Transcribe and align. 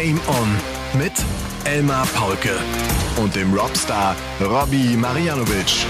Game 0.00 0.20
On 0.28 0.48
mit 0.96 1.12
Elmar 1.64 2.06
Paulke 2.14 2.56
und 3.16 3.34
dem 3.34 3.52
Robstar 3.52 4.14
Robbie 4.40 4.96
Marianovic. 4.96 5.86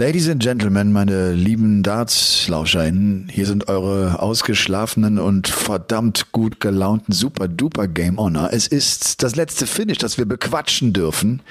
Ladies 0.00 0.30
and 0.30 0.42
Gentlemen, 0.42 0.92
meine 0.92 1.34
lieben 1.34 1.82
Darts-LauscherInnen, 1.82 3.28
hier 3.30 3.44
sind 3.44 3.68
eure 3.68 4.22
ausgeschlafenen 4.22 5.18
und 5.18 5.46
verdammt 5.46 6.32
gut 6.32 6.58
gelaunten 6.58 7.12
Super-Duper 7.12 7.86
Game 7.86 8.18
Honor. 8.18 8.48
Es 8.50 8.66
ist 8.66 9.22
das 9.22 9.36
letzte 9.36 9.66
Finish, 9.66 9.98
das 9.98 10.16
wir 10.16 10.24
bequatschen 10.24 10.94
dürfen. 10.94 11.42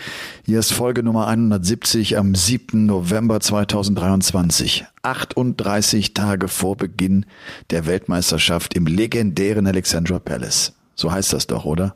Hier 0.48 0.58
ist 0.58 0.74
Folge 0.74 1.04
Nummer 1.04 1.28
170 1.28 2.18
am 2.18 2.34
7. 2.34 2.88
November 2.88 3.40
2023. 3.40 4.84
38 5.04 6.16
Tage 6.16 6.48
vor 6.48 6.76
Beginn 6.76 7.28
der 7.70 7.86
Weltmeisterschaft 7.86 8.74
im 8.74 8.88
legendären 8.88 9.68
Alexandra 9.68 10.18
Palace. 10.18 10.74
So 10.96 11.12
heißt 11.12 11.34
das 11.34 11.46
doch, 11.46 11.66
oder? 11.66 11.96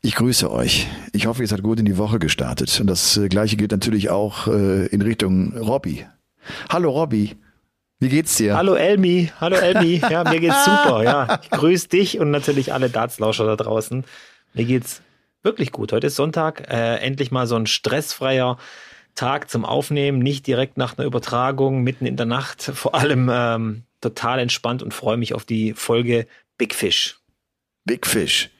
Ich 0.00 0.14
grüße 0.14 0.50
euch. 0.50 0.86
Ich 1.12 1.26
hoffe, 1.26 1.42
ihr 1.42 1.48
seid 1.48 1.62
gut 1.62 1.80
in 1.80 1.84
die 1.84 1.98
Woche 1.98 2.18
gestartet. 2.18 2.78
Und 2.80 2.86
das 2.86 3.16
äh, 3.16 3.28
gleiche 3.28 3.56
gilt 3.56 3.72
natürlich 3.72 4.10
auch 4.10 4.46
äh, 4.46 4.86
in 4.86 5.02
Richtung 5.02 5.56
Robby. 5.56 6.06
Hallo 6.68 6.90
Robby. 6.90 7.36
Wie 7.98 8.08
geht's 8.08 8.36
dir? 8.36 8.56
Hallo 8.56 8.74
Elmi, 8.74 9.32
hallo 9.40 9.56
Elmi. 9.56 10.00
Ja, 10.08 10.22
mir 10.22 10.38
geht's 10.38 10.64
super. 10.64 11.02
Ja, 11.02 11.40
ich 11.42 11.50
grüße 11.50 11.88
dich 11.88 12.20
und 12.20 12.30
natürlich 12.30 12.72
alle 12.72 12.90
Dartslauscher 12.90 13.44
da 13.44 13.56
draußen. 13.56 14.04
Mir 14.54 14.64
geht's 14.64 15.02
wirklich 15.42 15.72
gut. 15.72 15.92
Heute 15.92 16.06
ist 16.06 16.14
Sonntag. 16.14 16.70
Äh, 16.70 16.98
endlich 16.98 17.32
mal 17.32 17.48
so 17.48 17.56
ein 17.56 17.66
stressfreier 17.66 18.56
Tag 19.16 19.50
zum 19.50 19.64
Aufnehmen. 19.64 20.20
Nicht 20.20 20.46
direkt 20.46 20.76
nach 20.76 20.96
einer 20.96 21.08
Übertragung, 21.08 21.82
mitten 21.82 22.06
in 22.06 22.16
der 22.16 22.26
Nacht. 22.26 22.62
Vor 22.62 22.94
allem 22.94 23.28
ähm, 23.32 23.82
total 24.00 24.38
entspannt 24.38 24.80
und 24.84 24.94
freue 24.94 25.16
mich 25.16 25.34
auf 25.34 25.44
die 25.44 25.72
Folge 25.72 26.28
Big 26.56 26.76
Fish. 26.76 27.18
Big 27.84 28.06
Fish. 28.06 28.50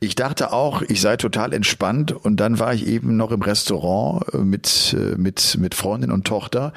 Ich 0.00 0.14
dachte 0.14 0.52
auch, 0.52 0.82
ich 0.82 1.00
sei 1.00 1.16
total 1.16 1.52
entspannt 1.52 2.12
und 2.12 2.36
dann 2.36 2.58
war 2.58 2.72
ich 2.74 2.86
eben 2.86 3.16
noch 3.16 3.32
im 3.32 3.42
Restaurant 3.42 4.24
äh, 4.32 4.38
mit, 4.38 4.96
äh, 4.98 5.16
mit, 5.16 5.56
mit 5.58 5.74
Freundin 5.74 6.10
und 6.10 6.26
Tochter 6.26 6.72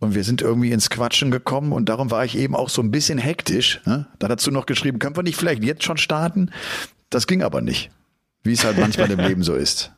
und 0.00 0.14
wir 0.14 0.24
sind 0.24 0.40
irgendwie 0.40 0.72
ins 0.72 0.90
Quatschen 0.90 1.30
gekommen 1.30 1.72
und 1.72 1.88
darum 1.88 2.10
war 2.10 2.24
ich 2.24 2.36
eben 2.36 2.56
auch 2.56 2.68
so 2.68 2.82
ein 2.82 2.90
bisschen 2.90 3.18
hektisch. 3.18 3.80
Ne? 3.84 4.06
Da 4.18 4.28
dazu 4.28 4.50
noch 4.50 4.66
geschrieben, 4.66 4.98
können 4.98 5.16
wir 5.16 5.22
nicht 5.22 5.36
vielleicht 5.36 5.62
jetzt 5.62 5.84
schon 5.84 5.98
starten? 5.98 6.50
Das 7.10 7.26
ging 7.26 7.42
aber 7.42 7.60
nicht, 7.60 7.90
wie 8.42 8.52
es 8.52 8.64
halt 8.64 8.78
manchmal 8.78 9.10
im 9.10 9.20
Leben 9.20 9.42
so 9.42 9.54
ist. 9.54 9.92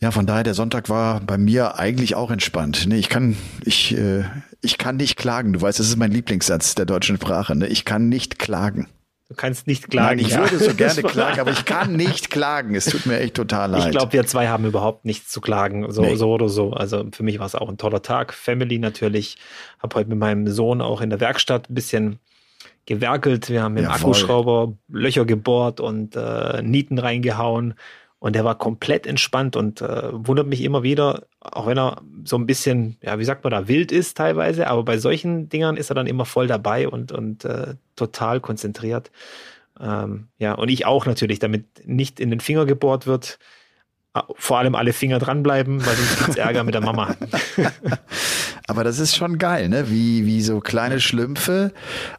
Ja, 0.00 0.12
von 0.12 0.26
daher, 0.26 0.44
der 0.44 0.54
Sonntag 0.54 0.88
war 0.88 1.20
bei 1.20 1.36
mir 1.36 1.78
eigentlich 1.78 2.14
auch 2.14 2.30
entspannt. 2.30 2.86
Nee, 2.86 2.96
ich 2.96 3.10
kann, 3.10 3.36
ich, 3.64 3.96
äh, 3.98 4.24
ich 4.62 4.78
kann 4.78 4.96
nicht 4.96 5.16
klagen. 5.16 5.52
Du 5.52 5.60
weißt, 5.60 5.78
das 5.78 5.88
ist 5.88 5.96
mein 5.96 6.10
Lieblingssatz 6.10 6.74
der 6.74 6.86
deutschen 6.86 7.16
Sprache. 7.16 7.54
Ne? 7.54 7.66
Ich 7.66 7.84
kann 7.84 8.08
nicht 8.08 8.38
klagen. 8.38 8.86
Du 9.30 9.36
kannst 9.36 9.68
nicht 9.68 9.88
klagen. 9.88 10.16
Nein, 10.16 10.18
ich 10.18 10.32
ja. 10.32 10.40
würde 10.40 10.58
so 10.58 10.74
gerne 10.74 11.02
klagen, 11.04 11.38
aber 11.38 11.52
ich 11.52 11.64
kann 11.64 11.92
nicht 11.92 12.32
klagen. 12.32 12.74
Es 12.74 12.86
tut 12.86 13.06
mir 13.06 13.20
echt 13.20 13.34
total 13.34 13.70
leid. 13.70 13.84
Ich 13.84 13.90
glaube, 13.92 14.12
wir 14.12 14.26
zwei 14.26 14.48
haben 14.48 14.64
überhaupt 14.64 15.04
nichts 15.04 15.30
zu 15.30 15.40
klagen, 15.40 15.88
so, 15.92 16.02
nee. 16.02 16.16
so 16.16 16.32
oder 16.32 16.48
so. 16.48 16.72
Also 16.72 17.06
für 17.12 17.22
mich 17.22 17.38
war 17.38 17.46
es 17.46 17.54
auch 17.54 17.68
ein 17.68 17.78
toller 17.78 18.02
Tag. 18.02 18.34
Family 18.34 18.80
natürlich. 18.80 19.36
Habe 19.78 19.94
heute 19.94 20.10
mit 20.10 20.18
meinem 20.18 20.48
Sohn 20.48 20.80
auch 20.80 21.00
in 21.00 21.10
der 21.10 21.20
Werkstatt 21.20 21.70
ein 21.70 21.74
bisschen 21.74 22.18
gewerkelt. 22.86 23.48
Wir 23.50 23.62
haben 23.62 23.74
mit 23.74 23.84
dem 23.84 23.92
Akkuschrauber 23.92 24.72
Löcher 24.88 25.24
gebohrt 25.24 25.78
und 25.78 26.16
äh, 26.16 26.60
Nieten 26.62 26.98
reingehauen. 26.98 27.74
Und 28.20 28.36
der 28.36 28.44
war 28.44 28.56
komplett 28.56 29.06
entspannt 29.06 29.56
und 29.56 29.80
äh, 29.80 30.10
wundert 30.12 30.46
mich 30.46 30.62
immer 30.62 30.82
wieder, 30.82 31.26
auch 31.40 31.66
wenn 31.66 31.78
er 31.78 32.02
so 32.24 32.36
ein 32.36 32.46
bisschen, 32.46 32.98
ja, 33.02 33.18
wie 33.18 33.24
sagt 33.24 33.42
man 33.42 33.50
da, 33.50 33.66
wild 33.66 33.90
ist 33.90 34.16
teilweise, 34.16 34.66
aber 34.66 34.84
bei 34.84 34.98
solchen 34.98 35.48
Dingern 35.48 35.78
ist 35.78 35.90
er 35.90 35.94
dann 35.94 36.06
immer 36.06 36.26
voll 36.26 36.46
dabei 36.46 36.86
und, 36.86 37.12
und 37.12 37.46
äh, 37.46 37.76
total 37.96 38.40
konzentriert. 38.40 39.10
Ähm, 39.80 40.28
ja, 40.38 40.52
und 40.52 40.68
ich 40.68 40.84
auch 40.84 41.06
natürlich, 41.06 41.38
damit 41.38 41.64
nicht 41.86 42.20
in 42.20 42.28
den 42.28 42.40
Finger 42.40 42.66
gebohrt 42.66 43.06
wird. 43.06 43.38
Vor 44.36 44.58
allem 44.58 44.74
alle 44.74 44.92
Finger 44.92 45.18
dranbleiben, 45.18 45.84
weil 45.86 45.94
sonst 45.94 46.18
gibt's 46.18 46.36
Ärger 46.36 46.62
mit 46.62 46.74
der 46.74 46.82
Mama. 46.82 47.16
Aber 48.70 48.84
das 48.84 49.00
ist 49.00 49.16
schon 49.16 49.38
geil, 49.38 49.68
ne? 49.68 49.90
Wie, 49.90 50.26
wie 50.26 50.42
so 50.42 50.60
kleine 50.60 51.00
Schlümpfe 51.00 51.72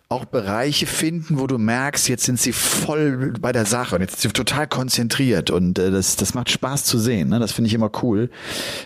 auch 0.09 0.25
Bereiche 0.25 0.85
finden, 0.85 1.39
wo 1.39 1.47
du 1.47 1.57
merkst, 1.57 2.09
jetzt 2.09 2.25
sind 2.25 2.37
sie 2.37 2.51
voll 2.51 3.33
bei 3.39 3.53
der 3.53 3.65
Sache 3.65 3.95
und 3.95 4.01
jetzt 4.01 4.19
sind 4.19 4.35
sie 4.35 4.43
total 4.43 4.67
konzentriert 4.67 5.49
und 5.49 5.79
äh, 5.79 5.89
das, 5.89 6.17
das 6.17 6.33
macht 6.33 6.49
Spaß 6.49 6.83
zu 6.83 6.99
sehen. 6.99 7.29
Ne? 7.29 7.39
Das 7.39 7.53
finde 7.53 7.69
ich 7.69 7.73
immer 7.73 7.89
cool, 8.03 8.29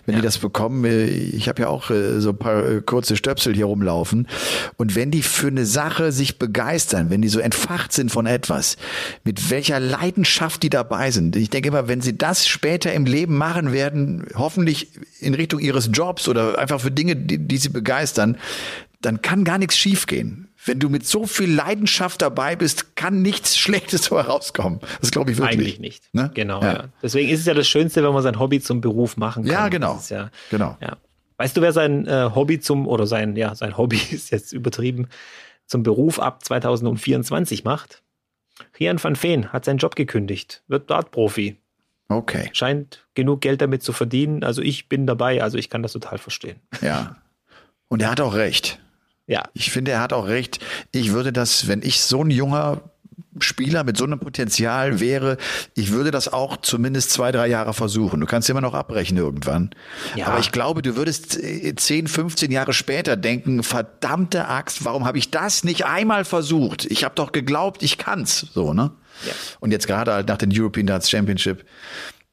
wenn 0.06 0.14
ja. 0.14 0.22
die 0.22 0.24
das 0.24 0.38
bekommen. 0.38 0.86
Äh, 0.86 1.06
ich 1.06 1.50
habe 1.50 1.64
ja 1.64 1.70
auch 1.70 1.90
äh, 1.90 2.20
so 2.20 2.30
ein 2.30 2.38
paar 2.38 2.64
äh, 2.64 2.81
kurze 2.81 3.16
Stöpsel 3.16 3.56
hier 3.56 3.66
rumlaufen 3.66 4.28
und 4.78 4.96
wenn 4.96 5.09
die 5.09 5.24
für 5.24 5.47
eine 5.47 5.66
Sache 5.66 6.12
sich 6.12 6.38
begeistern, 6.38 7.09
wenn 7.09 7.24
die 7.24 7.30
so 7.30 7.40
entfacht 7.40 7.92
sind 7.92 8.12
von 8.12 8.28
etwas, 8.28 8.78
mit 9.24 9.50
welcher 9.50 9.80
Leidenschaft 9.80 10.62
die 10.62 10.70
dabei 10.70 11.09
sind. 11.09 11.36
Ich 11.36 11.50
denke 11.50 11.70
immer, 11.70 11.88
wenn 11.88 12.02
sie 12.02 12.16
das 12.16 12.47
später 12.47 12.94
im 12.94 13.06
Leben 13.06 13.36
machen 13.36 13.74
werden, 13.74 14.28
hoffentlich 14.36 14.92
in 15.20 15.34
Richtung 15.34 15.59
ihres 15.59 15.90
Jobs 15.92 16.28
oder 16.28 16.59
einfach 16.59 16.80
für 16.80 16.92
Dinge, 16.92 17.16
die, 17.16 17.40
die 17.40 17.54
sie 17.57 17.69
begeistern, 17.69 18.38
dann 19.01 19.21
kann 19.21 19.43
gar 19.43 19.57
nichts 19.57 19.77
schiefgehen. 19.77 20.49
Wenn 20.66 20.79
du 20.79 20.89
mit 20.89 21.05
so 21.05 21.27
viel 21.27 21.53
Leidenschaft 21.53 22.21
dabei 22.21 22.55
bist, 22.55 22.95
kann 22.95 23.21
nichts 23.21 23.57
Schlechtes 23.57 24.09
herauskommen. 24.09 24.79
Das 24.99 25.11
glaube 25.11 25.31
ich 25.31 25.38
wirklich. 25.38 25.59
Eigentlich 25.59 25.79
nicht. 25.79 26.13
Ne? 26.13 26.31
Genau, 26.33 26.61
ja. 26.61 26.73
ja. 26.73 26.83
Deswegen 27.03 27.29
ist 27.29 27.41
es 27.41 27.45
ja 27.45 27.53
das 27.53 27.67
Schönste, 27.67 28.03
wenn 28.03 28.13
man 28.13 28.23
sein 28.23 28.39
Hobby 28.39 28.59
zum 28.59 28.81
Beruf 28.81 29.17
machen 29.17 29.43
kann. 29.43 29.51
Ja, 29.51 29.69
genau. 29.69 30.01
Ja, 30.09 30.31
genau. 30.49 30.77
Ja. 30.81 30.97
Weißt 31.38 31.55
du, 31.55 31.61
wer 31.61 31.73
sein 31.73 32.07
äh, 32.07 32.31
Hobby 32.33 32.59
zum, 32.59 32.88
oder 32.88 33.05
sein, 33.05 33.35
ja, 33.35 33.53
sein 33.53 33.77
Hobby 33.77 33.99
ist 34.11 34.31
jetzt 34.31 34.53
übertrieben, 34.53 35.07
zum 35.67 35.83
Beruf 35.83 36.19
ab 36.19 36.43
2024 36.43 37.63
macht? 37.63 38.01
Rian 38.79 39.03
van 39.03 39.22
Veen 39.22 39.51
hat 39.51 39.66
seinen 39.66 39.77
Job 39.77 39.95
gekündigt, 39.95 40.63
wird 40.67 40.89
Dartprofi. 40.89 41.57
Okay. 42.07 42.49
Scheint 42.53 43.05
genug 43.16 43.41
Geld 43.41 43.61
damit 43.61 43.83
zu 43.83 43.91
verdienen. 43.91 44.43
Also 44.43 44.61
ich 44.61 44.87
bin 44.87 45.07
dabei, 45.07 45.41
also 45.41 45.57
ich 45.57 45.69
kann 45.69 45.83
das 45.83 45.91
total 45.93 46.17
verstehen. 46.17 46.59
Ja. 46.81 47.17
Und 47.88 48.01
er 48.01 48.12
hat 48.12 48.22
auch 48.22 48.35
recht. 48.35 48.79
Ja. 49.28 49.44
Ich 49.53 49.72
finde, 49.72 49.91
er 49.91 50.01
hat 50.01 50.13
auch 50.13 50.28
recht. 50.28 50.59
Ich 50.91 51.12
würde 51.12 51.34
das, 51.34 51.68
wenn 51.68 51.81
ich 51.81 52.01
so 52.01 52.23
ein 52.23 52.29
junger 52.29 52.81
Spieler 53.40 53.84
mit 53.84 53.97
so 53.97 54.06
einem 54.06 54.19
Potenzial 54.19 55.00
wäre, 55.00 55.38
ich 55.75 55.91
würde 55.91 56.12
das 56.12 56.31
auch 56.31 56.57
zumindest 56.57 57.12
zwei, 57.12 57.31
drei 57.31 57.47
Jahre 57.47 57.73
versuchen. 57.73 58.19
Du 58.22 58.25
kannst 58.25 58.50
immer 58.50 58.62
noch 58.62 58.73
abbrechen 58.73 59.18
irgendwann. 59.18 59.72
Ja. 60.16 60.28
Aber 60.28 60.40
ich 60.40 60.51
glaube, 60.51 60.81
du 60.81 60.96
würdest 60.96 61.38
10, 61.75 62.07
15 62.07 62.51
Jahre 62.51 62.73
später 62.73 63.18
denken, 63.18 63.63
verdammte 63.63 64.47
Axt, 64.47 64.85
warum 64.85 65.06
habe 65.06 65.17
ich 65.17 65.31
das 65.31 65.63
nicht 65.63 65.85
einmal 65.85 66.23
versucht? 66.23 66.85
Ich 66.85 67.03
habe 67.03 67.16
doch 67.16 67.31
geglaubt, 67.31 67.84
ich 67.84 67.97
kann's. 67.97 68.47
So, 68.53 68.73
ne? 68.73 68.91
Ja. 69.25 69.34
Und 69.59 69.72
jetzt 69.72 69.88
gerade 69.88 70.13
halt 70.13 70.28
nach 70.28 70.38
den 70.38 70.52
European 70.53 70.88
Darts 70.88 71.09
Championship 71.09 71.66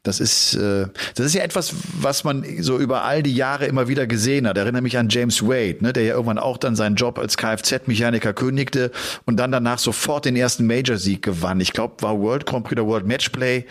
das 0.02 0.18
ist, 0.18 0.54
äh, 0.54 0.86
das 1.14 1.26
ist 1.26 1.34
ja 1.34 1.42
etwas, 1.42 1.74
was 2.00 2.24
man 2.24 2.44
so 2.60 2.76
über 2.78 3.04
all 3.04 3.22
die 3.22 3.34
Jahre 3.34 3.66
immer 3.66 3.86
wieder 3.86 4.08
gesehen 4.08 4.48
hat. 4.48 4.56
Erinnere 4.58 4.82
mich 4.82 4.98
an 4.98 5.08
James 5.08 5.42
Wade, 5.44 5.76
ne, 5.78 5.92
der 5.92 6.02
ja 6.02 6.14
irgendwann 6.14 6.38
auch 6.38 6.56
dann 6.56 6.74
seinen 6.74 6.96
Job 6.96 7.20
als 7.20 7.36
Kfz-Mechaniker 7.36 8.32
kündigte 8.32 8.90
und 9.26 9.36
dann 9.36 9.52
danach 9.52 9.78
sofort 9.78 10.24
den 10.24 10.34
ersten 10.34 10.66
Major-Sieg 10.66 11.22
gewann. 11.22 11.60
Ich 11.60 11.72
glaube, 11.72 12.02
war 12.02 12.18
World 12.18 12.46
Grand 12.46 12.64
Prix 12.64 12.80
oder 12.80 12.88
World 12.88 13.06
Matchplay. 13.06 13.64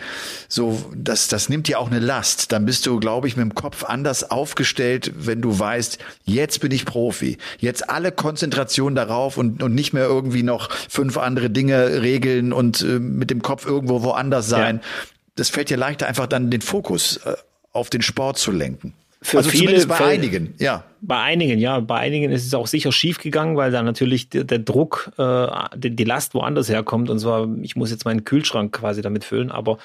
So, 0.48 0.82
das, 0.96 1.28
das 1.28 1.50
nimmt 1.50 1.68
dir 1.68 1.78
auch 1.78 1.90
eine 1.90 2.00
Last. 2.00 2.50
Dann 2.50 2.64
bist 2.64 2.86
du, 2.86 2.98
glaube 2.98 3.28
ich, 3.28 3.36
mit 3.36 3.44
dem 3.44 3.54
Kopf 3.54 3.84
anders 3.84 4.30
aufgestellt, 4.30 5.12
wenn 5.14 5.42
du 5.42 5.58
weißt, 5.58 5.98
jetzt 6.24 6.60
bin 6.60 6.72
ich 6.72 6.86
Profi. 6.86 7.36
Jetzt 7.58 7.90
alle 7.90 8.10
Konzentration 8.10 8.94
darauf 8.94 9.36
und, 9.36 9.62
und 9.62 9.74
nicht 9.74 9.92
mehr 9.92 10.04
irgendwie 10.04 10.42
noch 10.42 10.70
fünf 10.88 11.18
andere 11.18 11.50
Dinge 11.50 12.00
regeln 12.00 12.54
und 12.54 12.80
äh, 12.80 12.98
mit 12.98 13.30
dem 13.30 13.42
Kopf 13.42 13.66
irgendwo 13.66 14.02
woanders 14.02 14.48
sein. 14.48 14.80
Ja 14.82 14.88
das 15.34 15.48
fällt 15.48 15.70
dir 15.70 15.76
leichter, 15.76 16.06
einfach 16.06 16.26
dann 16.26 16.50
den 16.50 16.60
Fokus 16.60 17.18
äh, 17.18 17.34
auf 17.72 17.90
den 17.90 18.02
Sport 18.02 18.38
zu 18.38 18.52
lenken. 18.52 18.94
Für 19.24 19.38
also 19.38 19.50
viele, 19.50 19.86
bei 19.86 20.04
einigen, 20.04 20.54
ja. 20.58 20.82
Bei 21.00 21.20
einigen, 21.20 21.60
ja. 21.60 21.78
Bei 21.78 21.98
einigen 21.98 22.32
ist 22.32 22.44
es 22.44 22.54
auch 22.54 22.66
sicher 22.66 22.90
schief 22.90 23.18
gegangen, 23.18 23.56
weil 23.56 23.70
da 23.70 23.82
natürlich 23.82 24.28
der, 24.30 24.42
der 24.42 24.58
Druck, 24.58 25.12
äh, 25.16 25.46
die, 25.76 25.94
die, 25.94 26.04
Last 26.04 26.34
woanders 26.34 26.68
herkommt. 26.68 27.08
Und 27.08 27.20
zwar, 27.20 27.48
ich 27.62 27.76
muss 27.76 27.92
jetzt 27.92 28.04
meinen 28.04 28.24
Kühlschrank 28.24 28.72
quasi 28.72 29.00
damit 29.00 29.22
füllen. 29.22 29.52
Aber 29.52 29.78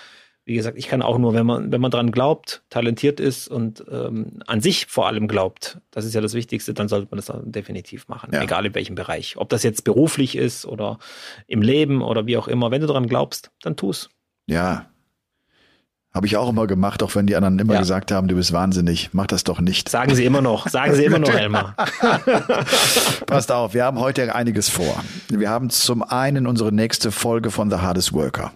wie 0.46 0.56
gesagt, 0.56 0.76
ich 0.76 0.88
kann 0.88 1.04
auch 1.04 1.20
nur, 1.20 1.36
wenn 1.36 1.46
man, 1.46 1.72
wenn 1.72 1.80
man 1.80 1.92
dran 1.92 2.12
glaubt, 2.12 2.64
talentiert 2.72 3.20
ist 3.20 3.48
und 3.48 3.86
ähm, 3.92 4.42
an 4.48 4.60
sich 4.60 4.88
vor 4.88 5.06
allem 5.06 5.28
glaubt, 5.28 5.78
das 5.92 6.06
ist 6.06 6.16
ja 6.16 6.22
das 6.22 6.34
Wichtigste, 6.34 6.74
dann 6.74 6.88
sollte 6.88 7.10
man 7.12 7.18
das 7.18 7.32
definitiv 7.44 8.08
machen. 8.08 8.32
Ja. 8.34 8.42
Egal 8.42 8.66
in 8.66 8.74
welchem 8.74 8.96
Bereich. 8.96 9.38
Ob 9.38 9.50
das 9.50 9.62
jetzt 9.62 9.84
beruflich 9.84 10.36
ist 10.36 10.66
oder 10.66 10.98
im 11.46 11.62
Leben 11.62 12.02
oder 12.02 12.26
wie 12.26 12.38
auch 12.38 12.48
immer. 12.48 12.72
Wenn 12.72 12.82
du 12.82 12.88
dran 12.88 13.08
glaubst, 13.08 13.52
dann 13.62 13.76
tu's. 13.76 14.10
Ja, 14.48 14.88
habe 16.18 16.26
ich 16.26 16.36
auch 16.36 16.50
immer 16.50 16.66
gemacht, 16.66 17.04
auch 17.04 17.14
wenn 17.14 17.28
die 17.28 17.36
anderen 17.36 17.60
immer 17.60 17.76
ja. 17.76 17.80
gesagt 17.80 18.12
haben, 18.12 18.28
du 18.28 18.36
bist 18.36 18.52
wahnsinnig. 18.52 19.12
Mach 19.14 19.28
das 19.28 19.44
doch 19.44 19.62
nicht. 19.62 19.88
Sagen 19.88 20.16
sie 20.16 20.26
immer 20.26 20.42
noch. 20.42 20.68
Sagen 20.68 20.96
sie 20.96 21.06
immer 21.06 21.20
noch, 21.20 21.30
Elmar. 21.30 21.76
Passt 23.28 23.52
auf, 23.52 23.76
wir 23.76 23.86
haben 23.86 24.00
heute 24.00 24.34
einiges 24.34 24.68
vor. 24.68 25.04
Wir 25.30 25.50
haben 25.50 25.70
zum 25.70 26.02
einen 26.02 26.48
unsere 26.48 26.74
nächste 26.74 27.12
Folge 27.12 27.52
von 27.52 27.70
The 27.70 27.78
Hardest 27.78 28.14
Worker. 28.14 28.52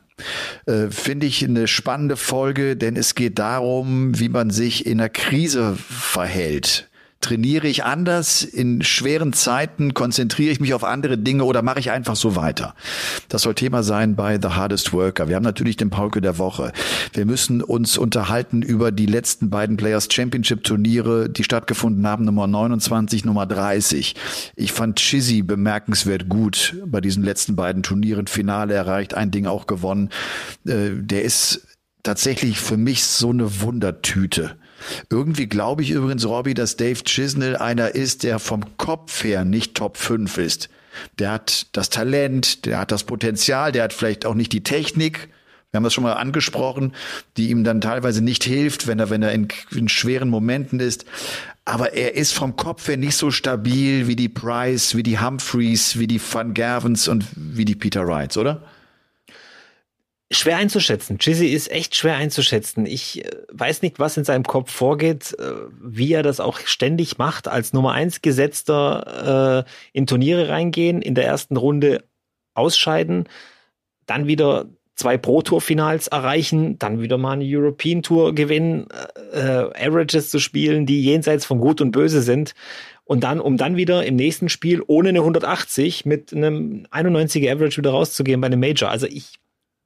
Äh, 0.65 0.87
Finde 0.89 1.27
ich 1.27 1.43
eine 1.43 1.67
spannende 1.67 2.17
Folge, 2.17 2.75
denn 2.75 2.95
es 2.95 3.13
geht 3.13 3.37
darum, 3.37 4.19
wie 4.19 4.29
man 4.29 4.49
sich 4.49 4.87
in 4.87 4.99
einer 4.99 5.09
Krise 5.09 5.77
verhält 5.77 6.89
Trainiere 7.21 7.67
ich 7.67 7.83
anders? 7.83 8.43
In 8.43 8.81
schweren 8.81 9.31
Zeiten 9.31 9.93
konzentriere 9.93 10.51
ich 10.51 10.59
mich 10.59 10.73
auf 10.73 10.83
andere 10.83 11.19
Dinge 11.19 11.43
oder 11.43 11.61
mache 11.61 11.79
ich 11.79 11.91
einfach 11.91 12.15
so 12.15 12.35
weiter? 12.35 12.73
Das 13.29 13.43
soll 13.43 13.53
Thema 13.53 13.83
sein 13.83 14.15
bei 14.15 14.39
The 14.41 14.49
Hardest 14.49 14.91
Worker. 14.91 15.27
Wir 15.27 15.35
haben 15.35 15.43
natürlich 15.43 15.77
den 15.77 15.91
Pauke 15.91 16.19
der 16.19 16.39
Woche. 16.39 16.73
Wir 17.13 17.25
müssen 17.25 17.61
uns 17.61 17.99
unterhalten 17.99 18.63
über 18.63 18.91
die 18.91 19.05
letzten 19.05 19.51
beiden 19.51 19.77
Players 19.77 20.07
Championship 20.11 20.63
Turniere, 20.63 21.29
die 21.29 21.43
stattgefunden 21.43 22.07
haben, 22.07 22.25
Nummer 22.25 22.47
29, 22.47 23.23
Nummer 23.23 23.45
30. 23.45 24.15
Ich 24.55 24.71
fand 24.73 24.99
Chizzy 24.99 25.43
bemerkenswert 25.43 26.27
gut 26.27 26.75
bei 26.87 27.01
diesen 27.01 27.23
letzten 27.23 27.55
beiden 27.55 27.83
Turnieren. 27.83 28.25
Finale 28.25 28.73
erreicht, 28.73 29.13
ein 29.13 29.29
Ding 29.29 29.45
auch 29.45 29.67
gewonnen. 29.67 30.09
Äh, 30.65 30.89
der 30.95 31.23
ist 31.23 31.67
tatsächlich 32.01 32.59
für 32.59 32.77
mich 32.77 33.03
so 33.03 33.29
eine 33.29 33.61
Wundertüte. 33.61 34.55
Irgendwie 35.09 35.47
glaube 35.47 35.83
ich 35.83 35.91
übrigens, 35.91 36.25
Robbie, 36.25 36.53
dass 36.53 36.77
Dave 36.77 37.03
Chisnell 37.03 37.55
einer 37.55 37.95
ist, 37.95 38.23
der 38.23 38.39
vom 38.39 38.77
Kopf 38.77 39.23
her 39.23 39.45
nicht 39.45 39.75
Top 39.75 39.97
5 39.97 40.37
ist. 40.37 40.69
Der 41.19 41.31
hat 41.31 41.67
das 41.71 41.89
Talent, 41.89 42.65
der 42.65 42.79
hat 42.79 42.91
das 42.91 43.03
Potenzial, 43.03 43.71
der 43.71 43.83
hat 43.83 43.93
vielleicht 43.93 44.25
auch 44.25 44.35
nicht 44.35 44.51
die 44.51 44.63
Technik. 44.63 45.29
Wir 45.71 45.77
haben 45.77 45.85
das 45.85 45.93
schon 45.93 46.03
mal 46.03 46.13
angesprochen, 46.13 46.93
die 47.37 47.49
ihm 47.49 47.63
dann 47.63 47.79
teilweise 47.79 48.21
nicht 48.21 48.43
hilft, 48.43 48.87
wenn 48.87 48.99
er, 48.99 49.09
wenn 49.09 49.23
er 49.23 49.31
in, 49.31 49.47
in 49.71 49.87
schweren 49.87 50.27
Momenten 50.27 50.81
ist. 50.81 51.05
Aber 51.63 51.93
er 51.93 52.15
ist 52.15 52.33
vom 52.33 52.57
Kopf 52.57 52.89
her 52.89 52.97
nicht 52.97 53.15
so 53.15 53.31
stabil 53.31 54.07
wie 54.07 54.17
die 54.17 54.27
Price, 54.27 54.95
wie 54.95 55.03
die 55.03 55.19
Humphreys, 55.19 55.97
wie 55.97 56.07
die 56.07 56.19
Van 56.19 56.53
Gervens 56.53 57.07
und 57.07 57.25
wie 57.35 57.63
die 57.63 57.75
Peter 57.75 58.05
Wrights, 58.05 58.35
oder? 58.35 58.63
Schwer 60.33 60.57
einzuschätzen. 60.57 61.17
Chizzy 61.17 61.47
ist 61.47 61.69
echt 61.69 61.95
schwer 61.95 62.15
einzuschätzen. 62.15 62.85
Ich 62.85 63.25
äh, 63.25 63.29
weiß 63.51 63.81
nicht, 63.81 63.99
was 63.99 64.15
in 64.15 64.23
seinem 64.23 64.43
Kopf 64.43 64.71
vorgeht, 64.71 65.35
äh, 65.37 65.51
wie 65.81 66.13
er 66.13 66.23
das 66.23 66.39
auch 66.39 66.59
ständig 66.59 67.17
macht, 67.17 67.49
als 67.49 67.73
Nummer 67.73 67.91
eins 67.91 68.21
Gesetzter 68.21 69.65
äh, 69.65 69.71
in 69.91 70.07
Turniere 70.07 70.47
reingehen, 70.47 71.01
in 71.01 71.15
der 71.15 71.25
ersten 71.25 71.57
Runde 71.57 72.05
ausscheiden, 72.53 73.27
dann 74.05 74.27
wieder 74.27 74.69
zwei 74.95 75.17
Pro-Tour-Finals 75.17 76.07
erreichen, 76.07 76.79
dann 76.79 77.01
wieder 77.01 77.17
mal 77.17 77.33
eine 77.33 77.45
European 77.45 78.01
Tour 78.01 78.33
gewinnen, 78.33 78.87
äh, 79.33 79.39
Averages 79.39 80.29
zu 80.29 80.39
spielen, 80.39 80.85
die 80.85 81.03
jenseits 81.03 81.45
von 81.45 81.59
Gut 81.59 81.81
und 81.81 81.91
Böse 81.91 82.21
sind. 82.21 82.53
Und 83.03 83.25
dann, 83.25 83.41
um 83.41 83.57
dann 83.57 83.75
wieder 83.75 84.05
im 84.05 84.15
nächsten 84.15 84.47
Spiel 84.47 84.81
ohne 84.87 85.09
eine 85.09 85.19
180 85.19 86.05
mit 86.05 86.33
einem 86.33 86.85
91er 86.91 87.51
Average 87.51 87.79
wieder 87.79 87.89
rauszugehen 87.89 88.39
bei 88.39 88.45
einem 88.45 88.61
Major. 88.61 88.89
Also 88.89 89.07
ich 89.07 89.40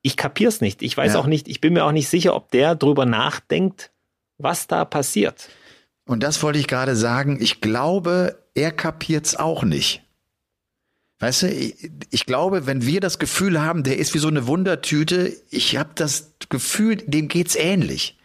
ich 0.05 0.17
kapier's 0.17 0.61
nicht. 0.61 0.83
Ich 0.83 0.95
weiß 0.95 1.13
ja. 1.13 1.19
auch 1.19 1.25
nicht, 1.25 1.47
ich 1.47 1.61
bin 1.61 1.73
mir 1.73 1.83
auch 1.83 1.91
nicht 1.91 2.09
sicher, 2.09 2.35
ob 2.35 2.51
der 2.51 2.75
drüber 2.75 3.07
nachdenkt, 3.07 3.91
was 4.37 4.67
da 4.67 4.85
passiert. 4.85 5.49
Und 6.05 6.21
das 6.21 6.43
wollte 6.43 6.59
ich 6.59 6.67
gerade 6.67 6.95
sagen. 6.95 7.39
Ich 7.41 7.59
glaube, 7.59 8.37
er 8.53 8.71
kapiert's 8.71 9.35
auch 9.35 9.63
nicht. 9.63 10.03
Weißt 11.17 11.41
du, 11.41 11.47
ich, 11.47 11.89
ich, 12.11 12.27
glaube, 12.27 12.67
wenn 12.67 12.85
wir 12.85 12.99
das 12.99 13.17
Gefühl 13.17 13.63
haben, 13.63 13.81
der 13.81 13.97
ist 13.97 14.13
wie 14.13 14.19
so 14.19 14.27
eine 14.27 14.45
Wundertüte, 14.45 15.33
ich 15.49 15.75
habe 15.75 15.89
das 15.95 16.33
Gefühl, 16.49 16.97
dem 16.97 17.27
geht's 17.27 17.55
ähnlich. 17.55 18.19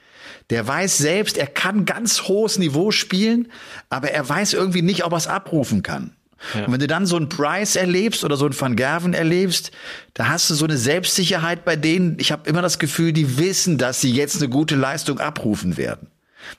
Der 0.51 0.67
weiß 0.67 0.99
selbst, 0.99 1.39
er 1.39 1.47
kann 1.47 1.87
ganz 1.87 2.25
hohes 2.25 2.59
Niveau 2.59 2.91
spielen, 2.91 3.51
aber 3.89 4.11
er 4.11 4.29
weiß 4.29 4.53
irgendwie 4.53 4.83
nicht, 4.83 5.05
ob 5.05 5.13
er 5.13 5.19
es 5.19 5.29
abrufen 5.29 5.83
kann. 5.83 6.15
Ja. 6.55 6.65
Und 6.65 6.73
wenn 6.73 6.81
du 6.81 6.87
dann 6.87 7.07
so 7.07 7.17
einen 7.17 7.29
Price 7.29 7.77
erlebst 7.77 8.25
oder 8.25 8.37
so 8.37 8.47
einen 8.47 8.59
Van 8.59 8.77
Gerven 8.77 9.15
erlebst, 9.15 9.71
da 10.15 10.29
hast 10.29 10.49
du 10.51 10.55
so 10.55 10.65
eine 10.65 10.77
Selbstsicherheit 10.77 11.65
bei 11.65 11.77
denen. 11.77 12.17
Ich 12.19 12.33
habe 12.33 12.49
immer 12.49 12.63
das 12.63 12.79
Gefühl, 12.79 13.13
die 13.13 13.39
wissen, 13.39 13.79
dass 13.79 14.01
sie 14.01 14.13
jetzt 14.13 14.37
eine 14.37 14.49
gute 14.49 14.77
Leistung 14.77 15.21
abrufen 15.21 15.77
werden. 15.77 16.09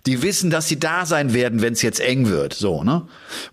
Die 0.06 0.22
wissen, 0.22 0.52
dass 0.52 0.68
sie 0.68 0.80
da 0.80 1.06
sein 1.06 1.34
werden, 1.34 1.62
wenn 1.62 1.74
es 1.74 1.82
jetzt 1.82 2.00
eng 2.00 2.30
wird, 2.30 2.54
so, 2.54 2.84
ne? 2.84 3.08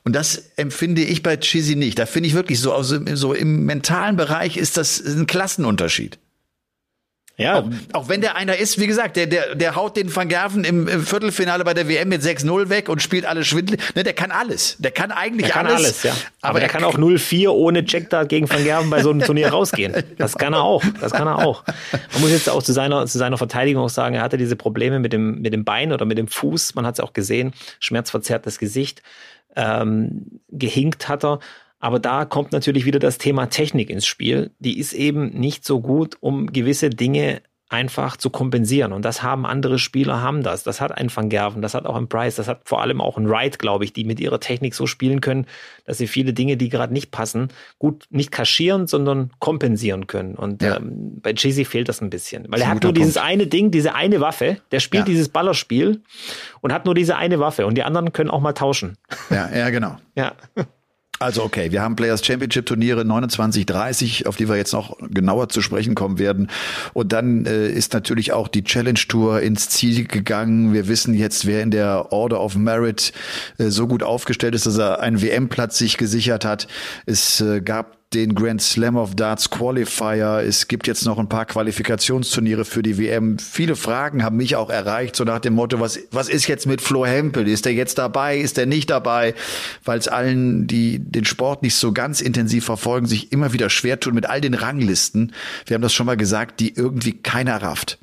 Und 0.05 0.15
das 0.15 0.51
empfinde 0.57 1.03
ich 1.03 1.23
bei 1.23 1.37
Chizzy 1.39 1.75
nicht. 1.75 1.99
Da 1.99 2.05
finde 2.05 2.29
ich 2.29 2.35
wirklich 2.35 2.61
so, 2.61 2.75
also 2.75 2.99
so 3.15 3.33
im 3.33 3.65
mentalen 3.65 4.17
Bereich 4.17 4.59
ist 4.59 4.77
das 4.77 5.01
ein 5.01 5.27
Klassenunterschied. 5.27 6.19
Ja. 7.39 7.61
Auch, 7.61 7.71
auch, 7.93 8.09
wenn 8.09 8.21
der 8.21 8.35
einer 8.35 8.57
ist, 8.57 8.81
wie 8.81 8.89
gesagt, 8.89 9.17
der, 9.17 9.29
der, 9.29 9.55
der 9.55 9.77
haut 9.77 9.97
den 9.97 10.15
Van 10.15 10.29
Gerven 10.29 10.65
im, 10.65 10.89
im 10.89 11.07
Viertelfinale 11.07 11.63
bei 11.63 11.73
der 11.73 11.89
WM 11.89 12.09
mit 12.09 12.21
6-0 12.21 12.69
weg 12.69 12.89
und 12.89 13.01
spielt 13.01 13.25
alles 13.25 13.47
schwindelig. 13.47 13.81
Ne, 13.95 14.03
der 14.03 14.13
kann 14.13 14.33
alles. 14.33 14.77
Der 14.81 14.91
kann 14.91 15.13
eigentlich 15.13 15.47
der 15.47 15.55
kann 15.55 15.67
alles. 15.67 15.85
alles 15.85 16.03
ja. 16.03 16.13
Aber, 16.41 16.51
aber 16.51 16.61
der 16.61 16.69
kann 16.69 16.83
auch 16.83 16.99
0-4 16.99 17.49
ohne 17.51 17.85
Checkdart 17.85 18.29
gegen 18.29 18.51
Van 18.51 18.65
Gerven 18.65 18.91
bei 18.91 19.05
so 19.05 19.11
einem 19.11 19.21
Turnier 19.25 19.51
rausgehen. 19.51 19.95
Das 20.19 20.37
kann 20.37 20.53
er 20.53 20.65
auch. 20.65 20.83
Das 21.01 21.13
kann 21.13 21.29
er 21.29 21.39
auch. 21.39 21.63
Man 22.13 22.23
muss 22.23 22.33
jetzt 22.33 22.51
auch 22.51 22.63
zu 22.63 22.73
seiner, 22.73 23.07
zu 23.07 23.19
seiner 23.19 23.39
Verteidigung 23.39 23.85
auch 23.85 23.89
sagen, 23.89 24.17
er 24.17 24.23
hatte 24.23 24.37
diese 24.37 24.57
Probleme 24.57 24.99
mit 24.99 25.13
dem, 25.13 25.41
mit 25.41 25.53
dem 25.53 25.65
Bein 25.65 25.93
oder 25.93 26.07
mit 26.07 26.19
dem 26.19 26.27
Fuß. 26.27 26.75
Man 26.75 26.87
hat 26.87 26.95
es 26.95 27.01
auch 27.01 27.13
gesehen. 27.13 27.53
Schmerzverzerrtes 27.79 28.59
Gesicht. 28.59 29.01
Ähm, 29.55 30.41
gehinkt 30.51 31.09
hat 31.09 31.25
er. 31.25 31.39
Aber 31.81 31.99
da 31.99 32.25
kommt 32.25 32.53
natürlich 32.53 32.85
wieder 32.85 32.99
das 32.99 33.19
Thema 33.19 33.47
Technik 33.47 33.91
ins 33.91 34.07
Spiel. 34.07 34.51
Die 34.59 34.79
ist 34.79 34.93
eben 34.93 35.29
nicht 35.29 35.65
so 35.65 35.81
gut, 35.81 36.17
um 36.21 36.49
gewisse 36.49 36.91
Dinge 36.91 37.41
einfach 37.71 38.17
zu 38.17 38.31
kompensieren. 38.31 38.93
Und 38.93 39.05
das 39.05 39.23
haben 39.23 39.45
andere 39.45 39.79
Spieler, 39.79 40.23
haben 40.23 40.43
das. 40.43 40.63
Das 40.63 40.81
hat 40.81 40.97
ein 40.97 41.15
Van 41.15 41.29
Gerven, 41.29 41.61
das 41.61 41.75
hat 41.75 41.85
auch 41.85 41.97
ein 41.97 42.09
Price, 42.09 42.37
das 42.37 42.49
hat 42.49 42.63
vor 42.65 42.81
allem 42.81 43.01
auch 43.01 43.19
ein 43.19 43.29
Wright, 43.29 43.59
glaube 43.59 43.85
ich, 43.85 43.93
die 43.93 44.05
mit 44.05 44.21
ihrer 44.21 44.41
Technik 44.41 44.75
so 44.75 44.87
spielen 44.87 45.21
können, 45.21 45.47
dass 45.85 45.99
sie 45.99 46.07
viele 46.07 46.33
Dinge, 46.33 46.57
die 46.57 46.71
gerade 46.71 46.93
nicht 46.93 47.11
passen, 47.11 47.49
gut 47.79 48.07
nicht 48.11 48.31
kaschieren, 48.31 48.87
sondern 48.87 49.31
kompensieren 49.39 50.07
können. 50.07 50.35
Und 50.35 50.63
ja. 50.63 50.77
ähm, 50.77 51.21
bei 51.21 51.33
Jizzy 51.33 51.67
fehlt 51.67 51.91
das 51.91 52.01
ein 52.01 52.09
bisschen. 52.09 52.47
Weil 52.49 52.63
er 52.63 52.69
hat 52.69 52.83
nur 52.83 52.93
Punkt. 52.93 52.99
dieses 52.99 53.19
eine 53.19 53.47
Ding, 53.47 53.71
diese 53.71 53.95
eine 53.95 54.21
Waffe, 54.21 54.59
der 54.73 54.81
spielt 54.81 55.07
ja. 55.07 55.13
dieses 55.13 55.29
Ballerspiel 55.29 56.03
und 56.63 56.73
hat 56.73 56.87
nur 56.87 56.95
diese 56.95 57.17
eine 57.17 57.39
Waffe 57.39 57.67
und 57.67 57.75
die 57.75 57.83
anderen 57.83 58.13
können 58.13 58.31
auch 58.31 58.41
mal 58.41 58.55
tauschen. 58.55 58.97
Ja, 59.29 59.55
ja, 59.55 59.69
genau. 59.69 59.97
ja. 60.15 60.33
Also 61.19 61.43
okay, 61.43 61.73
wir 61.73 61.83
haben 61.83 61.97
Players 61.97 62.25
Championship 62.25 62.67
Turniere 62.67 63.05
29, 63.05 63.67
30, 63.67 64.27
auf 64.27 64.37
die 64.37 64.49
wir 64.49 64.57
jetzt 64.57 64.73
noch 64.73 64.97
genauer 65.11 65.49
zu 65.49 65.63
sprechen 65.63 65.95
kommen 65.95 66.19
werden. 66.19 66.49
Und 66.93 67.13
dann 67.13 67.45
äh, 67.47 67.69
ist 67.69 67.93
natürlich 67.93 68.33
auch 68.33 68.47
die 68.47 68.63
Challenge 68.63 69.01
Tour 69.09 69.41
ins 69.41 69.69
Ziel 69.69 70.07
gegangen. 70.07 70.73
Wir 70.73 70.87
wissen 70.87 71.15
jetzt, 71.15 71.47
wer 71.47 71.63
in 71.63 71.71
der 71.71 72.13
Order 72.13 72.41
of 72.41 72.57
Merit 72.57 73.13
äh, 73.59 73.67
so 73.69 73.89
gut 73.89 74.03
aufgestellt 74.03 74.55
ist, 74.55 74.67
dass 74.67 74.79
er 74.79 75.01
einen 75.01 75.21
WM-Platz 75.21 75.79
sich 75.79 75.97
gesichert 75.97 76.45
hat. 76.45 76.69
Es 77.07 77.41
äh, 77.41 77.61
gab 77.61 77.98
den 78.15 78.35
Grand 78.35 78.63
Slam 78.63 78.97
of 78.97 79.15
Darts 79.15 79.51
Qualifier. 79.51 80.43
Es 80.47 80.69
gibt 80.69 80.87
jetzt 80.87 81.05
noch 81.05 81.19
ein 81.19 81.29
paar 81.29 81.45
Qualifikationsturniere 81.45 82.65
für 82.65 82.83
die 82.83 82.97
WM. 82.97 83.39
Viele 83.39 83.77
Fragen 83.77 84.25
haben 84.25 84.39
mich 84.39 84.57
auch 84.57 84.71
erreicht, 84.71 85.15
so 85.15 85.25
nach 85.25 85.41
dem 85.41 85.55
Motto, 85.55 85.79
was, 85.79 85.99
was 86.11 86.29
ist 86.29 86.47
jetzt 86.49 86.67
mit 86.67 86.81
Flo 86.81 87.05
Hempel? 87.05 87.47
Ist 87.47 87.67
er 87.67 87.73
jetzt 87.73 87.99
dabei? 87.99 88.39
Ist 88.39 88.57
er 88.57 88.65
nicht 88.65 88.89
dabei? 88.89 89.35
Weil 89.85 89.99
es 89.99 90.09
allen, 90.09 90.67
die 90.67 90.99
den 90.99 91.27
Sport 91.27 91.63
nicht 91.63 91.75
so 91.75 91.93
ganz 91.93 92.23
intensiv 92.23 92.65
verfolgen, 92.65 93.07
sich 93.07 93.31
immer 93.31 93.53
wieder 93.53 93.69
schwer 93.69 94.01
tun 94.01 94.15
mit 94.15 94.27
all 94.27 94.41
den 94.41 94.55
Ranglisten. 94.55 95.35
Wir 95.67 95.75
haben 95.75 95.83
das 95.83 95.93
schon 95.93 96.07
mal 96.07 96.17
gesagt, 96.17 96.61
die 96.61 96.75
irgendwie 96.75 97.13
keiner 97.13 97.61
rafft. 97.61 97.99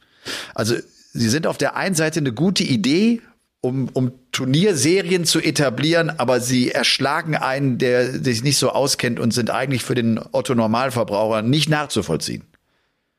Also, 0.53 0.75
sie 1.13 1.29
sind 1.29 1.47
auf 1.47 1.57
der 1.57 1.75
einen 1.75 1.95
Seite 1.95 2.19
eine 2.19 2.31
gute 2.33 2.63
Idee, 2.63 3.21
um, 3.65 3.89
um 3.93 4.11
Turnierserien 4.31 5.25
zu 5.25 5.39
etablieren, 5.39 6.11
aber 6.11 6.39
sie 6.39 6.71
erschlagen 6.71 7.35
einen, 7.35 7.77
der 7.79 8.11
sich 8.23 8.43
nicht 8.43 8.57
so 8.57 8.69
auskennt 8.69 9.19
und 9.19 9.31
sind 9.31 9.49
eigentlich 9.49 9.83
für 9.83 9.95
den 9.95 10.19
Otto 10.31 10.53
Normalverbraucher 10.53 11.41
nicht 11.41 11.69
nachzuvollziehen. 11.69 12.43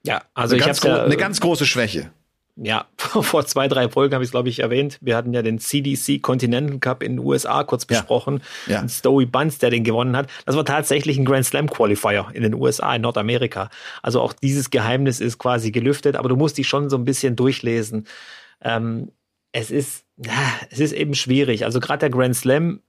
Ja, 0.04 0.22
also 0.34 0.54
eine 0.54 0.62
ich 0.62 0.68
habe 0.68 0.88
ja, 0.88 1.04
eine 1.04 1.16
ganz 1.16 1.40
große 1.40 1.66
Schwäche. 1.66 2.10
Ja, 2.54 2.86
vor 2.96 3.44
zwei, 3.44 3.66
drei 3.66 3.88
Folgen 3.88 4.14
habe 4.14 4.22
ich 4.22 4.28
es, 4.28 4.30
glaube 4.30 4.48
ich, 4.48 4.60
erwähnt. 4.60 4.98
Wir 5.00 5.16
hatten 5.16 5.34
ja 5.34 5.42
den 5.42 5.58
CDC 5.58 6.22
Continental 6.22 6.78
Cup 6.78 7.02
in 7.02 7.16
den 7.16 7.26
USA 7.26 7.64
kurz 7.64 7.84
besprochen. 7.84 8.40
Ja. 8.66 8.74
ja. 8.74 8.80
Und 8.82 8.88
Stowy 8.88 9.26
Bunce, 9.26 9.58
der 9.58 9.70
den 9.70 9.82
gewonnen 9.82 10.16
hat. 10.16 10.28
Das 10.46 10.56
war 10.56 10.64
tatsächlich 10.64 11.18
ein 11.18 11.24
Grand 11.24 11.44
Slam 11.44 11.68
Qualifier 11.68 12.28
in 12.32 12.42
den 12.42 12.54
USA, 12.54 12.94
in 12.94 13.02
Nordamerika. 13.02 13.68
Also 14.02 14.20
auch 14.20 14.32
dieses 14.32 14.70
Geheimnis 14.70 15.20
ist 15.20 15.38
quasi 15.38 15.72
gelüftet, 15.72 16.14
aber 16.14 16.28
du 16.28 16.36
musst 16.36 16.56
dich 16.56 16.68
schon 16.68 16.88
so 16.88 16.96
ein 16.96 17.04
bisschen 17.04 17.34
durchlesen. 17.34 18.06
Ähm, 18.62 19.10
es 19.52 19.70
ist, 19.70 20.05
es 20.70 20.80
ist 20.80 20.92
eben 20.92 21.14
schwierig. 21.14 21.64
Also 21.64 21.80
gerade 21.80 22.00
der 22.00 22.10
Grand 22.10 22.36
Slam, 22.36 22.80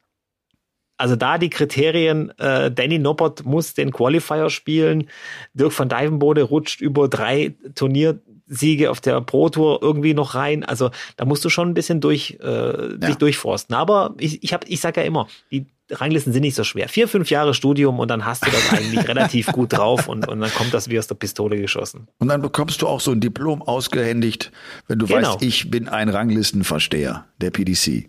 also 0.98 1.16
da 1.16 1.38
die 1.38 1.50
Kriterien, 1.50 2.32
äh, 2.40 2.72
Danny 2.72 2.98
Noppert 2.98 3.46
muss 3.46 3.74
den 3.74 3.92
Qualifier 3.92 4.50
spielen, 4.50 5.10
Dirk 5.54 5.78
van 5.78 5.90
Dijvenbode 5.90 6.42
rutscht 6.42 6.82
über 6.82 7.08
drei 7.08 7.56
Turniersiege 7.76 8.90
auf 8.90 9.00
der 9.00 9.22
Pro 9.22 9.50
Tour 9.50 9.80
irgendwie 9.82 10.16
noch 10.16 10.34
rein. 10.34 10.64
Also 10.64 10.90
da 11.16 11.26
musst 11.26 11.46
du 11.46 11.50
schon 11.50 11.70
ein 11.70 11.74
bisschen 11.76 12.02
durch, 12.02 12.40
äh, 12.42 12.46
ja. 12.46 12.98
dich 12.98 13.16
durchforsten. 13.16 13.76
Aber 13.76 14.16
ich, 14.18 14.44
ich, 14.44 14.54
hab, 14.54 14.68
ich 14.68 14.82
sage 14.82 15.02
ja 15.02 15.06
immer, 15.06 15.28
die 15.52 15.68
Ranglisten 15.90 16.34
sind 16.34 16.42
nicht 16.42 16.56
so 16.56 16.64
schwer. 16.64 16.90
Vier, 16.90 17.08
fünf 17.08 17.30
Jahre 17.30 17.54
Studium 17.54 18.00
und 18.00 18.10
dann 18.10 18.26
hast 18.26 18.46
du 18.46 18.52
das 18.52 18.74
eigentlich 18.74 19.08
relativ 19.08 19.48
gut 19.48 19.74
drauf 19.74 20.08
und, 20.08 20.28
und 20.28 20.42
dann 20.42 20.52
kommt 20.54 20.74
das 20.74 20.90
wie 20.90 21.00
aus 21.00 21.08
der 21.08 21.16
Pistole 21.16 21.60
geschossen. 21.60 22.08
Und 22.20 22.28
dann 22.28 22.42
bekommst 22.42 22.82
du 22.82 22.88
auch 22.88 23.00
so 23.00 23.12
ein 23.12 23.22
Diplom 23.22 23.62
ausgehändigt, 23.62 24.52
wenn 24.88 25.00
du 25.00 25.08
genau. 25.08 25.34
weißt, 25.34 25.44
ich 25.44 25.72
bin 25.72 25.88
ein 25.88 26.10
Ranglistenversteher 26.10 27.26
der 27.40 27.52
PDC. 27.52 27.88
Äh, 27.88 28.04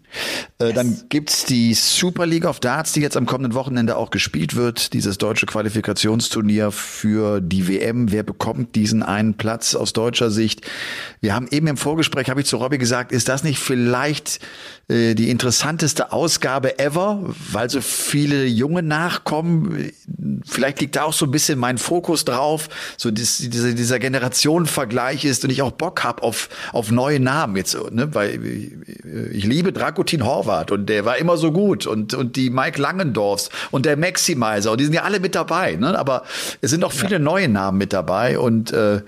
yes. 0.61 0.75
Dann 0.75 1.03
gibt's 1.09 1.45
die 1.45 1.75
Super 1.75 2.27
League 2.27 2.47
of 2.47 2.59
Darts, 2.59 2.93
die 2.93 3.01
jetzt 3.01 3.17
am 3.17 3.27
kommenden 3.27 3.55
Wochenende 3.55 3.97
auch 3.97 4.11
gespielt 4.11 4.57
wird, 4.57 4.93
dieses 4.93 5.19
deutsche 5.19 5.47
Qualifikationsturnier 5.47 6.73
für 6.73 7.41
die 7.41 7.69
WM. 7.69 8.11
Wer 8.11 8.25
bekommt 8.25 8.75
diesen 8.75 9.03
einen 9.05 9.35
Platz 9.35 9.77
aus 9.77 9.93
deutscher 9.93 10.31
Sicht? 10.31 10.63
Wir 11.21 11.35
haben 11.35 11.47
eben 11.51 11.69
im 11.69 11.77
Vorgespräch, 11.77 12.29
habe 12.29 12.41
ich 12.41 12.47
zu 12.47 12.57
Robby 12.57 12.79
gesagt, 12.79 13.13
ist 13.13 13.29
das 13.29 13.45
nicht 13.45 13.61
vielleicht 13.61 14.41
äh, 14.89 15.15
die 15.15 15.31
interessanteste 15.31 16.13
Ausgabe 16.13 16.79
ever, 16.79 17.23
weil 17.53 17.68
so 17.69 17.81
viele 17.81 18.45
Junge 18.47 18.83
nachkommen. 18.83 19.93
Vielleicht 20.47 20.81
liegt 20.81 20.97
da 20.97 21.05
auch 21.05 21.13
so 21.13 21.27
ein 21.27 21.31
bisschen 21.31 21.59
mein 21.59 21.79
Fokus 21.79 22.25
drauf, 22.25 22.69
so 22.97 23.11
dies, 23.11 23.39
dieser, 23.39 23.73
dieser 23.73 23.99
Generationenvergleich 23.99 25.25
ist 25.25 25.45
und 25.45 25.51
ich 25.51 25.63
auch 25.63 25.73
Bock 25.73 26.05
hab 26.05 26.23
auf, 26.23 26.49
auf 26.73 26.91
neue 26.91 27.21
Namen 27.21 27.57
jetzt, 27.57 27.77
ne, 27.93 28.15
weil 28.15 28.41
ich 29.33 29.45
liebe 29.45 29.73
Dragutin 29.73 30.25
Horvath 30.25 30.71
und 30.71 30.87
der 30.87 31.05
war 31.05 31.19
immer 31.19 31.37
so 31.37 31.53
gut 31.53 31.87
und, 31.87 32.15
und 32.15 32.37
die 32.37 32.51
Mike 32.51 32.81
Langendorfs 32.81 33.51
und 33.71 33.87
der 33.87 33.97
Maximizer 33.97 34.73
und 34.73 34.81
die 34.81 34.85
sind 34.85 34.95
ja 34.95 35.03
alle 35.03 35.21
mit 35.21 35.35
dabei, 35.35 35.77
ne, 35.77 35.99
aber 35.99 36.25
es 36.61 36.71
sind 36.71 36.85
auch 36.85 36.93
viele 36.93 37.13
ja. 37.13 37.19
neue 37.19 37.49
Namen 37.49 37.79
mit 37.79 37.93
dabei 37.93 38.39
und 38.39 38.73
äh, 38.73 39.03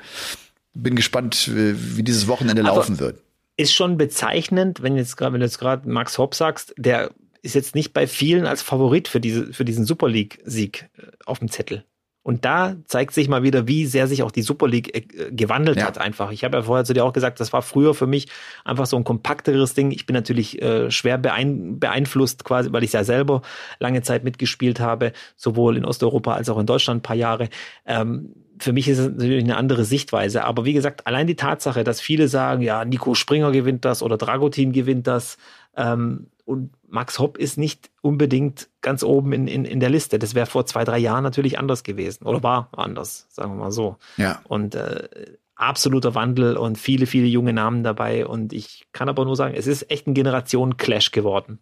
bin 0.74 0.94
gespannt, 0.94 1.50
wie 1.52 2.02
dieses 2.02 2.28
Wochenende 2.28 2.62
aber 2.62 2.76
laufen 2.76 3.00
wird 3.00 3.16
ist 3.60 3.74
schon 3.74 3.98
bezeichnend, 3.98 4.82
wenn 4.82 4.96
jetzt 4.96 5.18
gerade, 5.18 5.34
wenn 5.34 5.40
du 5.40 5.46
jetzt 5.46 5.58
gerade 5.58 5.86
Max 5.86 6.16
Hopp 6.16 6.34
sagst, 6.34 6.72
der 6.78 7.10
ist 7.42 7.54
jetzt 7.54 7.74
nicht 7.74 7.92
bei 7.92 8.06
vielen 8.06 8.46
als 8.46 8.62
Favorit 8.62 9.08
für 9.08 9.20
diese, 9.20 9.52
für 9.52 9.64
diesen 9.64 9.84
Super 9.84 10.08
League-Sieg 10.08 10.90
äh, 10.98 11.06
auf 11.24 11.38
dem 11.38 11.50
Zettel. 11.50 11.84
Und 12.22 12.44
da 12.44 12.76
zeigt 12.84 13.14
sich 13.14 13.28
mal 13.28 13.42
wieder, 13.42 13.66
wie 13.66 13.86
sehr 13.86 14.06
sich 14.06 14.22
auch 14.22 14.30
die 14.30 14.42
Super 14.42 14.68
League 14.68 14.94
äh, 14.94 15.30
gewandelt 15.32 15.78
ja. 15.78 15.86
hat 15.86 15.96
einfach. 15.98 16.30
Ich 16.32 16.44
habe 16.44 16.58
ja 16.58 16.62
vorher 16.62 16.84
zu 16.84 16.92
dir 16.92 17.04
auch 17.04 17.14
gesagt, 17.14 17.40
das 17.40 17.52
war 17.52 17.62
früher 17.62 17.94
für 17.94 18.06
mich 18.06 18.28
einfach 18.64 18.84
so 18.84 18.96
ein 18.96 19.04
kompakteres 19.04 19.72
Ding. 19.72 19.90
Ich 19.90 20.04
bin 20.04 20.14
natürlich 20.14 20.60
äh, 20.60 20.90
schwer 20.90 21.16
beein 21.16 21.80
beeinflusst 21.80 22.44
quasi, 22.44 22.72
weil 22.72 22.84
ich 22.84 22.92
ja 22.92 23.04
selber 23.04 23.40
lange 23.78 24.02
Zeit 24.02 24.22
mitgespielt 24.22 24.80
habe, 24.80 25.12
sowohl 25.36 25.78
in 25.78 25.86
Osteuropa 25.86 26.34
als 26.34 26.50
auch 26.50 26.58
in 26.58 26.66
Deutschland 26.66 26.98
ein 26.98 27.02
paar 27.02 27.16
Jahre. 27.16 27.48
Ähm, 27.86 28.34
für 28.58 28.74
mich 28.74 28.88
ist 28.88 28.98
es 28.98 29.08
natürlich 29.08 29.42
eine 29.42 29.56
andere 29.56 29.86
Sichtweise. 29.86 30.44
Aber 30.44 30.66
wie 30.66 30.74
gesagt, 30.74 31.06
allein 31.06 31.26
die 31.26 31.36
Tatsache, 31.36 31.84
dass 31.84 32.02
viele 32.02 32.28
sagen, 32.28 32.60
ja, 32.60 32.84
Nico 32.84 33.14
Springer 33.14 33.50
gewinnt 33.50 33.86
das 33.86 34.02
oder 34.02 34.18
Dragutin 34.18 34.72
gewinnt 34.72 35.06
das 35.06 35.38
ähm, 35.74 36.26
und 36.50 36.70
Max 36.88 37.20
Hopp 37.20 37.38
ist 37.38 37.56
nicht 37.56 37.90
unbedingt 38.02 38.68
ganz 38.80 39.04
oben 39.04 39.32
in, 39.32 39.46
in, 39.46 39.64
in 39.64 39.78
der 39.78 39.88
Liste. 39.88 40.18
Das 40.18 40.34
wäre 40.34 40.46
vor 40.46 40.66
zwei, 40.66 40.82
drei 40.84 40.98
Jahren 40.98 41.22
natürlich 41.22 41.58
anders 41.58 41.84
gewesen 41.84 42.26
oder 42.26 42.42
war 42.42 42.68
anders, 42.72 43.26
sagen 43.30 43.52
wir 43.52 43.56
mal 43.56 43.70
so. 43.70 43.96
Ja. 44.16 44.40
Und 44.48 44.74
äh, 44.74 45.08
absoluter 45.54 46.16
Wandel 46.16 46.56
und 46.56 46.76
viele, 46.76 47.06
viele 47.06 47.26
junge 47.26 47.52
Namen 47.52 47.84
dabei. 47.84 48.26
Und 48.26 48.52
ich 48.52 48.86
kann 48.92 49.08
aber 49.08 49.24
nur 49.24 49.36
sagen, 49.36 49.54
es 49.56 49.68
ist 49.68 49.90
echt 49.90 50.08
ein 50.08 50.14
Generationen-Clash 50.14 51.12
geworden. 51.12 51.60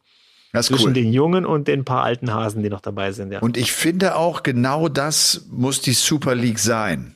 Das 0.53 0.67
zwischen 0.67 0.89
cool. 0.89 0.93
den 0.95 1.13
Jungen 1.13 1.45
und 1.45 1.69
den 1.69 1.85
paar 1.85 2.05
alten 2.05 2.33
Hasen, 2.33 2.63
die 2.63 2.71
noch 2.71 2.81
dabei 2.81 3.13
sind. 3.13 3.31
Ja. 3.31 3.41
Und 3.41 3.59
ich 3.59 3.73
finde 3.73 4.17
auch, 4.17 4.43
genau 4.43 4.89
das 4.89 5.47
muss 5.51 5.83
die 5.83 5.93
Super 5.93 6.35
League 6.35 6.59
sein. 6.59 7.15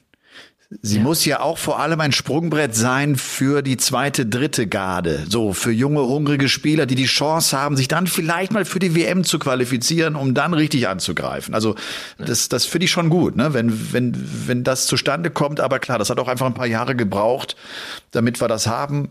Sie 0.81 0.97
ja. 0.97 1.03
muss 1.03 1.25
ja 1.25 1.41
auch 1.41 1.59
vor 1.59 1.81
allem 1.81 2.01
ein 2.01 2.13
Sprungbrett 2.13 2.75
sein 2.75 3.17
für 3.17 3.63
die 3.63 3.77
zweite, 3.77 4.25
dritte 4.25 4.67
Garde. 4.67 5.25
So, 5.29 5.53
für 5.53 5.71
junge, 5.73 6.03
hungrige 6.03 6.49
Spieler, 6.49 6.87
die 6.87 6.95
die 6.95 7.05
Chance 7.05 7.59
haben, 7.59 7.77
sich 7.77 7.89
dann 7.89 8.07
vielleicht 8.07 8.53
mal 8.53 8.65
für 8.65 8.79
die 8.79 8.95
WM 8.95 9.25
zu 9.25 9.39
qualifizieren, 9.39 10.17
um 10.17 10.35
dann 10.35 10.55
richtig 10.55 10.89
anzugreifen. 10.89 11.55
Also, 11.55 11.75
das, 12.19 12.49
das 12.49 12.65
finde 12.65 12.87
ich 12.87 12.91
schon 12.91 13.11
gut, 13.11 13.37
ne? 13.37 13.53
wenn, 13.55 13.93
wenn, 13.93 14.15
wenn 14.47 14.65
das 14.65 14.87
zustande 14.87 15.31
kommt. 15.31 15.61
Aber 15.61 15.79
klar, 15.79 15.99
das 15.99 16.11
hat 16.11 16.19
auch 16.19 16.29
einfach 16.29 16.47
ein 16.47 16.55
paar 16.55 16.67
Jahre 16.67 16.97
gebraucht, 16.97 17.57
damit 18.13 18.41
wir 18.41 18.49
das 18.49 18.67
haben. 18.67 19.11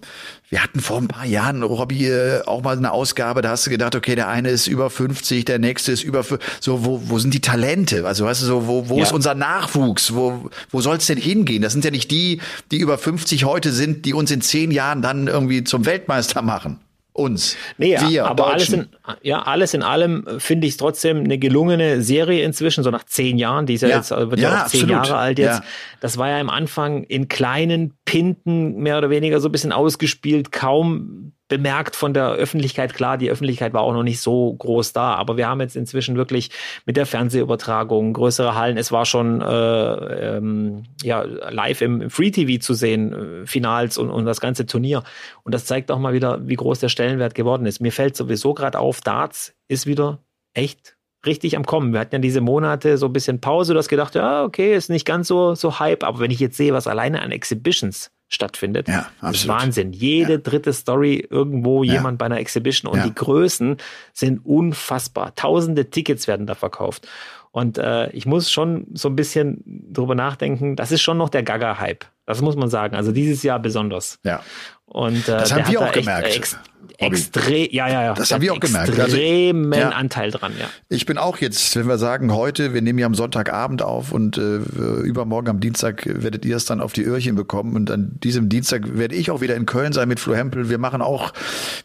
Wir 0.51 0.61
hatten 0.61 0.81
vor 0.81 0.97
ein 0.97 1.07
paar 1.07 1.25
Jahren, 1.25 1.63
Robby, 1.63 2.07
äh, 2.07 2.41
auch 2.45 2.61
mal 2.61 2.75
eine 2.75 2.91
Ausgabe, 2.91 3.41
da 3.41 3.51
hast 3.51 3.65
du 3.65 3.69
gedacht, 3.69 3.95
okay, 3.95 4.15
der 4.15 4.27
eine 4.27 4.49
ist 4.49 4.67
über 4.67 4.89
50, 4.89 5.45
der 5.45 5.59
nächste 5.59 5.93
ist 5.93 6.03
über, 6.03 6.25
so, 6.59 6.83
wo, 6.83 7.01
wo 7.05 7.19
sind 7.19 7.33
die 7.33 7.39
Talente? 7.39 8.05
Also, 8.05 8.25
weißt 8.25 8.41
du, 8.41 8.45
so, 8.47 8.67
wo, 8.67 8.89
wo 8.89 8.97
ja. 8.97 9.03
ist 9.03 9.13
unser 9.13 9.33
Nachwuchs? 9.33 10.13
Wo, 10.13 10.49
wo 10.69 10.81
soll 10.81 10.97
es 10.97 11.05
denn 11.05 11.17
hingehen? 11.17 11.61
Das 11.61 11.71
sind 11.71 11.85
ja 11.85 11.91
nicht 11.91 12.11
die, 12.11 12.41
die 12.69 12.79
über 12.79 12.97
50 12.97 13.45
heute 13.45 13.71
sind, 13.71 14.03
die 14.03 14.13
uns 14.13 14.29
in 14.29 14.41
zehn 14.41 14.71
Jahren 14.71 15.01
dann 15.01 15.27
irgendwie 15.27 15.63
zum 15.63 15.85
Weltmeister 15.85 16.41
machen 16.41 16.81
uns. 17.13 17.57
Nee, 17.77 17.97
wir, 17.99 18.25
aber 18.25 18.47
alles 18.47 18.69
in, 18.69 18.87
ja, 19.21 19.41
alles 19.41 19.73
in 19.73 19.83
allem 19.83 20.25
finde 20.37 20.67
ich 20.67 20.73
es 20.73 20.77
trotzdem 20.77 21.23
eine 21.23 21.37
gelungene 21.37 22.01
Serie 22.01 22.43
inzwischen, 22.43 22.83
so 22.83 22.89
nach 22.89 23.03
zehn 23.03 23.37
Jahren. 23.37 23.65
Die 23.65 23.73
ist 23.73 23.81
ja, 23.81 23.89
ja. 23.89 23.97
jetzt, 23.97 24.11
wird 24.11 24.39
ja, 24.39 24.49
ja 24.49 24.63
auch 24.63 24.67
zehn 24.67 24.81
absolut. 24.81 25.07
Jahre 25.07 25.17
alt 25.17 25.39
jetzt. 25.39 25.59
Ja. 25.59 25.65
Das 25.99 26.17
war 26.17 26.29
ja 26.29 26.39
im 26.39 26.49
Anfang 26.49 27.03
in 27.03 27.27
kleinen 27.27 27.93
Pinten 28.05 28.77
mehr 28.77 28.97
oder 28.97 29.09
weniger 29.09 29.41
so 29.41 29.49
ein 29.49 29.51
bisschen 29.51 29.73
ausgespielt, 29.73 30.51
kaum 30.51 31.33
bemerkt 31.51 31.97
von 31.97 32.13
der 32.13 32.29
Öffentlichkeit. 32.31 32.93
Klar, 32.93 33.17
die 33.17 33.29
Öffentlichkeit 33.29 33.73
war 33.73 33.81
auch 33.81 33.91
noch 33.91 34.03
nicht 34.03 34.21
so 34.21 34.53
groß 34.53 34.93
da, 34.93 35.15
aber 35.15 35.35
wir 35.35 35.49
haben 35.49 35.59
jetzt 35.59 35.75
inzwischen 35.75 36.15
wirklich 36.15 36.49
mit 36.85 36.95
der 36.95 37.05
Fernsehübertragung 37.05 38.13
größere 38.13 38.55
Hallen. 38.55 38.77
Es 38.77 38.93
war 38.93 39.05
schon 39.05 39.41
äh, 39.41 40.37
ähm, 40.37 40.83
ja 41.03 41.23
live 41.23 41.81
im, 41.81 42.09
Free 42.09 42.31
TV 42.31 42.61
zu 42.61 42.73
sehen, 42.73 43.43
äh, 43.43 43.45
Finals 43.45 43.97
und, 43.97 44.09
und 44.09 44.23
das 44.23 44.39
ganze 44.39 44.65
Turnier. 44.65 45.03
Und 45.43 45.53
das 45.53 45.65
zeigt 45.65 45.91
auch 45.91 45.99
mal 45.99 46.13
wieder, 46.13 46.47
wie 46.47 46.55
groß 46.55 46.79
der 46.79 46.87
Stellenwert 46.87 47.35
geworden 47.35 47.65
ist. 47.65 47.81
Mir 47.81 47.91
fällt 47.91 48.15
sowieso 48.15 48.53
gerade 48.53 48.79
auf, 48.79 49.01
Darts 49.01 49.53
ist 49.67 49.85
wieder 49.85 50.19
echt 50.53 50.95
richtig 51.25 51.57
am 51.57 51.65
Kommen. 51.65 51.91
Wir 51.91 51.99
hatten 51.99 52.15
ja 52.15 52.19
diese 52.19 52.39
Monate 52.39 52.97
so 52.97 53.07
ein 53.07 53.13
bisschen 53.13 53.41
Pause, 53.41 53.73
du 53.73 53.79
hast 53.79 53.89
gedacht, 53.89 54.15
ja, 54.15 54.45
okay, 54.45 54.73
ist 54.73 54.89
nicht 54.89 55.05
ganz 55.05 55.27
so, 55.27 55.53
so 55.53 55.79
Hype, 55.79 56.05
aber 56.05 56.21
wenn 56.21 56.31
ich 56.31 56.39
jetzt 56.39 56.55
sehe, 56.55 56.71
was 56.71 56.87
alleine 56.87 57.21
an 57.21 57.31
Exhibitions 57.31 58.09
stattfindet. 58.31 58.87
Ja, 58.87 58.99
absolut. 58.99 59.21
Das 59.21 59.41
ist 59.41 59.47
Wahnsinn. 59.47 59.93
Jede 59.93 60.33
ja. 60.33 60.37
dritte 60.37 60.73
Story 60.73 61.27
irgendwo 61.29 61.83
ja. 61.83 61.93
jemand 61.93 62.17
bei 62.17 62.25
einer 62.25 62.39
Exhibition 62.39 62.91
und 62.91 62.97
ja. 62.97 63.05
die 63.05 63.13
Größen 63.13 63.77
sind 64.13 64.45
unfassbar. 64.45 65.35
Tausende 65.35 65.89
Tickets 65.89 66.27
werden 66.27 66.47
da 66.47 66.55
verkauft. 66.55 67.07
Und 67.51 67.77
äh, 67.77 68.09
ich 68.11 68.25
muss 68.25 68.49
schon 68.49 68.87
so 68.93 69.09
ein 69.09 69.15
bisschen 69.17 69.61
drüber 69.65 70.15
nachdenken, 70.15 70.77
das 70.77 70.93
ist 70.93 71.01
schon 71.01 71.17
noch 71.17 71.27
der 71.27 71.43
Gaga-Hype. 71.43 72.05
Das 72.25 72.41
muss 72.41 72.55
man 72.55 72.69
sagen. 72.69 72.95
Also 72.95 73.11
dieses 73.11 73.43
Jahr 73.43 73.59
besonders. 73.59 74.19
Ja. 74.23 74.41
Und 74.85 75.27
äh, 75.27 75.31
das 75.31 75.53
haben 75.53 75.69
wir 75.69 75.81
auch 75.81 75.91
gemerkt. 75.91 76.57
Ex 77.01 77.31
extrem, 77.31 77.67
ja, 77.71 77.87
ja, 77.89 78.03
ja. 78.03 78.13
Das 78.13 78.31
haben 78.31 78.41
wir 78.41 78.53
auch 78.53 78.59
gemerkt. 78.59 78.91
Also, 78.91 79.01
extremen 79.01 79.73
ja. 79.73 79.89
Anteil 79.89 80.29
dran, 80.29 80.53
ja. 80.59 80.67
Ich 80.87 81.07
bin 81.07 81.17
auch 81.17 81.37
jetzt, 81.37 81.75
wenn 81.75 81.87
wir 81.87 81.97
sagen, 81.97 82.31
heute, 82.31 82.75
wir 82.75 82.81
nehmen 82.83 82.99
ja 82.99 83.07
am 83.07 83.15
Sonntagabend 83.15 83.81
auf 83.81 84.11
und 84.11 84.37
äh, 84.37 84.57
übermorgen 84.57 85.49
am 85.49 85.59
Dienstag 85.59 86.03
werdet 86.05 86.45
ihr 86.45 86.55
es 86.55 86.65
dann 86.65 86.79
auf 86.79 86.93
die 86.93 87.03
Öhrchen 87.03 87.35
bekommen 87.35 87.75
und 87.75 87.89
an 87.89 88.19
diesem 88.23 88.49
Dienstag 88.49 88.97
werde 88.97 89.15
ich 89.15 89.31
auch 89.31 89.41
wieder 89.41 89.55
in 89.55 89.65
Köln 89.65 89.93
sein 89.93 90.07
mit 90.07 90.19
Flo 90.19 90.35
Hempel. 90.35 90.69
Wir 90.69 90.77
machen 90.77 91.01
auch 91.01 91.33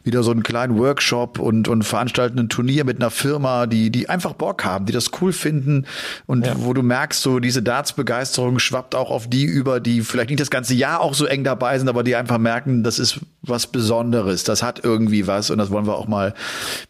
wieder 0.03 0.21
so 0.21 0.29
einen 0.29 0.43
kleinen 0.43 0.77
Workshop 0.77 1.39
und, 1.39 1.67
und 1.67 1.81
veranstalten 1.83 2.37
ein 2.37 2.49
Turnier 2.49 2.85
mit 2.85 2.97
einer 2.97 3.09
Firma, 3.09 3.65
die, 3.65 3.89
die 3.89 4.09
einfach 4.09 4.33
Bock 4.33 4.65
haben, 4.65 4.85
die 4.85 4.93
das 4.93 5.09
cool 5.21 5.33
finden 5.33 5.87
und 6.27 6.45
ja. 6.45 6.53
wo 6.57 6.73
du 6.73 6.83
merkst, 6.83 7.21
so 7.21 7.39
diese 7.39 7.63
Darts-Begeisterung 7.63 8.59
schwappt 8.59 8.93
auch 8.93 9.09
auf 9.09 9.27
die 9.27 9.45
über, 9.45 9.79
die 9.79 10.01
vielleicht 10.01 10.29
nicht 10.29 10.41
das 10.41 10.51
ganze 10.51 10.75
Jahr 10.75 11.01
auch 11.01 11.15
so 11.15 11.25
eng 11.25 11.43
dabei 11.43 11.79
sind, 11.79 11.89
aber 11.89 12.03
die 12.03 12.15
einfach 12.15 12.37
merken, 12.37 12.83
das 12.83 12.99
ist 12.99 13.19
was 13.41 13.65
Besonderes. 13.67 14.43
Das 14.43 14.61
hat 14.61 14.83
irgendwie 14.83 15.06
was 15.27 15.49
und 15.49 15.57
das 15.57 15.69
wollen 15.69 15.87
wir 15.87 15.95
auch 15.95 16.07
mal 16.07 16.33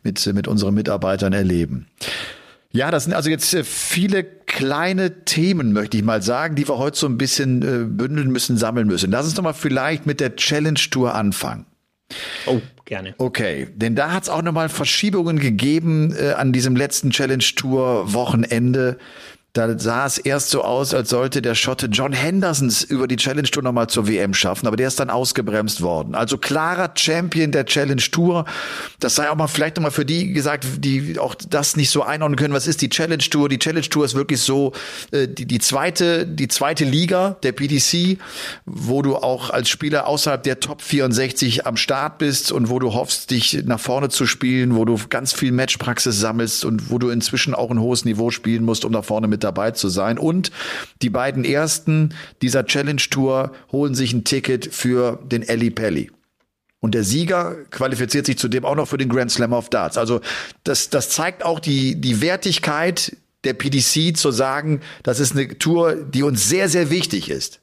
mit, 0.03 0.25
mit 0.33 0.47
unseren 0.47 0.73
Mitarbeitern 0.73 1.33
erleben. 1.33 1.87
Ja, 2.71 2.91
das 2.91 3.05
sind 3.05 3.13
also 3.13 3.29
jetzt 3.29 3.53
äh, 3.53 3.63
viele 3.63 4.23
kleine 4.23 5.23
Themen, 5.25 5.73
möchte 5.73 5.97
ich 5.97 6.03
mal 6.03 6.21
sagen, 6.21 6.55
die 6.55 6.67
wir 6.67 6.77
heute 6.77 6.97
so 6.97 7.07
ein 7.07 7.17
bisschen 7.17 7.61
äh, 7.61 7.85
bündeln 7.85 8.31
müssen, 8.31 8.57
sammeln 8.57 8.87
müssen. 8.87 9.09
Lass 9.11 9.25
uns 9.25 9.35
doch 9.35 9.43
mal 9.43 9.53
vielleicht 9.53 10.05
mit 10.05 10.19
der 10.19 10.35
Challenge 10.35 10.79
Tour 10.91 11.15
anfangen. 11.15 11.65
Oh, 12.45 12.61
gerne. 12.85 13.15
Okay, 13.17 13.67
denn 13.73 13.95
da 13.95 14.11
hat 14.11 14.23
es 14.23 14.29
auch 14.29 14.41
nochmal 14.41 14.69
Verschiebungen 14.69 15.39
gegeben 15.39 16.15
äh, 16.15 16.33
an 16.33 16.53
diesem 16.53 16.75
letzten 16.75 17.09
Challenge 17.09 17.43
Tour 17.55 18.13
Wochenende. 18.13 18.97
Da 19.57 19.79
sah 19.79 20.05
es 20.05 20.19
erst 20.19 20.51
so 20.51 20.63
aus, 20.63 20.93
als 20.93 21.09
sollte 21.09 21.41
der 21.41 21.55
Schotte 21.55 21.87
John 21.87 22.13
Hendersons 22.13 22.83
über 22.83 23.07
die 23.07 23.15
Challenge 23.15 23.47
Tour 23.49 23.63
nochmal 23.63 23.87
zur 23.87 24.07
WM 24.07 24.35
schaffen, 24.35 24.67
aber 24.67 24.77
der 24.77 24.87
ist 24.87 24.99
dann 24.99 25.09
ausgebremst 25.09 25.81
worden. 25.81 26.13
Also 26.13 26.37
klarer 26.37 26.91
Champion 26.95 27.51
der 27.51 27.65
Challenge 27.65 28.03
Tour. 28.11 28.45
Das 28.99 29.15
sei 29.15 29.31
auch 29.31 29.35
mal 29.35 29.47
vielleicht 29.47 29.77
nochmal 29.77 29.89
für 29.89 30.05
die 30.05 30.31
gesagt, 30.31 30.67
die 30.77 31.17
auch 31.17 31.33
das 31.33 31.75
nicht 31.75 31.89
so 31.89 32.03
einordnen 32.03 32.37
können. 32.37 32.53
Was 32.53 32.67
ist 32.67 32.83
die 32.83 32.89
Challenge 32.89 33.17
Tour? 33.17 33.49
Die 33.49 33.57
Challenge 33.57 33.89
Tour 33.89 34.05
ist 34.05 34.13
wirklich 34.13 34.41
so 34.41 34.73
äh, 35.09 35.27
die, 35.27 35.47
die 35.47 35.57
zweite, 35.57 36.27
die 36.27 36.47
zweite 36.47 36.85
Liga 36.85 37.37
der 37.41 37.51
PDC, 37.51 38.19
wo 38.67 39.01
du 39.01 39.15
auch 39.15 39.49
als 39.49 39.69
Spieler 39.69 40.05
außerhalb 40.05 40.43
der 40.43 40.59
Top 40.59 40.83
64 40.83 41.65
am 41.65 41.77
Start 41.77 42.19
bist 42.19 42.51
und 42.51 42.69
wo 42.69 42.77
du 42.77 42.93
hoffst, 42.93 43.31
dich 43.31 43.63
nach 43.65 43.79
vorne 43.79 44.09
zu 44.09 44.27
spielen, 44.27 44.75
wo 44.75 44.85
du 44.85 44.99
ganz 45.09 45.33
viel 45.33 45.51
Matchpraxis 45.51 46.19
sammelst 46.19 46.63
und 46.63 46.91
wo 46.91 46.99
du 46.99 47.09
inzwischen 47.09 47.55
auch 47.55 47.71
ein 47.71 47.79
hohes 47.79 48.05
Niveau 48.05 48.29
spielen 48.29 48.63
musst, 48.63 48.85
um 48.85 48.91
da 48.91 49.01
vorne 49.01 49.27
mit 49.27 49.46
dabei 49.47 49.71
zu 49.71 49.89
sein. 49.89 50.17
Und 50.19 50.51
die 51.01 51.09
beiden 51.09 51.45
ersten 51.45 52.13
dieser 52.41 52.65
Challenge 52.65 53.01
Tour 53.09 53.53
holen 53.71 53.95
sich 53.95 54.13
ein 54.13 54.23
Ticket 54.23 54.73
für 54.73 55.19
den 55.23 55.41
Ellie 55.41 55.71
Pelli. 55.71 56.11
Und 56.79 56.93
der 56.93 57.03
Sieger 57.03 57.55
qualifiziert 57.71 58.25
sich 58.25 58.37
zudem 58.37 58.63
auch 58.63 58.75
noch 58.75 58.87
für 58.87 58.97
den 58.97 59.09
Grand 59.09 59.31
Slam 59.31 59.53
of 59.53 59.69
Darts. 59.69 59.97
Also 59.97 60.21
das, 60.63 60.89
das 60.89 61.09
zeigt 61.09 61.43
auch 61.43 61.59
die, 61.59 61.99
die 61.99 62.21
Wertigkeit 62.21 63.17
der 63.43 63.53
PDC 63.53 64.15
zu 64.15 64.31
sagen, 64.31 64.81
das 65.03 65.19
ist 65.19 65.31
eine 65.31 65.57
Tour, 65.57 65.95
die 65.95 66.23
uns 66.23 66.47
sehr, 66.47 66.69
sehr 66.69 66.89
wichtig 66.89 67.29
ist. 67.29 67.61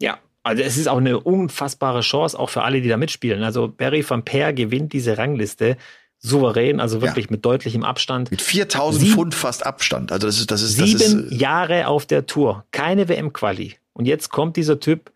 Ja, 0.00 0.18
also 0.42 0.62
es 0.62 0.76
ist 0.76 0.88
auch 0.88 0.98
eine 0.98 1.20
unfassbare 1.20 2.00
Chance, 2.00 2.38
auch 2.38 2.48
für 2.48 2.62
alle, 2.62 2.80
die 2.80 2.88
da 2.88 2.96
mitspielen. 2.96 3.42
Also 3.42 3.68
Barry 3.68 4.04
van 4.08 4.24
Peer 4.24 4.52
gewinnt 4.52 4.92
diese 4.92 5.18
Rangliste 5.18 5.76
souverän, 6.20 6.80
also 6.80 7.00
wirklich 7.02 7.26
ja. 7.26 7.32
mit 7.32 7.44
deutlichem 7.44 7.82
Abstand. 7.82 8.30
Mit 8.30 8.42
4000 8.42 9.04
Sieb 9.04 9.14
Pfund 9.14 9.34
fast 9.34 9.66
Abstand. 9.66 10.12
Also 10.12 10.26
das 10.26 10.38
ist, 10.38 10.50
das 10.50 10.62
ist, 10.62 10.76
sieben 10.76 10.98
das 10.98 11.12
ist, 11.12 11.32
Jahre 11.32 11.88
auf 11.88 12.06
der 12.06 12.26
Tour, 12.26 12.64
keine 12.70 13.08
WM-Quali. 13.08 13.76
Und 13.92 14.06
jetzt 14.06 14.30
kommt 14.30 14.56
dieser 14.56 14.80
Typ 14.80 15.12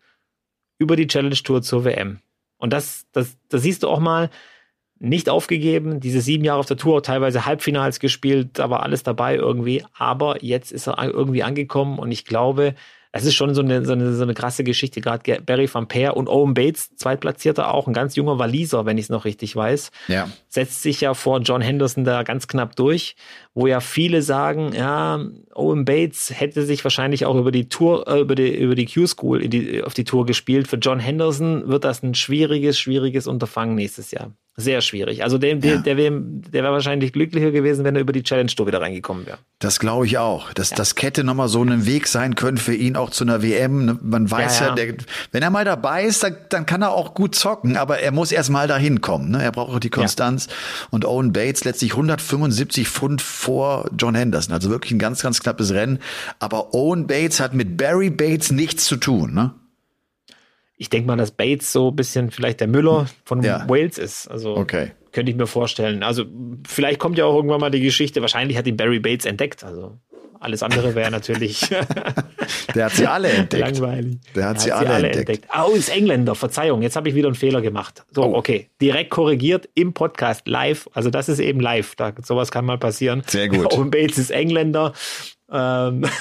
über 0.77 0.95
die 0.95 1.07
Challenge 1.07 1.35
Tour 1.35 1.61
zur 1.61 1.85
WM. 1.85 2.19
Und 2.57 2.73
das, 2.73 3.05
das, 3.11 3.37
das 3.49 3.61
siehst 3.61 3.83
du 3.83 3.87
auch 3.87 3.99
mal, 3.99 4.29
nicht 4.97 5.29
aufgegeben, 5.29 5.99
diese 5.99 6.21
sieben 6.21 6.45
Jahre 6.45 6.59
auf 6.59 6.65
der 6.67 6.77
Tour, 6.77 7.03
teilweise 7.03 7.45
Halbfinals 7.45 7.99
gespielt, 7.99 8.51
da 8.53 8.69
war 8.69 8.83
alles 8.83 9.03
dabei 9.03 9.35
irgendwie, 9.35 9.83
aber 9.97 10.43
jetzt 10.43 10.71
ist 10.71 10.87
er 10.87 11.03
irgendwie 11.03 11.43
angekommen 11.43 11.99
und 11.99 12.11
ich 12.11 12.25
glaube, 12.25 12.75
es 13.17 13.23
ist 13.23 13.35
schon 13.35 13.55
so 13.55 13.61
eine, 13.61 13.85
so 13.85 13.93
eine, 13.93 14.13
so 14.13 14.23
eine 14.23 14.33
krasse 14.33 14.65
Geschichte. 14.65 14.99
Gerade 14.99 15.41
Barry 15.41 15.73
van 15.73 15.87
Peer 15.87 16.17
und 16.17 16.27
Owen 16.27 16.53
Bates, 16.53 16.93
Zweitplatzierter, 16.97 17.73
auch 17.73 17.87
ein 17.87 17.93
ganz 17.93 18.17
junger 18.17 18.39
Waliser, 18.39 18.85
wenn 18.85 18.97
ich 18.97 19.05
es 19.05 19.09
noch 19.09 19.23
richtig 19.23 19.55
weiß, 19.55 19.91
ja. 20.09 20.29
setzt 20.49 20.81
sich 20.81 20.99
ja 20.99 21.13
vor 21.13 21.39
John 21.39 21.61
Henderson 21.61 22.03
da 22.03 22.23
ganz 22.23 22.49
knapp 22.49 22.75
durch, 22.75 23.15
wo 23.55 23.67
ja 23.67 23.79
viele 23.79 24.21
sagen, 24.21 24.73
ja, 24.73 25.25
Owen 25.55 25.85
Bates 25.85 26.31
hätte 26.37 26.63
sich 26.65 26.83
wahrscheinlich 26.83 27.25
auch 27.25 27.35
über 27.35 27.51
die 27.51 27.69
Tour, 27.69 28.05
äh, 28.07 28.19
über 28.19 28.35
die, 28.35 28.53
über 28.53 28.75
die 28.75 28.85
Q-School 28.85 29.41
auf 29.85 29.93
die 29.93 30.03
Tour 30.03 30.25
gespielt. 30.25 30.67
Für 30.67 30.75
John 30.75 30.99
Henderson 30.99 31.67
wird 31.67 31.85
das 31.85 32.03
ein 32.03 32.13
schwieriges, 32.13 32.77
schwieriges 32.77 33.25
Unterfangen 33.25 33.75
nächstes 33.75 34.11
Jahr. 34.11 34.31
Sehr 34.57 34.79
schwierig. 34.79 35.21
Also 35.21 35.37
der, 35.37 35.55
der, 35.55 35.75
ja. 35.75 35.81
der 35.81 35.97
wäre 35.97 36.21
wär 36.49 36.63
wahrscheinlich 36.63 37.11
glücklicher 37.11 37.51
gewesen, 37.51 37.83
wenn 37.83 37.95
er 37.95 38.01
über 38.01 38.13
die 38.13 38.23
Challenge 38.23 38.49
Tour 38.49 38.67
wieder 38.67 38.79
reingekommen 38.79 39.25
wäre. 39.25 39.37
Das 39.59 39.79
glaube 39.79 40.05
ich 40.05 40.17
auch. 40.17 40.53
Dass 40.53 40.69
ja. 40.69 40.77
das 40.77 40.95
Kette 40.95 41.25
nochmal 41.25 41.49
so 41.49 41.61
ein 41.61 41.85
Weg 41.85 42.07
sein 42.07 42.35
könnte 42.35 42.61
für 42.61 42.73
ihn 42.73 42.95
auch 42.95 43.09
zu 43.09 43.25
einer 43.25 43.43
WM. 43.43 43.85
Ne, 43.85 43.99
man 44.01 44.31
weiß 44.31 44.61
ja, 44.61 44.67
ja 44.67 44.75
der, 44.75 44.95
wenn 45.33 45.43
er 45.43 45.49
mal 45.49 45.65
dabei 45.65 46.05
ist, 46.05 46.23
dann, 46.23 46.37
dann, 46.47 46.65
kann 46.65 46.81
er 46.83 46.91
auch 46.91 47.13
gut 47.13 47.35
zocken, 47.35 47.75
aber 47.75 47.99
er 47.99 48.13
muss 48.13 48.31
erst 48.31 48.49
mal 48.49 48.69
dahin 48.69 49.01
kommen. 49.01 49.31
Ne? 49.31 49.43
Er 49.43 49.51
braucht 49.51 49.73
auch 49.75 49.79
die 49.79 49.89
Konstanz. 49.89 50.47
Und 50.89 51.03
Owen 51.03 51.33
Bates 51.33 51.65
letztlich 51.65 51.91
175 51.91 52.87
Pfund 52.87 53.21
vor 53.45 53.89
John 53.97 54.15
Henderson. 54.15 54.53
Also 54.53 54.69
wirklich 54.69 54.91
ein 54.91 54.99
ganz, 54.99 55.21
ganz 55.21 55.41
knappes 55.41 55.71
Rennen. 55.71 55.99
Aber 56.39 56.73
Owen 56.73 57.07
Bates 57.07 57.39
hat 57.39 57.53
mit 57.53 57.77
Barry 57.77 58.09
Bates 58.09 58.51
nichts 58.51 58.85
zu 58.85 58.97
tun. 58.97 59.33
Ne? 59.33 59.53
ich 60.77 60.89
denke 60.89 61.07
mal, 61.07 61.15
dass 61.15 61.31
Bates 61.31 61.71
so 61.71 61.89
ein 61.89 61.95
bisschen 61.95 62.31
vielleicht 62.31 62.59
der 62.59 62.67
Müller 62.67 63.07
von 63.23 63.41
ja. 63.43 63.67
Wales 63.69 63.97
ist. 63.97 64.27
Also 64.27 64.57
okay. 64.57 64.91
könnte 65.11 65.31
ich 65.31 65.37
mir 65.37 65.47
vorstellen. 65.47 66.03
Also 66.03 66.25
vielleicht 66.67 66.99
kommt 66.99 67.17
ja 67.17 67.25
auch 67.25 67.35
irgendwann 67.35 67.61
mal 67.61 67.71
die 67.71 67.81
Geschichte. 67.81 68.21
Wahrscheinlich 68.21 68.57
hat 68.57 68.67
ihn 68.67 68.75
Barry 68.75 68.99
Bates 68.99 69.25
entdeckt. 69.25 69.63
Also 69.63 69.97
alles 70.45 70.63
andere 70.63 70.95
wäre 70.95 71.11
natürlich. 71.11 71.59
Der 72.75 72.85
hat 72.85 72.93
sie 72.93 73.07
alle 73.07 73.29
entdeckt. 73.29 73.77
Langweilig. 73.79 74.17
Der 74.35 74.49
hat, 74.49 74.61
sie, 74.61 74.71
hat 74.71 74.79
alle, 74.79 74.89
alle 74.91 75.07
entdeckt. 75.07 75.29
entdeckt. 75.45 75.53
Oh, 75.57 75.73
ist 75.75 75.89
Engländer. 75.89 76.35
Verzeihung. 76.35 76.81
Jetzt 76.81 76.95
habe 76.95 77.09
ich 77.09 77.15
wieder 77.15 77.27
einen 77.27 77.35
Fehler 77.35 77.61
gemacht. 77.61 78.05
So, 78.11 78.23
oh. 78.23 78.35
okay. 78.35 78.69
Direkt 78.81 79.09
korrigiert 79.09 79.67
im 79.73 79.93
Podcast 79.93 80.47
live. 80.47 80.87
Also 80.93 81.09
das 81.09 81.27
ist 81.29 81.39
eben 81.39 81.59
live. 81.59 81.95
Da, 81.95 82.13
sowas 82.23 82.51
kann 82.51 82.65
mal 82.65 82.77
passieren. 82.77 83.23
Sehr 83.27 83.49
gut. 83.49 83.73
Und 83.73 83.91
Bates 83.91 84.17
ist 84.17 84.31
Engländer. 84.31 84.93
Ähm 85.51 86.05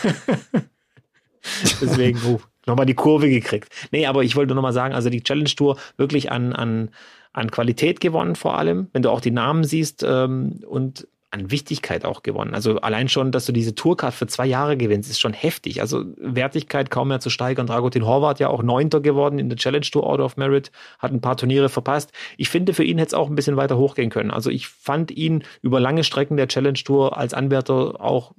Deswegen, 1.81 2.19
uh, 2.25 2.41
nochmal 2.67 2.87
die 2.87 2.95
Kurve 2.95 3.29
gekriegt. 3.29 3.69
Nee, 3.91 4.07
aber 4.07 4.23
ich 4.23 4.37
wollte 4.37 4.55
nochmal 4.55 4.73
sagen, 4.73 4.95
also 4.95 5.11
die 5.11 5.23
Challenge 5.23 5.51
Tour 5.51 5.77
wirklich 5.97 6.33
an, 6.33 6.53
an, 6.53 6.91
an 7.33 7.51
Qualität 7.51 8.01
gewonnen 8.01 8.37
vor 8.37 8.59
allem, 8.59 8.89
wenn 8.93 9.03
du 9.03 9.11
auch 9.11 9.21
die 9.21 9.31
Namen 9.31 9.65
siehst 9.65 10.05
ähm, 10.09 10.61
und 10.67 11.07
an 11.35 11.51
Wichtigkeit 11.51 12.05
auch 12.05 12.23
gewonnen. 12.23 12.55
Also 12.55 12.81
allein 12.81 13.09
schon, 13.09 13.33
dass 13.33 13.45
du 13.45 13.53
diese 13.53 13.75
Tourcard 13.75 14.15
für 14.15 14.27
zwei 14.27 14.47
Jahre 14.47 14.77
gewinnst, 14.77 15.11
ist 15.11 15.21
schon 15.21 15.33
heftig. 15.33 15.81
Also 15.81 16.05
Wertigkeit 16.17 16.91
kaum 16.91 17.09
mehr 17.09 17.21
zu 17.21 17.29
steigern. 17.29 17.67
Dragutin 17.67 18.07
Horvath 18.07 18.39
ja 18.39 18.49
auch 18.49 18.63
Neunter 18.63 19.01
geworden 19.01 19.39
in 19.39 19.49
der 19.49 19.59
Challenge 19.59 19.85
Tour 19.85 20.07
Out 20.07 20.21
of 20.21 20.37
Merit, 20.37 20.71
hat 21.01 21.13
ein 21.13 21.21
paar 21.21 21.37
Turniere 21.37 21.69
verpasst. 21.69 22.13
Ich 22.37 22.49
finde, 22.49 22.73
für 22.73 22.85
ihn 22.85 22.99
hätte 22.99 23.09
es 23.09 23.15
auch 23.15 23.29
ein 23.29 23.35
bisschen 23.35 23.57
weiter 23.57 23.77
hochgehen 23.77 24.11
können. 24.11 24.31
Also 24.31 24.49
ich 24.49 24.69
fand 24.69 25.11
ihn 25.11 25.43
über 25.61 25.81
lange 25.81 26.05
Strecken 26.05 26.37
der 26.37 26.49
Challenge 26.49 26.79
Tour 26.79 27.17
als 27.19 27.35
Anwärter 27.35 28.01
auch 28.01 28.33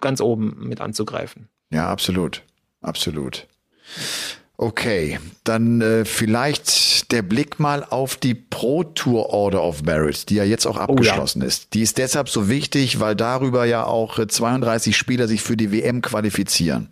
ganz 0.00 0.20
oben 0.20 0.56
mit 0.68 0.80
anzugreifen. 0.80 1.48
Ja, 1.70 1.88
absolut. 1.88 2.42
Absolut. 2.82 3.46
Okay, 4.58 5.18
dann 5.44 5.80
äh, 5.80 6.04
vielleicht 6.04 7.01
der 7.12 7.22
Blick 7.22 7.60
mal 7.60 7.84
auf 7.84 8.16
die 8.16 8.34
Pro 8.34 8.84
Tour 8.84 9.30
Order 9.30 9.62
of 9.62 9.82
Merit, 9.82 10.28
die 10.30 10.36
ja 10.36 10.44
jetzt 10.44 10.66
auch 10.66 10.78
abgeschlossen 10.78 11.40
oh 11.40 11.44
ja. 11.44 11.48
ist. 11.48 11.74
Die 11.74 11.82
ist 11.82 11.98
deshalb 11.98 12.28
so 12.28 12.48
wichtig, 12.48 13.00
weil 13.00 13.14
darüber 13.14 13.64
ja 13.64 13.84
auch 13.84 14.18
32 14.26 14.92
äh, 14.92 14.96
Spieler 14.96 15.28
sich 15.28 15.42
für 15.42 15.56
die 15.56 15.70
WM 15.72 16.02
qualifizieren. 16.02 16.88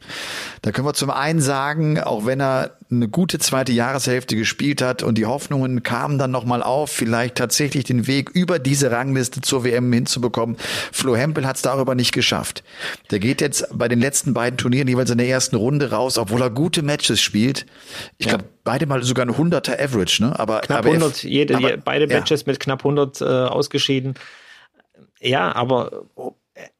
Da 0.62 0.72
können 0.72 0.86
wir 0.86 0.94
zum 0.94 1.10
einen 1.10 1.40
sagen, 1.40 1.98
auch 1.98 2.26
wenn 2.26 2.40
er 2.40 2.76
eine 2.90 3.08
gute 3.08 3.38
zweite 3.38 3.72
Jahreshälfte 3.72 4.34
gespielt 4.34 4.82
hat 4.82 5.02
und 5.02 5.16
die 5.16 5.26
Hoffnungen 5.26 5.82
kamen 5.82 6.18
dann 6.18 6.32
nochmal 6.32 6.62
auf, 6.62 6.90
vielleicht 6.90 7.36
tatsächlich 7.36 7.84
den 7.84 8.06
Weg 8.06 8.30
über 8.30 8.58
diese 8.58 8.90
Rangliste 8.90 9.40
zur 9.40 9.64
WM 9.64 9.92
hinzubekommen. 9.92 10.56
Flo 10.90 11.14
Hempel 11.14 11.46
hat 11.46 11.56
es 11.56 11.62
darüber 11.62 11.94
nicht 11.94 12.12
geschafft. 12.12 12.64
Der 13.10 13.20
geht 13.20 13.40
jetzt 13.40 13.66
bei 13.72 13.86
den 13.86 14.00
letzten 14.00 14.34
beiden 14.34 14.58
Turnieren 14.58 14.88
jeweils 14.88 15.10
in 15.10 15.18
der 15.18 15.28
ersten 15.28 15.56
Runde 15.56 15.90
raus, 15.90 16.18
obwohl 16.18 16.42
er 16.42 16.50
gute 16.50 16.82
Matches 16.82 17.20
spielt. 17.20 17.64
Ich 18.18 18.26
ja. 18.26 18.36
glaube, 18.36 18.44
beide 18.64 18.86
mal 18.86 19.02
sogar 19.02 19.26
ein 19.26 19.32
100er 19.32 19.82
Average, 19.82 20.22
ne? 20.22 20.38
Aber 20.38 20.60
knapp 20.60 20.80
aber 20.80 20.90
100, 20.90 21.22
jede, 21.24 21.56
aber, 21.56 21.76
beide 21.76 22.06
Matches 22.06 22.42
ja. 22.42 22.52
mit 22.52 22.60
knapp 22.60 22.80
100 22.80 23.20
äh, 23.20 23.24
ausgeschieden. 23.24 24.14
Ja, 25.20 25.54
aber 25.54 26.04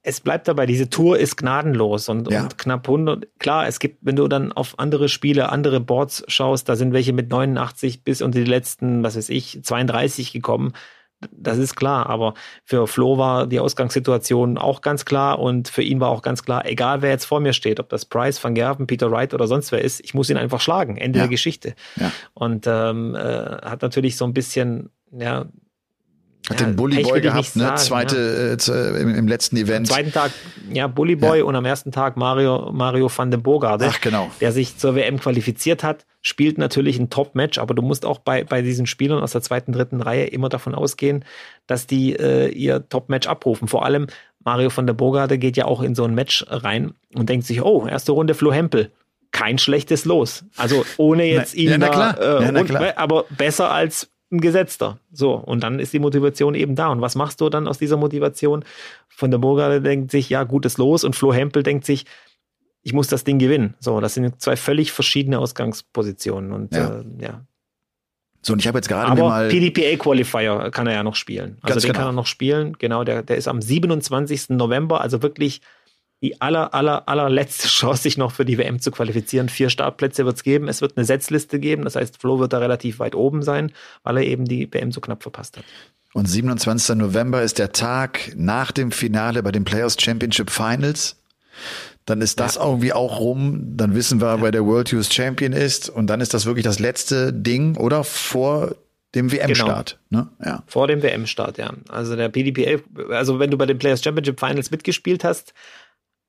es 0.03 0.21
bleibt 0.21 0.49
dabei, 0.49 0.66
diese 0.66 0.90
Tour 0.90 1.19
ist 1.19 1.37
gnadenlos 1.37 2.09
und, 2.09 2.31
ja. 2.31 2.43
und, 2.43 2.59
knapp 2.59 2.88
100. 2.88 3.27
Klar, 3.38 3.66
es 3.66 3.79
gibt, 3.79 3.99
wenn 4.03 4.16
du 4.16 4.29
dann 4.29 4.53
auf 4.53 4.79
andere 4.79 5.09
Spiele, 5.09 5.51
andere 5.51 5.81
Boards 5.81 6.25
schaust, 6.29 6.69
da 6.69 6.77
sind 6.77 6.93
welche 6.93 7.12
mit 7.12 7.31
89 7.31 8.03
bis 8.03 8.23
unter 8.23 8.38
die 8.38 8.51
letzten, 8.51 9.03
was 9.03 9.16
weiß 9.16 9.29
ich, 9.29 9.61
32 9.62 10.33
gekommen. 10.33 10.73
Das 11.30 11.59
ist 11.59 11.76
klar, 11.76 12.09
aber 12.09 12.35
für 12.64 12.87
Flo 12.87 13.18
war 13.18 13.46
die 13.46 13.61
Ausgangssituation 13.61 14.56
auch 14.56 14.80
ganz 14.80 15.04
klar 15.04 15.38
und 15.38 15.68
für 15.68 15.83
ihn 15.83 16.00
war 16.00 16.09
auch 16.09 16.22
ganz 16.22 16.42
klar, 16.44 16.64
egal 16.64 17.02
wer 17.02 17.11
jetzt 17.11 17.26
vor 17.26 17.40
mir 17.40 17.52
steht, 17.52 17.78
ob 17.78 17.90
das 17.90 18.06
Price, 18.06 18.42
Van 18.42 18.54
Gerven, 18.54 18.87
Peter 18.87 19.11
Wright 19.11 19.35
oder 19.35 19.46
sonst 19.46 19.70
wer 19.70 19.83
ist, 19.83 20.00
ich 20.02 20.14
muss 20.14 20.30
ihn 20.30 20.38
einfach 20.38 20.61
schlagen. 20.61 20.96
Ende 20.96 21.18
ja. 21.18 21.24
der 21.24 21.30
Geschichte. 21.30 21.74
Ja. 21.96 22.11
Und 22.33 22.66
ähm, 22.66 23.14
äh, 23.14 23.18
hat 23.18 23.83
natürlich 23.83 24.16
so 24.16 24.24
ein 24.24 24.33
bisschen, 24.33 24.90
ja, 25.12 25.46
hat 26.51 26.61
ja, 26.61 26.67
den 26.67 26.77
Bully 26.77 27.03
Boy 27.03 27.21
gehabt, 27.21 27.57
ne? 27.57 27.63
Sagen, 27.63 27.77
Zweite 27.79 28.59
ja. 28.59 28.75
äh, 28.75 29.01
im, 29.01 29.15
im, 29.15 29.29
letzten 29.29 29.57
Event. 29.57 29.89
Am 29.89 29.95
zweiten 29.95 30.13
Tag, 30.13 30.33
ja, 30.71 30.89
Bully 30.89 31.17
Boy 31.17 31.39
ja. 31.39 31.45
und 31.45 31.55
am 31.55 31.65
ersten 31.65 31.93
Tag 31.93 32.17
Mario, 32.17 32.71
Mario 32.73 33.11
van 33.15 33.31
den 33.31 33.43
Bogarde. 33.43 33.87
Ach, 33.89 34.01
genau. 34.01 34.31
Der 34.41 34.53
sich 34.53 34.77
zur 34.77 34.95
WM 34.97 35.21
qualifiziert 35.21 35.85
hat, 35.85 36.07
spielt 36.23 36.59
natürlich 36.59 36.99
ein 36.99 37.09
Top-Match, 37.09 37.59
aber 37.59 37.75
du 37.75 37.83
musst 37.83 38.05
auch 38.05 38.19
bei, 38.19 38.45
bei 38.45 38.63
diesen 38.63 38.87
Spielern 38.87 39.23
aus 39.23 39.33
der 39.33 39.43
zweiten, 39.43 39.73
dritten 39.73 40.01
Reihe 40.01 40.27
immer 40.27 40.49
davon 40.49 40.75
ausgehen, 40.75 41.25
dass 41.67 41.87
die 41.87 42.17
äh, 42.17 42.49
ihr 42.49 42.89
Top-Match 42.89 43.29
abrufen. 43.29 43.69
Vor 43.69 43.85
allem 43.85 44.09
Mario 44.45 44.71
van 44.75 44.87
der 44.87 44.95
Bogarde 44.95 45.39
geht 45.39 45.57
ja 45.57 45.67
auch 45.67 45.83
in 45.83 45.95
so 45.95 46.05
ein 46.05 46.15
Match 46.15 46.45
rein 46.49 46.95
und 47.15 47.29
denkt 47.29 47.47
sich, 47.47 47.63
oh, 47.63 47.87
erste 47.87 48.13
Runde 48.13 48.35
Flo 48.35 48.53
Hempel 48.53 48.91
kein 49.33 49.59
schlechtes 49.59 50.05
Los. 50.05 50.45
Also 50.57 50.85
ohne 50.97 51.25
jetzt 51.31 51.55
ihn 51.55 51.71
ja, 51.71 51.79
na 51.79 51.89
klar. 51.89 52.21
Äh, 52.21 52.45
ja, 52.45 52.53
na 52.53 52.65
klar. 52.65 52.93
aber 52.97 53.25
besser 53.31 53.71
als 53.71 54.11
ein 54.31 54.40
Gesetzter. 54.40 54.99
So, 55.12 55.35
und 55.35 55.62
dann 55.62 55.79
ist 55.79 55.93
die 55.93 55.99
Motivation 55.99 56.55
eben 56.55 56.75
da. 56.75 56.88
Und 56.88 57.01
was 57.01 57.14
machst 57.14 57.40
du 57.40 57.49
dann 57.49 57.66
aus 57.66 57.79
dieser 57.79 57.97
Motivation? 57.97 58.64
Von 59.09 59.31
der 59.31 59.38
Burger 59.38 59.81
denkt 59.81 60.11
sich, 60.11 60.31
ja, 60.31 60.45
gutes 60.45 60.79
Los. 60.79 61.05
Und 61.05 61.16
Flo 61.16 61.33
Hempel 61.33 61.62
denkt 61.62 61.85
sich, 61.85 62.07
ich 62.83 62.93
muss 62.93 63.09
das 63.09 63.25
Ding 63.25 63.38
gewinnen. 63.38 63.75
So, 63.81 64.01
das 64.01 64.14
sind 64.14 64.40
zwei 64.40 64.57
völlig 64.57 64.93
verschiedene 64.93 65.38
Ausgangspositionen. 65.38 66.53
Und 66.53 66.75
ja. 66.75 67.01
Äh, 67.01 67.05
ja. 67.23 67.45
So, 68.43 68.55
und 68.55 68.61
ich 68.61 68.69
habe 68.69 68.79
jetzt 68.79 68.88
gerade 68.88 69.14
mir 69.14 69.23
mal. 69.23 69.49
PDPA 69.49 69.97
Qualifier 70.03 70.71
kann 70.71 70.87
er 70.87 70.95
ja 70.95 71.03
noch 71.03 71.14
spielen. 71.14 71.59
Also 71.61 71.81
den 71.81 71.88
genau. 71.88 71.99
kann 71.99 72.09
er 72.09 72.12
noch 72.12 72.27
spielen. 72.27 72.77
Genau, 72.79 73.05
der, 73.05 73.23
der 73.23 73.37
ist 73.37 73.49
am 73.49 73.61
27. 73.61 74.51
November, 74.51 75.03
also 75.03 75.23
wirklich 75.23 75.61
die 76.22 76.40
aller, 76.40 76.74
aller, 76.74 77.09
allerletzte 77.09 77.68
Chance, 77.68 78.02
sich 78.02 78.18
noch 78.18 78.33
für 78.33 78.44
die 78.44 78.59
WM 78.59 78.80
zu 78.80 78.90
qualifizieren. 78.90 79.48
Vier 79.48 79.70
Startplätze 79.70 80.24
wird 80.24 80.37
es 80.37 80.42
geben. 80.42 80.68
Es 80.68 80.80
wird 80.80 80.96
eine 80.96 81.04
Setzliste 81.04 81.59
geben. 81.59 81.85
Das 81.85 81.96
heißt, 81.96 82.18
Flo 82.18 82.38
wird 82.38 82.52
da 82.52 82.59
relativ 82.59 82.98
weit 82.98 83.14
oben 83.14 83.42
sein, 83.42 83.72
weil 84.02 84.18
er 84.18 84.24
eben 84.24 84.44
die 84.44 84.72
WM 84.72 84.92
so 84.92 85.00
knapp 85.00 85.22
verpasst 85.22 85.56
hat. 85.56 85.64
Und 86.12 86.26
27. 86.26 86.96
November 86.96 87.42
ist 87.42 87.59
der 87.59 87.72
Tag 87.72 88.33
nach 88.37 88.72
dem 88.72 88.90
Finale 88.90 89.42
bei 89.42 89.52
den 89.52 89.64
Players 89.64 89.96
Championship 89.98 90.50
Finals. 90.50 91.16
Dann 92.04 92.20
ist 92.20 92.40
das 92.40 92.56
ja. 92.56 92.64
irgendwie 92.64 92.92
auch 92.92 93.20
rum. 93.20 93.76
Dann 93.76 93.94
wissen 93.94 94.20
wir, 94.20 94.37
ja. 94.37 94.42
wer 94.42 94.50
der 94.50 94.66
World 94.66 94.90
Youth 94.90 95.12
Champion 95.12 95.52
ist. 95.52 95.88
Und 95.88 96.09
dann 96.09 96.20
ist 96.20 96.35
das 96.35 96.46
wirklich 96.46 96.64
das 96.64 96.80
letzte 96.80 97.33
Ding, 97.33 97.76
oder? 97.76 98.02
Vor 98.02 98.74
dem 99.14 99.33
WM-Start. 99.33 99.98
Genau. 100.11 100.22
Ne? 100.22 100.28
Ja. 100.44 100.62
Vor 100.66 100.87
dem 100.87 101.02
WM-Start, 101.02 101.59
ja. 101.59 101.72
Also 101.88 102.16
der 102.16 102.28
PDPA, 102.28 102.83
also 103.12 103.38
wenn 103.38 103.50
du 103.50 103.59
bei 103.59 103.66
den 103.66 103.78
Players 103.78 104.02
Championship 104.02 104.38
Finals 104.38 104.70
mitgespielt 104.70 105.24
hast, 105.24 105.52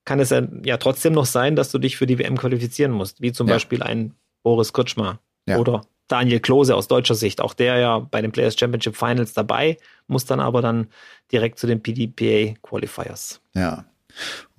kann 0.06 0.20
es 0.20 0.30
ja, 0.30 0.42
ja 0.64 0.78
trotzdem 0.78 1.14
noch 1.14 1.26
sein, 1.26 1.56
dass 1.56 1.72
du 1.72 1.78
dich 1.80 1.98
für 1.98 2.08
die 2.08 2.20
WM 2.20 2.38
qualifizieren 2.38 2.92
musst, 2.92 3.22
wie 3.22 3.32
zum 3.32 3.48
ja. 3.48 3.56
Beispiel 3.56 3.84
ein 3.84 4.14
Boris 4.44 4.74
Kutschma 4.74 5.20
ja. 5.48 5.58
oder 5.58 5.82
Daniel 6.08 6.40
Klose 6.40 6.76
aus 6.76 6.88
deutscher 6.88 7.16
Sicht, 7.16 7.40
auch 7.40 7.54
der 7.54 7.78
ja 7.78 8.00
bei 8.00 8.22
den 8.22 8.32
Players 8.32 8.60
Championship 8.60 8.96
Finals 8.96 9.34
dabei, 9.34 9.78
muss 10.08 10.26
dann 10.26 10.40
aber 10.40 10.62
dann 10.62 10.88
direkt 11.32 11.58
zu 11.58 11.68
den 11.68 11.82
PDPA 11.82 12.56
Qualifiers. 12.62 13.42
Ja, 13.54 13.86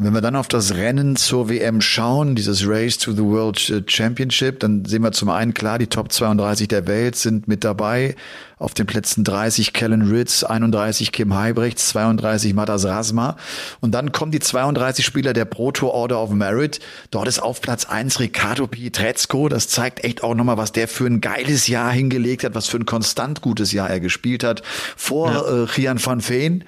und 0.02 0.06
wenn 0.06 0.14
wir 0.14 0.20
dann 0.20 0.34
auf 0.34 0.48
das 0.48 0.74
Rennen 0.74 1.14
zur 1.14 1.48
WM 1.48 1.80
schauen, 1.80 2.34
dieses 2.34 2.66
Race 2.66 2.98
to 2.98 3.12
the 3.12 3.22
World 3.22 3.84
Championship, 3.86 4.58
dann 4.58 4.84
sehen 4.84 5.02
wir 5.02 5.12
zum 5.12 5.30
einen 5.30 5.54
klar, 5.54 5.78
die 5.78 5.86
Top 5.86 6.10
32 6.10 6.66
der 6.66 6.88
Welt 6.88 7.14
sind 7.14 7.46
mit 7.46 7.62
dabei. 7.62 8.16
Auf 8.58 8.74
den 8.74 8.86
Plätzen 8.86 9.22
30 9.22 9.72
Kellen 9.72 10.02
Ritz, 10.10 10.42
31 10.42 11.12
Kim 11.12 11.34
Heibrechts, 11.34 11.90
32 11.90 12.52
Matas 12.52 12.84
Rasma. 12.84 13.36
Und 13.80 13.92
dann 13.92 14.10
kommen 14.10 14.32
die 14.32 14.40
32 14.40 15.04
Spieler 15.04 15.32
der 15.34 15.44
Pro 15.44 15.70
Tour 15.70 15.94
Order 15.94 16.20
of 16.20 16.30
Merit. 16.30 16.80
Dort 17.12 17.28
ist 17.28 17.40
auf 17.40 17.60
Platz 17.60 17.84
1 17.84 18.18
Ricardo 18.18 18.66
Pietrezco. 18.66 19.48
Das 19.48 19.68
zeigt 19.68 20.02
echt 20.02 20.24
auch 20.24 20.34
nochmal, 20.34 20.56
was 20.56 20.72
der 20.72 20.88
für 20.88 21.06
ein 21.06 21.20
geiles 21.20 21.68
Jahr 21.68 21.92
hingelegt 21.92 22.42
hat, 22.42 22.56
was 22.56 22.66
für 22.66 22.78
ein 22.78 22.86
konstant 22.86 23.40
gutes 23.40 23.70
Jahr 23.70 23.88
er 23.88 24.00
gespielt 24.00 24.42
hat. 24.42 24.62
Vor 24.96 25.30
ja. 25.30 25.62
äh, 25.62 25.66
Gian 25.66 26.04
van 26.04 26.28
Veen 26.28 26.64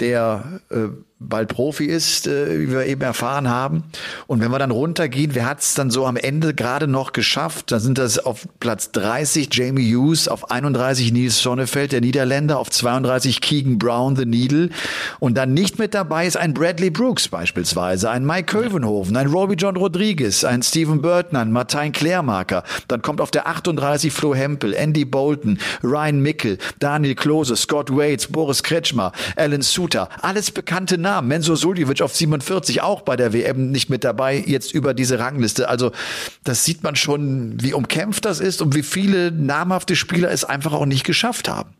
der 0.00 0.60
äh, 0.70 0.88
bald 1.28 1.48
Profi 1.48 1.86
ist, 1.86 2.26
äh, 2.26 2.60
wie 2.60 2.70
wir 2.70 2.86
eben 2.86 3.02
erfahren 3.02 3.48
haben. 3.48 3.84
Und 4.26 4.40
wenn 4.40 4.50
wir 4.50 4.58
dann 4.58 4.70
runtergehen, 4.70 5.34
wer 5.34 5.46
hat 5.46 5.60
es 5.60 5.74
dann 5.74 5.90
so 5.90 6.06
am 6.06 6.16
Ende 6.16 6.54
gerade 6.54 6.86
noch 6.86 7.12
geschafft? 7.12 7.70
Da 7.70 7.80
sind 7.80 7.98
das 7.98 8.18
auf 8.18 8.46
Platz 8.60 8.90
30 8.92 9.48
Jamie 9.52 9.94
Hughes, 9.94 10.28
auf 10.28 10.50
31 10.50 11.12
Nils 11.12 11.40
Sonnefeld, 11.40 11.92
der 11.92 12.00
Niederländer, 12.00 12.58
auf 12.58 12.70
32 12.70 13.40
Keegan 13.40 13.78
Brown, 13.78 14.16
The 14.16 14.26
Needle. 14.26 14.70
Und 15.20 15.36
dann 15.36 15.54
nicht 15.54 15.78
mit 15.78 15.94
dabei 15.94 16.26
ist 16.26 16.36
ein 16.36 16.54
Bradley 16.54 16.90
Brooks 16.90 17.28
beispielsweise, 17.28 18.10
ein 18.10 18.26
Mike 18.26 18.46
Kövenhoven, 18.52 19.16
ein 19.16 19.28
Robbie 19.28 19.56
John 19.56 19.76
Rodriguez, 19.76 20.44
ein 20.44 20.62
Stephen 20.62 21.00
Burton, 21.02 21.36
ein 21.36 21.52
Martin 21.52 21.92
Klärmarker. 21.92 22.64
Dann 22.88 23.02
kommt 23.02 23.20
auf 23.20 23.30
der 23.30 23.46
38 23.46 24.12
Flo 24.12 24.34
Hempel, 24.34 24.74
Andy 24.74 25.04
Bolton, 25.04 25.58
Ryan 25.82 26.20
Mickel, 26.20 26.58
Daniel 26.78 27.14
Klose, 27.14 27.56
Scott 27.56 27.94
Waits, 27.94 28.26
Boris 28.28 28.62
Kretschmer, 28.62 29.12
Alan 29.36 29.62
Suter. 29.62 30.08
Alles 30.20 30.50
bekannte 30.50 30.98
Namen. 30.98 31.11
Menzo 31.20 31.56
Suljovic 31.56 32.00
auf 32.00 32.14
47 32.14 32.80
auch 32.80 33.02
bei 33.02 33.16
der 33.16 33.32
WM 33.32 33.70
nicht 33.70 33.90
mit 33.90 34.04
dabei, 34.04 34.42
jetzt 34.46 34.72
über 34.72 34.94
diese 34.94 35.18
Rangliste. 35.18 35.68
Also 35.68 35.92
das 36.44 36.64
sieht 36.64 36.82
man 36.82 36.96
schon, 36.96 37.60
wie 37.60 37.74
umkämpft 37.74 38.24
das 38.24 38.40
ist 38.40 38.62
und 38.62 38.74
wie 38.74 38.82
viele 38.82 39.32
namhafte 39.32 39.96
Spieler 39.96 40.30
es 40.30 40.44
einfach 40.44 40.72
auch 40.72 40.86
nicht 40.86 41.04
geschafft 41.04 41.48
haben. 41.48 41.74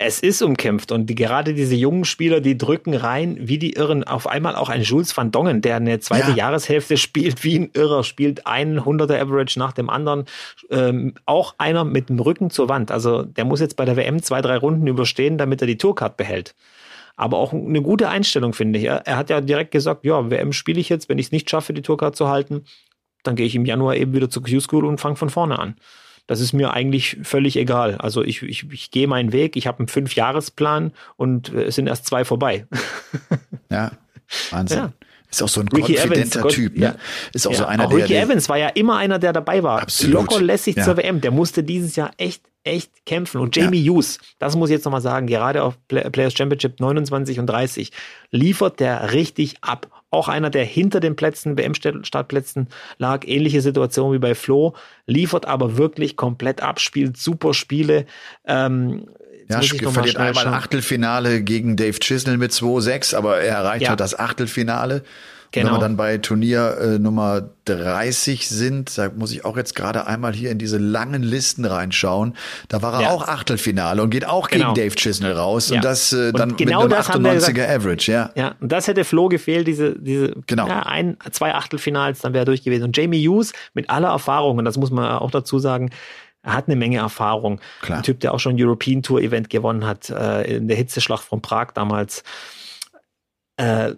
Es 0.00 0.20
ist 0.20 0.42
umkämpft 0.42 0.92
und 0.92 1.06
die, 1.06 1.16
gerade 1.16 1.54
diese 1.54 1.74
jungen 1.74 2.04
Spieler, 2.04 2.40
die 2.40 2.56
drücken 2.56 2.94
rein 2.94 3.36
wie 3.40 3.58
die 3.58 3.72
Irren. 3.72 4.04
Auf 4.04 4.28
einmal 4.28 4.54
auch 4.54 4.68
ein 4.68 4.82
Jules 4.82 5.16
van 5.16 5.32
Dongen, 5.32 5.60
der 5.60 5.74
eine 5.74 5.98
zweite 5.98 6.30
ja. 6.30 6.36
Jahreshälfte 6.36 6.96
spielt 6.96 7.42
wie 7.42 7.58
ein 7.58 7.70
Irrer, 7.74 8.04
spielt 8.04 8.46
einen 8.46 8.78
100er 8.78 9.20
Average 9.20 9.58
nach 9.58 9.72
dem 9.72 9.90
anderen. 9.90 10.26
Ähm, 10.70 11.14
auch 11.26 11.56
einer 11.58 11.82
mit 11.82 12.10
dem 12.10 12.20
Rücken 12.20 12.50
zur 12.50 12.68
Wand. 12.68 12.92
Also 12.92 13.24
der 13.24 13.44
muss 13.44 13.58
jetzt 13.58 13.74
bei 13.74 13.84
der 13.84 13.96
WM 13.96 14.22
zwei, 14.22 14.40
drei 14.40 14.56
Runden 14.56 14.86
überstehen, 14.86 15.36
damit 15.36 15.60
er 15.62 15.66
die 15.66 15.78
Tourcard 15.78 16.16
behält. 16.16 16.54
Aber 17.18 17.36
auch 17.36 17.52
eine 17.52 17.82
gute 17.82 18.08
Einstellung, 18.08 18.54
finde 18.54 18.78
ich. 18.78 18.86
Er, 18.86 19.06
er 19.06 19.16
hat 19.16 19.28
ja 19.28 19.42
direkt 19.42 19.72
gesagt, 19.72 20.06
ja, 20.06 20.30
WM 20.30 20.54
spiele 20.54 20.80
ich 20.80 20.88
jetzt, 20.88 21.10
wenn 21.10 21.18
ich 21.18 21.26
es 21.26 21.32
nicht 21.32 21.50
schaffe, 21.50 21.74
die 21.74 21.82
Tourcard 21.82 22.16
zu 22.16 22.28
halten, 22.28 22.64
dann 23.24 23.36
gehe 23.36 23.44
ich 23.44 23.54
im 23.54 23.66
Januar 23.66 23.96
eben 23.96 24.14
wieder 24.14 24.30
zur 24.30 24.42
Q-School 24.42 24.86
und 24.86 25.00
fange 25.00 25.16
von 25.16 25.28
vorne 25.28 25.58
an 25.58 25.74
das 26.28 26.40
ist 26.40 26.52
mir 26.52 26.74
eigentlich 26.74 27.16
völlig 27.22 27.56
egal. 27.56 27.96
Also 27.96 28.22
ich, 28.22 28.42
ich, 28.42 28.70
ich 28.70 28.90
gehe 28.90 29.08
meinen 29.08 29.32
Weg, 29.32 29.56
ich 29.56 29.66
habe 29.66 29.78
einen 29.78 29.88
Fünfjahresplan 29.88 30.92
und 31.16 31.48
es 31.48 31.74
sind 31.74 31.88
erst 31.88 32.06
zwei 32.06 32.24
vorbei. 32.24 32.66
ja, 33.70 33.92
Wahnsinn. 34.50 34.78
Ja. 34.78 34.92
Ist 35.30 35.42
auch 35.42 35.48
so 35.48 35.60
ein 35.60 35.68
Ricky 35.68 35.94
konfidenter 35.94 36.40
Evans, 36.40 36.54
Typ, 36.54 36.76
ne? 36.76 36.84
Ja. 36.84 36.94
Ist 37.32 37.46
auch 37.46 37.52
ja. 37.52 37.58
so 37.58 37.64
einer, 37.64 37.86
auch 37.86 37.90
der. 37.90 38.04
Ricky 38.04 38.14
Evans 38.14 38.48
war 38.48 38.58
ja 38.58 38.68
immer 38.68 38.98
einer, 38.98 39.18
der 39.18 39.32
dabei 39.32 39.62
war. 39.62 39.80
Absolut. 39.82 40.14
Locker 40.14 40.42
lässig 40.42 40.76
ja. 40.76 40.84
zur 40.84 40.98
WM. 40.98 41.22
Der 41.22 41.30
musste 41.30 41.62
dieses 41.62 41.96
Jahr 41.96 42.10
echt, 42.18 42.44
echt 42.68 43.06
kämpfen. 43.06 43.40
Und 43.40 43.56
Jamie 43.56 43.82
ja. 43.82 43.92
Hughes, 43.92 44.18
das 44.38 44.56
muss 44.56 44.70
ich 44.70 44.74
jetzt 44.74 44.84
nochmal 44.84 45.00
sagen, 45.00 45.26
gerade 45.26 45.62
auf 45.62 45.76
Players 45.88 46.34
Championship 46.34 46.80
29 46.80 47.40
und 47.40 47.46
30, 47.46 47.92
liefert 48.30 48.80
der 48.80 49.12
richtig 49.12 49.56
ab. 49.62 49.88
Auch 50.10 50.28
einer, 50.28 50.50
der 50.50 50.64
hinter 50.64 51.00
den 51.00 51.16
Plätzen, 51.16 51.58
WM-Startplätzen 51.58 52.68
lag, 52.98 53.26
ähnliche 53.26 53.60
Situation 53.60 54.12
wie 54.12 54.18
bei 54.18 54.34
Flo, 54.34 54.74
liefert 55.06 55.46
aber 55.46 55.76
wirklich 55.76 56.16
komplett 56.16 56.62
ab, 56.62 56.80
spielt 56.80 57.18
super 57.18 57.52
Spiele. 57.52 58.06
Ähm, 58.46 59.06
ja, 59.48 59.62
verliert 59.62 60.16
einmal 60.16 60.44
schauen. 60.44 60.54
Achtelfinale 60.54 61.42
gegen 61.42 61.76
Dave 61.76 61.98
Chisnell 61.98 62.36
mit 62.36 62.52
2-6, 62.52 63.14
aber 63.14 63.40
er 63.40 63.56
erreicht 63.56 63.82
ja. 63.82 63.90
halt 63.90 64.00
das 64.00 64.18
Achtelfinale. 64.18 65.02
Genau. 65.50 65.66
wenn 65.66 65.74
wir 65.76 65.80
dann 65.80 65.96
bei 65.96 66.18
Turnier 66.18 66.76
äh, 66.78 66.98
Nummer 66.98 67.42
30 67.64 68.48
sind, 68.48 68.98
da 68.98 69.10
muss 69.14 69.32
ich 69.32 69.44
auch 69.44 69.56
jetzt 69.56 69.74
gerade 69.74 70.06
einmal 70.06 70.34
hier 70.34 70.50
in 70.50 70.58
diese 70.58 70.78
langen 70.78 71.22
Listen 71.22 71.64
reinschauen. 71.64 72.34
Da 72.68 72.82
war 72.82 72.94
er 72.94 73.00
ja. 73.02 73.10
auch 73.10 73.26
Achtelfinale 73.26 74.02
und 74.02 74.10
geht 74.10 74.26
auch 74.26 74.48
genau. 74.48 74.74
gegen 74.74 74.88
Dave 74.88 74.96
Chisnell 74.96 75.32
raus. 75.32 75.70
Ja. 75.70 75.76
Und 75.76 75.84
das 75.84 76.12
äh, 76.12 76.32
dann 76.32 76.56
genau 76.56 76.84
mit 76.84 76.92
einem 76.92 77.26
98er 77.26 77.34
gesagt, 77.34 77.58
Average, 77.60 78.12
ja. 78.12 78.30
Ja, 78.34 78.54
und 78.60 78.70
das 78.70 78.88
hätte 78.88 79.04
Flo 79.04 79.28
gefehlt, 79.28 79.66
diese, 79.66 79.98
diese 79.98 80.34
genau. 80.46 80.68
ja, 80.68 80.82
ein, 80.82 81.16
zwei 81.30 81.54
Achtelfinals, 81.54 82.20
dann 82.20 82.34
wäre 82.34 82.42
er 82.42 82.46
durch 82.46 82.62
gewesen. 82.62 82.84
Und 82.84 82.96
Jamie 82.96 83.26
Hughes 83.26 83.52
mit 83.74 83.88
aller 83.88 84.08
Erfahrung, 84.08 84.58
und 84.58 84.64
das 84.64 84.76
muss 84.76 84.90
man 84.90 85.10
auch 85.18 85.30
dazu 85.30 85.58
sagen, 85.58 85.90
er 86.42 86.52
hat 86.54 86.68
eine 86.68 86.76
Menge 86.76 86.98
Erfahrung. 86.98 87.60
Klar. 87.82 87.98
Ein 87.98 88.04
Typ, 88.04 88.20
der 88.20 88.32
auch 88.32 88.40
schon 88.40 88.54
ein 88.54 88.62
European 88.62 89.02
Tour 89.02 89.20
Event 89.20 89.50
gewonnen 89.50 89.86
hat, 89.86 90.10
äh, 90.10 90.56
in 90.56 90.68
der 90.68 90.76
Hitzeschlacht 90.76 91.24
von 91.24 91.42
Prag 91.42 91.72
damals. 91.74 92.22
Äh, 93.56 93.94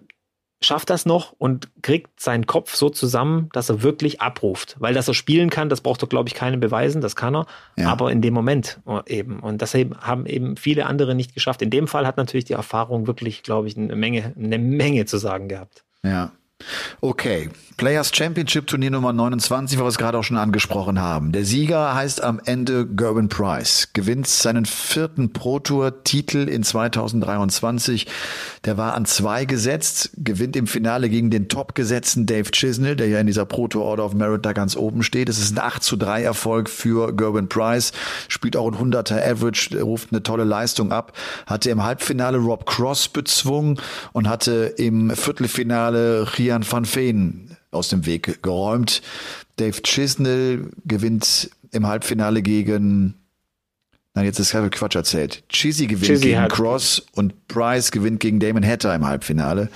schafft 0.63 0.89
das 0.89 1.05
noch 1.05 1.33
und 1.37 1.69
kriegt 1.81 2.19
seinen 2.19 2.45
Kopf 2.45 2.75
so 2.75 2.89
zusammen, 2.89 3.49
dass 3.53 3.69
er 3.69 3.81
wirklich 3.81 4.21
abruft. 4.21 4.75
Weil 4.79 4.93
dass 4.93 5.07
er 5.07 5.13
spielen 5.13 5.49
kann, 5.49 5.69
das 5.69 5.81
braucht 5.81 6.03
er, 6.03 6.07
glaube 6.07 6.29
ich, 6.29 6.35
keinen 6.35 6.59
beweisen, 6.59 7.01
das 7.01 7.15
kann 7.15 7.35
er. 7.35 7.47
Ja. 7.77 7.89
Aber 7.89 8.11
in 8.11 8.21
dem 8.21 8.33
Moment 8.33 8.79
eben. 9.07 9.39
Und 9.39 9.61
das 9.61 9.73
haben 9.73 10.25
eben 10.25 10.57
viele 10.57 10.85
andere 10.85 11.15
nicht 11.15 11.33
geschafft. 11.33 11.61
In 11.61 11.71
dem 11.71 11.87
Fall 11.87 12.05
hat 12.05 12.17
natürlich 12.17 12.45
die 12.45 12.53
Erfahrung 12.53 13.07
wirklich, 13.07 13.43
glaube 13.43 13.67
ich, 13.67 13.75
eine 13.75 13.95
Menge, 13.95 14.33
eine 14.37 14.59
Menge 14.59 15.05
zu 15.05 15.17
sagen 15.17 15.47
gehabt. 15.47 15.83
Ja. 16.03 16.31
Okay, 17.01 17.49
Players 17.81 18.11
Championship 18.13 18.67
Turnier 18.67 18.91
Nummer 18.91 19.11
29, 19.11 19.79
weil 19.79 19.85
wir 19.85 19.89
es 19.89 19.97
gerade 19.97 20.15
auch 20.15 20.23
schon 20.23 20.37
angesprochen 20.37 20.99
haben. 20.99 21.31
Der 21.31 21.45
Sieger 21.45 21.95
heißt 21.95 22.23
am 22.23 22.39
Ende 22.45 22.85
Gerben 22.85 23.27
Price, 23.27 23.89
gewinnt 23.93 24.27
seinen 24.27 24.65
vierten 24.65 25.33
Pro 25.33 25.57
Tour 25.57 26.03
Titel 26.03 26.47
in 26.47 26.61
2023. 26.61 28.05
Der 28.65 28.77
war 28.77 28.93
an 28.93 29.05
zwei 29.05 29.45
gesetzt, 29.45 30.11
gewinnt 30.15 30.55
im 30.55 30.67
Finale 30.67 31.09
gegen 31.09 31.31
den 31.31 31.49
top 31.49 31.73
gesetzten 31.73 32.27
Dave 32.27 32.51
Chisnell, 32.51 32.95
der 32.95 33.07
ja 33.07 33.19
in 33.19 33.25
dieser 33.25 33.45
Pro 33.45 33.67
Tour 33.67 33.83
Order 33.83 34.05
of 34.05 34.13
Merit 34.13 34.45
da 34.45 34.53
ganz 34.53 34.75
oben 34.75 35.01
steht. 35.01 35.27
Es 35.27 35.39
ist 35.39 35.57
ein 35.57 35.59
8 35.59 35.81
zu 35.81 35.97
3 35.97 36.21
Erfolg 36.21 36.69
für 36.69 37.15
Gerben 37.15 37.49
Price, 37.49 37.93
spielt 38.27 38.55
auch 38.55 38.67
ein 38.67 38.93
100er 38.93 39.27
Average, 39.27 39.81
ruft 39.81 40.09
eine 40.11 40.21
tolle 40.21 40.43
Leistung 40.43 40.91
ab, 40.91 41.13
hatte 41.47 41.71
im 41.71 41.83
Halbfinale 41.83 42.37
Rob 42.37 42.67
Cross 42.67 43.09
bezwungen 43.09 43.79
und 44.13 44.29
hatte 44.29 44.75
im 44.77 45.09
Viertelfinale 45.09 46.27
Rian 46.51 46.63
van 46.69 46.85
Veen 46.85 47.55
aus 47.71 47.87
dem 47.89 48.05
Weg 48.05 48.43
geräumt. 48.43 49.01
Dave 49.55 49.81
Chisnell 49.83 50.69
gewinnt 50.85 51.49
im 51.71 51.87
Halbfinale 51.87 52.41
gegen 52.41 53.15
Nein, 54.13 54.25
jetzt 54.25 54.39
ist 54.39 54.51
Quatsch 54.51 54.95
erzählt. 54.95 55.41
Chizzy 55.47 55.87
gewinnt 55.87 56.05
Chizzy 56.05 56.31
gegen 56.31 56.47
Cross 56.49 57.05
und 57.13 57.47
Price 57.47 57.91
gewinnt 57.91 58.19
gegen 58.19 58.41
Damon 58.41 58.65
Hatter 58.65 58.93
im 58.93 59.05
Halbfinale 59.05 59.69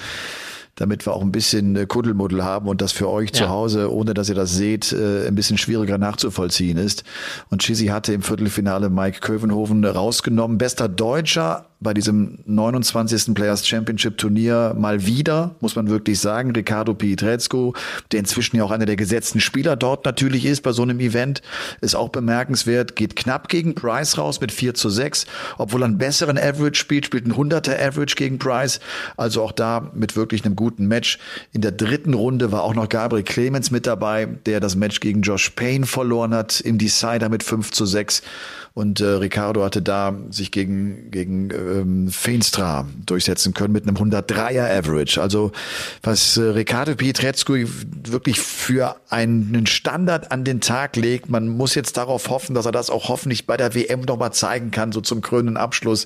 damit 0.75 1.05
wir 1.05 1.13
auch 1.13 1.21
ein 1.21 1.31
bisschen 1.31 1.75
äh, 1.75 1.85
Kuddelmuddel 1.85 2.43
haben 2.43 2.67
und 2.67 2.81
das 2.81 2.91
für 2.91 3.09
euch 3.09 3.29
ja. 3.29 3.43
zu 3.43 3.49
Hause, 3.49 3.91
ohne 3.91 4.13
dass 4.13 4.29
ihr 4.29 4.35
das 4.35 4.53
seht, 4.53 4.91
äh, 4.91 5.27
ein 5.27 5.35
bisschen 5.35 5.57
schwieriger 5.57 5.97
nachzuvollziehen 5.97 6.77
ist. 6.77 7.03
Und 7.49 7.61
Chizzy 7.61 7.87
hatte 7.87 8.13
im 8.13 8.21
Viertelfinale 8.21 8.89
Mike 8.89 9.21
Kövenhoven 9.21 9.83
rausgenommen. 9.85 10.57
Bester 10.57 10.89
Deutscher 10.89 11.67
bei 11.85 11.93
diesem 11.93 12.39
29. 12.47 13.35
Players 13.35 13.65
Championship 13.65 14.17
Turnier 14.17 14.75
mal 14.77 15.05
wieder, 15.05 15.55
muss 15.61 15.75
man 15.75 15.87
wirklich 15.87 16.19
sagen, 16.19 16.51
Ricardo 16.51 16.95
Pietrezco, 16.95 17.75
der 18.11 18.19
inzwischen 18.19 18.57
ja 18.57 18.63
auch 18.63 18.71
einer 18.71 18.87
der 18.87 18.95
gesetzten 18.95 19.39
Spieler 19.39 19.75
dort 19.75 20.03
natürlich 20.03 20.45
ist 20.45 20.63
bei 20.63 20.71
so 20.71 20.81
einem 20.81 20.99
Event, 20.99 21.43
ist 21.81 21.95
auch 21.95 22.09
bemerkenswert, 22.09 22.95
geht 22.95 23.15
knapp 23.15 23.49
gegen 23.49 23.75
Price 23.75 24.17
raus 24.17 24.41
mit 24.41 24.51
4 24.51 24.73
zu 24.73 24.89
6, 24.89 25.27
obwohl 25.59 25.83
er 25.83 25.85
einen 25.85 25.99
besseren 25.99 26.39
Average 26.39 26.75
spielt, 26.75 27.05
spielt 27.05 27.27
ein 27.27 27.33
100er 27.33 27.79
Average 27.79 28.15
gegen 28.15 28.39
Price, 28.39 28.79
also 29.15 29.43
auch 29.43 29.51
da 29.51 29.91
mit 29.93 30.15
wirklich 30.15 30.43
einem 30.43 30.55
guten 30.55 30.87
Match. 30.87 31.19
In 31.53 31.61
der 31.61 31.71
dritten 31.71 32.15
Runde 32.15 32.51
war 32.51 32.63
auch 32.63 32.73
noch 32.73 32.89
Gabriel 32.89 33.23
Clemens 33.23 33.69
mit 33.69 33.85
dabei, 33.85 34.25
der 34.25 34.59
das 34.59 34.75
Match 34.75 34.99
gegen 35.01 35.21
Josh 35.21 35.51
Payne 35.51 35.85
verloren 35.85 36.33
hat, 36.33 36.59
im 36.61 36.79
Decider 36.79 37.29
mit 37.29 37.43
5 37.43 37.71
zu 37.71 37.85
6 37.85 38.23
und 38.75 38.99
äh, 38.99 39.05
Ricardo 39.05 39.63
hatte 39.63 39.81
da 39.81 40.13
sich 40.31 40.51
gegen, 40.51 41.09
gegen 41.09 41.49
ähm, 41.49 42.09
Feenstra 42.09 42.85
durchsetzen 43.05 43.53
können 43.53 43.71
mit 43.71 43.87
einem 43.87 43.95
103er 43.95 44.69
Average. 44.69 45.21
Also 45.21 45.53
was 46.03 46.35
äh, 46.35 46.41
Ricardo 46.41 46.93
Pietrezco 46.93 47.53
wirklich 47.55 48.41
für 48.41 48.97
einen 49.09 49.65
Standard 49.65 50.33
an 50.33 50.43
den 50.43 50.59
Tag 50.59 50.97
legt, 50.97 51.29
man 51.29 51.47
muss 51.47 51.73
jetzt 51.73 51.95
darauf 51.95 52.29
hoffen, 52.29 52.53
dass 52.53 52.65
er 52.65 52.73
das 52.73 52.89
auch 52.89 53.07
hoffentlich 53.07 53.47
bei 53.47 53.55
der 53.55 53.73
WM 53.73 54.01
nochmal 54.01 54.33
zeigen 54.33 54.71
kann, 54.71 54.91
so 54.91 54.99
zum 54.99 55.21
krönenden 55.21 55.55
Abschluss. 55.55 56.05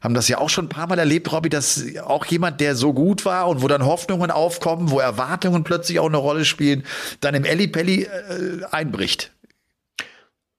Haben 0.00 0.14
das 0.14 0.28
ja 0.28 0.38
auch 0.38 0.50
schon 0.50 0.66
ein 0.66 0.68
paar 0.68 0.86
Mal 0.86 1.00
erlebt, 1.00 1.32
Robby, 1.32 1.48
dass 1.48 1.82
auch 2.04 2.26
jemand, 2.26 2.60
der 2.60 2.76
so 2.76 2.92
gut 2.92 3.24
war 3.24 3.48
und 3.48 3.60
wo 3.60 3.66
dann 3.66 3.84
Hoffnungen 3.84 4.30
aufkommen, 4.30 4.92
wo 4.92 5.00
Erwartungen 5.00 5.64
plötzlich 5.64 5.98
auch 5.98 6.06
eine 6.06 6.18
Rolle 6.18 6.44
spielen, 6.44 6.84
dann 7.18 7.34
im 7.34 7.44
Ellipelli 7.44 8.02
äh, 8.02 8.08
einbricht. 8.70 9.33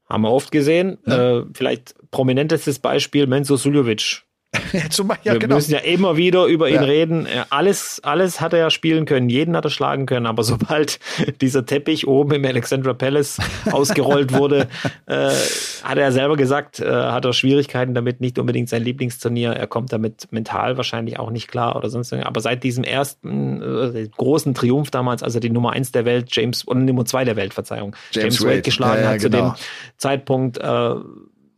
Haben 0.07 0.23
wir 0.23 0.31
oft 0.31 0.51
gesehen. 0.51 0.97
Ja. 1.05 1.39
Äh, 1.39 1.45
vielleicht 1.53 1.95
prominentestes 2.11 2.79
Beispiel 2.79 3.27
Menzo 3.27 3.57
Suljovic. 3.57 4.24
Zum 4.89 5.07
Beispiel, 5.07 5.27
ja, 5.27 5.33
wir 5.33 5.39
genau. 5.39 5.55
müssen 5.55 5.71
ja 5.71 5.79
immer 5.79 6.17
wieder 6.17 6.45
über 6.45 6.69
ihn 6.69 6.75
ja. 6.75 6.81
reden. 6.81 7.27
Alles, 7.49 7.99
alles 8.03 8.41
hat 8.41 8.53
er 8.53 8.59
ja 8.59 8.69
spielen 8.69 9.05
können, 9.05 9.29
jeden 9.29 9.55
hat 9.55 9.65
er 9.65 9.71
schlagen 9.71 10.05
können, 10.05 10.25
aber 10.25 10.43
sobald 10.55 10.99
dieser 11.41 11.65
Teppich 11.65 12.07
oben 12.07 12.31
im 12.33 12.45
Alexandra 12.45 12.93
Palace 12.93 13.37
ausgerollt 13.71 14.33
wurde, 14.33 14.67
äh, 15.05 15.31
hat 15.83 15.97
er 15.97 16.11
selber 16.11 16.37
gesagt, 16.37 16.79
äh, 16.79 16.89
hat 16.89 17.25
er 17.25 17.33
Schwierigkeiten 17.33 17.93
damit, 17.93 18.21
nicht 18.21 18.39
unbedingt 18.39 18.69
sein 18.69 18.83
Lieblingsturnier. 18.83 19.51
Er 19.51 19.67
kommt 19.67 19.91
damit 19.91 20.27
mental 20.31 20.77
wahrscheinlich 20.77 21.19
auch 21.19 21.31
nicht 21.31 21.47
klar 21.47 21.75
oder 21.75 21.89
sonst 21.89 22.11
irgendwas. 22.11 22.29
Aber 22.29 22.41
seit 22.41 22.63
diesem 22.63 22.83
ersten 22.83 23.61
äh, 23.61 24.07
großen 24.15 24.53
Triumph 24.53 24.91
damals, 24.91 25.23
als 25.23 25.35
er 25.35 25.41
die 25.41 25.49
Nummer 25.49 25.71
eins 25.71 25.91
der 25.91 26.05
Welt, 26.05 26.27
James, 26.31 26.67
oder 26.67 26.79
Nummer 26.79 27.05
zwei 27.05 27.23
der 27.23 27.35
Welt, 27.35 27.53
Verzeihung, 27.53 27.95
James, 28.11 28.23
James 28.23 28.41
Wade, 28.41 28.51
Wade 28.51 28.61
geschlagen 28.61 29.03
ja, 29.03 29.09
hat 29.09 29.19
genau. 29.19 29.23
zu 29.23 29.29
dem 29.29 29.39
genau. 29.39 29.55
Zeitpunkt, 29.97 30.57
äh, 30.57 30.95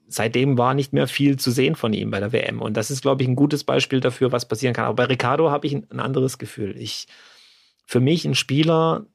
seitdem 0.08 0.58
war 0.58 0.74
nicht 0.74 0.94
mehr 0.94 1.08
viel 1.08 1.38
zu 1.38 1.52
sehen 1.52 1.76
von 1.76 1.94
ihm 1.94 2.12
bei 2.12 2.20
der 2.20 2.32
WM. 2.32 2.62
Und 2.62 2.78
das 2.78 2.92
ist, 2.92 3.02
glaube 3.02 3.24
ich, 3.24 3.28
ein 3.28 3.36
gutes 3.36 3.64
Beispiel 3.64 4.00
dafür, 4.00 4.32
was 4.32 4.48
passieren 4.48 4.74
kann. 4.74 4.86
Aber 4.86 4.96
bei 4.96 5.06
Ricardo 5.06 5.52
habe 5.52 5.68
ich 5.68 5.74
ein, 5.74 6.00
anderes 6.00 6.38
Gefühl. 6.38 6.76
Ich, 6.78 7.08
für 7.86 8.00
mich 8.00 8.26
ein 8.26 8.36
Spieler, 8.36 9.06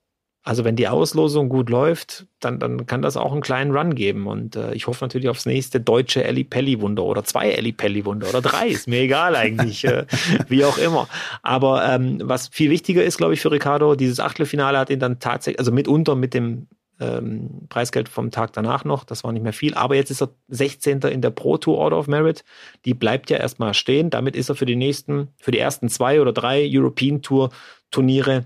also 0.43 0.65
wenn 0.65 0.77
die 0.77 0.89
Auslosung 0.89 1.49
gut 1.49 1.71
läuft, 1.71 2.27
dann, 2.41 2.59
dann 2.59 2.87
kann 2.87 3.01
das 3.01 3.17
auch 3.17 3.33
einen 3.33 3.43
kleinen 3.43 3.75
Run 3.75 3.95
geben. 3.95 4.27
Und 4.27 4.57
äh, 4.57 4.75
ich 4.75 4.87
hoffe 4.87 5.05
natürlich 5.05 5.29
aufs 5.29 5.47
nächste 5.47 5.81
deutsche 5.81 6.25
Elli 6.25 6.45
Pelli 6.45 6.81
Wunder 6.81 7.05
oder 7.05 7.25
zwei 7.25 7.51
Elli 7.51 7.73
Pelli 7.73 8.05
Wunder 8.05 8.29
oder 8.29 8.43
drei, 8.43 8.69
ist 8.69 8.89
mir 8.89 9.01
egal 9.01 9.35
eigentlich, 9.35 9.85
äh, 9.85 10.07
wie 10.49 10.65
auch 10.65 10.79
immer. 10.79 11.09
Aber 11.43 11.89
ähm, 11.89 12.21
was 12.23 12.49
viel 12.49 12.71
wichtiger 12.71 13.05
ist, 13.05 13.19
glaube 13.19 13.35
ich, 13.35 13.41
für 13.41 13.51
Ricardo, 13.51 13.95
dieses 13.95 14.21
Achtelfinale 14.21 14.79
hat 14.79 14.91
ihn 14.91 15.01
dann 15.01 15.21
tatsächlich, 15.21 15.61
also 15.61 15.73
mitunter 15.73 16.17
mit 16.17 16.35
dem 16.35 16.67
ähm, 17.03 17.67
Preisgeld 17.69 18.09
vom 18.09 18.31
Tag 18.31 18.53
danach 18.53 18.85
noch. 18.85 19.05
Das 19.05 19.25
war 19.25 19.33
nicht 19.33 19.43
mehr 19.43 19.53
viel. 19.53 19.75
Aber 19.75 19.95
jetzt 19.95 20.11
ist 20.11 20.23
er 20.23 20.31
16. 20.49 21.01
in 21.03 21.21
der 21.21 21.31
Pro 21.31 21.57
Tour 21.57 21.79
Order 21.79 21.99
of 21.99 22.07
Merit. 22.07 22.45
Die 22.85 22.95
bleibt 22.95 23.31
ja 23.31 23.39
erstmal 23.39 23.75
stehen. 23.75 24.11
Damit 24.11 24.37
ist 24.37 24.49
er 24.49 24.55
für 24.55 24.67
die 24.67 24.77
nächsten, 24.77 25.29
für 25.37 25.51
die 25.51 25.59
ersten 25.59 25.89
zwei 25.89 26.21
oder 26.21 26.33
drei 26.33 26.69
European 26.71 27.23
Tour 27.23 27.51
Turniere 27.91 28.45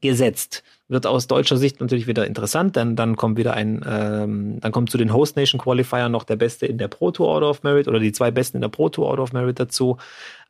gesetzt. 0.00 0.62
Wird 0.86 1.06
aus 1.06 1.26
deutscher 1.26 1.56
Sicht 1.56 1.80
natürlich 1.80 2.06
wieder 2.06 2.26
interessant, 2.26 2.76
denn 2.76 2.94
dann 2.94 3.16
kommt 3.16 3.38
wieder 3.38 3.54
ein, 3.54 3.82
ähm, 3.88 4.60
dann 4.60 4.70
kommt 4.70 4.90
zu 4.90 4.98
den 4.98 5.14
Host 5.14 5.34
Nation 5.34 5.58
Qualifier 5.58 6.10
noch 6.10 6.24
der 6.24 6.36
Beste 6.36 6.66
in 6.66 6.76
der 6.76 6.88
Pro 6.88 7.10
Tour 7.10 7.26
Order 7.26 7.48
of 7.48 7.62
Merit 7.62 7.88
oder 7.88 7.98
die 7.98 8.12
zwei 8.12 8.30
Besten 8.30 8.58
in 8.58 8.60
der 8.60 8.68
Pro 8.68 8.90
Tour 8.90 9.06
Order 9.06 9.22
of 9.22 9.32
Merit 9.32 9.58
dazu. 9.58 9.96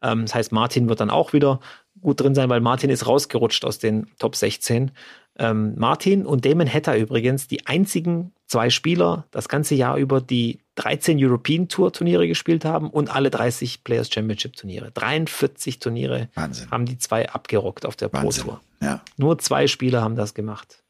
Ähm, 0.03 0.23
das 0.23 0.35
heißt, 0.35 0.51
Martin 0.51 0.89
wird 0.89 0.99
dann 0.99 1.11
auch 1.11 1.33
wieder 1.33 1.61
gut 2.05 2.21
drin 2.21 2.37
sein, 2.37 2.49
weil 2.49 2.61
Martin 2.61 2.91
ist 2.91 3.07
rausgerutscht 3.07 3.65
aus 3.65 3.81
den 3.81 4.07
Top 4.21 4.37
16. 4.37 4.93
Ähm, 5.37 5.75
Martin 5.77 6.25
und 6.25 6.45
Damon 6.45 6.73
Hatter 6.73 6.97
übrigens 6.97 7.49
die 7.49 7.67
einzigen 7.67 8.33
zwei 8.47 8.71
Spieler 8.71 9.27
das 9.33 9.49
ganze 9.49 9.75
Jahr 9.75 9.97
über, 9.97 10.21
die 10.21 10.61
13 10.77 11.19
European 11.21 11.69
Tour 11.69 11.93
Turniere 11.93 12.29
gespielt 12.29 12.65
haben 12.65 12.91
und 12.91 13.13
alle 13.13 13.31
30 13.31 13.83
Players 13.83 14.13
Championship 14.13 14.55
Turniere. 14.55 14.93
43 14.93 15.81
Turniere 15.81 16.29
Wahnsinn. 16.35 16.71
haben 16.71 16.87
die 16.87 16.99
zwei 16.99 17.29
abgerockt 17.29 17.87
auf 17.87 17.97
der 17.97 18.09
Pro 18.09 18.31
Tour. 18.31 18.61
Ja. 18.81 19.01
Nur 19.17 19.39
zwei 19.39 19.67
Spieler 19.67 20.03
haben 20.03 20.15
das 20.15 20.35
gemacht. 20.35 20.85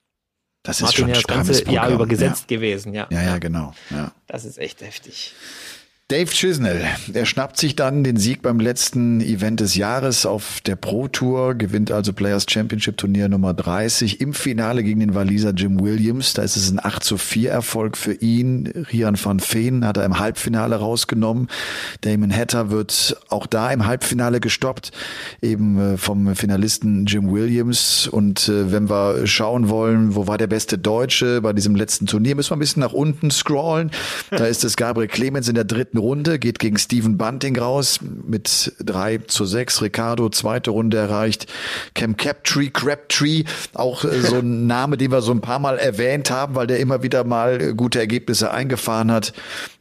Das 0.62 0.78
ist 0.78 0.82
Martin 0.82 0.98
schon 0.98 1.08
ja 1.08 1.14
das 1.14 1.24
ganze 1.24 1.70
Jahr 1.70 1.90
über 1.90 2.06
gesetzt 2.06 2.50
ja. 2.50 2.56
gewesen, 2.56 2.94
ja. 2.94 3.06
Ja, 3.10 3.22
ja, 3.22 3.38
genau. 3.38 3.74
Ja. 3.90 4.12
Das 4.26 4.44
ist 4.44 4.58
echt 4.58 4.80
heftig. 4.80 5.34
Dave 6.08 6.30
Chisnell, 6.30 6.84
der 7.06 7.24
schnappt 7.24 7.56
sich 7.56 7.76
dann 7.76 8.04
den 8.04 8.18
Sieg 8.18 8.42
beim 8.42 8.60
letzten 8.60 9.22
Event 9.22 9.60
des 9.60 9.74
Jahres 9.74 10.26
auf 10.26 10.60
der 10.60 10.76
Pro 10.76 11.08
Tour, 11.08 11.54
gewinnt 11.54 11.90
also 11.90 12.12
Players 12.12 12.44
Championship 12.46 12.98
Turnier 12.98 13.30
Nummer 13.30 13.54
30 13.54 14.20
im 14.20 14.34
Finale 14.34 14.82
gegen 14.82 15.00
den 15.00 15.14
Waliser 15.14 15.52
Jim 15.52 15.80
Williams. 15.80 16.34
Da 16.34 16.42
ist 16.42 16.56
es 16.56 16.70
ein 16.70 16.78
8 16.78 17.02
zu 17.02 17.16
4 17.16 17.50
Erfolg 17.50 17.96
für 17.96 18.12
ihn. 18.12 18.66
Rian 18.92 19.16
van 19.16 19.40
Veen 19.40 19.86
hat 19.86 19.96
er 19.96 20.04
im 20.04 20.18
Halbfinale 20.18 20.76
rausgenommen. 20.76 21.48
Damon 22.02 22.36
Hatter 22.36 22.70
wird 22.70 23.16
auch 23.30 23.46
da 23.46 23.70
im 23.70 23.86
Halbfinale 23.86 24.40
gestoppt, 24.40 24.90
eben 25.40 25.94
äh, 25.94 25.96
vom 25.96 26.36
Finalisten 26.36 27.06
Jim 27.06 27.32
Williams. 27.32 28.08
Und 28.08 28.50
äh, 28.50 28.70
wenn 28.70 28.90
wir 28.90 29.26
schauen 29.26 29.70
wollen, 29.70 30.14
wo 30.14 30.26
war 30.26 30.36
der 30.36 30.48
beste 30.48 30.76
Deutsche 30.76 31.40
bei 31.40 31.54
diesem 31.54 31.74
letzten 31.74 32.04
Turnier, 32.04 32.36
müssen 32.36 32.50
wir 32.50 32.56
ein 32.56 32.60
bisschen 32.60 32.80
nach 32.80 32.92
unten 32.92 33.30
scrollen. 33.30 33.90
Da 34.30 34.44
ist 34.44 34.64
es 34.64 34.76
Gabriel 34.76 35.08
Clemens 35.08 35.48
in 35.48 35.54
der 35.54 35.64
dritten 35.64 35.93
dritten 35.94 35.98
Runde, 35.98 36.38
geht 36.38 36.58
gegen 36.58 36.76
Steven 36.76 37.16
Bunting 37.16 37.56
raus 37.58 38.00
mit 38.02 38.72
drei 38.80 39.18
zu 39.18 39.44
sechs. 39.44 39.80
Ricardo 39.80 40.28
zweite 40.28 40.70
Runde 40.70 40.96
erreicht. 40.96 41.46
Cam 41.94 42.16
Captree, 42.16 42.70
Crabtree, 42.70 43.44
auch 43.74 44.04
äh, 44.04 44.20
so 44.20 44.38
ein 44.38 44.66
Name, 44.74 44.96
den 44.96 45.12
wir 45.12 45.22
so 45.22 45.32
ein 45.32 45.40
paar 45.40 45.58
Mal 45.58 45.78
erwähnt 45.78 46.30
haben, 46.30 46.54
weil 46.54 46.66
der 46.66 46.80
immer 46.80 47.02
wieder 47.02 47.24
mal 47.24 47.60
äh, 47.60 47.74
gute 47.74 48.00
Ergebnisse 48.00 48.50
eingefahren 48.50 49.10
hat. 49.10 49.32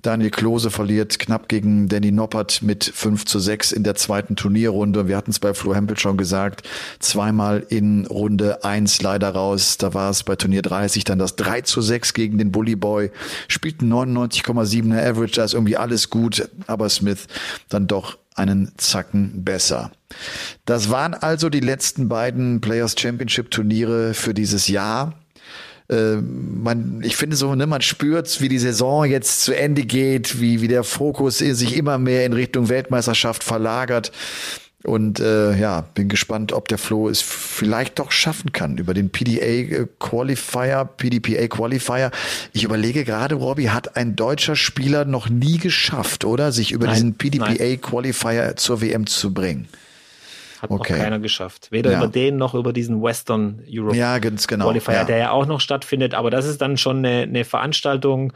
Daniel 0.04 0.32
Klose 0.32 0.70
verliert 0.70 1.18
knapp 1.18 1.48
gegen 1.48 1.88
Danny 1.88 2.12
Noppert 2.12 2.62
mit 2.62 2.84
5 2.84 3.26
zu 3.26 3.40
6 3.40 3.72
in 3.72 3.84
der 3.84 3.96
zweiten 3.96 4.36
Turnierrunde. 4.36 5.08
Wir 5.08 5.16
hatten 5.16 5.32
es 5.32 5.40
bei 5.40 5.54
Flo 5.54 5.74
Hempel 5.74 5.98
schon 5.98 6.18
gesagt, 6.18 6.68
zweimal 7.00 7.66
in 7.70 8.06
Runde 8.06 8.66
1 8.66 9.02
leider 9.02 9.30
raus. 9.30 9.78
Da 9.78 9.94
war 9.94 10.10
es 10.10 10.24
bei 10.24 10.36
Turnier 10.36 10.62
30 10.62 11.06
dann 11.06 11.20
das 11.20 11.38
3 11.38 11.62
zu 11.62 11.82
6 11.82 12.14
gegen 12.14 12.38
den 12.38 12.52
Bully 12.52 12.76
Boy. 12.76 13.12
Spielten 13.48 13.92
99,7er 13.92 15.10
Average, 15.10 15.36
da 15.36 15.46
ist 15.46 15.54
irgendwie 15.54 15.78
alles 15.78 16.03
gut, 16.10 16.50
aber 16.68 16.90
Smith 16.90 17.28
dann 17.70 17.88
doch 17.88 18.18
einen 18.36 18.72
Zacken 18.78 19.44
besser. 19.44 19.92
Das 20.66 20.90
waren 20.90 21.14
also 21.14 21.50
die 21.50 21.60
letzten 21.60 22.10
beiden 22.10 22.62
Players 22.62 22.96
Championship 22.98 23.52
Turniere 23.52 24.14
für 24.14 24.34
dieses 24.34 24.68
Jahr. 24.68 25.14
Äh, 25.90 26.16
man, 26.16 27.02
ich 27.04 27.16
finde 27.16 27.36
so, 27.36 27.54
ne, 27.56 27.68
man 27.68 27.82
spürt, 27.82 28.42
wie 28.42 28.50
die 28.50 28.60
Saison 28.60 29.06
jetzt 29.06 29.42
zu 29.42 29.56
Ende 29.56 29.84
geht, 29.84 30.40
wie, 30.40 30.62
wie 30.62 30.68
der 30.68 30.84
Fokus 30.84 31.40
sich 31.40 31.76
immer 31.78 31.98
mehr 31.98 32.26
in 32.26 32.34
Richtung 32.34 32.70
Weltmeisterschaft 32.70 33.44
verlagert. 33.44 34.12
Und 34.84 35.22
äh, 35.22 35.58
ja, 35.58 35.82
bin 35.94 36.10
gespannt, 36.10 36.52
ob 36.52 36.68
der 36.68 36.78
Flo 36.78 37.08
es 37.08 37.22
vielleicht 37.22 38.00
doch 38.00 38.12
schaffen 38.12 38.52
kann 38.52 38.78
über 38.78 38.94
den 38.94 39.12
PDA 39.12 39.46
äh, 39.46 39.88
Qualifier, 40.00 40.90
PDPA 40.98 41.48
Qualifier. 41.48 42.12
Ich 42.52 42.66
überlege 42.66 43.06
gerade, 43.06 43.36
Robbie, 43.36 43.70
hat 43.70 43.96
ein 43.96 44.18
deutscher 44.18 44.58
Spieler 44.58 45.06
noch 45.06 45.30
nie 45.30 45.58
geschafft, 45.58 46.26
oder? 46.26 46.52
Sich 46.52 46.74
über 46.74 46.88
nein, 46.88 46.96
diesen 46.96 47.18
PDPA 47.18 47.54
nein. 47.58 47.82
Qualifier 47.82 48.58
zur 48.58 48.82
WM 48.82 49.08
zu 49.08 49.34
bringen. 49.34 49.70
Hat 50.62 50.70
okay. 50.70 50.94
noch 50.94 51.00
keiner 51.00 51.20
geschafft. 51.20 51.72
Weder 51.72 51.92
ja. 51.92 52.00
über 52.00 52.08
den 52.08 52.36
noch 52.36 52.54
über 52.54 52.74
diesen 52.74 53.02
Western 53.02 53.64
Europe 53.70 53.96
ja, 53.96 54.18
genau. 54.18 54.66
Qualifier, 54.66 54.96
ja. 54.96 55.04
der 55.06 55.18
ja 55.18 55.32
auch 55.32 55.46
noch 55.46 55.62
stattfindet. 55.62 56.14
Aber 56.14 56.30
das 56.30 56.46
ist 56.46 56.62
dann 56.62 56.76
schon 56.76 56.98
eine, 56.98 57.24
eine 57.24 57.46
Veranstaltung, 57.46 58.34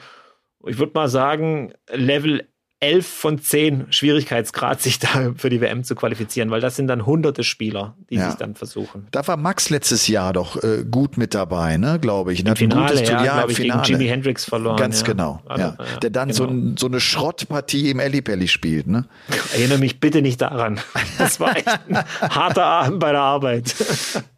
ich 0.66 0.78
würde 0.78 0.94
mal 0.96 1.10
sagen, 1.10 1.74
Level 1.92 2.48
11 2.80 3.08
von 3.08 3.42
10 3.42 3.88
Schwierigkeitsgrad, 3.92 4.82
sich 4.84 5.00
da 5.00 5.34
für 5.36 5.50
die 5.50 5.62
WM 5.62 5.84
zu 5.84 5.96
qualifizieren, 5.96 6.52
weil 6.52 6.62
das 6.62 6.76
sind 6.76 6.88
dann 6.88 7.08
hunderte 7.08 7.44
Spieler, 7.44 7.96
die 8.12 8.16
ja. 8.16 8.30
sich 8.30 8.38
dann 8.38 8.54
versuchen. 8.54 9.08
Da 9.10 9.28
war 9.28 9.36
Max 9.36 9.72
letztes 9.72 10.08
Jahr 10.08 10.32
doch 10.32 10.62
äh, 10.64 10.86
gut 10.90 11.18
mit 11.18 11.34
dabei, 11.34 11.78
ne, 11.78 11.98
glaube 12.00 12.34
ich. 12.34 12.46
Im 12.46 12.56
Finale, 12.56 13.04
ja, 13.04 13.24
ja 13.24 13.34
glaube 13.38 13.52
ich, 13.52 13.58
Finale. 13.58 13.82
gegen 13.82 14.00
Jimi 14.00 14.10
Hendrix 14.10 14.46
verloren. 14.46 14.78
Ganz 14.78 15.02
ja. 15.02 15.08
genau, 15.08 15.42
ja. 15.58 15.76
Der 16.04 16.12
dann 16.12 16.28
genau. 16.28 16.38
so, 16.38 16.44
ein, 16.46 16.78
so 16.78 16.86
eine 16.86 17.00
Schrottpartie 17.00 17.90
im 17.90 18.00
Ellipelli 18.00 18.48
spielt, 18.48 18.86
ne? 18.86 19.06
Erinnere 19.54 19.80
mich 19.80 20.00
bitte 20.00 20.22
nicht 20.22 20.42
daran. 20.42 20.80
Das 21.18 21.40
war 21.40 21.58
echt 21.58 21.68
ein 21.68 21.98
harter 22.22 22.66
Abend 22.66 23.00
bei 23.00 23.12
der 23.12 23.22
Arbeit. 23.22 23.76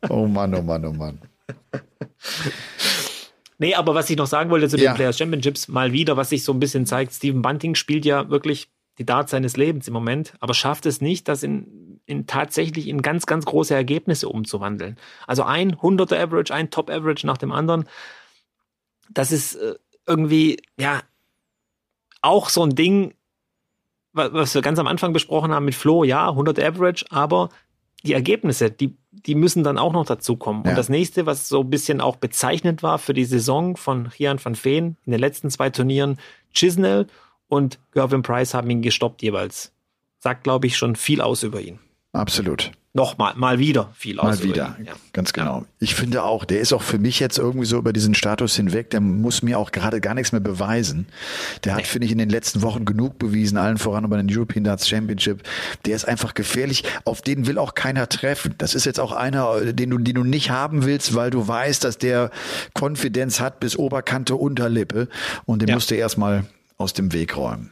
Oh 0.07 0.27
Mann, 0.27 0.55
oh 0.55 0.61
Mann, 0.61 0.85
oh 0.85 0.93
Mann. 0.93 1.19
Nee, 3.59 3.75
aber 3.75 3.93
was 3.93 4.09
ich 4.09 4.17
noch 4.17 4.25
sagen 4.25 4.49
wollte 4.49 4.69
zu 4.69 4.77
den 4.77 4.85
ja. 4.85 4.93
Players 4.93 5.17
Championships, 5.17 5.67
mal 5.67 5.91
wieder, 5.91 6.15
was 6.15 6.29
sich 6.29 6.43
so 6.45 6.53
ein 6.53 6.59
bisschen 6.59 6.85
zeigt, 6.85 7.13
Steven 7.13 7.41
Bunting 7.41 7.75
spielt 7.75 8.05
ja 8.05 8.29
wirklich 8.29 8.69
die 8.97 9.05
Darts 9.05 9.31
seines 9.31 9.57
Lebens 9.57 9.87
im 9.87 9.93
Moment, 9.93 10.33
aber 10.39 10.53
schafft 10.53 10.85
es 10.85 11.01
nicht, 11.01 11.27
das 11.27 11.43
in, 11.43 11.99
in 12.05 12.25
tatsächlich 12.25 12.87
in 12.87 13.01
ganz, 13.01 13.25
ganz 13.25 13.45
große 13.45 13.75
Ergebnisse 13.75 14.29
umzuwandeln. 14.29 14.97
Also 15.27 15.43
ein 15.43 15.75
100er 15.75 16.17
Average, 16.17 16.53
ein 16.53 16.69
Top 16.69 16.89
Average 16.89 17.27
nach 17.27 17.37
dem 17.37 17.51
anderen. 17.51 17.83
Das 19.09 19.33
ist 19.33 19.55
äh, 19.55 19.75
irgendwie, 20.07 20.61
ja, 20.77 21.01
auch 22.21 22.49
so 22.49 22.63
ein 22.63 22.75
Ding, 22.75 23.13
was 24.13 24.55
wir 24.55 24.61
ganz 24.61 24.79
am 24.79 24.87
Anfang 24.87 25.11
besprochen 25.11 25.51
haben 25.51 25.65
mit 25.65 25.75
Flo, 25.75 26.05
ja, 26.05 26.29
100 26.29 26.59
Average, 26.59 27.05
aber 27.09 27.49
die 28.03 28.13
Ergebnisse, 28.13 28.71
die, 28.71 28.97
die 29.11 29.35
müssen 29.35 29.63
dann 29.63 29.77
auch 29.77 29.93
noch 29.93 30.05
dazukommen. 30.05 30.63
Ja. 30.63 30.71
Und 30.71 30.77
das 30.77 30.89
nächste, 30.89 31.25
was 31.25 31.49
so 31.49 31.61
ein 31.61 31.69
bisschen 31.69 32.01
auch 32.01 32.15
bezeichnend 32.15 32.83
war 32.83 32.99
für 32.99 33.13
die 33.13 33.25
Saison 33.25 33.75
von 33.75 34.07
Rian 34.07 34.43
van 34.43 34.55
Veen 34.55 34.97
in 35.05 35.11
den 35.11 35.19
letzten 35.19 35.49
zwei 35.49 35.69
Turnieren, 35.69 36.17
Chisnell 36.53 37.07
und 37.47 37.79
Gervin 37.91 38.21
Price 38.21 38.53
haben 38.53 38.69
ihn 38.69 38.81
gestoppt 38.81 39.21
jeweils. 39.21 39.73
Sagt, 40.19 40.43
glaube 40.43 40.67
ich, 40.67 40.77
schon 40.77 40.95
viel 40.95 41.21
aus 41.21 41.43
über 41.43 41.61
ihn. 41.61 41.79
Absolut. 42.13 42.71
Noch 42.93 43.19
mal, 43.19 43.35
mal 43.35 43.59
wieder 43.59 43.91
viel 43.95 44.15
Mal 44.15 44.41
wieder, 44.41 44.75
ja. 44.83 44.93
ganz 45.13 45.31
genau. 45.31 45.59
Ja. 45.59 45.65
Ich 45.79 45.93
finde 45.93 46.23
auch, 46.23 46.43
der 46.43 46.59
ist 46.59 46.73
auch 46.73 46.81
für 46.81 46.97
mich 46.97 47.19
jetzt 47.19 47.37
irgendwie 47.37 47.67
so 47.67 47.77
über 47.77 47.93
diesen 47.93 48.15
Status 48.15 48.55
hinweg, 48.55 48.89
der 48.89 48.99
muss 48.99 49.43
mir 49.43 49.59
auch 49.59 49.71
gerade 49.71 50.01
gar 50.01 50.15
nichts 50.15 50.31
mehr 50.31 50.41
beweisen. 50.41 51.07
Der 51.63 51.73
hat, 51.73 51.81
nee. 51.81 51.85
finde 51.85 52.05
ich, 52.07 52.11
in 52.11 52.17
den 52.17 52.29
letzten 52.29 52.63
Wochen 52.63 52.85
genug 52.85 53.19
bewiesen, 53.19 53.59
allen 53.59 53.77
voran 53.77 54.05
über 54.05 54.17
den 54.17 54.27
European 54.35 54.63
Darts 54.63 54.89
Championship. 54.89 55.43
Der 55.85 55.95
ist 55.95 56.05
einfach 56.05 56.33
gefährlich, 56.33 56.83
auf 57.05 57.21
den 57.21 57.45
will 57.45 57.59
auch 57.59 57.75
keiner 57.75 58.09
treffen. 58.09 58.55
Das 58.57 58.73
ist 58.73 58.85
jetzt 58.85 58.99
auch 58.99 59.11
einer, 59.11 59.71
den 59.71 59.91
du, 59.91 59.99
den 59.99 60.15
du 60.15 60.23
nicht 60.23 60.49
haben 60.49 60.83
willst, 60.83 61.13
weil 61.13 61.29
du 61.29 61.47
weißt, 61.47 61.83
dass 61.83 61.99
der 61.99 62.31
Konfidenz 62.73 63.39
hat 63.39 63.59
bis 63.59 63.77
Oberkante, 63.77 64.35
Unterlippe 64.35 65.09
und 65.45 65.61
den 65.61 65.69
ja. 65.69 65.75
musst 65.75 65.91
du 65.91 65.95
erstmal 65.95 66.45
aus 66.77 66.93
dem 66.93 67.13
Weg 67.13 67.37
räumen. 67.37 67.71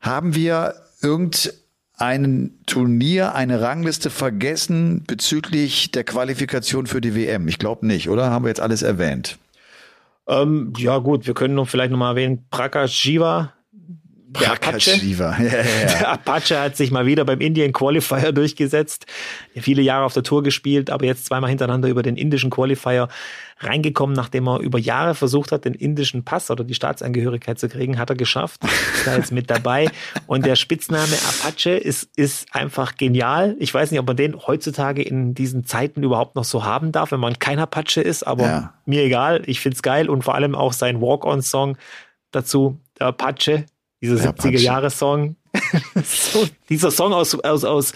Haben 0.00 0.34
wir 0.34 0.74
irgend 1.00 1.54
ein 2.00 2.58
Turnier, 2.66 3.34
eine 3.34 3.60
Rangliste 3.60 4.10
vergessen 4.10 5.04
bezüglich 5.06 5.90
der 5.90 6.04
Qualifikation 6.04 6.86
für 6.86 7.00
die 7.00 7.14
WM? 7.14 7.46
Ich 7.48 7.58
glaube 7.58 7.86
nicht, 7.86 8.08
oder? 8.08 8.30
Haben 8.30 8.44
wir 8.44 8.48
jetzt 8.48 8.60
alles 8.60 8.82
erwähnt? 8.82 9.38
Ähm, 10.26 10.72
ja 10.78 10.98
gut, 10.98 11.26
wir 11.26 11.34
können 11.34 11.54
noch 11.54 11.68
vielleicht 11.68 11.90
noch 11.90 11.98
mal 11.98 12.10
erwähnen, 12.10 12.46
Prakash 12.50 12.94
Shiva 12.94 13.52
der 14.38 14.52
Apache. 14.52 14.90
Ja, 15.00 15.36
ja, 15.38 15.44
ja. 15.44 15.86
Der 15.86 16.08
Apache 16.12 16.60
hat 16.60 16.76
sich 16.76 16.90
mal 16.90 17.04
wieder 17.06 17.24
beim 17.24 17.40
Indian 17.40 17.72
Qualifier 17.72 18.32
durchgesetzt. 18.32 19.06
Viele 19.56 19.82
Jahre 19.82 20.04
auf 20.04 20.14
der 20.14 20.22
Tour 20.22 20.42
gespielt, 20.42 20.90
aber 20.90 21.04
jetzt 21.04 21.26
zweimal 21.26 21.50
hintereinander 21.50 21.88
über 21.88 22.02
den 22.02 22.16
indischen 22.16 22.50
Qualifier 22.50 23.08
reingekommen, 23.58 24.14
nachdem 24.14 24.48
er 24.48 24.60
über 24.60 24.78
Jahre 24.78 25.14
versucht 25.14 25.52
hat, 25.52 25.64
den 25.64 25.74
indischen 25.74 26.24
Pass 26.24 26.50
oder 26.50 26.64
die 26.64 26.74
Staatsangehörigkeit 26.74 27.58
zu 27.58 27.68
kriegen, 27.68 27.98
hat 27.98 28.10
er 28.10 28.16
geschafft. 28.16 28.62
Ist 28.94 29.06
da 29.06 29.16
jetzt 29.16 29.32
mit 29.32 29.50
dabei. 29.50 29.88
Und 30.26 30.46
der 30.46 30.56
Spitzname 30.56 31.16
Apache 31.28 31.70
ist, 31.70 32.08
ist 32.16 32.54
einfach 32.54 32.96
genial. 32.96 33.56
Ich 33.58 33.74
weiß 33.74 33.90
nicht, 33.90 34.00
ob 34.00 34.06
man 34.06 34.16
den 34.16 34.36
heutzutage 34.46 35.02
in 35.02 35.34
diesen 35.34 35.64
Zeiten 35.64 36.02
überhaupt 36.02 36.36
noch 36.36 36.44
so 36.44 36.64
haben 36.64 36.92
darf, 36.92 37.12
wenn 37.12 37.20
man 37.20 37.38
kein 37.38 37.58
Apache 37.58 38.00
ist, 38.00 38.26
aber 38.26 38.44
ja. 38.44 38.74
mir 38.86 39.02
egal. 39.02 39.42
Ich 39.46 39.60
find's 39.60 39.82
geil 39.82 40.08
und 40.08 40.22
vor 40.22 40.34
allem 40.34 40.54
auch 40.54 40.72
sein 40.72 41.00
Walk-on-Song 41.00 41.76
dazu, 42.30 42.80
der 42.98 43.08
Apache, 43.08 43.66
dieser 44.00 44.30
70er-Jahre-Song. 44.30 45.36
so, 46.04 46.46
dieser 46.68 46.90
Song 46.90 47.12
aus, 47.12 47.34
aus, 47.34 47.64
aus 47.64 47.92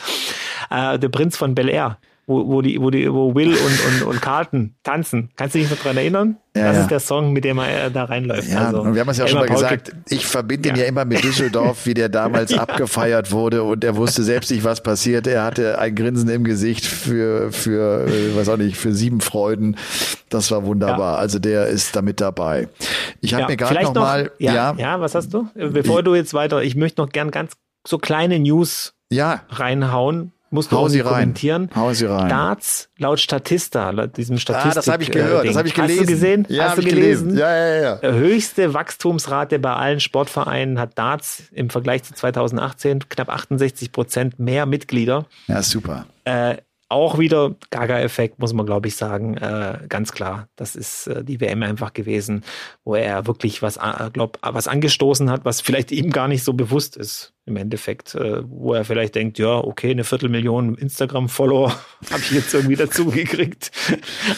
äh, 0.70 0.98
Der 0.98 1.08
Prinz 1.08 1.36
von 1.36 1.54
Bel 1.54 1.68
Air 1.68 1.98
wo, 2.26 2.46
wo, 2.46 2.62
die, 2.62 2.80
wo, 2.80 2.90
die, 2.90 3.12
wo 3.12 3.34
Will 3.34 3.50
und, 3.50 3.56
und, 3.56 4.02
und 4.08 4.22
Carlton 4.22 4.74
tanzen. 4.82 5.30
Kannst 5.37 5.54
du 5.54 5.58
dich 5.58 5.70
noch 5.70 5.78
dran 5.78 5.96
erinnern? 5.96 6.37
Ja, 6.56 6.68
das 6.68 6.76
ja. 6.76 6.82
ist 6.82 6.90
der 6.90 7.00
Song, 7.00 7.32
mit 7.32 7.44
dem 7.44 7.58
er 7.58 7.90
da 7.90 8.04
reinläuft. 8.04 8.48
Ja, 8.48 8.66
also, 8.66 8.82
und 8.82 8.94
wir 8.94 9.00
haben 9.00 9.08
es 9.08 9.18
ja 9.18 9.26
schon 9.26 9.40
mal 9.40 9.48
gesagt, 9.48 9.92
ich 10.08 10.24
verbinde 10.24 10.68
ihn 10.68 10.76
ja. 10.76 10.82
ja 10.82 10.88
immer 10.88 11.04
mit 11.04 11.22
Düsseldorf, 11.22 11.84
wie 11.84 11.94
der 11.94 12.08
damals 12.08 12.56
abgefeiert 12.58 13.32
wurde 13.32 13.64
und 13.64 13.82
er 13.82 13.96
wusste 13.96 14.22
selbst 14.22 14.50
nicht, 14.50 14.64
was 14.64 14.82
passiert. 14.82 15.26
Er 15.26 15.42
hatte 15.42 15.78
ein 15.78 15.94
Grinsen 15.94 16.28
im 16.28 16.44
Gesicht 16.44 16.87
für, 16.87 17.50
für, 17.52 18.06
äh, 18.06 18.37
weiß 18.37 18.48
auch 18.48 18.56
nicht, 18.56 18.76
für 18.76 18.92
sieben 18.94 19.20
Freuden. 19.20 19.76
Das 20.28 20.50
war 20.50 20.64
wunderbar. 20.64 21.18
Also 21.18 21.38
der 21.38 21.66
ist 21.66 21.96
damit 21.96 22.20
dabei. 22.20 22.68
Ich 23.20 23.34
habe 23.34 23.46
mir 23.46 23.56
gerade 23.56 23.82
noch, 23.82 23.94
noch 23.94 24.02
mal, 24.02 24.30
ja, 24.38 24.74
ja, 24.78 25.00
was 25.00 25.14
hast 25.14 25.34
du? 25.34 25.48
Bevor 25.54 26.02
du 26.02 26.14
jetzt 26.14 26.34
weiter, 26.34 26.62
ich 26.62 26.76
möchte 26.76 27.02
noch 27.02 27.10
gern 27.10 27.30
ganz 27.30 27.52
so 27.87 27.98
kleine 27.98 28.38
News 28.38 28.94
ja. 29.10 29.42
reinhauen 29.50 30.32
musst 30.54 30.72
du 30.72 30.76
Hau 30.76 30.88
sie 30.88 31.00
kommentieren. 31.00 31.68
Rein. 31.72 31.76
Hau 31.82 31.92
sie 31.92 32.06
rein. 32.06 32.28
Darts 32.28 32.88
laut 32.96 33.20
Statista, 33.20 33.90
laut 33.90 34.16
diesem 34.16 34.38
Statistik. 34.38 34.72
Ah, 34.72 34.74
das 34.74 34.88
habe 34.88 35.02
ich 35.02 35.10
gehört, 35.10 35.46
das 35.46 35.56
habe 35.56 35.68
ich 35.68 35.74
gelesen. 35.74 36.00
Hast 36.00 36.08
du 36.08 36.12
gesehen? 36.12 36.46
Ja, 36.48 36.64
Hast 36.70 36.78
du 36.78 36.82
gelesen? 36.82 37.28
gelesen? 37.28 37.38
Ja, 37.38 37.56
ja, 37.56 37.98
ja. 38.02 38.12
Höchste 38.12 38.72
Wachstumsrate 38.72 39.58
bei 39.58 39.74
allen 39.74 40.00
Sportvereinen 40.00 40.78
hat 40.78 40.96
Darts 40.98 41.42
im 41.52 41.68
Vergleich 41.70 42.04
zu 42.04 42.14
2018 42.14 43.08
knapp 43.08 43.28
68 43.28 43.92
Prozent 43.92 44.38
mehr 44.38 44.64
Mitglieder. 44.66 45.26
Ja, 45.48 45.62
super. 45.62 46.06
Äh, 46.24 46.56
auch 46.94 47.18
wieder 47.18 47.57
Gaga-Effekt, 47.70 48.38
muss 48.38 48.52
man 48.52 48.64
glaube 48.64 48.88
ich 48.88 48.96
sagen, 48.96 49.37
äh, 49.37 49.80
ganz 49.88 50.12
klar. 50.12 50.48
Das 50.57 50.76
ist 50.76 51.09
äh, 51.09 51.24
die 51.24 51.40
WM 51.40 51.62
einfach 51.62 51.92
gewesen, 51.92 52.44
wo 52.85 52.94
er 52.94 53.26
wirklich 53.26 53.61
was, 53.61 53.76
äh, 53.76 54.11
glaub, 54.12 54.38
was 54.40 54.68
angestoßen 54.68 55.30
hat, 55.30 55.44
was 55.44 55.61
vielleicht 55.61 55.92
ihm 55.92 56.11
gar 56.11 56.28
nicht 56.28 56.44
so 56.44 56.52
bewusst 56.52 56.96
ist 56.96 57.35
im 57.44 57.57
Endeffekt, 57.57 58.14
äh, 58.14 58.42
wo 58.48 58.72
er 58.74 58.85
vielleicht 58.85 59.16
denkt, 59.16 59.38
ja, 59.38 59.59
okay, 59.59 59.90
eine 59.90 60.04
Viertelmillion 60.04 60.76
Instagram-Follower 60.76 61.70
habe 62.11 62.22
ich 62.22 62.30
jetzt 62.30 62.54
irgendwie 62.54 62.76
dazu 62.76 63.07
gekriegt. 63.07 63.72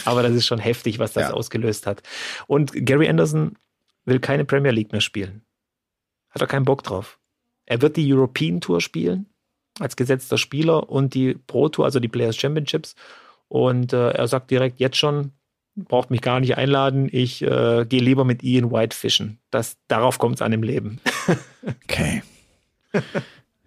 Aber 0.05 0.23
das 0.23 0.33
ist 0.33 0.47
schon 0.47 0.59
heftig, 0.59 0.99
was 0.99 1.13
das 1.13 1.29
ja. 1.29 1.35
ausgelöst 1.35 1.87
hat. 1.87 2.03
Und 2.47 2.73
Gary 2.75 3.09
Anderson 3.09 3.57
will 4.07 4.19
keine 4.19 4.45
Premier 4.45 4.73
League 4.73 4.93
mehr 4.93 5.03
spielen. 5.03 5.43
Hat 6.31 6.41
er 6.41 6.49
keinen 6.49 6.65
Bock 6.65 6.83
drauf. 6.83 7.19
Er 7.67 7.83
wird 7.83 7.97
die 7.97 8.13
European 8.13 8.61
Tour 8.61 8.81
spielen 8.81 9.27
als 9.79 9.97
gesetzter 9.97 10.39
Spieler 10.39 10.89
und 10.91 11.15
die 11.15 11.35
Pro 11.35 11.69
Tour, 11.69 11.85
also 11.85 12.01
die 12.01 12.09
Players 12.09 12.37
Championships. 12.37 12.95
Und 13.49 13.93
äh, 13.93 14.11
er 14.11 14.27
sagt 14.29 14.51
direkt 14.51 14.81
jetzt 14.81 14.97
schon, 14.97 15.33
braucht 15.77 16.11
mich 16.11 16.23
gar 16.23 16.41
nicht 16.41 16.57
einladen, 16.57 17.09
ich 17.13 17.43
äh, 17.43 17.85
gehe 17.87 18.01
lieber 18.01 18.25
mit 18.25 18.43
Ian 18.43 18.73
White 18.73 18.97
fischen. 18.97 19.39
Das, 19.51 19.77
darauf 19.89 20.19
kommt 20.19 20.37
es 20.37 20.43
an 20.43 20.53
im 20.53 20.63
Leben. 20.63 21.01
okay. 21.85 22.23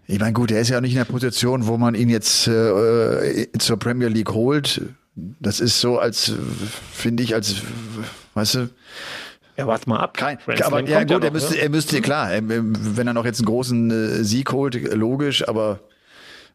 Ich 0.08 0.20
meine, 0.20 0.34
gut, 0.34 0.52
er 0.52 0.60
ist 0.60 0.70
ja 0.70 0.78
auch 0.78 0.82
nicht 0.82 0.94
in 0.94 0.98
der 0.98 1.06
Position, 1.06 1.68
wo 1.68 1.78
man 1.78 1.94
ihn 1.94 2.10
jetzt 2.10 2.48
äh, 2.48 3.48
zur 3.60 3.78
Premier 3.78 4.08
League 4.08 4.32
holt. 4.32 4.82
Das 5.16 5.60
ist 5.60 5.80
so, 5.80 6.00
als 6.00 6.34
finde 6.92 7.22
ich, 7.24 7.36
als 7.36 7.62
weißt 8.34 8.56
du, 8.56 8.70
ja, 9.60 9.68
warte 9.68 9.90
mal 9.90 10.00
ab. 10.00 10.16
Kein, 10.16 10.38
aber 10.64 10.80
ja 10.88 11.02
gut, 11.02 11.12
ja 11.12 11.18
noch, 11.18 11.22
er 11.22 11.32
müsste, 11.32 11.58
er 11.60 11.70
müsste 11.70 12.00
klar, 12.00 12.30
wenn 12.42 13.08
er 13.08 13.14
noch 13.14 13.26
jetzt 13.26 13.40
einen 13.40 13.48
großen 13.48 13.92
äh, 13.92 14.24
Sieg 14.24 14.54
holt, 14.54 14.76
logisch, 14.94 15.48
aber 15.48 15.82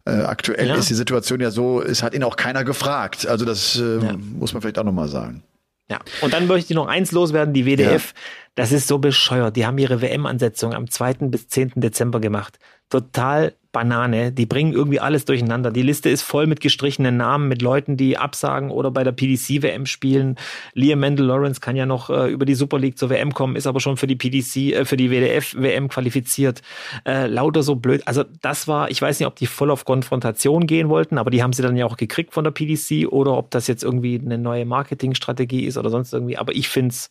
äh, 0.06 0.10
aktuell 0.10 0.68
ja. 0.68 0.74
ist 0.74 0.90
die 0.90 0.94
Situation 0.94 1.40
ja 1.40 1.50
so, 1.50 1.82
es 1.82 2.02
hat 2.02 2.14
ihn 2.14 2.22
auch 2.22 2.36
keiner 2.36 2.64
gefragt. 2.64 3.26
Also 3.26 3.44
das 3.44 3.76
äh, 3.76 3.98
ja. 3.98 4.16
muss 4.16 4.52
man 4.52 4.62
vielleicht 4.62 4.78
auch 4.78 4.84
nochmal 4.84 5.08
sagen. 5.08 5.42
Ja, 5.90 6.00
und 6.22 6.32
dann 6.32 6.46
möchte 6.46 6.72
ich 6.72 6.76
noch 6.76 6.86
eins 6.86 7.12
loswerden, 7.12 7.52
die 7.52 7.66
WDF, 7.66 8.14
ja. 8.14 8.20
das 8.54 8.72
ist 8.72 8.88
so 8.88 8.98
bescheuert. 8.98 9.56
Die 9.56 9.66
haben 9.66 9.76
ihre 9.76 10.00
WM-Ansetzung 10.00 10.72
am 10.72 10.88
2. 10.88 11.14
bis 11.28 11.48
10. 11.48 11.72
Dezember 11.76 12.20
gemacht. 12.20 12.58
Total 12.90 13.54
Banane. 13.74 14.32
Die 14.32 14.46
bringen 14.46 14.72
irgendwie 14.72 15.00
alles 15.00 15.26
durcheinander. 15.26 15.70
Die 15.70 15.82
Liste 15.82 16.08
ist 16.08 16.22
voll 16.22 16.46
mit 16.46 16.60
gestrichenen 16.60 17.18
Namen, 17.18 17.48
mit 17.48 17.60
Leuten, 17.60 17.98
die 17.98 18.16
absagen 18.16 18.70
oder 18.70 18.90
bei 18.90 19.04
der 19.04 19.12
PDC-WM 19.12 19.84
spielen. 19.84 20.36
Liam 20.72 21.00
Mendel 21.00 21.26
Lawrence 21.26 21.60
kann 21.60 21.76
ja 21.76 21.84
noch 21.84 22.08
äh, 22.08 22.30
über 22.30 22.46
die 22.46 22.54
Super 22.54 22.78
League 22.78 22.96
zur 22.96 23.10
WM 23.10 23.34
kommen, 23.34 23.56
ist 23.56 23.66
aber 23.66 23.80
schon 23.80 23.98
für 23.98 24.06
die 24.06 24.16
PDC, 24.16 24.56
äh, 24.72 24.84
für 24.86 24.96
die 24.96 25.10
WDF-WM 25.10 25.88
qualifiziert. 25.88 26.62
Äh, 27.04 27.26
lauter 27.26 27.62
so 27.62 27.74
blöd. 27.74 28.02
Also 28.06 28.24
das 28.40 28.66
war, 28.68 28.90
ich 28.90 29.02
weiß 29.02 29.18
nicht, 29.18 29.26
ob 29.26 29.36
die 29.36 29.46
voll 29.46 29.70
auf 29.70 29.84
Konfrontation 29.84 30.66
gehen 30.66 30.88
wollten, 30.88 31.18
aber 31.18 31.30
die 31.30 31.42
haben 31.42 31.52
sie 31.52 31.62
dann 31.62 31.76
ja 31.76 31.84
auch 31.84 31.96
gekriegt 31.96 32.32
von 32.32 32.44
der 32.44 32.52
PDC 32.52 33.12
oder 33.12 33.36
ob 33.36 33.50
das 33.50 33.66
jetzt 33.66 33.82
irgendwie 33.82 34.20
eine 34.24 34.38
neue 34.38 34.64
Marketingstrategie 34.64 35.66
ist 35.66 35.76
oder 35.76 35.90
sonst 35.90 36.14
irgendwie. 36.14 36.38
Aber 36.38 36.54
ich 36.54 36.68
finde 36.68 36.90
es, 36.90 37.10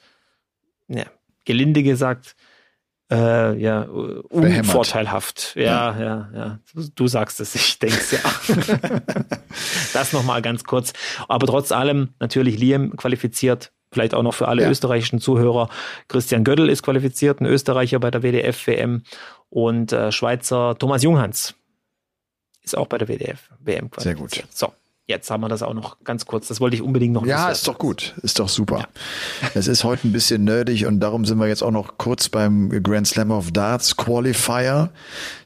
ja, 0.87 1.03
gelinde 1.43 1.83
gesagt, 1.83 2.37
äh, 3.11 3.57
ja, 3.57 3.83
unvorteilhaft. 3.83 5.53
Ja, 5.55 5.63
ja, 5.63 5.99
ja, 5.99 6.29
ja. 6.33 6.59
Du, 6.73 6.87
du 6.95 7.07
sagst 7.07 7.39
es, 7.39 7.55
ich 7.55 7.79
denke 7.79 7.97
es 7.97 8.11
ja. 8.11 8.19
das 9.93 10.13
nochmal 10.13 10.41
ganz 10.41 10.63
kurz. 10.63 10.93
Aber 11.27 11.45
trotz 11.47 11.71
allem 11.71 12.09
natürlich 12.19 12.57
Liam 12.57 12.95
qualifiziert. 12.95 13.71
Vielleicht 13.91 14.15
auch 14.15 14.23
noch 14.23 14.33
für 14.33 14.47
alle 14.47 14.63
ja. 14.63 14.69
österreichischen 14.69 15.19
Zuhörer. 15.19 15.69
Christian 16.07 16.43
Göttl 16.43 16.67
ist 16.67 16.81
qualifiziert, 16.81 17.41
ein 17.41 17.45
Österreicher 17.45 17.99
bei 17.99 18.09
der 18.09 18.23
WDF-WM. 18.23 19.03
Und 19.49 19.91
äh, 19.91 20.11
Schweizer 20.11 20.75
Thomas 20.79 21.03
Junghans 21.03 21.53
ist 22.63 22.75
auch 22.75 22.87
bei 22.87 22.97
der 22.97 23.07
WDF-WM 23.07 23.91
qualifiziert. 23.91 24.01
Sehr 24.01 24.15
gut. 24.15 24.43
So, 24.49 24.73
Jetzt 25.05 25.29
haben 25.29 25.41
wir 25.41 25.49
das 25.49 25.61
auch 25.61 25.73
noch 25.73 25.97
ganz 26.05 26.25
kurz. 26.25 26.47
Das 26.47 26.61
wollte 26.61 26.77
ich 26.77 26.81
unbedingt 26.81 27.13
noch. 27.13 27.25
Ja, 27.25 27.49
ist 27.49 27.67
doch 27.67 27.77
gut. 27.77 28.15
Ist 28.21 28.39
doch 28.39 28.47
super. 28.47 28.79
Ja. 28.79 28.87
Es 29.53 29.67
ist 29.67 29.83
heute 29.83 30.07
ein 30.07 30.13
bisschen 30.13 30.45
nerdig 30.45 30.85
und 30.85 31.01
darum 31.01 31.25
sind 31.25 31.39
wir 31.39 31.47
jetzt 31.47 31.61
auch 31.61 31.71
noch 31.71 31.97
kurz 31.97 32.29
beim 32.29 32.69
Grand 32.81 33.07
Slam 33.07 33.31
of 33.31 33.51
Darts 33.51 33.97
Qualifier. 33.97 34.91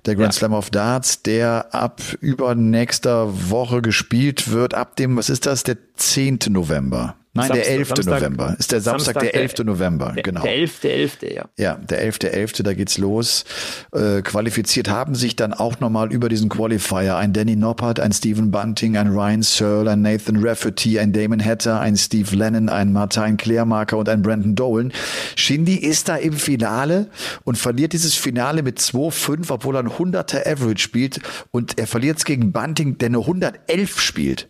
Der 0.06 0.16
Grand 0.16 0.34
ja. 0.34 0.38
Slam 0.40 0.54
of 0.54 0.70
Darts, 0.70 1.24
der 1.24 1.74
ab 1.74 2.02
übernächster 2.22 3.50
Woche 3.50 3.82
gespielt 3.82 4.52
wird, 4.52 4.76
ab 4.76 4.96
dem, 4.96 5.18
was 5.18 5.30
ist 5.30 5.48
das, 5.48 5.64
der 5.64 5.78
10. 5.96 6.40
November. 6.50 7.16
Nein, 7.38 7.48
Samstag, 7.48 7.64
der 7.64 7.74
11. 7.74 7.88
Samstag, 7.88 8.22
November. 8.22 8.56
Ist 8.58 8.72
der 8.72 8.82
Samstag, 8.82 9.14
Samstag 9.14 9.32
der 9.32 9.42
11. 9.42 9.54
Der, 9.54 9.66
November, 9.66 10.16
genau. 10.24 10.42
Der 10.42 10.52
11. 10.54 10.84
11. 10.84 11.18
ja. 11.22 11.46
Ja, 11.58 11.76
der 11.76 12.02
11. 12.02 12.20
11. 12.24 12.54
da 12.64 12.74
geht's 12.74 12.98
los. 12.98 13.46
Äh, 13.94 14.22
qualifiziert 14.22 14.90
haben 14.90 15.16
sich 15.16 15.36
dann 15.36 15.54
auch 15.54 15.80
nochmal 15.80 16.12
über 16.12 16.30
diesen 16.30 16.50
Qualifier 16.50 17.16
ein 17.16 17.34
Danny 17.34 17.56
Noppert, 17.56 18.00
ein 18.00 18.12
Stephen 18.12 18.52
Bunting, 18.52 18.98
ein 18.98 19.08
Ryan 19.10 19.44
Searle, 19.44 19.92
ein 19.92 20.02
Nathan 20.02 20.38
Rafferty, 20.46 21.00
ein 21.00 21.14
Damon 21.14 21.44
Hatter, 21.44 21.80
ein 21.80 21.96
Steve 21.96 22.36
Lennon, 22.36 22.70
ein 22.70 22.92
Martin 22.92 23.38
Klärmarker 23.38 23.98
und 23.98 24.10
ein 24.10 24.22
Brandon 24.22 24.56
Dolan. 24.56 24.92
Shindy 25.36 25.76
ist 25.76 26.10
da 26.10 26.16
im 26.16 26.34
Finale 26.34 27.10
und 27.44 27.58
verliert 27.58 27.94
dieses 27.94 28.16
Finale 28.16 28.64
mit 28.64 28.80
2-5, 28.80 29.52
obwohl 29.52 29.76
er 29.76 29.84
ein 29.84 29.90
100er 29.90 30.46
Average 30.48 30.80
spielt 30.80 31.20
und 31.52 31.78
er 31.78 31.88
verliert 31.88 32.18
es 32.18 32.26
gegen 32.26 32.52
Bunting, 32.52 32.98
der 32.98 33.08
eine 33.08 33.20
111 33.20 34.00
spielt. 34.00 34.50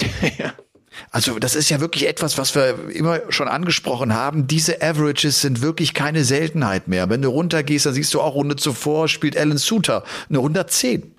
ja. 0.38 0.52
Also 1.10 1.38
das 1.38 1.54
ist 1.54 1.70
ja 1.70 1.80
wirklich 1.80 2.06
etwas, 2.06 2.36
was 2.38 2.54
wir 2.54 2.90
immer 2.90 3.20
schon 3.30 3.48
angesprochen 3.48 4.14
haben. 4.14 4.46
Diese 4.46 4.82
Averages 4.82 5.40
sind 5.40 5.62
wirklich 5.62 5.94
keine 5.94 6.24
Seltenheit 6.24 6.88
mehr. 6.88 7.08
Wenn 7.08 7.22
du 7.22 7.28
runtergehst, 7.28 7.86
dann 7.86 7.94
siehst 7.94 8.12
du 8.14 8.20
auch 8.20 8.34
Runde 8.34 8.56
zuvor 8.56 9.08
spielt 9.08 9.36
Alan 9.36 9.58
Suter 9.58 10.04
eine 10.28 10.38
110. 10.38 11.14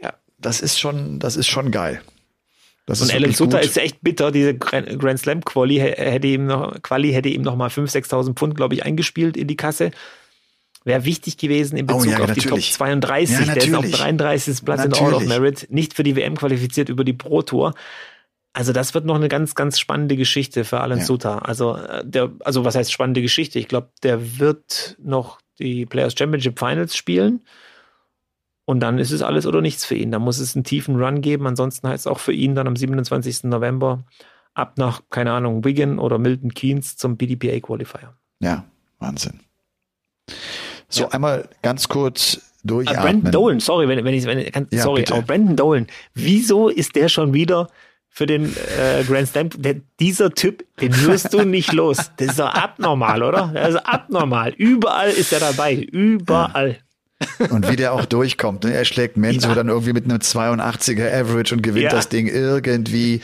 Ja, 0.00 0.14
das 0.38 0.60
ist 0.60 0.78
schon, 0.78 1.18
das 1.18 1.36
ist 1.36 1.48
schon 1.48 1.70
geil. 1.70 2.00
Das 2.86 3.02
und 3.02 3.12
Alan 3.12 3.32
Sutter 3.32 3.58
gut. 3.58 3.66
ist 3.66 3.76
echt 3.76 3.98
bitter. 4.00 4.30
Diese 4.30 4.54
Grand 4.54 5.18
Slam 5.18 5.44
Quali 5.44 5.76
hätte 5.76 6.26
ihm 6.26 6.46
noch, 6.46 6.80
Quali 6.82 7.12
hätte 7.12 7.28
ihm 7.28 7.42
noch 7.42 7.56
mal 7.56 7.68
5.000, 7.68 8.06
6.000 8.08 8.34
Pfund, 8.34 8.54
glaube 8.54 8.74
ich, 8.74 8.84
eingespielt 8.84 9.36
in 9.36 9.46
die 9.46 9.56
Kasse. 9.56 9.90
Wäre 10.84 11.04
wichtig 11.04 11.36
gewesen 11.36 11.76
in 11.76 11.86
Bezug 11.86 12.06
oh, 12.06 12.10
ja, 12.10 12.18
auf 12.18 12.28
natürlich. 12.28 12.44
die 12.44 12.48
Top 12.48 12.62
32. 12.62 13.46
Ja, 13.46 13.54
der 13.54 13.62
ist 13.62 13.74
auf 13.74 13.90
33. 13.90 14.64
Platz 14.64 14.78
natürlich. 14.78 15.00
in 15.00 15.06
All 15.06 15.14
of 15.14 15.26
Merit. 15.26 15.66
Nicht 15.68 15.92
für 15.92 16.02
die 16.02 16.16
WM 16.16 16.36
qualifiziert 16.36 16.88
über 16.88 17.04
die 17.04 17.12
Pro 17.12 17.42
Tour. 17.42 17.74
Also 18.58 18.72
das 18.72 18.92
wird 18.92 19.04
noch 19.04 19.14
eine 19.14 19.28
ganz, 19.28 19.54
ganz 19.54 19.78
spannende 19.78 20.16
Geschichte 20.16 20.64
für 20.64 20.80
Alan 20.80 20.98
ja. 20.98 21.04
Suter. 21.04 21.46
Also 21.48 21.76
äh, 21.76 22.04
der, 22.04 22.32
also 22.40 22.64
was 22.64 22.74
heißt 22.74 22.90
spannende 22.90 23.22
Geschichte? 23.22 23.60
Ich 23.60 23.68
glaube, 23.68 23.90
der 24.02 24.40
wird 24.40 24.96
noch 25.00 25.38
die 25.60 25.86
Players 25.86 26.14
Championship 26.18 26.58
Finals 26.58 26.96
spielen. 26.96 27.44
Und 28.64 28.80
dann 28.80 28.98
ist 28.98 29.12
es 29.12 29.22
alles 29.22 29.46
oder 29.46 29.60
nichts 29.60 29.84
für 29.84 29.94
ihn. 29.94 30.10
Da 30.10 30.18
muss 30.18 30.40
es 30.40 30.56
einen 30.56 30.64
tiefen 30.64 31.00
Run 31.00 31.20
geben. 31.20 31.46
Ansonsten 31.46 31.86
heißt 31.86 32.06
es 32.06 32.06
auch 32.08 32.18
für 32.18 32.32
ihn 32.32 32.56
dann 32.56 32.66
am 32.66 32.74
27. 32.74 33.44
November 33.44 34.02
ab 34.54 34.72
nach, 34.76 35.02
keine 35.08 35.30
Ahnung, 35.30 35.64
Wigan 35.64 36.00
oder 36.00 36.18
Milton 36.18 36.52
Keynes 36.52 36.96
zum 36.96 37.16
BDPA 37.16 37.60
Qualifier. 37.60 38.16
Ja, 38.40 38.64
Wahnsinn. 38.98 39.38
So, 40.88 41.04
ja. 41.04 41.10
einmal 41.10 41.48
ganz 41.62 41.86
kurz 41.86 42.40
durchatmen. 42.64 42.98
Uh, 42.98 43.04
Brandon 43.04 43.30
Dolan, 43.30 43.60
sorry, 43.60 43.86
wenn, 43.86 44.04
wenn 44.04 44.14
ich, 44.14 44.24
wenn, 44.24 44.50
kann, 44.50 44.66
ja, 44.72 44.82
sorry, 44.82 45.04
aber 45.08 45.22
Brandon 45.22 45.54
Dolan, 45.54 45.86
wieso 46.14 46.68
ist 46.68 46.96
der 46.96 47.08
schon 47.08 47.32
wieder 47.32 47.68
für 48.18 48.26
den 48.26 48.46
äh, 48.46 49.04
Grand 49.04 49.28
Slam? 49.28 49.50
Der, 49.56 49.76
dieser 50.00 50.32
Typ, 50.32 50.64
den 50.80 50.92
wirst 51.06 51.32
du 51.32 51.44
nicht 51.44 51.72
los. 51.72 52.10
Das 52.16 52.30
ist 52.30 52.40
doch 52.40 52.52
abnormal, 52.52 53.22
oder? 53.22 53.52
Also 53.54 53.78
abnormal. 53.78 54.52
Überall 54.56 55.10
ist 55.10 55.32
er 55.32 55.38
dabei. 55.38 55.76
Überall. 55.76 56.78
Ja. 57.38 57.46
Und 57.50 57.70
wie 57.70 57.76
der 57.76 57.92
auch 57.92 58.06
durchkommt. 58.06 58.64
Ne? 58.64 58.74
Er 58.74 58.84
schlägt 58.84 59.16
Menzo 59.16 59.48
ja. 59.48 59.54
dann 59.54 59.68
irgendwie 59.68 59.92
mit 59.92 60.04
einem 60.04 60.18
82er 60.18 61.12
Average 61.12 61.54
und 61.54 61.62
gewinnt 61.62 61.84
ja. 61.84 61.90
das 61.90 62.08
Ding 62.08 62.26
irgendwie. 62.26 63.20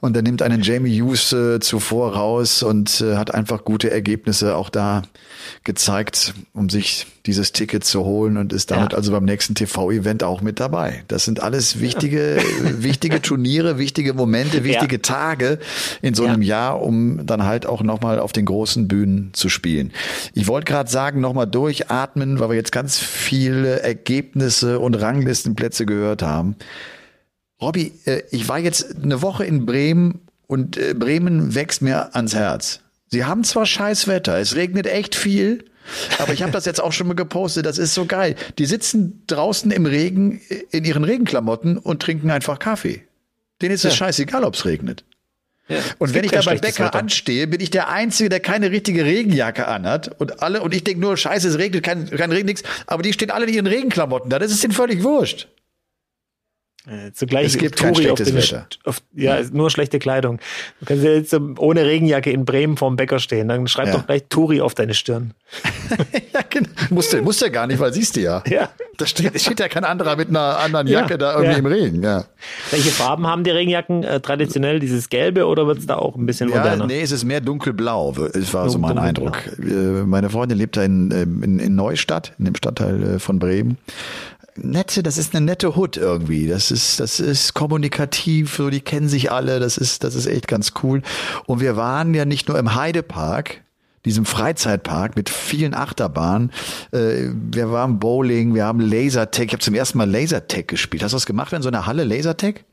Und 0.00 0.16
er 0.16 0.22
nimmt 0.22 0.40
einen 0.40 0.62
Jamie 0.62 1.02
Hughes 1.02 1.34
äh, 1.34 1.60
zuvor 1.60 2.14
raus 2.14 2.62
und 2.62 3.02
äh, 3.02 3.16
hat 3.16 3.34
einfach 3.34 3.66
gute 3.66 3.90
Ergebnisse 3.90 4.56
auch 4.56 4.70
da 4.70 5.02
gezeigt, 5.64 6.32
um 6.54 6.70
sich 6.70 7.06
dieses 7.26 7.52
Ticket 7.52 7.84
zu 7.84 8.04
holen 8.04 8.36
und 8.36 8.52
ist 8.52 8.70
damit 8.70 8.92
ja. 8.92 8.98
also 8.98 9.12
beim 9.12 9.24
nächsten 9.24 9.54
TV-Event 9.54 10.22
auch 10.22 10.40
mit 10.40 10.58
dabei. 10.58 11.04
Das 11.08 11.24
sind 11.24 11.42
alles 11.42 11.80
wichtige, 11.80 12.38
wichtige 12.62 13.20
Turniere, 13.20 13.78
wichtige 13.78 14.14
Momente, 14.14 14.64
wichtige 14.64 14.96
ja. 14.96 15.02
Tage 15.02 15.58
in 16.00 16.14
so 16.14 16.24
einem 16.24 16.42
ja. 16.42 16.56
Jahr, 16.56 16.82
um 16.82 17.26
dann 17.26 17.44
halt 17.44 17.66
auch 17.66 17.82
nochmal 17.82 18.18
auf 18.18 18.32
den 18.32 18.46
großen 18.46 18.88
Bühnen 18.88 19.30
zu 19.34 19.48
spielen. 19.48 19.92
Ich 20.34 20.48
wollte 20.48 20.64
gerade 20.64 20.90
sagen, 20.90 21.20
nochmal 21.20 21.46
durchatmen, 21.46 22.40
weil 22.40 22.50
wir 22.50 22.56
jetzt 22.56 22.72
ganz 22.72 22.98
viele 22.98 23.80
Ergebnisse 23.80 24.78
und 24.78 24.94
Ranglistenplätze 24.94 25.84
gehört 25.84 26.22
haben. 26.22 26.56
Robby, 27.60 27.92
äh, 28.06 28.22
ich 28.30 28.48
war 28.48 28.58
jetzt 28.58 28.96
eine 29.02 29.20
Woche 29.20 29.44
in 29.44 29.66
Bremen 29.66 30.20
und 30.46 30.78
äh, 30.78 30.94
Bremen 30.94 31.54
wächst 31.54 31.82
mir 31.82 32.14
ans 32.14 32.34
Herz. 32.34 32.80
Sie 33.08 33.24
haben 33.24 33.44
zwar 33.44 33.66
scheiß 33.66 34.08
Wetter, 34.08 34.38
es 34.38 34.54
regnet 34.54 34.86
echt 34.86 35.14
viel, 35.14 35.64
aber 36.18 36.32
ich 36.32 36.42
habe 36.42 36.52
das 36.52 36.64
jetzt 36.64 36.80
auch 36.80 36.92
schon 36.92 37.08
mal 37.08 37.14
gepostet, 37.14 37.66
das 37.66 37.78
ist 37.78 37.94
so 37.94 38.06
geil. 38.06 38.36
Die 38.58 38.66
sitzen 38.66 39.22
draußen 39.26 39.70
im 39.70 39.86
Regen 39.86 40.40
in 40.70 40.84
ihren 40.84 41.04
Regenklamotten 41.04 41.78
und 41.78 42.02
trinken 42.02 42.30
einfach 42.30 42.58
Kaffee. 42.58 43.02
Denen 43.60 43.74
ist 43.74 43.84
es 43.84 43.92
ja. 43.92 44.06
scheißegal, 44.06 44.44
ob 44.44 44.54
es 44.54 44.64
regnet. 44.64 45.04
Ja, 45.68 45.78
und 45.98 46.14
wenn 46.14 46.24
ich 46.24 46.32
da 46.32 46.42
beim 46.42 46.58
Bäcker 46.58 46.86
Wetter. 46.86 46.98
anstehe, 46.98 47.46
bin 47.46 47.60
ich 47.60 47.70
der 47.70 47.88
Einzige, 47.88 48.28
der 48.28 48.40
keine 48.40 48.72
richtige 48.72 49.04
Regenjacke 49.04 49.68
anhat. 49.68 50.20
Und 50.20 50.42
alle, 50.42 50.62
und 50.62 50.74
ich 50.74 50.82
denke 50.82 51.00
nur, 51.00 51.16
scheiße, 51.16 51.46
es 51.46 51.58
regnet, 51.58 51.84
kein, 51.84 52.10
kein 52.10 52.32
Regen, 52.32 52.46
nichts. 52.46 52.64
Aber 52.86 53.04
die 53.04 53.12
stehen 53.12 53.30
alle 53.30 53.46
in 53.46 53.54
ihren 53.54 53.66
Regenklamotten 53.68 54.30
da. 54.30 54.40
Das 54.40 54.50
ist 54.50 54.64
denen 54.64 54.72
völlig 54.72 55.04
wurscht. 55.04 55.46
Äh, 56.86 57.12
zugleich 57.12 57.46
es 57.46 57.58
gibt 57.58 57.76
kein 57.76 57.94
schlechtes 57.94 58.34
Wetter. 58.34 58.66
Auf, 58.84 59.02
ja, 59.14 59.38
ja, 59.38 59.46
nur 59.52 59.70
schlechte 59.70 59.98
Kleidung. 59.98 60.40
Du 60.80 60.86
kannst 60.86 61.04
ja 61.04 61.10
jetzt 61.10 61.34
ohne 61.58 61.84
Regenjacke 61.84 62.30
in 62.30 62.46
Bremen 62.46 62.78
vorm 62.78 62.96
Bäcker 62.96 63.18
stehen. 63.18 63.48
Dann 63.48 63.68
schreib 63.68 63.88
ja. 63.88 63.92
doch 63.92 64.06
gleich 64.06 64.24
Turi 64.30 64.62
auf 64.62 64.74
deine 64.74 64.94
Stirn. 64.94 65.34
ja, 66.32 66.40
genau. 66.48 66.68
Musst 66.88 67.12
du, 67.12 67.20
musst 67.20 67.42
du 67.42 67.46
ja 67.46 67.52
gar 67.52 67.66
nicht, 67.66 67.80
weil 67.80 67.92
siehst 67.92 68.16
du 68.16 68.20
ja. 68.20 68.42
Ja. 68.48 68.70
Da 68.96 69.04
steht, 69.04 69.38
steht 69.38 69.60
ja 69.60 69.68
kein 69.68 69.84
anderer 69.84 70.16
mit 70.16 70.30
einer 70.30 70.58
anderen 70.58 70.86
Jacke 70.86 71.12
ja, 71.12 71.16
da 71.18 71.34
irgendwie 71.34 71.58
im 71.58 71.66
Regen. 71.66 72.02
Ja. 72.02 72.24
Welche 72.70 72.90
Farben 72.90 73.26
haben 73.26 73.44
die 73.44 73.50
Regenjacken? 73.50 74.02
Äh, 74.02 74.20
traditionell 74.20 74.80
dieses 74.80 75.10
Gelbe 75.10 75.46
oder 75.46 75.66
wird 75.66 75.78
es 75.78 75.86
da 75.86 75.96
auch 75.96 76.16
ein 76.16 76.24
bisschen 76.24 76.48
moderner? 76.48 76.84
Ja, 76.84 76.86
nee, 76.86 77.02
es 77.02 77.12
ist 77.12 77.24
mehr 77.24 77.42
dunkelblau. 77.42 78.14
Es 78.32 78.54
war 78.54 78.70
so 78.70 78.78
mein 78.78 78.98
Eindruck. 78.98 79.36
Äh, 79.58 80.04
meine 80.04 80.30
Freundin 80.30 80.56
lebt 80.56 80.78
da 80.78 80.82
in, 80.82 81.10
in, 81.10 81.58
in 81.58 81.74
Neustadt, 81.74 82.32
in 82.38 82.46
dem 82.46 82.54
Stadtteil 82.54 83.18
von 83.18 83.38
Bremen 83.38 83.76
nette, 84.56 85.02
das 85.02 85.18
ist 85.18 85.34
eine 85.34 85.44
nette 85.44 85.76
Hut 85.76 85.96
irgendwie. 85.96 86.46
Das 86.46 86.70
ist, 86.70 87.00
das 87.00 87.20
ist 87.20 87.54
kommunikativ, 87.54 88.56
so 88.56 88.70
die 88.70 88.80
kennen 88.80 89.08
sich 89.08 89.30
alle, 89.30 89.60
das 89.60 89.78
ist, 89.78 90.04
das 90.04 90.14
ist 90.14 90.26
echt 90.26 90.48
ganz 90.48 90.72
cool. 90.82 91.02
Und 91.46 91.60
wir 91.60 91.76
waren 91.76 92.14
ja 92.14 92.24
nicht 92.24 92.48
nur 92.48 92.58
im 92.58 92.74
Heidepark, 92.74 93.62
diesem 94.04 94.24
Freizeitpark 94.24 95.16
mit 95.16 95.28
vielen 95.28 95.74
Achterbahnen. 95.74 96.52
Äh, 96.92 97.28
wir 97.52 97.70
waren 97.70 97.98
Bowling, 97.98 98.54
wir 98.54 98.64
haben 98.64 98.80
Lasertag. 98.80 99.46
Ich 99.46 99.52
habe 99.52 99.62
zum 99.62 99.74
ersten 99.74 99.98
Mal 99.98 100.10
Lasertag 100.10 100.68
gespielt. 100.68 101.02
Hast 101.02 101.12
du 101.12 101.16
das 101.16 101.26
gemacht 101.26 101.52
in 101.52 101.62
so 101.62 101.68
einer 101.68 101.86
Halle 101.86 102.04
Lasertag? 102.04 102.64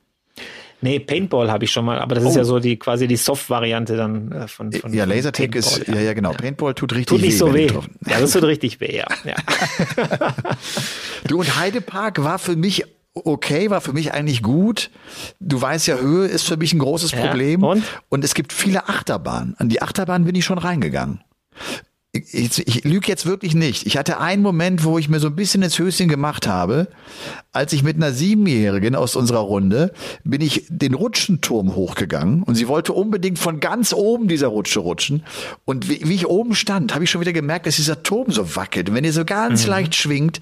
Nee, 0.81 0.99
Paintball 0.99 1.51
habe 1.51 1.65
ich 1.65 1.71
schon 1.71 1.85
mal, 1.85 1.99
aber 1.99 2.15
das 2.15 2.23
oh. 2.23 2.29
ist 2.29 2.35
ja 2.35 2.43
so 2.43 2.59
die 2.59 2.77
quasi 2.77 3.07
die 3.07 3.15
Soft-Variante 3.15 3.97
dann 3.97 4.31
äh, 4.31 4.47
von, 4.47 4.71
von 4.71 4.93
Ja, 4.93 5.05
Lasertag 5.05 5.55
ist, 5.55 5.87
ja. 5.87 5.95
ja, 5.95 6.01
ja, 6.01 6.13
genau. 6.13 6.33
Paintball 6.33 6.75
tut 6.75 6.93
richtig 6.93 7.07
tut 7.07 7.21
nicht 7.21 7.33
weh. 7.33 7.37
so 7.37 7.53
weh. 7.53 7.67
Ja, 8.07 8.19
das 8.19 8.31
tut 8.31 8.43
richtig 8.43 8.79
weh, 8.79 8.97
ja. 8.97 9.07
ja. 9.23 9.35
du 11.27 11.39
und 11.39 11.57
Heidepark 11.57 12.23
war 12.23 12.37
für 12.37 12.55
mich 12.55 12.83
okay, 13.13 13.71
war 13.71 13.81
für 13.81 13.93
mich 13.93 14.13
eigentlich 14.13 14.43
gut. 14.43 14.91
Du 15.39 15.59
weißt 15.59 15.87
ja, 15.87 15.97
Höhe 15.97 16.27
ist 16.27 16.43
für 16.43 16.57
mich 16.57 16.73
ein 16.73 16.79
großes 16.79 17.13
Problem. 17.13 17.61
Ja, 17.61 17.67
und? 17.67 17.83
und 18.09 18.23
es 18.23 18.35
gibt 18.35 18.53
viele 18.53 18.87
Achterbahnen. 18.87 19.55
An 19.57 19.69
die 19.69 19.81
Achterbahn 19.81 20.25
bin 20.25 20.35
ich 20.35 20.45
schon 20.45 20.59
reingegangen 20.59 21.21
ich, 22.31 22.67
ich 22.67 22.83
lüge 22.83 23.07
jetzt 23.07 23.25
wirklich 23.25 23.55
nicht. 23.55 23.85
Ich 23.85 23.97
hatte 23.97 24.19
einen 24.19 24.41
Moment, 24.41 24.83
wo 24.83 24.97
ich 24.97 25.09
mir 25.09 25.19
so 25.19 25.27
ein 25.27 25.35
bisschen 25.35 25.61
ins 25.63 25.77
Höschen 25.79 26.07
gemacht 26.07 26.47
habe, 26.47 26.87
als 27.51 27.73
ich 27.73 27.83
mit 27.83 27.95
einer 27.95 28.11
Siebenjährigen 28.11 28.95
aus 28.95 29.15
unserer 29.15 29.39
Runde 29.39 29.91
bin 30.23 30.41
ich 30.41 30.65
den 30.69 30.93
Rutschenturm 30.93 31.75
hochgegangen 31.75 32.43
und 32.43 32.55
sie 32.55 32.67
wollte 32.67 32.93
unbedingt 32.93 33.39
von 33.39 33.59
ganz 33.59 33.93
oben 33.93 34.27
dieser 34.27 34.47
Rutsche 34.47 34.79
rutschen. 34.79 35.23
Und 35.65 35.89
wie, 35.89 36.07
wie 36.07 36.15
ich 36.15 36.27
oben 36.27 36.55
stand, 36.55 36.93
habe 36.93 37.03
ich 37.03 37.09
schon 37.09 37.21
wieder 37.21 37.33
gemerkt, 37.33 37.65
dass 37.65 37.77
dieser 37.77 38.03
Turm 38.03 38.31
so 38.31 38.55
wackelt. 38.55 38.89
Und 38.89 38.95
wenn 38.95 39.03
ihr 39.03 39.13
so 39.13 39.25
ganz 39.25 39.63
mhm. 39.63 39.71
leicht 39.71 39.95
schwingt, 39.95 40.39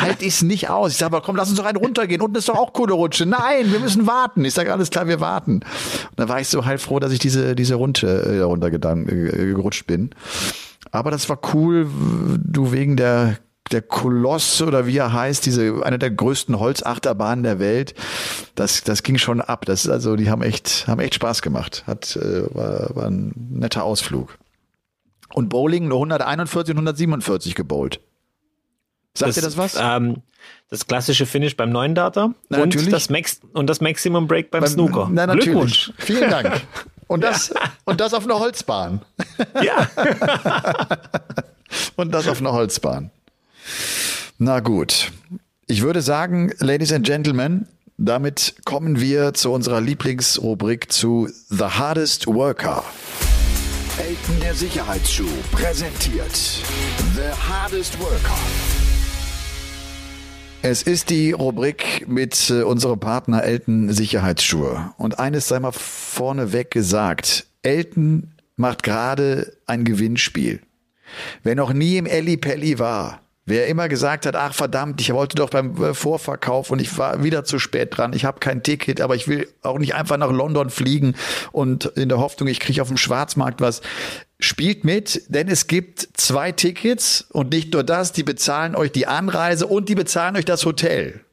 halt 0.00 0.22
ich 0.22 0.34
es 0.34 0.42
nicht 0.42 0.70
aus. 0.70 0.92
Ich 0.92 0.98
sage, 0.98 1.14
aber 1.14 1.24
komm, 1.24 1.36
lass 1.36 1.48
uns 1.48 1.58
doch 1.58 1.66
einen 1.66 1.78
runtergehen. 1.78 2.20
Unten 2.20 2.36
ist 2.36 2.48
doch 2.48 2.58
auch 2.58 2.72
coole 2.72 2.94
Rutsche. 2.94 3.26
Nein, 3.26 3.70
wir 3.72 3.80
müssen 3.80 4.06
warten. 4.06 4.44
Ich 4.44 4.54
sage, 4.54 4.72
alles 4.72 4.90
klar, 4.90 5.06
wir 5.06 5.20
warten. 5.20 5.54
Und 5.54 5.64
dann 6.16 6.28
war 6.28 6.40
ich 6.40 6.48
so 6.48 6.64
halb 6.64 6.80
froh, 6.80 6.98
dass 6.98 7.12
ich 7.12 7.18
diese, 7.18 7.54
diese 7.54 7.76
Runde 7.76 8.06
äh, 8.06 8.40
runtergerutscht 8.40 9.86
bin. 9.86 10.10
Aber 10.94 11.10
das 11.10 11.28
war 11.28 11.40
cool, 11.52 11.88
du 12.38 12.70
wegen 12.70 12.96
der 12.96 13.38
der 13.72 13.82
Koloss 13.82 14.62
oder 14.62 14.86
wie 14.86 14.98
er 14.98 15.12
heißt, 15.12 15.44
diese 15.44 15.82
eine 15.82 15.98
der 15.98 16.12
größten 16.12 16.60
Holzachterbahnen 16.60 17.42
der 17.42 17.58
Welt. 17.58 17.94
Das 18.54 18.84
das 18.84 19.02
ging 19.02 19.18
schon 19.18 19.40
ab. 19.40 19.64
Das 19.64 19.84
ist 19.84 19.90
also, 19.90 20.14
die 20.14 20.30
haben 20.30 20.42
echt 20.42 20.86
haben 20.86 21.00
echt 21.00 21.16
Spaß 21.16 21.42
gemacht. 21.42 21.82
Hat 21.88 22.14
äh, 22.14 22.44
war, 22.54 22.94
war 22.94 23.06
ein 23.06 23.32
netter 23.34 23.82
Ausflug. 23.82 24.38
Und 25.32 25.48
Bowling 25.48 25.88
nur 25.88 25.98
141 25.98 26.74
und 26.74 26.78
147 26.78 27.56
gebowlt. 27.56 27.98
Sagt 29.14 29.30
das, 29.30 29.36
ihr 29.36 29.42
das 29.42 29.56
was? 29.56 29.76
Ähm, 29.76 30.22
das 30.70 30.86
klassische 30.86 31.26
Finish 31.26 31.56
beim 31.56 31.70
neuen 31.70 31.96
Data 31.96 32.34
na, 32.50 32.58
und, 32.58 32.68
natürlich. 32.68 32.90
das 32.90 33.10
Max 33.10 33.40
und 33.52 33.68
das 33.68 33.80
Maximum 33.80 34.28
Break 34.28 34.52
beim, 34.52 34.60
beim 34.60 34.70
Snooker. 34.70 35.08
Na, 35.10 35.26
natürlich. 35.26 35.44
Glückwunsch. 35.46 35.92
Vielen 35.98 36.30
Dank. 36.30 36.62
Und 37.06 37.22
das, 37.22 37.48
ja. 37.48 37.60
und 37.84 38.00
das 38.00 38.14
auf 38.14 38.24
einer 38.24 38.38
Holzbahn. 38.38 39.02
Ja. 39.62 39.88
und 41.96 42.12
das 42.12 42.28
auf 42.28 42.40
einer 42.40 42.52
Holzbahn. 42.52 43.10
Na 44.38 44.60
gut. 44.60 45.12
Ich 45.66 45.82
würde 45.82 46.02
sagen, 46.02 46.52
Ladies 46.58 46.92
and 46.92 47.06
Gentlemen, 47.06 47.66
damit 47.96 48.56
kommen 48.64 49.00
wir 49.00 49.34
zu 49.34 49.52
unserer 49.52 49.80
Lieblingsrubrik 49.80 50.92
zu 50.92 51.28
The 51.48 51.64
Hardest 51.64 52.26
Worker. 52.26 52.84
Elton 53.98 54.40
der 54.40 54.54
Sicherheitsschuh 54.54 55.28
präsentiert 55.52 56.34
The 57.14 57.30
Hardest 57.48 57.98
Worker. 58.00 58.36
Es 60.66 60.82
ist 60.82 61.10
die 61.10 61.32
Rubrik 61.32 62.08
mit 62.08 62.48
äh, 62.48 62.62
unserem 62.62 62.98
Partner 62.98 63.44
Elton 63.44 63.92
Sicherheitsschuhe. 63.92 64.94
Und 64.96 65.18
eines 65.18 65.46
sei 65.46 65.60
mal 65.60 65.72
vorneweg 65.72 66.70
gesagt. 66.70 67.44
Elton 67.60 68.32
macht 68.56 68.82
gerade 68.82 69.58
ein 69.66 69.84
Gewinnspiel. 69.84 70.60
Wer 71.42 71.54
noch 71.54 71.74
nie 71.74 71.98
im 71.98 72.06
Elli 72.06 72.38
Pelli 72.38 72.78
war, 72.78 73.20
Wer 73.46 73.66
immer 73.66 73.90
gesagt 73.90 74.24
hat, 74.24 74.36
ach 74.36 74.54
verdammt, 74.54 75.02
ich 75.02 75.12
wollte 75.12 75.36
doch 75.36 75.50
beim 75.50 75.76
äh, 75.82 75.92
Vorverkauf 75.92 76.70
und 76.70 76.80
ich 76.80 76.96
war 76.96 77.22
wieder 77.22 77.44
zu 77.44 77.58
spät 77.58 77.94
dran, 77.94 78.14
ich 78.14 78.24
habe 78.24 78.40
kein 78.40 78.62
Ticket, 78.62 79.02
aber 79.02 79.16
ich 79.16 79.28
will 79.28 79.46
auch 79.60 79.78
nicht 79.78 79.94
einfach 79.94 80.16
nach 80.16 80.30
London 80.30 80.70
fliegen 80.70 81.14
und 81.52 81.84
in 81.84 82.08
der 82.08 82.16
Hoffnung, 82.16 82.48
ich 82.48 82.58
kriege 82.58 82.80
auf 82.80 82.88
dem 82.88 82.96
Schwarzmarkt 82.96 83.60
was. 83.60 83.82
Spielt 84.44 84.84
mit, 84.84 85.22
denn 85.28 85.48
es 85.48 85.68
gibt 85.68 86.06
zwei 86.12 86.52
Tickets 86.52 87.24
und 87.32 87.50
nicht 87.50 87.72
nur 87.72 87.82
das, 87.82 88.12
die 88.12 88.22
bezahlen 88.22 88.76
euch 88.76 88.92
die 88.92 89.06
Anreise 89.06 89.66
und 89.66 89.88
die 89.88 89.94
bezahlen 89.94 90.36
euch 90.36 90.44
das 90.44 90.66
Hotel. 90.66 91.24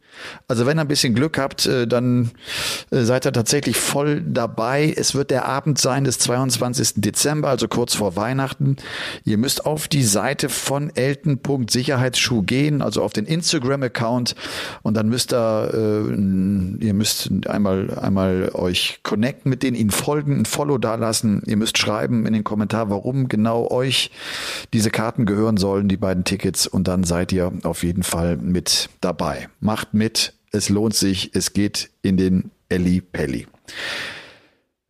Also 0.47 0.65
wenn 0.65 0.77
ihr 0.77 0.81
ein 0.81 0.87
bisschen 0.87 1.15
Glück 1.15 1.37
habt, 1.37 1.65
äh, 1.65 1.87
dann 1.87 2.31
äh, 2.91 3.01
seid 3.01 3.25
ihr 3.25 3.33
tatsächlich 3.33 3.77
voll 3.77 4.21
dabei. 4.21 4.93
Es 4.95 5.15
wird 5.15 5.31
der 5.31 5.45
Abend 5.45 5.77
sein 5.77 6.03
des 6.03 6.19
22. 6.19 6.93
Dezember, 6.95 7.49
also 7.49 7.67
kurz 7.67 7.95
vor 7.95 8.15
Weihnachten. 8.15 8.77
Ihr 9.25 9.37
müsst 9.37 9.65
auf 9.65 9.87
die 9.87 10.03
Seite 10.03 10.49
von 10.49 10.91
elten.sicherheitsschuh 10.95 12.43
gehen, 12.43 12.81
also 12.81 13.01
auf 13.01 13.13
den 13.13 13.25
Instagram-Account 13.25 14.35
und 14.81 14.95
dann 14.95 15.09
müsst 15.09 15.33
ihr, 15.33 15.71
äh, 15.73 16.85
ihr 16.85 16.93
müsst 16.93 17.29
einmal, 17.47 17.97
einmal 17.99 18.51
euch 18.53 18.99
connecten 19.03 19.49
mit 19.49 19.63
denen, 19.63 19.75
ihnen 19.75 19.91
folgen, 19.91 20.41
ein 20.41 20.45
Follow 20.45 20.77
dalassen. 20.77 21.41
Ihr 21.45 21.57
müsst 21.57 21.77
schreiben 21.77 22.25
in 22.25 22.33
den 22.33 22.43
Kommentar, 22.43 22.89
warum 22.89 23.27
genau 23.27 23.69
euch 23.69 24.11
diese 24.73 24.91
Karten 24.91 25.25
gehören 25.25 25.57
sollen, 25.57 25.87
die 25.87 25.97
beiden 25.97 26.23
Tickets 26.23 26.67
und 26.67 26.87
dann 26.87 27.03
seid 27.03 27.31
ihr 27.31 27.51
auf 27.63 27.83
jeden 27.83 28.03
Fall 28.03 28.37
mit 28.37 28.89
dabei. 29.01 29.49
Macht 29.59 29.93
mit, 29.93 30.10
es 30.51 30.69
lohnt 30.69 30.95
sich, 30.95 31.31
es 31.33 31.53
geht 31.53 31.89
in 32.01 32.17
den 32.17 32.51
Elli 32.69 33.01
Pelli. 33.01 33.47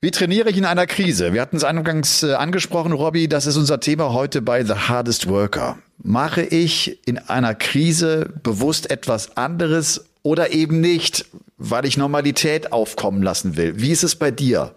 Wie 0.03 0.09
trainiere 0.09 0.49
ich 0.49 0.57
in 0.57 0.65
einer 0.65 0.87
Krise? 0.87 1.31
Wir 1.31 1.41
hatten 1.41 1.57
es 1.57 1.63
anfangs 1.63 2.23
äh, 2.23 2.33
angesprochen, 2.33 2.91
Robby, 2.91 3.27
das 3.27 3.45
ist 3.45 3.55
unser 3.55 3.79
Thema 3.79 4.13
heute 4.13 4.41
bei 4.41 4.63
The 4.63 4.73
Hardest 4.73 5.27
Worker. 5.27 5.77
Mache 6.01 6.41
ich 6.41 7.07
in 7.07 7.19
einer 7.19 7.53
Krise 7.53 8.33
bewusst 8.41 8.89
etwas 8.89 9.37
anderes 9.37 10.05
oder 10.23 10.51
eben 10.53 10.81
nicht, 10.81 11.25
weil 11.57 11.85
ich 11.85 11.97
Normalität 11.97 12.71
aufkommen 12.71 13.21
lassen 13.21 13.57
will? 13.57 13.79
Wie 13.79 13.91
ist 13.91 14.03
es 14.03 14.15
bei 14.15 14.31
dir? 14.31 14.73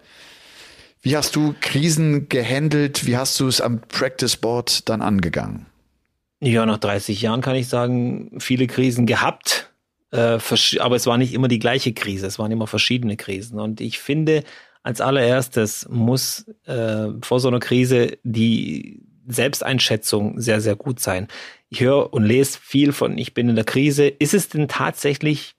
Wie 1.01 1.17
hast 1.17 1.35
du 1.35 1.55
Krisen 1.59 2.29
gehandelt? 2.29 3.07
Wie 3.07 3.17
hast 3.17 3.39
du 3.39 3.47
es 3.47 3.61
am 3.61 3.81
Practice 3.81 4.37
Board 4.37 4.87
dann 4.89 5.01
angegangen? 5.01 5.65
Ja, 6.39 6.65
nach 6.67 6.77
30 6.77 7.21
Jahren 7.21 7.41
kann 7.41 7.55
ich 7.55 7.67
sagen, 7.67 8.31
viele 8.39 8.67
Krisen 8.67 9.07
gehabt. 9.07 9.71
Äh, 10.11 10.39
aber 10.79 10.95
es 10.95 11.07
war 11.07 11.17
nicht 11.17 11.33
immer 11.33 11.47
die 11.47 11.59
gleiche 11.59 11.93
Krise, 11.93 12.27
es 12.27 12.39
waren 12.39 12.51
immer 12.51 12.67
verschiedene 12.67 13.17
Krisen. 13.17 13.59
Und 13.59 13.81
ich 13.81 13.99
finde, 13.99 14.43
als 14.83 15.01
allererstes 15.01 15.87
muss 15.89 16.47
äh, 16.65 17.07
vor 17.21 17.39
so 17.39 17.47
einer 17.47 17.59
Krise 17.59 18.17
die 18.23 19.01
Selbsteinschätzung 19.27 20.39
sehr, 20.39 20.61
sehr 20.61 20.75
gut 20.75 20.99
sein. 20.99 21.27
Ich 21.69 21.81
höre 21.81 22.13
und 22.13 22.23
lese 22.23 22.59
viel 22.61 22.91
von, 22.91 23.17
ich 23.17 23.33
bin 23.33 23.49
in 23.49 23.55
der 23.55 23.65
Krise. 23.65 24.07
Ist 24.07 24.33
es 24.33 24.49
denn 24.49 24.67
tatsächlich 24.67 25.55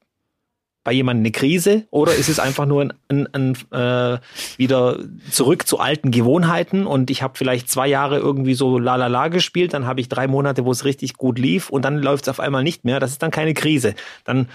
bei 0.86 0.92
jemandem 0.92 1.22
eine 1.22 1.32
Krise 1.32 1.82
oder 1.90 2.14
ist 2.14 2.28
es 2.28 2.38
einfach 2.38 2.64
nur 2.64 2.80
ein, 2.80 2.92
ein, 3.08 3.28
ein 3.32 3.56
äh, 3.72 4.18
wieder 4.56 5.00
zurück 5.32 5.66
zu 5.66 5.80
alten 5.80 6.12
Gewohnheiten 6.12 6.86
und 6.86 7.10
ich 7.10 7.22
habe 7.22 7.36
vielleicht 7.36 7.68
zwei 7.68 7.88
Jahre 7.88 8.18
irgendwie 8.18 8.54
so 8.54 8.78
la 8.78 8.94
la 8.94 9.08
la 9.08 9.26
gespielt, 9.26 9.74
dann 9.74 9.84
habe 9.84 10.00
ich 10.00 10.08
drei 10.08 10.28
Monate, 10.28 10.64
wo 10.64 10.70
es 10.70 10.84
richtig 10.84 11.14
gut 11.14 11.40
lief 11.40 11.70
und 11.70 11.84
dann 11.84 11.98
läuft 11.98 12.26
es 12.26 12.28
auf 12.28 12.38
einmal 12.38 12.62
nicht 12.62 12.84
mehr. 12.84 13.00
Das 13.00 13.10
ist 13.10 13.20
dann 13.20 13.32
keine 13.32 13.52
Krise. 13.52 13.96
Dann, 14.22 14.48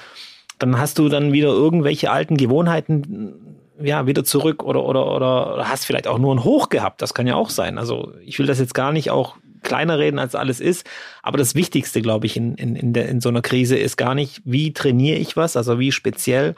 dann 0.58 0.80
hast 0.80 1.00
du 1.00 1.10
dann 1.10 1.34
wieder 1.34 1.50
irgendwelche 1.50 2.10
alten 2.10 2.38
Gewohnheiten 2.38 3.34
ja, 3.82 4.08
wieder 4.08 4.24
zurück 4.24 4.64
oder, 4.64 4.86
oder, 4.86 5.14
oder 5.14 5.66
hast 5.68 5.86
vielleicht 5.86 6.08
auch 6.08 6.18
nur 6.18 6.34
ein 6.34 6.46
Hoch 6.46 6.70
gehabt. 6.70 7.02
Das 7.02 7.14
kann 7.14 7.28
ja 7.28 7.36
auch 7.36 7.50
sein. 7.50 7.78
Also 7.78 8.14
ich 8.26 8.40
will 8.40 8.46
das 8.46 8.58
jetzt 8.58 8.74
gar 8.74 8.94
nicht 8.94 9.12
auch 9.12 9.36
kleiner 9.62 10.00
reden, 10.00 10.20
als 10.20 10.36
alles 10.36 10.60
ist. 10.60 10.90
Aber 11.22 11.38
das 11.38 11.56
Wichtigste, 11.56 12.02
glaube 12.02 12.26
ich, 12.26 12.38
in, 12.38 12.56
in, 12.56 12.76
in, 12.76 12.94
der, 12.94 13.10
in 13.10 13.22
so 13.22 13.30
einer 13.30 13.42
Krise 13.42 13.78
ist 13.78 13.98
gar 13.98 14.16
nicht, 14.16 14.42
wie 14.46 14.74
trainiere 14.74 15.18
ich 15.18 15.38
was, 15.38 15.58
also 15.58 15.80
wie 15.80 15.92
speziell 15.92 16.56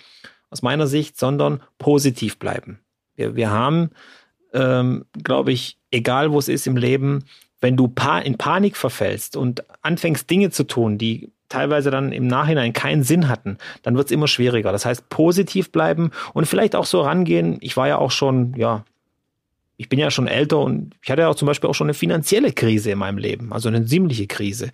aus 0.50 0.62
meiner 0.62 0.88
Sicht, 0.88 1.18
sondern 1.18 1.62
positiv 1.80 2.38
bleiben. 2.38 2.80
Wir, 3.16 3.36
wir 3.36 3.50
haben, 3.50 3.90
ähm, 4.54 5.06
glaube 5.24 5.52
ich, 5.52 5.78
egal 5.92 6.32
wo 6.32 6.40
es 6.40 6.48
ist 6.48 6.68
im 6.68 6.78
Leben, 6.78 7.26
wenn 7.62 7.78
du 7.78 7.88
pa 7.88 8.20
in 8.20 8.38
Panik 8.38 8.76
verfällst 8.76 9.38
und 9.38 9.64
anfängst 9.82 10.30
Dinge 10.30 10.50
zu 10.50 10.66
tun, 10.66 10.98
die 10.98 11.32
teilweise 11.50 11.92
dann 11.92 12.12
im 12.12 12.28
Nachhinein 12.28 12.74
keinen 12.74 13.04
Sinn 13.04 13.30
hatten, 13.30 13.58
dann 13.84 13.96
wird 13.96 14.08
es 14.08 14.12
immer 14.12 14.28
schwieriger. 14.28 14.72
Das 14.72 14.86
heißt, 14.86 15.08
positiv 15.10 15.72
bleiben 15.72 16.12
und 16.34 16.46
vielleicht 16.46 16.76
auch 16.76 16.86
so 16.86 17.02
rangehen. 17.02 17.58
Ich 17.62 17.78
war 17.78 17.88
ja 17.88 17.98
auch 18.00 18.12
schon, 18.12 18.54
ja, 18.58 18.84
ich 19.78 19.90
bin 19.90 20.00
ja 20.00 20.12
schon 20.12 20.28
älter 20.28 20.60
und 20.60 20.96
ich 21.02 21.10
hatte 21.10 21.24
ja 21.24 21.30
auch 21.30 21.36
zum 21.36 21.48
Beispiel 21.48 21.70
auch 21.70 21.74
schon 21.74 21.88
eine 21.88 21.94
finanzielle 21.94 22.52
Krise 22.52 22.92
in 22.92 23.00
meinem 23.00 23.18
Leben, 23.18 23.52
also 23.52 23.70
eine 23.70 23.86
ziemliche 23.86 24.28
Krise. 24.28 24.72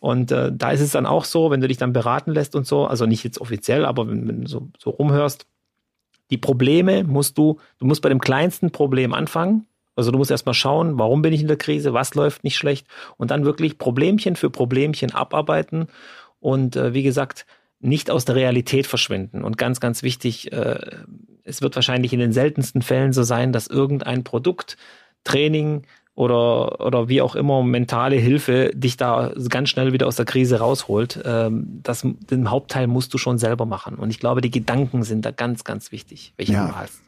Und 0.00 0.32
äh, 0.32 0.50
da 0.52 0.70
ist 0.70 0.80
es 0.80 0.92
dann 0.92 1.06
auch 1.06 1.24
so, 1.24 1.50
wenn 1.50 1.60
du 1.60 1.68
dich 1.68 1.76
dann 1.76 1.92
beraten 1.92 2.32
lässt 2.32 2.54
und 2.54 2.66
so, 2.66 2.86
also 2.86 3.06
nicht 3.06 3.24
jetzt 3.24 3.40
offiziell, 3.40 3.84
aber 3.84 4.08
wenn, 4.08 4.26
wenn 4.26 4.42
du 4.42 4.48
so, 4.48 4.68
so 4.78 4.90
rumhörst, 4.90 5.46
die 6.30 6.38
Probleme 6.38 7.04
musst 7.04 7.38
du, 7.38 7.58
du 7.78 7.86
musst 7.86 8.02
bei 8.02 8.08
dem 8.08 8.20
kleinsten 8.20 8.70
Problem 8.70 9.14
anfangen. 9.14 9.66
Also 9.96 10.12
du 10.12 10.18
musst 10.18 10.30
erstmal 10.30 10.54
schauen, 10.54 10.98
warum 10.98 11.22
bin 11.22 11.32
ich 11.32 11.40
in 11.40 11.48
der 11.48 11.56
Krise, 11.56 11.92
was 11.92 12.14
läuft 12.14 12.44
nicht 12.44 12.56
schlecht 12.56 12.86
und 13.16 13.30
dann 13.30 13.44
wirklich 13.44 13.78
Problemchen 13.78 14.36
für 14.36 14.48
Problemchen 14.48 15.12
abarbeiten. 15.12 15.88
Und 16.40 16.76
äh, 16.76 16.94
wie 16.94 17.02
gesagt, 17.02 17.46
nicht 17.80 18.10
aus 18.10 18.24
der 18.24 18.36
Realität 18.36 18.86
verschwinden. 18.86 19.42
Und 19.42 19.58
ganz, 19.58 19.80
ganz 19.80 20.02
wichtig, 20.02 20.52
äh, 20.52 20.78
es 21.48 21.62
wird 21.62 21.74
wahrscheinlich 21.74 22.12
in 22.12 22.20
den 22.20 22.32
seltensten 22.32 22.82
Fällen 22.82 23.12
so 23.12 23.22
sein, 23.22 23.52
dass 23.52 23.66
irgendein 23.66 24.24
Produkt, 24.24 24.76
Training 25.24 25.82
oder, 26.14 26.84
oder 26.84 27.08
wie 27.08 27.22
auch 27.22 27.34
immer 27.36 27.62
mentale 27.62 28.16
Hilfe 28.16 28.70
dich 28.74 28.96
da 28.96 29.32
ganz 29.48 29.68
schnell 29.68 29.92
wieder 29.92 30.06
aus 30.06 30.16
der 30.16 30.24
Krise 30.24 30.58
rausholt. 30.58 31.20
Ähm, 31.24 31.80
das, 31.82 32.02
den 32.04 32.50
Hauptteil 32.50 32.86
musst 32.86 33.14
du 33.14 33.18
schon 33.18 33.38
selber 33.38 33.66
machen. 33.66 33.94
Und 33.96 34.10
ich 34.10 34.18
glaube, 34.18 34.40
die 34.40 34.50
Gedanken 34.50 35.04
sind 35.04 35.24
da 35.24 35.30
ganz, 35.30 35.64
ganz 35.64 35.92
wichtig, 35.92 36.32
welche 36.36 36.54
ja. 36.54 36.66
du 36.66 36.76
hast. 36.76 37.00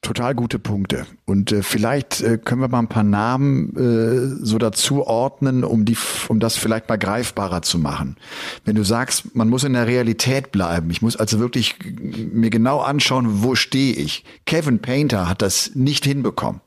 Total 0.00 0.32
gute 0.32 0.60
Punkte. 0.60 1.06
Und 1.26 1.50
äh, 1.50 1.62
vielleicht 1.62 2.20
äh, 2.20 2.38
können 2.38 2.60
wir 2.60 2.68
mal 2.68 2.78
ein 2.78 2.88
paar 2.88 3.02
Namen 3.02 3.74
äh, 3.76 4.44
so 4.44 4.56
dazu 4.58 5.04
ordnen, 5.04 5.64
um 5.64 5.84
die, 5.84 5.96
um 6.28 6.38
das 6.38 6.56
vielleicht 6.56 6.88
mal 6.88 6.96
greifbarer 6.96 7.62
zu 7.62 7.78
machen. 7.78 8.16
Wenn 8.64 8.76
du 8.76 8.84
sagst, 8.84 9.34
man 9.34 9.48
muss 9.48 9.64
in 9.64 9.72
der 9.72 9.88
Realität 9.88 10.52
bleiben, 10.52 10.90
ich 10.90 11.02
muss 11.02 11.16
also 11.16 11.40
wirklich 11.40 11.74
mir 12.32 12.48
genau 12.50 12.78
anschauen, 12.78 13.42
wo 13.42 13.56
stehe 13.56 13.92
ich. 13.94 14.24
Kevin 14.46 14.78
Painter 14.78 15.28
hat 15.28 15.42
das 15.42 15.72
nicht 15.74 16.04
hinbekommen. 16.04 16.60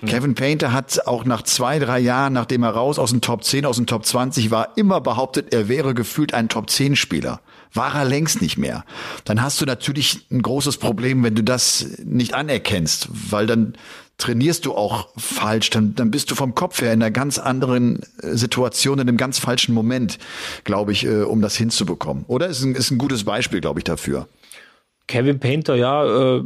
Hm. 0.00 0.08
Kevin 0.08 0.34
Painter 0.34 0.72
hat 0.72 1.06
auch 1.06 1.24
nach 1.24 1.42
zwei, 1.42 1.78
drei 1.78 1.98
Jahren, 2.00 2.34
nachdem 2.34 2.62
er 2.64 2.70
raus 2.70 2.98
aus 2.98 3.10
dem 3.10 3.22
Top 3.22 3.44
10, 3.44 3.64
aus 3.64 3.76
dem 3.76 3.86
Top 3.86 4.04
20 4.04 4.50
war, 4.50 4.76
immer 4.76 5.00
behauptet, 5.00 5.54
er 5.54 5.68
wäre 5.68 5.94
gefühlt 5.94 6.34
ein 6.34 6.50
Top 6.50 6.68
10 6.68 6.96
Spieler. 6.96 7.40
War 7.74 7.94
er 7.94 8.04
längst 8.04 8.40
nicht 8.40 8.56
mehr. 8.56 8.84
Dann 9.24 9.42
hast 9.42 9.60
du 9.60 9.66
natürlich 9.66 10.26
ein 10.30 10.42
großes 10.42 10.78
Problem, 10.78 11.22
wenn 11.24 11.34
du 11.34 11.42
das 11.42 11.98
nicht 12.04 12.32
anerkennst, 12.32 13.08
weil 13.10 13.46
dann 13.46 13.76
trainierst 14.16 14.64
du 14.64 14.74
auch 14.74 15.08
falsch, 15.16 15.70
dann, 15.70 15.94
dann 15.96 16.10
bist 16.10 16.30
du 16.30 16.34
vom 16.34 16.54
Kopf 16.54 16.80
her 16.80 16.92
in 16.92 17.02
einer 17.02 17.10
ganz 17.10 17.38
anderen 17.38 18.00
äh, 18.22 18.36
Situation, 18.36 18.98
in 18.98 19.08
einem 19.08 19.16
ganz 19.16 19.38
falschen 19.38 19.74
Moment, 19.74 20.18
glaube 20.62 20.92
ich, 20.92 21.04
äh, 21.04 21.22
um 21.22 21.42
das 21.42 21.56
hinzubekommen. 21.56 22.24
Oder 22.28 22.46
ist 22.46 22.62
ein, 22.62 22.74
ist 22.74 22.90
ein 22.90 22.98
gutes 22.98 23.24
Beispiel, 23.24 23.60
glaube 23.60 23.80
ich, 23.80 23.84
dafür. 23.84 24.28
Kevin 25.08 25.40
Painter, 25.40 25.74
ja, 25.74 26.36
äh, 26.36 26.44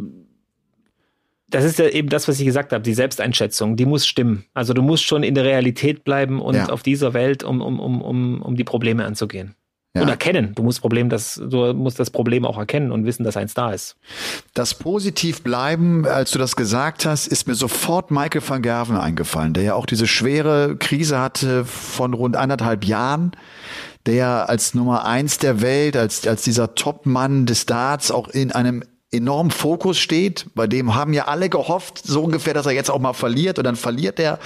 das 1.50 1.64
ist 1.64 1.78
ja 1.78 1.88
eben 1.88 2.08
das, 2.08 2.28
was 2.28 2.38
ich 2.38 2.46
gesagt 2.46 2.72
habe, 2.72 2.82
die 2.82 2.94
Selbsteinschätzung, 2.94 3.76
die 3.76 3.86
muss 3.86 4.06
stimmen. 4.06 4.44
Also 4.54 4.74
du 4.74 4.82
musst 4.82 5.04
schon 5.04 5.22
in 5.22 5.34
der 5.34 5.44
Realität 5.44 6.04
bleiben 6.04 6.40
und 6.40 6.54
ja. 6.54 6.68
auf 6.68 6.82
dieser 6.82 7.14
Welt, 7.14 7.42
um, 7.42 7.60
um, 7.60 7.80
um, 7.80 8.02
um, 8.02 8.42
um 8.42 8.56
die 8.56 8.64
Probleme 8.64 9.04
anzugehen. 9.04 9.54
Ja. 9.94 10.02
Und 10.02 10.08
erkennen. 10.10 10.54
Du 10.54 10.62
musst 10.62 10.82
Problem, 10.82 11.08
das, 11.08 11.40
du 11.42 11.72
musst 11.72 11.98
das 11.98 12.10
Problem 12.10 12.44
auch 12.44 12.58
erkennen 12.58 12.92
und 12.92 13.06
wissen, 13.06 13.24
dass 13.24 13.38
eins 13.38 13.54
da 13.54 13.72
ist. 13.72 13.96
Das 14.52 14.74
positiv 14.74 15.42
bleiben, 15.42 16.06
als 16.06 16.30
du 16.30 16.38
das 16.38 16.56
gesagt 16.56 17.06
hast, 17.06 17.26
ist 17.26 17.48
mir 17.48 17.54
sofort 17.54 18.10
Michael 18.10 18.42
van 18.46 18.60
Gerven 18.60 18.96
eingefallen, 18.98 19.54
der 19.54 19.62
ja 19.62 19.74
auch 19.74 19.86
diese 19.86 20.06
schwere 20.06 20.76
Krise 20.76 21.18
hatte 21.18 21.64
von 21.64 22.12
rund 22.12 22.36
anderthalb 22.36 22.84
Jahren 22.84 23.32
der 24.06 24.48
als 24.48 24.72
Nummer 24.74 25.04
eins 25.04 25.36
der 25.36 25.60
Welt, 25.60 25.94
als, 25.94 26.26
als 26.26 26.42
dieser 26.42 26.74
Topmann 26.74 27.44
des 27.44 27.66
Darts 27.66 28.10
auch 28.10 28.28
in 28.28 28.52
einem 28.52 28.82
enorm 29.10 29.50
Fokus 29.50 29.98
steht. 29.98 30.46
Bei 30.54 30.66
dem 30.66 30.94
haben 30.94 31.14
ja 31.14 31.28
alle 31.28 31.48
gehofft, 31.48 32.02
so 32.04 32.22
ungefähr, 32.22 32.52
dass 32.52 32.66
er 32.66 32.72
jetzt 32.72 32.90
auch 32.90 32.98
mal 32.98 33.14
verliert 33.14 33.58
und 33.58 33.64
dann 33.64 33.76
verliert 33.76 34.20
er. 34.20 34.38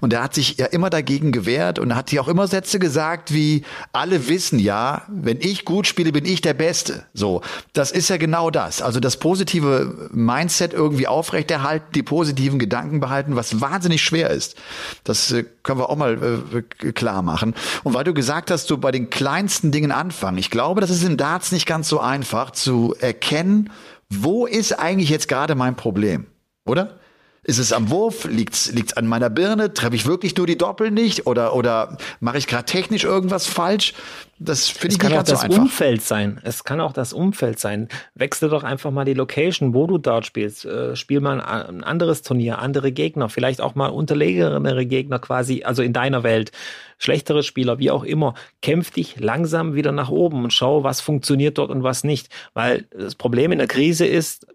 Und 0.00 0.12
er 0.12 0.22
hat 0.22 0.34
sich 0.34 0.58
ja 0.58 0.66
immer 0.66 0.90
dagegen 0.90 1.32
gewehrt 1.32 1.78
und 1.78 1.96
hat 1.96 2.10
hier 2.10 2.20
auch 2.20 2.28
immer 2.28 2.46
Sätze 2.46 2.78
gesagt 2.78 3.32
wie, 3.32 3.64
alle 3.92 4.28
wissen 4.28 4.58
ja, 4.58 5.02
wenn 5.08 5.38
ich 5.40 5.64
gut 5.64 5.86
spiele, 5.86 6.12
bin 6.12 6.26
ich 6.26 6.42
der 6.42 6.52
Beste. 6.52 7.06
So. 7.14 7.40
Das 7.72 7.92
ist 7.92 8.10
ja 8.10 8.18
genau 8.18 8.50
das. 8.50 8.82
Also 8.82 9.00
das 9.00 9.16
positive 9.16 10.10
Mindset 10.12 10.74
irgendwie 10.74 11.06
aufrechterhalten, 11.06 11.86
die 11.94 12.02
positiven 12.02 12.58
Gedanken 12.58 13.00
behalten, 13.00 13.36
was 13.36 13.62
wahnsinnig 13.62 14.02
schwer 14.02 14.28
ist. 14.28 14.56
Das 15.02 15.32
äh, 15.32 15.44
können 15.62 15.80
wir 15.80 15.88
auch 15.88 15.96
mal 15.96 16.42
äh, 16.52 16.92
klar 16.92 17.22
machen. 17.22 17.54
Und 17.84 17.94
weil 17.94 18.04
du 18.04 18.12
gesagt 18.12 18.50
hast, 18.50 18.68
du 18.68 18.76
bei 18.76 18.92
den 18.92 19.08
kleinsten 19.08 19.72
Dingen 19.72 19.92
anfangen. 19.92 20.36
Ich 20.36 20.50
glaube, 20.50 20.82
das 20.82 20.90
ist 20.90 21.04
im 21.04 21.16
Darts 21.16 21.52
nicht 21.52 21.64
ganz 21.64 21.88
so 21.88 22.00
einfach 22.00 22.50
zu 22.50 22.94
erkennen, 23.00 23.70
wo 24.12 24.46
ist 24.46 24.72
eigentlich 24.72 25.10
jetzt 25.10 25.28
gerade 25.28 25.54
mein 25.54 25.76
Problem? 25.76 26.26
Oder? 26.66 26.99
Ist 27.42 27.58
es 27.58 27.72
am 27.72 27.90
Wurf? 27.90 28.26
Liegt 28.26 28.54
es 28.54 28.92
an 28.94 29.06
meiner 29.06 29.30
Birne? 29.30 29.72
Treffe 29.72 29.96
ich 29.96 30.06
wirklich 30.06 30.36
nur 30.36 30.46
die 30.46 30.58
Doppel 30.58 30.90
nicht? 30.90 31.26
Oder, 31.26 31.54
oder 31.54 31.96
mache 32.20 32.36
ich 32.36 32.46
gerade 32.46 32.64
technisch 32.64 33.04
irgendwas 33.04 33.46
falsch? 33.46 33.94
Das 34.38 34.68
finde 34.68 34.96
ich 34.96 35.02
nicht 35.02 35.12
ganz 35.12 35.28
so 35.28 35.36
einfach. 35.36 35.48
Es 35.48 35.50
kann 35.50 35.60
auch 35.60 35.62
das 35.62 35.62
Umfeld 35.62 36.02
sein. 36.02 36.40
Es 36.44 36.64
kann 36.64 36.80
auch 36.80 36.92
das 36.92 37.12
Umfeld 37.12 37.58
sein. 37.58 37.88
Wechsle 38.14 38.48
doch 38.48 38.62
einfach 38.62 38.90
mal 38.90 39.04
die 39.04 39.14
Location, 39.14 39.74
wo 39.74 39.86
du 39.86 39.98
dort 39.98 40.26
spielst. 40.26 40.64
Äh, 40.64 40.96
spiel 40.96 41.20
mal 41.20 41.40
ein, 41.40 41.84
anderes 41.84 42.22
Turnier, 42.22 42.58
andere 42.58 42.92
Gegner, 42.92 43.28
vielleicht 43.28 43.60
auch 43.60 43.74
mal 43.74 43.88
unterlegenere 43.88 44.86
Gegner 44.86 45.18
quasi, 45.18 45.62
also 45.64 45.82
in 45.82 45.92
deiner 45.92 46.22
Welt. 46.22 46.52
Schlechtere 46.98 47.42
Spieler, 47.42 47.78
wie 47.78 47.90
auch 47.90 48.04
immer. 48.04 48.34
Kämpf 48.60 48.90
dich 48.90 49.18
langsam 49.20 49.74
wieder 49.74 49.92
nach 49.92 50.10
oben 50.10 50.44
und 50.44 50.52
schau, 50.52 50.84
was 50.84 51.00
funktioniert 51.00 51.58
dort 51.58 51.70
und 51.70 51.82
was 51.82 52.04
nicht. 52.04 52.28
Weil 52.52 52.86
das 52.96 53.14
Problem 53.14 53.52
in 53.52 53.58
der 53.58 53.68
Krise 53.68 54.06
ist, 54.06 54.46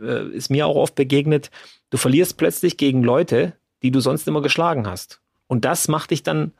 äh, 0.00 0.28
ist 0.28 0.50
mir 0.50 0.66
auch 0.66 0.76
oft 0.76 0.94
begegnet, 0.94 1.50
du 1.90 1.98
verlierst 1.98 2.36
plötzlich 2.36 2.76
gegen 2.76 3.02
Leute, 3.02 3.54
die 3.82 3.90
du 3.90 4.00
sonst 4.00 4.26
immer 4.28 4.42
geschlagen 4.42 4.86
hast. 4.86 5.20
Und 5.46 5.64
das 5.64 5.88
macht 5.88 6.10
dich 6.10 6.22
dann, 6.22 6.52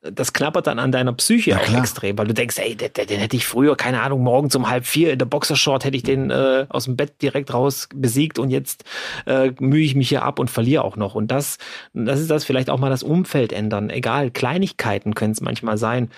das 0.00 0.32
knabbert 0.32 0.66
dann 0.66 0.78
an 0.78 0.90
deiner 0.90 1.12
Psyche 1.12 1.60
auch 1.60 1.78
extrem, 1.78 2.16
weil 2.18 2.26
du 2.26 2.34
denkst, 2.34 2.58
ey, 2.58 2.74
den, 2.74 2.92
den, 2.92 3.20
hätte 3.20 3.36
ich 3.36 3.46
früher, 3.46 3.76
keine 3.76 4.00
Ahnung, 4.00 4.22
morgens 4.22 4.56
um 4.56 4.68
halb 4.68 4.86
vier 4.86 5.12
in 5.12 5.18
der 5.18 5.26
Boxershort 5.26 5.84
hätte 5.84 5.96
ich 5.96 6.02
den 6.02 6.30
äh, 6.30 6.66
aus 6.68 6.86
dem 6.86 6.96
Bett 6.96 7.20
direkt 7.22 7.52
raus 7.52 7.88
besiegt 7.94 8.38
und 8.38 8.50
jetzt 8.50 8.84
äh, 9.26 9.52
mühe 9.60 9.84
ich 9.84 9.94
mich 9.94 10.08
hier 10.08 10.22
ab 10.22 10.38
und 10.38 10.50
verliere 10.50 10.84
auch 10.84 10.96
noch. 10.96 11.14
Und 11.14 11.28
das, 11.30 11.58
das 11.92 12.20
ist 12.20 12.30
das 12.30 12.44
vielleicht 12.44 12.70
auch 12.70 12.78
mal 12.78 12.90
das 12.90 13.02
Umfeld 13.02 13.52
ändern. 13.52 13.90
Egal, 13.90 14.30
Kleinigkeiten 14.30 15.14
können 15.14 15.32
es 15.32 15.40
manchmal 15.40 15.76
sein. 15.76 16.10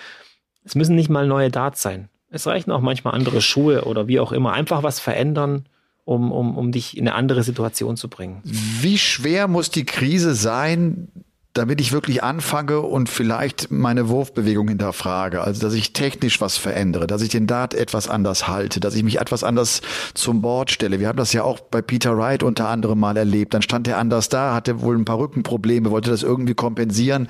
Es 0.63 0.73
müssen 0.73 0.95
nicht 0.95 1.09
mal 1.09 1.27
neue 1.27 1.51
Darts 1.51 1.81
sein. 1.81 2.09
Es 2.29 2.47
reichen 2.47 2.71
auch 2.71 2.81
manchmal 2.81 3.13
andere 3.13 3.41
Schuhe 3.41 3.83
oder 3.85 4.07
wie 4.07 4.19
auch 4.19 4.31
immer. 4.31 4.53
Einfach 4.53 4.83
was 4.83 4.99
verändern 4.99 5.65
um, 6.05 6.31
um, 6.31 6.57
um 6.57 6.71
dich 6.71 6.95
in 6.95 7.07
eine 7.07 7.15
andere 7.15 7.43
Situation 7.43 7.97
zu 7.97 8.07
bringen. 8.07 8.41
Wie 8.43 8.97
schwer 8.97 9.47
muss 9.47 9.69
die 9.71 9.85
Krise 9.85 10.35
sein, 10.35 11.07
damit 11.55 11.79
ich 11.79 11.93
wirklich 11.93 12.21
anfange 12.21 12.81
und 12.81 13.07
vielleicht 13.07 13.71
meine 13.71 14.09
Wurfbewegung 14.09 14.67
hinterfrage, 14.67 15.41
also 15.41 15.61
dass 15.61 15.73
ich 15.73 15.93
technisch 15.93 16.41
was 16.41 16.57
verändere, 16.57 17.07
dass 17.07 17.21
ich 17.21 17.29
den 17.29 17.47
Dart 17.47 17.73
etwas 17.73 18.09
anders 18.09 18.47
halte, 18.47 18.81
dass 18.81 18.93
ich 18.93 19.03
mich 19.03 19.21
etwas 19.21 19.43
anders 19.45 19.81
zum 20.13 20.41
Board 20.41 20.69
stelle. 20.69 20.99
Wir 20.99 21.07
haben 21.07 21.17
das 21.17 21.31
ja 21.31 21.43
auch 21.43 21.61
bei 21.61 21.81
Peter 21.81 22.17
Wright 22.17 22.43
unter 22.43 22.67
anderem 22.67 22.99
mal 22.99 23.15
erlebt. 23.15 23.53
Dann 23.53 23.61
stand 23.61 23.87
er 23.87 23.97
anders 23.99 24.27
da, 24.27 24.53
hatte 24.53 24.81
wohl 24.81 24.97
ein 24.97 25.05
paar 25.05 25.17
Rückenprobleme, 25.17 25.91
wollte 25.91 26.09
das 26.09 26.23
irgendwie 26.23 26.55
kompensieren. 26.55 27.29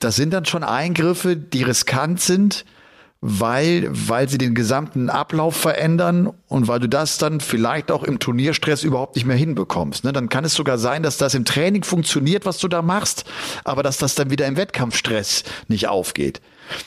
Das 0.00 0.16
sind 0.16 0.32
dann 0.32 0.46
schon 0.46 0.64
Eingriffe, 0.64 1.36
die 1.36 1.62
riskant 1.62 2.20
sind, 2.20 2.64
weil, 3.22 3.88
weil 3.90 4.28
sie 4.28 4.38
den 4.38 4.54
gesamten 4.54 5.10
Ablauf 5.10 5.54
verändern 5.54 6.32
und 6.48 6.68
weil 6.68 6.80
du 6.80 6.88
das 6.88 7.18
dann 7.18 7.40
vielleicht 7.40 7.90
auch 7.90 8.02
im 8.02 8.18
Turnierstress 8.18 8.82
überhaupt 8.82 9.14
nicht 9.14 9.26
mehr 9.26 9.36
hinbekommst. 9.36 10.04
Ne? 10.04 10.12
Dann 10.12 10.30
kann 10.30 10.44
es 10.44 10.54
sogar 10.54 10.78
sein, 10.78 11.02
dass 11.02 11.18
das 11.18 11.34
im 11.34 11.44
Training 11.44 11.84
funktioniert, 11.84 12.46
was 12.46 12.58
du 12.58 12.68
da 12.68 12.80
machst, 12.80 13.24
aber 13.64 13.82
dass 13.82 13.98
das 13.98 14.14
dann 14.14 14.30
wieder 14.30 14.46
im 14.46 14.56
Wettkampfstress 14.56 15.44
nicht 15.68 15.88
aufgeht. 15.88 16.40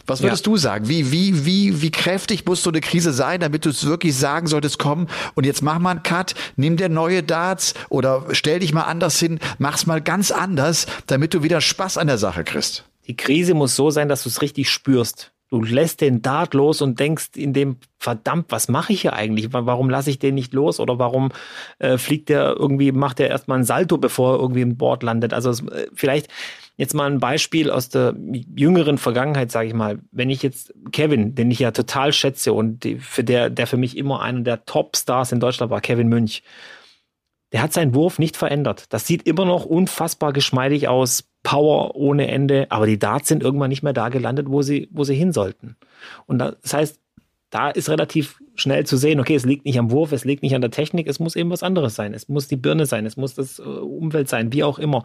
Was 0.07 0.23
würdest 0.23 0.45
ja. 0.45 0.51
du 0.51 0.57
sagen? 0.57 0.87
Wie, 0.87 1.11
wie, 1.11 1.45
wie, 1.45 1.81
wie 1.81 1.91
kräftig 1.91 2.45
muss 2.45 2.63
so 2.63 2.69
eine 2.69 2.81
Krise 2.81 3.13
sein, 3.13 3.41
damit 3.41 3.65
du 3.65 3.69
es 3.69 3.85
wirklich 3.85 4.15
sagen 4.15 4.47
solltest, 4.47 4.79
komm, 4.79 5.07
und 5.35 5.45
jetzt 5.45 5.61
mach 5.61 5.77
mal 5.77 5.91
einen 5.91 6.03
Cut, 6.03 6.35
nimm 6.55 6.77
dir 6.77 6.89
neue 6.89 7.21
Darts 7.21 7.73
oder 7.89 8.25
stell 8.31 8.59
dich 8.59 8.73
mal 8.73 8.83
anders 8.83 9.19
hin, 9.19 9.39
mach's 9.59 9.85
mal 9.85 10.01
ganz 10.01 10.31
anders, 10.31 10.87
damit 11.05 11.33
du 11.33 11.43
wieder 11.43 11.61
Spaß 11.61 11.97
an 11.97 12.07
der 12.07 12.17
Sache 12.17 12.43
kriegst. 12.43 12.85
Die 13.07 13.17
Krise 13.17 13.53
muss 13.53 13.75
so 13.75 13.89
sein, 13.89 14.07
dass 14.07 14.23
du 14.23 14.29
es 14.29 14.41
richtig 14.41 14.69
spürst. 14.69 15.33
Du 15.53 15.61
lässt 15.61 16.01
den 16.01 16.23
Dart 16.23 16.55
los 16.55 16.81
und 16.81 16.99
denkst 16.99 17.35
in 17.35 17.53
dem, 17.53 17.77
verdammt, 17.99 18.47
was 18.49 18.69
mache 18.69 18.91
ich 18.91 19.01
hier 19.01 19.13
eigentlich? 19.13 19.49
Warum 19.53 19.87
lasse 19.87 20.09
ich 20.09 20.17
den 20.17 20.33
nicht 20.33 20.51
los? 20.51 20.79
Oder 20.79 20.97
warum 20.97 21.29
äh, 21.77 21.99
fliegt 21.99 22.29
der 22.29 22.55
irgendwie, 22.57 22.91
macht 22.91 23.19
der 23.19 23.29
erstmal 23.29 23.59
ein 23.59 23.63
Salto, 23.63 23.99
bevor 23.99 24.33
er 24.33 24.39
irgendwie 24.39 24.61
im 24.61 24.77
Board 24.77 25.03
landet? 25.03 25.31
Also 25.31 25.51
äh, 25.67 25.85
vielleicht 25.93 26.29
jetzt 26.75 26.95
mal 26.95 27.05
ein 27.05 27.19
Beispiel 27.19 27.69
aus 27.69 27.89
der 27.89 28.15
jüngeren 28.17 28.97
Vergangenheit, 28.97 29.51
sage 29.51 29.67
ich 29.67 29.75
mal. 29.75 29.99
Wenn 30.11 30.31
ich 30.31 30.41
jetzt 30.41 30.73
Kevin, 30.91 31.35
den 31.35 31.51
ich 31.51 31.59
ja 31.59 31.69
total 31.69 32.13
schätze 32.13 32.51
und 32.51 32.83
die, 32.83 32.95
für 32.95 33.23
der, 33.23 33.51
der 33.51 33.67
für 33.67 33.77
mich 33.77 33.95
immer 33.95 34.23
einer 34.23 34.41
der 34.41 34.65
Top-Stars 34.65 35.33
in 35.33 35.39
Deutschland 35.39 35.71
war, 35.71 35.81
Kevin 35.81 36.07
Münch, 36.07 36.41
der 37.53 37.61
hat 37.61 37.71
seinen 37.71 37.93
Wurf 37.93 38.19
nicht 38.19 38.35
verändert. 38.35 38.85
Das 38.89 39.07
sieht 39.07 39.27
immer 39.27 39.45
noch 39.45 39.65
unfassbar 39.65 40.33
geschmeidig 40.33 40.87
aus, 40.87 41.23
Power 41.43 41.95
ohne 41.95 42.27
Ende, 42.27 42.67
aber 42.69 42.87
die 42.87 42.97
Darts 42.97 43.27
sind 43.27 43.43
irgendwann 43.43 43.69
nicht 43.69 43.83
mehr 43.83 43.93
da 43.93 44.09
gelandet, 44.09 44.47
wo 44.49 44.61
sie, 44.61 44.89
wo 44.91 45.03
sie 45.03 45.13
hin 45.13 45.31
sollten. 45.31 45.75
Und 46.25 46.39
das 46.39 46.73
heißt, 46.73 46.99
da 47.51 47.69
ist 47.69 47.89
relativ 47.89 48.41
schnell 48.55 48.85
zu 48.85 48.97
sehen, 48.97 49.19
okay, 49.19 49.35
es 49.35 49.45
liegt 49.45 49.65
nicht 49.65 49.77
am 49.77 49.91
Wurf, 49.91 50.11
es 50.11 50.25
liegt 50.25 50.41
nicht 50.41 50.55
an 50.55 50.61
der 50.61 50.71
Technik, 50.71 51.07
es 51.07 51.19
muss 51.19 51.35
eben 51.35 51.51
was 51.51 51.61
anderes 51.61 51.93
sein. 51.93 52.15
Es 52.15 52.27
muss 52.27 52.47
die 52.47 52.55
Birne 52.55 52.87
sein, 52.87 53.05
es 53.05 53.17
muss 53.17 53.35
das 53.35 53.59
äh, 53.59 53.61
Umfeld 53.61 54.29
sein, 54.29 54.51
wie 54.51 54.63
auch 54.63 54.79
immer. 54.79 55.03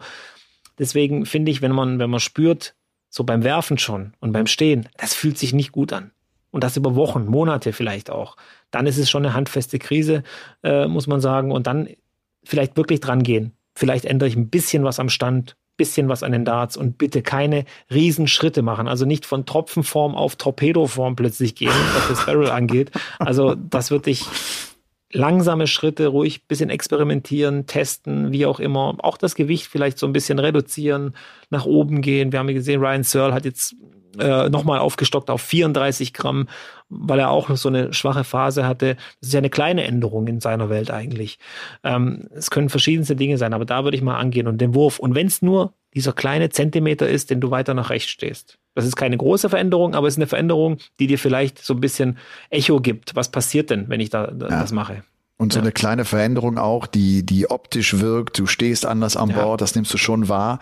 Deswegen 0.79 1.27
finde 1.27 1.51
ich, 1.51 1.61
wenn 1.61 1.73
man, 1.73 1.99
wenn 1.99 2.09
man 2.09 2.19
spürt, 2.19 2.73
so 3.09 3.23
beim 3.23 3.43
Werfen 3.43 3.77
schon 3.77 4.13
und 4.19 4.31
beim 4.31 4.47
Stehen, 4.47 4.89
das 4.97 5.13
fühlt 5.13 5.37
sich 5.37 5.53
nicht 5.53 5.71
gut 5.71 5.93
an. 5.93 6.11
Und 6.51 6.63
das 6.63 6.77
über 6.77 6.95
Wochen, 6.95 7.25
Monate 7.25 7.73
vielleicht 7.73 8.09
auch. 8.09 8.35
Dann 8.71 8.87
ist 8.87 8.97
es 8.97 9.09
schon 9.09 9.23
eine 9.23 9.35
handfeste 9.35 9.77
Krise, 9.77 10.23
äh, 10.63 10.87
muss 10.87 11.05
man 11.05 11.21
sagen. 11.21 11.51
Und 11.51 11.67
dann 11.67 11.89
vielleicht 12.49 12.75
wirklich 12.77 12.99
dran 12.99 13.23
gehen. 13.23 13.53
Vielleicht 13.75 14.05
ändere 14.05 14.27
ich 14.27 14.35
ein 14.35 14.49
bisschen 14.49 14.83
was 14.83 14.99
am 14.99 15.09
Stand, 15.09 15.55
bisschen 15.77 16.09
was 16.09 16.23
an 16.23 16.31
den 16.31 16.45
Darts 16.45 16.75
und 16.75 16.97
bitte 16.97 17.21
keine 17.21 17.63
Riesenschritte 17.93 18.61
machen. 18.61 18.87
Also 18.87 19.05
nicht 19.05 19.25
von 19.25 19.45
Tropfenform 19.45 20.15
auf 20.15 20.35
Torpedoform 20.35 21.15
plötzlich 21.15 21.55
gehen, 21.55 21.69
was 21.93 22.09
das 22.09 22.25
Barrel 22.25 22.49
angeht. 22.49 22.91
Also 23.19 23.55
das 23.55 23.91
wird 23.91 24.07
dich 24.07 24.25
langsame 25.11 25.67
Schritte, 25.67 26.07
ruhig 26.07 26.47
bisschen 26.47 26.69
experimentieren, 26.69 27.65
testen, 27.67 28.31
wie 28.31 28.45
auch 28.45 28.59
immer. 28.59 28.95
Auch 28.99 29.17
das 29.17 29.35
Gewicht 29.35 29.67
vielleicht 29.67 29.97
so 29.97 30.05
ein 30.05 30.13
bisschen 30.13 30.39
reduzieren, 30.39 31.15
nach 31.49 31.65
oben 31.65 32.01
gehen. 32.01 32.31
Wir 32.31 32.39
haben 32.39 32.47
gesehen, 32.47 32.81
Ryan 32.81 33.03
Searle 33.03 33.33
hat 33.33 33.45
jetzt 33.45 33.75
äh, 34.19 34.49
nochmal 34.49 34.79
aufgestockt 34.79 35.29
auf 35.29 35.41
34 35.41 36.13
Gramm, 36.13 36.47
weil 36.89 37.19
er 37.19 37.29
auch 37.29 37.49
noch 37.49 37.57
so 37.57 37.69
eine 37.69 37.93
schwache 37.93 38.23
Phase 38.23 38.65
hatte. 38.65 38.95
Das 39.19 39.29
ist 39.29 39.33
ja 39.33 39.39
eine 39.39 39.49
kleine 39.49 39.83
Änderung 39.83 40.27
in 40.27 40.41
seiner 40.41 40.69
Welt 40.69 40.91
eigentlich. 40.91 41.39
Ähm, 41.83 42.27
es 42.33 42.49
können 42.49 42.69
verschiedenste 42.69 43.15
Dinge 43.15 43.37
sein, 43.37 43.53
aber 43.53 43.65
da 43.65 43.83
würde 43.83 43.95
ich 43.95 44.03
mal 44.03 44.17
angehen 44.17 44.47
und 44.47 44.59
den 44.59 44.73
Wurf. 44.73 44.99
Und 44.99 45.15
wenn 45.15 45.27
es 45.27 45.41
nur 45.41 45.73
dieser 45.93 46.13
kleine 46.13 46.49
Zentimeter 46.49 47.07
ist, 47.07 47.29
den 47.29 47.41
du 47.41 47.51
weiter 47.51 47.73
nach 47.73 47.89
rechts 47.89 48.11
stehst. 48.11 48.59
Das 48.75 48.85
ist 48.85 48.95
keine 48.95 49.17
große 49.17 49.49
Veränderung, 49.49 49.95
aber 49.95 50.07
es 50.07 50.13
ist 50.13 50.19
eine 50.19 50.27
Veränderung, 50.27 50.77
die 50.99 51.07
dir 51.07 51.17
vielleicht 51.17 51.63
so 51.63 51.73
ein 51.73 51.81
bisschen 51.81 52.17
Echo 52.49 52.79
gibt. 52.79 53.15
Was 53.15 53.29
passiert 53.29 53.69
denn, 53.69 53.89
wenn 53.89 53.99
ich 53.99 54.09
da, 54.09 54.27
da 54.27 54.49
ja. 54.49 54.61
das 54.61 54.71
mache? 54.71 55.03
Und 55.37 55.53
so 55.53 55.59
ja. 55.59 55.63
eine 55.63 55.71
kleine 55.71 56.05
Veränderung 56.05 56.57
auch, 56.57 56.85
die, 56.85 57.25
die 57.25 57.49
optisch 57.49 57.99
wirkt, 57.99 58.37
du 58.39 58.45
stehst 58.45 58.85
anders 58.85 59.15
an 59.15 59.29
Bord, 59.29 59.61
das 59.61 59.73
nimmst 59.73 59.93
du 59.93 59.97
schon 59.97 60.27
wahr. 60.27 60.59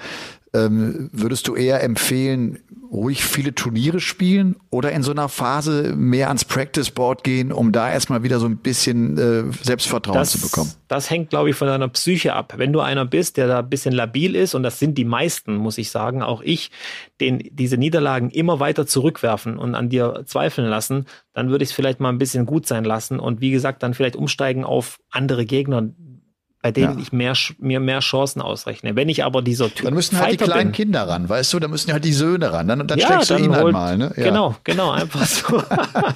Ähm, 0.66 1.10
würdest 1.12 1.48
du 1.48 1.56
eher 1.56 1.84
empfehlen, 1.84 2.60
ruhig 2.92 3.24
viele 3.24 3.54
Turniere 3.54 4.00
spielen 4.00 4.56
oder 4.70 4.92
in 4.92 5.04
so 5.04 5.12
einer 5.12 5.30
Phase 5.30 5.94
mehr 5.96 6.28
ans 6.28 6.46
Practice 6.46 6.92
Board 6.92 7.24
gehen, 7.24 7.52
um 7.52 7.72
da 7.72 7.92
erstmal 7.92 8.24
wieder 8.24 8.40
so 8.40 8.46
ein 8.46 8.58
bisschen 8.58 9.18
äh, 9.18 9.44
Selbstvertrauen 9.62 10.18
das, 10.18 10.32
zu 10.32 10.40
bekommen? 10.40 10.72
Das 10.88 11.10
hängt, 11.10 11.30
glaube 11.30 11.50
ich, 11.50 11.56
von 11.56 11.68
deiner 11.68 11.90
Psyche 11.90 12.34
ab. 12.34 12.54
Wenn 12.58 12.74
du 12.74 12.80
einer 12.80 13.06
bist, 13.06 13.38
der 13.38 13.48
da 13.48 13.60
ein 13.60 13.70
bisschen 13.70 13.94
labil 13.94 14.36
ist, 14.36 14.56
und 14.56 14.64
das 14.64 14.80
sind 14.80 14.98
die 14.98 15.06
meisten, 15.06 15.56
muss 15.56 15.78
ich 15.78 15.92
sagen, 15.92 16.22
auch 16.22 16.42
ich, 16.42 16.72
den 17.20 17.40
diese 17.52 17.78
Niederlagen 17.78 18.30
immer 18.30 18.60
weiter 18.60 18.88
zurückwerfen 18.88 19.58
und 19.58 19.76
an 19.76 19.90
dir 19.90 20.24
zweifeln 20.26 20.68
lassen, 20.68 21.06
dann 21.34 21.50
würde 21.50 21.64
ich 21.64 21.72
es 21.72 21.76
vielleicht 21.76 22.00
mal 22.00 22.10
ein 22.10 22.18
bisschen 22.18 22.46
gut 22.46 22.68
sein 22.68 22.84
lassen 22.84 23.20
und 23.20 23.42
wie 23.42 23.52
gesagt, 23.52 23.84
dann 23.84 23.94
vielleicht 23.94 24.16
umsteigen 24.16 24.64
auf 24.64 25.00
andere 25.10 25.46
Gegner, 25.46 25.90
bei 26.62 26.72
denen 26.72 26.96
ja. 26.96 27.02
ich 27.02 27.12
mehr, 27.12 27.34
mir 27.60 27.80
mehr 27.80 28.00
Chancen 28.00 28.42
ausrechne. 28.42 28.96
Wenn 28.96 29.10
ich 29.10 29.24
aber 29.24 29.42
dieser 29.42 29.74
Typ. 29.74 29.86
Dann 29.86 29.94
müssen 29.94 30.18
halt 30.18 30.32
Fighter 30.32 30.46
die 30.46 30.52
kleinen 30.52 30.72
bin, 30.72 30.76
Kinder 30.76 31.08
ran, 31.08 31.30
weißt 31.30 31.54
du, 31.54 31.60
dann 31.60 31.70
müssen 31.70 31.94
halt 31.94 32.04
die 32.04 32.14
Söhne 32.14 32.52
ran. 32.52 32.68
Dann, 32.68 32.88
dann 32.88 32.98
ja, 32.98 33.06
steckst 33.06 33.30
dann 33.30 33.38
du 33.38 33.44
ihn 33.46 33.52
halt 33.52 33.64
holt, 33.64 33.76
halt 33.76 34.00
mal, 34.00 34.08
ne? 34.10 34.14
Ja. 34.18 34.24
Genau, 34.24 34.56
genau, 34.64 34.92
einfach 34.92 35.26
so. 35.26 35.58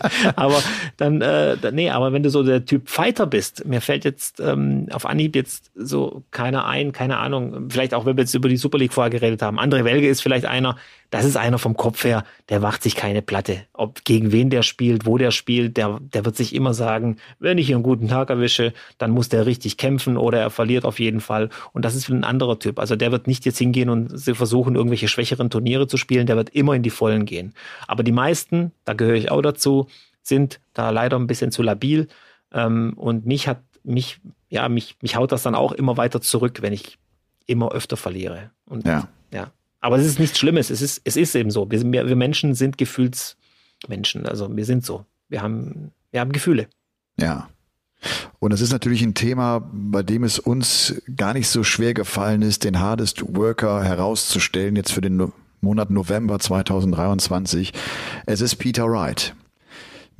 aber 0.35 0.61
dann, 0.97 1.21
äh, 1.21 1.57
nee, 1.71 1.91
aber 1.91 2.11
wenn 2.11 2.23
du 2.23 2.29
so 2.29 2.43
der 2.43 2.65
Typ 2.65 2.89
Fighter 2.89 3.27
bist, 3.27 3.65
mir 3.65 3.81
fällt 3.81 4.03
jetzt 4.03 4.39
ähm, 4.39 4.87
auf 4.91 5.05
Anhieb 5.05 5.35
jetzt 5.35 5.71
so 5.75 6.23
keiner 6.31 6.65
ein, 6.65 6.91
keine 6.91 7.17
Ahnung, 7.17 7.69
vielleicht 7.69 7.93
auch, 7.93 8.05
wenn 8.05 8.17
wir 8.17 8.23
jetzt 8.23 8.33
über 8.33 8.49
die 8.49 8.57
Super 8.57 8.79
League 8.79 8.93
vorher 8.93 9.11
geredet 9.11 9.43
haben. 9.43 9.59
André 9.59 9.83
Welge 9.83 10.07
ist 10.07 10.21
vielleicht 10.21 10.45
einer, 10.45 10.75
das 11.11 11.25
ist 11.25 11.35
einer 11.35 11.59
vom 11.59 11.75
Kopf 11.75 12.05
her, 12.05 12.23
der 12.49 12.61
macht 12.61 12.81
sich 12.81 12.95
keine 12.95 13.21
Platte. 13.21 13.65
Ob 13.73 14.05
gegen 14.05 14.31
wen 14.31 14.49
der 14.49 14.63
spielt, 14.63 15.05
wo 15.05 15.17
der 15.17 15.31
spielt, 15.31 15.75
der, 15.75 15.99
der 15.99 16.23
wird 16.23 16.37
sich 16.37 16.55
immer 16.55 16.73
sagen, 16.73 17.17
wenn 17.37 17.57
ich 17.57 17.71
einen 17.71 17.83
guten 17.83 18.07
Tag 18.07 18.29
erwische, 18.29 18.73
dann 18.97 19.11
muss 19.11 19.27
der 19.27 19.45
richtig 19.45 19.75
kämpfen 19.75 20.15
oder 20.15 20.39
er 20.39 20.49
verliert 20.49 20.85
auf 20.85 20.99
jeden 20.99 21.19
Fall. 21.19 21.49
Und 21.73 21.83
das 21.83 21.95
ist 21.95 22.07
ein 22.07 22.23
anderer 22.23 22.59
Typ. 22.59 22.79
Also 22.79 22.95
der 22.95 23.11
wird 23.11 23.27
nicht 23.27 23.45
jetzt 23.45 23.57
hingehen 23.57 23.89
und 23.89 24.17
versuchen, 24.19 24.75
irgendwelche 24.75 25.09
schwächeren 25.09 25.49
Turniere 25.49 25.85
zu 25.85 25.97
spielen, 25.97 26.27
der 26.27 26.37
wird 26.37 26.49
immer 26.51 26.75
in 26.75 26.83
die 26.83 26.89
Vollen 26.89 27.25
gehen. 27.25 27.53
Aber 27.87 28.03
die 28.03 28.13
meisten, 28.13 28.71
da 28.85 28.93
gehöre 28.93 29.15
ich 29.15 29.29
auch 29.29 29.41
dazu, 29.41 29.87
sind 30.23 30.61
da 30.73 30.91
leider 30.91 31.19
ein 31.19 31.27
bisschen 31.27 31.51
zu 31.51 31.61
labil. 31.61 32.07
Ähm, 32.53 32.93
und 32.95 33.25
mich 33.25 33.49
hat, 33.49 33.61
mich, 33.83 34.21
ja, 34.49 34.69
mich, 34.69 34.95
mich 35.01 35.17
haut 35.17 35.33
das 35.33 35.43
dann 35.43 35.55
auch 35.55 35.73
immer 35.73 35.97
weiter 35.97 36.21
zurück, 36.21 36.61
wenn 36.61 36.71
ich 36.71 36.97
immer 37.47 37.73
öfter 37.73 37.97
verliere. 37.97 38.51
Und 38.65 38.87
ja. 38.87 39.09
Aber 39.81 39.97
es 39.97 40.05
ist 40.05 40.19
nichts 40.19 40.39
Schlimmes. 40.39 40.69
Es 40.69 40.81
ist, 40.81 41.01
es 41.03 41.17
ist 41.17 41.35
eben 41.35 41.51
so. 41.51 41.69
Wir, 41.69 41.79
sind, 41.79 41.91
wir 41.91 42.15
Menschen 42.15 42.53
sind 42.53 42.77
Gefühlsmenschen. 42.77 44.25
Also 44.27 44.55
wir 44.55 44.65
sind 44.65 44.85
so. 44.85 45.05
Wir 45.27 45.41
haben, 45.41 45.91
wir 46.11 46.21
haben 46.21 46.31
Gefühle. 46.31 46.67
Ja. 47.17 47.49
Und 48.39 48.51
es 48.51 48.61
ist 48.61 48.71
natürlich 48.71 49.01
ein 49.01 49.13
Thema, 49.13 49.69
bei 49.71 50.03
dem 50.03 50.23
es 50.23 50.39
uns 50.39 51.01
gar 51.15 51.33
nicht 51.33 51.47
so 51.47 51.63
schwer 51.63 51.93
gefallen 51.93 52.41
ist, 52.41 52.63
den 52.63 52.79
Hardest 52.79 53.23
Worker 53.35 53.83
herauszustellen, 53.83 54.75
jetzt 54.75 54.91
für 54.91 55.01
den 55.01 55.31
Monat 55.61 55.91
November 55.91 56.39
2023. 56.39 57.73
Es 58.25 58.41
ist 58.41 58.55
Peter 58.55 58.89
Wright 58.89 59.35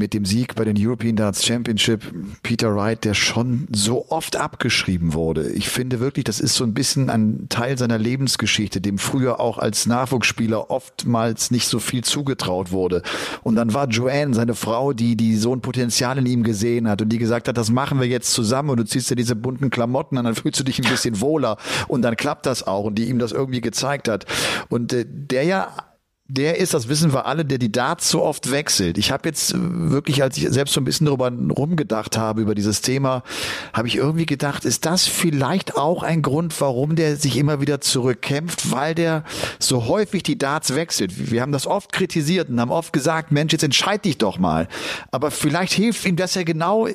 mit 0.01 0.15
dem 0.15 0.25
Sieg 0.25 0.55
bei 0.55 0.65
den 0.65 0.75
European 0.79 1.15
Darts 1.15 1.45
Championship 1.45 2.01
Peter 2.41 2.75
Wright, 2.75 3.05
der 3.05 3.13
schon 3.13 3.67
so 3.71 4.09
oft 4.09 4.35
abgeschrieben 4.35 5.13
wurde. 5.13 5.51
Ich 5.51 5.69
finde 5.69 5.99
wirklich, 5.99 6.25
das 6.25 6.39
ist 6.39 6.55
so 6.55 6.63
ein 6.63 6.73
bisschen 6.73 7.11
ein 7.11 7.45
Teil 7.49 7.77
seiner 7.77 7.99
Lebensgeschichte, 7.99 8.81
dem 8.81 8.97
früher 8.97 9.39
auch 9.39 9.59
als 9.59 9.85
Nachwuchsspieler 9.85 10.71
oftmals 10.71 11.51
nicht 11.51 11.67
so 11.67 11.77
viel 11.77 12.03
zugetraut 12.03 12.71
wurde. 12.71 13.03
Und 13.43 13.55
dann 13.55 13.75
war 13.75 13.87
Joanne, 13.87 14.33
seine 14.33 14.55
Frau, 14.55 14.91
die, 14.91 15.15
die 15.15 15.35
so 15.35 15.55
ein 15.55 15.61
Potenzial 15.61 16.17
in 16.17 16.25
ihm 16.25 16.41
gesehen 16.41 16.89
hat 16.89 17.03
und 17.03 17.09
die 17.09 17.19
gesagt 17.19 17.47
hat, 17.47 17.55
das 17.55 17.69
machen 17.69 17.99
wir 17.99 18.07
jetzt 18.07 18.33
zusammen 18.33 18.71
und 18.71 18.77
du 18.77 18.85
ziehst 18.85 19.11
dir 19.11 19.15
diese 19.15 19.35
bunten 19.35 19.69
Klamotten 19.69 20.17
an, 20.17 20.25
dann 20.25 20.35
fühlst 20.35 20.59
du 20.59 20.63
dich 20.63 20.79
ein 20.79 20.89
bisschen 20.89 21.21
wohler 21.21 21.57
und 21.87 22.01
dann 22.01 22.15
klappt 22.15 22.47
das 22.47 22.65
auch 22.65 22.85
und 22.85 22.95
die 22.95 23.07
ihm 23.07 23.19
das 23.19 23.33
irgendwie 23.33 23.61
gezeigt 23.61 24.07
hat. 24.07 24.25
Und 24.67 24.93
äh, 24.93 25.05
der 25.07 25.43
ja 25.43 25.90
der 26.34 26.57
ist, 26.57 26.73
das 26.73 26.88
wissen 26.88 27.13
wir 27.13 27.25
alle, 27.25 27.43
der 27.43 27.57
die 27.57 27.71
Darts 27.71 28.09
so 28.09 28.23
oft 28.23 28.51
wechselt. 28.51 28.97
Ich 28.97 29.11
habe 29.11 29.27
jetzt 29.27 29.53
äh, 29.53 29.57
wirklich, 29.59 30.23
als 30.23 30.38
ich 30.38 30.47
selbst 30.49 30.73
so 30.73 30.79
ein 30.79 30.86
bisschen 30.86 31.05
darüber 31.05 31.29
rumgedacht 31.29 32.17
habe, 32.17 32.41
über 32.41 32.55
dieses 32.55 32.82
Thema, 32.82 33.23
habe 33.73 33.88
ich 33.88 33.97
irgendwie 33.97 34.25
gedacht, 34.25 34.63
ist 34.63 34.86
das 34.86 35.07
vielleicht 35.07 35.75
auch 35.75 36.03
ein 36.03 36.21
Grund, 36.21 36.59
warum 36.61 36.95
der 36.95 37.17
sich 37.17 37.38
immer 37.38 37.59
wieder 37.59 37.82
zurückkämpft, 37.82 38.71
weil 38.71 38.95
der 38.95 39.25
so 39.59 39.88
häufig 39.88 40.23
die 40.23 40.38
Darts 40.38 40.73
wechselt. 40.73 41.32
Wir 41.32 41.41
haben 41.41 41.51
das 41.51 41.67
oft 41.67 41.91
kritisiert 41.91 42.49
und 42.49 42.59
haben 42.61 42.71
oft 42.71 42.93
gesagt, 42.93 43.32
Mensch, 43.32 43.51
jetzt 43.51 43.63
entscheid 43.63 44.05
dich 44.05 44.17
doch 44.17 44.39
mal. 44.39 44.67
Aber 45.11 45.32
vielleicht 45.32 45.73
hilft 45.73 46.05
ihm 46.05 46.15
das 46.15 46.36
ja 46.36 46.43
genau 46.43 46.88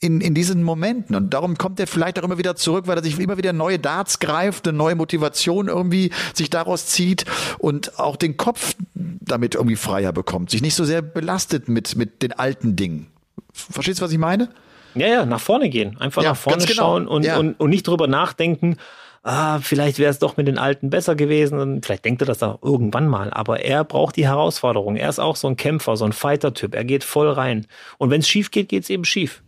in, 0.00 0.20
in 0.20 0.34
diesen 0.34 0.62
Momenten. 0.62 1.16
Und 1.16 1.30
darum 1.32 1.56
kommt 1.56 1.80
er 1.80 1.86
vielleicht 1.86 2.18
auch 2.18 2.24
immer 2.24 2.38
wieder 2.38 2.56
zurück, 2.56 2.86
weil 2.86 2.96
er 2.96 3.02
sich 3.02 3.18
immer 3.18 3.38
wieder 3.38 3.52
neue 3.52 3.78
Darts 3.78 4.18
greift, 4.18 4.68
eine 4.68 4.76
neue 4.76 4.94
Motivation 4.94 5.68
irgendwie 5.68 6.10
sich 6.34 6.50
daraus 6.50 6.86
zieht 6.86 7.24
und 7.58 7.98
auch 7.98 8.16
den 8.16 8.36
Kopf 8.36 8.74
damit 8.94 9.54
irgendwie 9.54 9.76
freier 9.76 10.12
bekommt, 10.12 10.50
sich 10.50 10.62
nicht 10.62 10.74
so 10.74 10.84
sehr 10.84 11.02
belastet 11.02 11.68
mit, 11.68 11.96
mit 11.96 12.22
den 12.22 12.32
alten 12.32 12.76
Dingen. 12.76 13.06
Verstehst 13.52 14.00
du, 14.00 14.04
was 14.04 14.12
ich 14.12 14.18
meine? 14.18 14.50
Ja, 14.94 15.08
ja, 15.08 15.26
nach 15.26 15.40
vorne 15.40 15.68
gehen. 15.68 15.98
Einfach 15.98 16.22
ja, 16.22 16.30
nach 16.30 16.36
vorne 16.36 16.64
genau. 16.64 16.74
schauen 16.74 17.08
und, 17.08 17.24
ja. 17.24 17.38
und, 17.38 17.58
und 17.58 17.70
nicht 17.70 17.86
drüber 17.86 18.06
nachdenken, 18.06 18.76
ah, 19.22 19.58
vielleicht 19.58 19.98
wäre 19.98 20.10
es 20.10 20.18
doch 20.18 20.36
mit 20.36 20.46
den 20.46 20.58
Alten 20.58 20.90
besser 20.90 21.16
gewesen. 21.16 21.58
Und 21.58 21.84
vielleicht 21.84 22.04
denkt 22.04 22.22
er 22.22 22.26
das 22.26 22.42
auch 22.42 22.62
irgendwann 22.62 23.08
mal. 23.08 23.30
Aber 23.30 23.60
er 23.60 23.84
braucht 23.84 24.16
die 24.16 24.26
Herausforderung. 24.26 24.96
Er 24.96 25.08
ist 25.08 25.18
auch 25.18 25.36
so 25.36 25.48
ein 25.48 25.56
Kämpfer, 25.56 25.96
so 25.96 26.04
ein 26.04 26.12
Fighter-Typ. 26.12 26.74
Er 26.74 26.84
geht 26.84 27.04
voll 27.04 27.30
rein. 27.30 27.66
Und 27.98 28.10
wenn 28.10 28.20
es 28.20 28.28
schief 28.28 28.50
geht, 28.50 28.68
geht 28.68 28.84
es 28.84 28.90
eben 28.90 29.04
schief 29.04 29.42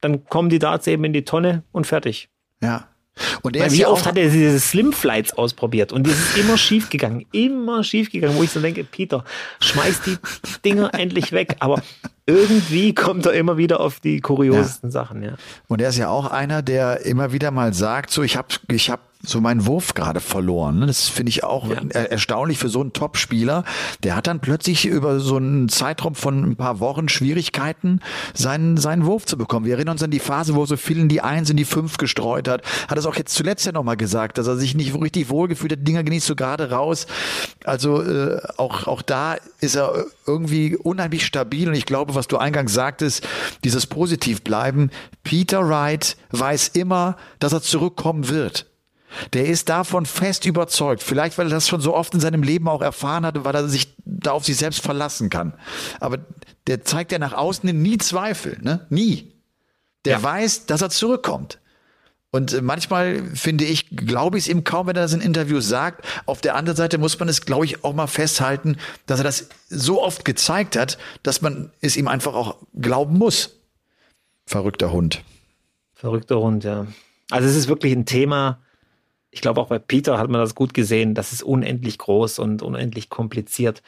dann 0.00 0.24
kommen 0.26 0.48
die 0.48 0.58
Darts 0.58 0.86
eben 0.86 1.04
in 1.04 1.12
die 1.12 1.24
Tonne 1.24 1.62
und 1.72 1.86
fertig. 1.86 2.28
Ja. 2.62 2.86
Und 3.42 3.56
er 3.56 3.70
wie 3.72 3.84
oft 3.84 4.06
hat 4.06 4.16
er 4.16 4.30
diese 4.30 4.58
Slim 4.60 4.92
Flights 4.92 5.32
ausprobiert 5.32 5.92
und 5.92 6.06
das 6.06 6.14
ist 6.14 6.38
immer 6.38 6.56
schief 6.56 6.88
gegangen, 6.88 7.26
immer 7.32 7.84
schief 7.84 8.10
gegangen, 8.10 8.36
wo 8.36 8.42
ich 8.42 8.50
so 8.50 8.60
denke, 8.60 8.84
Peter, 8.84 9.24
schmeiß 9.60 10.02
die 10.02 10.16
Dinger 10.64 10.94
endlich 10.98 11.32
weg. 11.32 11.56
Aber 11.58 11.82
irgendwie 12.24 12.94
kommt 12.94 13.26
er 13.26 13.32
immer 13.32 13.56
wieder 13.56 13.80
auf 13.80 14.00
die 14.00 14.20
kuriosesten 14.20 14.88
ja. 14.88 14.92
Sachen, 14.92 15.22
ja. 15.22 15.34
Und 15.68 15.82
er 15.82 15.90
ist 15.90 15.98
ja 15.98 16.08
auch 16.08 16.30
einer, 16.30 16.62
der 16.62 17.04
immer 17.04 17.32
wieder 17.32 17.50
mal 17.50 17.74
sagt, 17.74 18.10
so 18.10 18.22
ich 18.22 18.36
habe 18.36 18.48
ich 18.68 18.88
hab 18.90 19.09
so 19.22 19.40
meinen 19.40 19.66
Wurf 19.66 19.94
gerade 19.94 20.20
verloren. 20.20 20.78
Ne? 20.78 20.86
Das 20.86 21.08
finde 21.08 21.30
ich 21.30 21.44
auch 21.44 21.68
ja. 21.68 21.82
erstaunlich 21.90 22.58
für 22.58 22.68
so 22.68 22.80
einen 22.80 22.92
Top-Spieler. 22.92 23.64
Der 24.02 24.16
hat 24.16 24.26
dann 24.26 24.40
plötzlich 24.40 24.86
über 24.86 25.20
so 25.20 25.36
einen 25.36 25.68
Zeitraum 25.68 26.14
von 26.14 26.42
ein 26.42 26.56
paar 26.56 26.80
Wochen 26.80 27.08
Schwierigkeiten, 27.08 28.00
seinen, 28.32 28.78
seinen 28.78 29.04
Wurf 29.04 29.26
zu 29.26 29.36
bekommen. 29.36 29.66
Wir 29.66 29.74
erinnern 29.74 29.92
uns 29.92 30.02
an 30.02 30.10
die 30.10 30.20
Phase, 30.20 30.54
wo 30.54 30.64
so 30.64 30.76
viel 30.76 30.98
in 30.98 31.08
die 31.08 31.20
Eins, 31.20 31.50
in 31.50 31.58
die 31.58 31.66
Fünf 31.66 31.98
gestreut 31.98 32.48
hat. 32.48 32.62
Hat 32.88 32.96
es 32.96 33.04
auch 33.04 33.16
jetzt 33.16 33.34
zuletzt 33.34 33.66
ja 33.66 33.72
nochmal 33.72 33.98
gesagt, 33.98 34.38
dass 34.38 34.46
er 34.46 34.56
sich 34.56 34.74
nicht 34.74 34.94
richtig 34.94 35.28
wohlgefühlt 35.28 35.72
hat. 35.72 35.86
Dinger 35.86 36.02
genießt 36.02 36.26
so 36.26 36.34
gerade 36.34 36.70
raus. 36.70 37.06
Also 37.64 38.02
äh, 38.02 38.40
auch, 38.56 38.86
auch 38.86 39.02
da 39.02 39.36
ist 39.60 39.76
er 39.76 40.06
irgendwie 40.26 40.76
unheimlich 40.76 41.26
stabil. 41.26 41.68
Und 41.68 41.74
ich 41.74 41.84
glaube, 41.84 42.14
was 42.14 42.26
du 42.26 42.38
eingangs 42.38 42.72
sagtest, 42.72 43.26
dieses 43.64 43.86
Positivbleiben. 43.86 44.90
Peter 45.24 45.68
Wright 45.68 46.16
weiß 46.30 46.68
immer, 46.68 47.16
dass 47.38 47.52
er 47.52 47.60
zurückkommen 47.60 48.28
wird. 48.28 48.69
Der 49.32 49.46
ist 49.46 49.68
davon 49.68 50.06
fest 50.06 50.46
überzeugt. 50.46 51.02
Vielleicht, 51.02 51.38
weil 51.38 51.46
er 51.46 51.50
das 51.50 51.68
schon 51.68 51.80
so 51.80 51.94
oft 51.94 52.14
in 52.14 52.20
seinem 52.20 52.42
Leben 52.42 52.68
auch 52.68 52.82
erfahren 52.82 53.26
hat 53.26 53.36
und 53.36 53.44
weil 53.44 53.54
er 53.54 53.68
sich 53.68 53.94
da 54.04 54.32
auf 54.32 54.44
sich 54.44 54.56
selbst 54.56 54.80
verlassen 54.80 55.30
kann. 55.30 55.54
Aber 55.98 56.18
der 56.66 56.84
zeigt 56.84 57.12
ja 57.12 57.18
nach 57.18 57.32
außen 57.32 57.70
nie 57.70 57.98
Zweifel, 57.98 58.58
ne? 58.60 58.86
Nie. 58.90 59.32
Der 60.04 60.18
ja. 60.18 60.22
weiß, 60.22 60.66
dass 60.66 60.82
er 60.82 60.90
zurückkommt. 60.90 61.58
Und 62.30 62.52
äh, 62.52 62.62
manchmal 62.62 63.24
finde 63.34 63.64
ich, 63.64 63.88
glaube 63.90 64.38
ich 64.38 64.44
es 64.44 64.48
ihm 64.48 64.64
kaum, 64.64 64.86
wenn 64.86 64.96
er 64.96 65.02
das 65.02 65.12
in 65.12 65.20
Interviews 65.20 65.68
sagt. 65.68 66.06
Auf 66.26 66.40
der 66.40 66.54
anderen 66.54 66.76
Seite 66.76 66.98
muss 66.98 67.18
man 67.18 67.28
es, 67.28 67.42
glaube 67.42 67.64
ich, 67.64 67.84
auch 67.84 67.92
mal 67.92 68.06
festhalten, 68.06 68.76
dass 69.06 69.20
er 69.20 69.24
das 69.24 69.48
so 69.68 70.02
oft 70.02 70.24
gezeigt 70.24 70.76
hat, 70.76 70.98
dass 71.22 71.42
man 71.42 71.72
es 71.80 71.96
ihm 71.96 72.08
einfach 72.08 72.34
auch 72.34 72.56
glauben 72.78 73.18
muss. 73.18 73.56
Verrückter 74.46 74.92
Hund. 74.92 75.22
Verrückter 75.94 76.38
Hund, 76.38 76.64
ja. 76.64 76.86
Also 77.30 77.48
es 77.48 77.56
ist 77.56 77.68
wirklich 77.68 77.92
ein 77.92 78.06
Thema, 78.06 78.60
ich 79.30 79.40
glaube 79.40 79.60
auch 79.60 79.68
bei 79.68 79.78
Peter 79.78 80.18
hat 80.18 80.28
man 80.28 80.40
das 80.40 80.54
gut 80.54 80.74
gesehen, 80.74 81.14
das 81.14 81.32
ist 81.32 81.42
unendlich 81.42 81.98
groß 81.98 82.38
und 82.38 82.62
unendlich 82.62 83.08
kompliziert. 83.08 83.82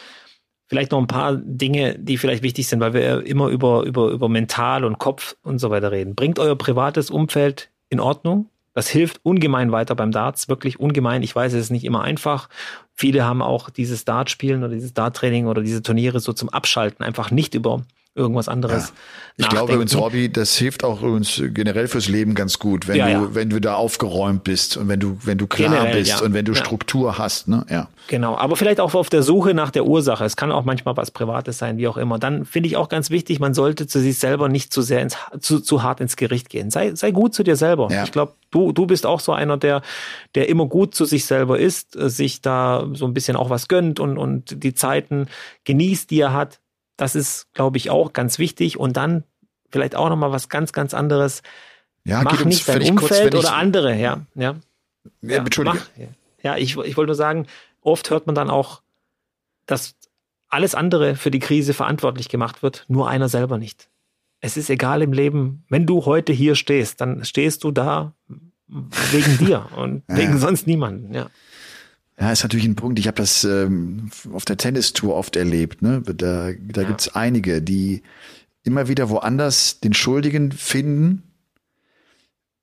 Vielleicht 0.69 0.93
noch 0.93 1.01
ein 1.01 1.07
paar 1.07 1.37
Dinge, 1.37 1.99
die 1.99 2.17
vielleicht 2.17 2.43
wichtig 2.43 2.67
sind, 2.67 2.81
weil 2.81 2.95
wir 2.95 3.27
immer 3.27 3.49
über, 3.49 3.83
über, 3.83 4.09
über 4.11 4.29
Mental 4.29 4.85
und 4.85 4.99
Kopf 4.99 5.37
und 5.43 5.59
so 5.59 5.71
weiter 5.71 5.93
reden. 5.93 6.15
Bringt 6.15 6.39
euer 6.39 6.57
privates 6.57 7.11
Umfeld 7.11 7.71
in 7.91 8.01
Ordnung. 8.01 8.49
Das 8.73 8.89
hilft 8.89 9.21
ungemein 9.23 9.71
weiter 9.71 9.95
beim 9.95 10.13
Darts, 10.13 10.49
wirklich 10.49 10.81
ungemein. 10.81 11.23
Ich 11.23 11.37
weiß, 11.37 11.53
es 11.53 11.65
ist 11.65 11.71
nicht 11.71 11.85
immer 11.85 12.03
einfach. 12.03 12.49
Viele 12.95 13.25
haben 13.25 13.43
auch 13.43 13.69
dieses 13.69 14.07
Dart-Spielen 14.07 14.65
oder 14.65 14.73
dieses 14.73 14.95
Dart-Training 14.95 15.47
oder 15.47 15.61
diese 15.61 15.83
Turniere 15.83 16.21
so 16.21 16.33
zum 16.33 16.49
Abschalten 16.49 17.05
einfach 17.05 17.31
nicht 17.31 17.55
über 17.55 17.83
irgendwas 18.15 18.49
anderes. 18.49 18.89
Ja. 18.89 18.95
Ich 19.39 19.49
glaube 19.49 19.73
übrigens, 19.73 19.97
Robby, 19.97 20.31
das 20.31 20.57
hilft 20.57 20.85
auch 20.85 21.01
uns 21.01 21.43
generell 21.43 21.89
fürs 21.89 22.09
Leben 22.09 22.35
ganz 22.35 22.59
gut, 22.59 22.87
wenn 22.87 22.97
ja, 22.97 23.07
du, 23.07 23.13
ja. 23.13 23.35
wenn 23.35 23.49
du 23.49 23.61
da 23.61 23.75
aufgeräumt 23.75 24.45
bist 24.45 24.77
und 24.77 24.89
wenn 24.89 25.01
du, 25.01 25.17
wenn 25.23 25.39
du 25.39 25.47
klar 25.47 25.71
generell, 25.71 26.03
bist 26.03 26.21
und 26.21 26.35
wenn 26.35 26.45
du 26.45 26.55
Struktur 26.55 27.17
hast, 27.17 27.49
ne? 27.49 27.65
Ja. 27.71 27.89
Genau. 28.09 28.37
Aber 28.37 28.57
vielleicht 28.57 28.81
auch 28.81 28.95
auf 28.95 29.09
der 29.09 29.23
Suche 29.23 29.55
nach 29.55 29.71
der 29.71 29.87
Ursache. 29.87 30.25
Es 30.25 30.37
kann 30.37 30.53
auch 30.53 30.65
manchmal 30.65 30.97
was 30.99 31.11
Privates 31.11 31.57
sein, 31.57 31.79
wie 31.79 31.89
auch 31.89 31.97
immer. 31.97 32.19
Dann 32.19 32.45
finde 32.45 32.69
ich 32.69 32.77
auch 32.77 32.91
ganz 32.91 33.09
wichtig, 33.09 33.41
man 33.41 33.55
sollte 33.55 33.87
zu 33.87 34.01
sich 34.01 34.19
selber 34.19 34.49
nicht 34.51 34.73
zu 34.73 34.83
sehr 34.83 35.01
ins, 35.01 35.17
zu, 35.41 35.61
zu 35.61 35.83
hart 35.83 36.01
ins 36.01 36.17
Gericht 36.17 36.51
gehen. 36.51 36.71
Sei, 36.71 36.95
sei 36.95 37.11
gut 37.11 37.33
zu 37.35 37.43
dir 37.43 37.57
selber. 37.57 37.89
Ich 38.05 38.13
glaube, 38.13 38.35
du, 38.51 38.73
du 38.73 38.87
bist 38.87 39.07
auch 39.07 39.21
so 39.21 39.33
einer, 39.33 39.57
der, 39.57 39.81
der 40.35 40.49
immer 40.51 40.67
gut 40.67 40.95
zu 40.95 41.07
sich 41.07 41.25
selber 41.25 41.59
ist, 41.59 41.93
sich 41.93 42.43
da 42.43 42.87
so 42.93 43.07
ein 43.07 43.15
bisschen 43.15 43.37
auch 43.37 43.49
was 43.49 43.69
gönnt 43.69 43.99
und, 43.99 44.19
und 44.19 44.63
die 44.63 44.75
Zeiten 44.75 45.29
genießt, 45.65 46.11
die 46.11 46.21
er 46.21 46.35
hat 46.35 46.59
das 47.03 47.17
ist, 47.17 47.53
glaube 47.53 47.79
ich, 47.79 47.91
auch 47.91 48.13
ganz 48.13 48.39
wichtig. 48.39 48.79
Und 48.79 48.97
dann 48.97 49.25
vielleicht 49.71 49.97
auch 49.97 50.09
nochmal 50.09 50.31
was 50.31 50.49
ganz, 50.49 50.73
ganz 50.73 50.95
anderes. 50.95 51.43
Ja, 52.05 52.23
mach 52.23 52.45
nicht 52.45 52.69
dein 52.69 52.81
Umfeld 52.83 53.33
kurz, 53.33 53.45
oder 53.45 53.57
andere, 53.57 53.97
ja. 53.97 54.25
Ja, 54.37 54.55
ja, 55.21 55.39
Entschuldige. 55.39 55.79
Mach, 55.79 56.07
ja, 56.45 56.57
ich, 56.57 56.77
ich 56.77 56.97
wollte 56.97 57.09
nur 57.09 57.17
sagen, 57.17 57.49
oft 57.81 58.09
hört 58.11 58.27
man 58.27 58.37
dann 58.37 58.51
auch, 58.51 58.83
dass 59.67 59.97
alles 60.49 60.77
andere 60.77 61.17
für 61.17 61.33
die 61.33 61.41
Krise 61.41 61.75
verantwortlich 61.75 62.29
gemacht 62.29 62.63
wird, 62.63 62.85
nur 62.87 63.09
einer 63.09 63.29
selber 63.29 63.59
nicht. 63.59 63.89
Es 64.39 64.57
ist 64.57 64.71
egal 64.71 65.03
im 65.03 65.13
Leben, 65.13 65.65
wenn 65.69 65.87
du 65.87 66.05
heute 66.05 66.33
hier 66.33 66.55
stehst, 66.55 67.01
dann 67.01 67.25
stehst 67.25 67.65
du 67.65 67.73
da 67.73 68.15
wegen 68.69 69.39
dir 69.45 69.67
und 69.75 70.05
ja. 70.09 70.19
wegen 70.19 70.39
sonst 70.39 70.69
niemanden, 70.69 71.13
ja. 71.15 71.31
Ja, 72.21 72.31
ist 72.31 72.43
natürlich 72.43 72.67
ein 72.67 72.77
Punkt. 72.77 72.99
Ich 72.99 73.07
habe 73.07 73.17
das 73.17 73.45
ähm, 73.45 74.11
auf 74.33 74.45
der 74.45 74.57
Tennistour 74.57 75.15
oft 75.15 75.37
erlebt. 75.37 75.83
Ne? 75.83 76.03
Da, 76.05 76.53
da 76.53 76.83
ja. 76.83 76.87
gibt's 76.87 77.09
einige, 77.09 77.63
die 77.63 78.03
immer 78.65 78.89
wieder 78.89 79.09
woanders 79.09 79.81
den 79.81 79.95
Schuldigen 79.95 80.53
finden, 80.53 81.23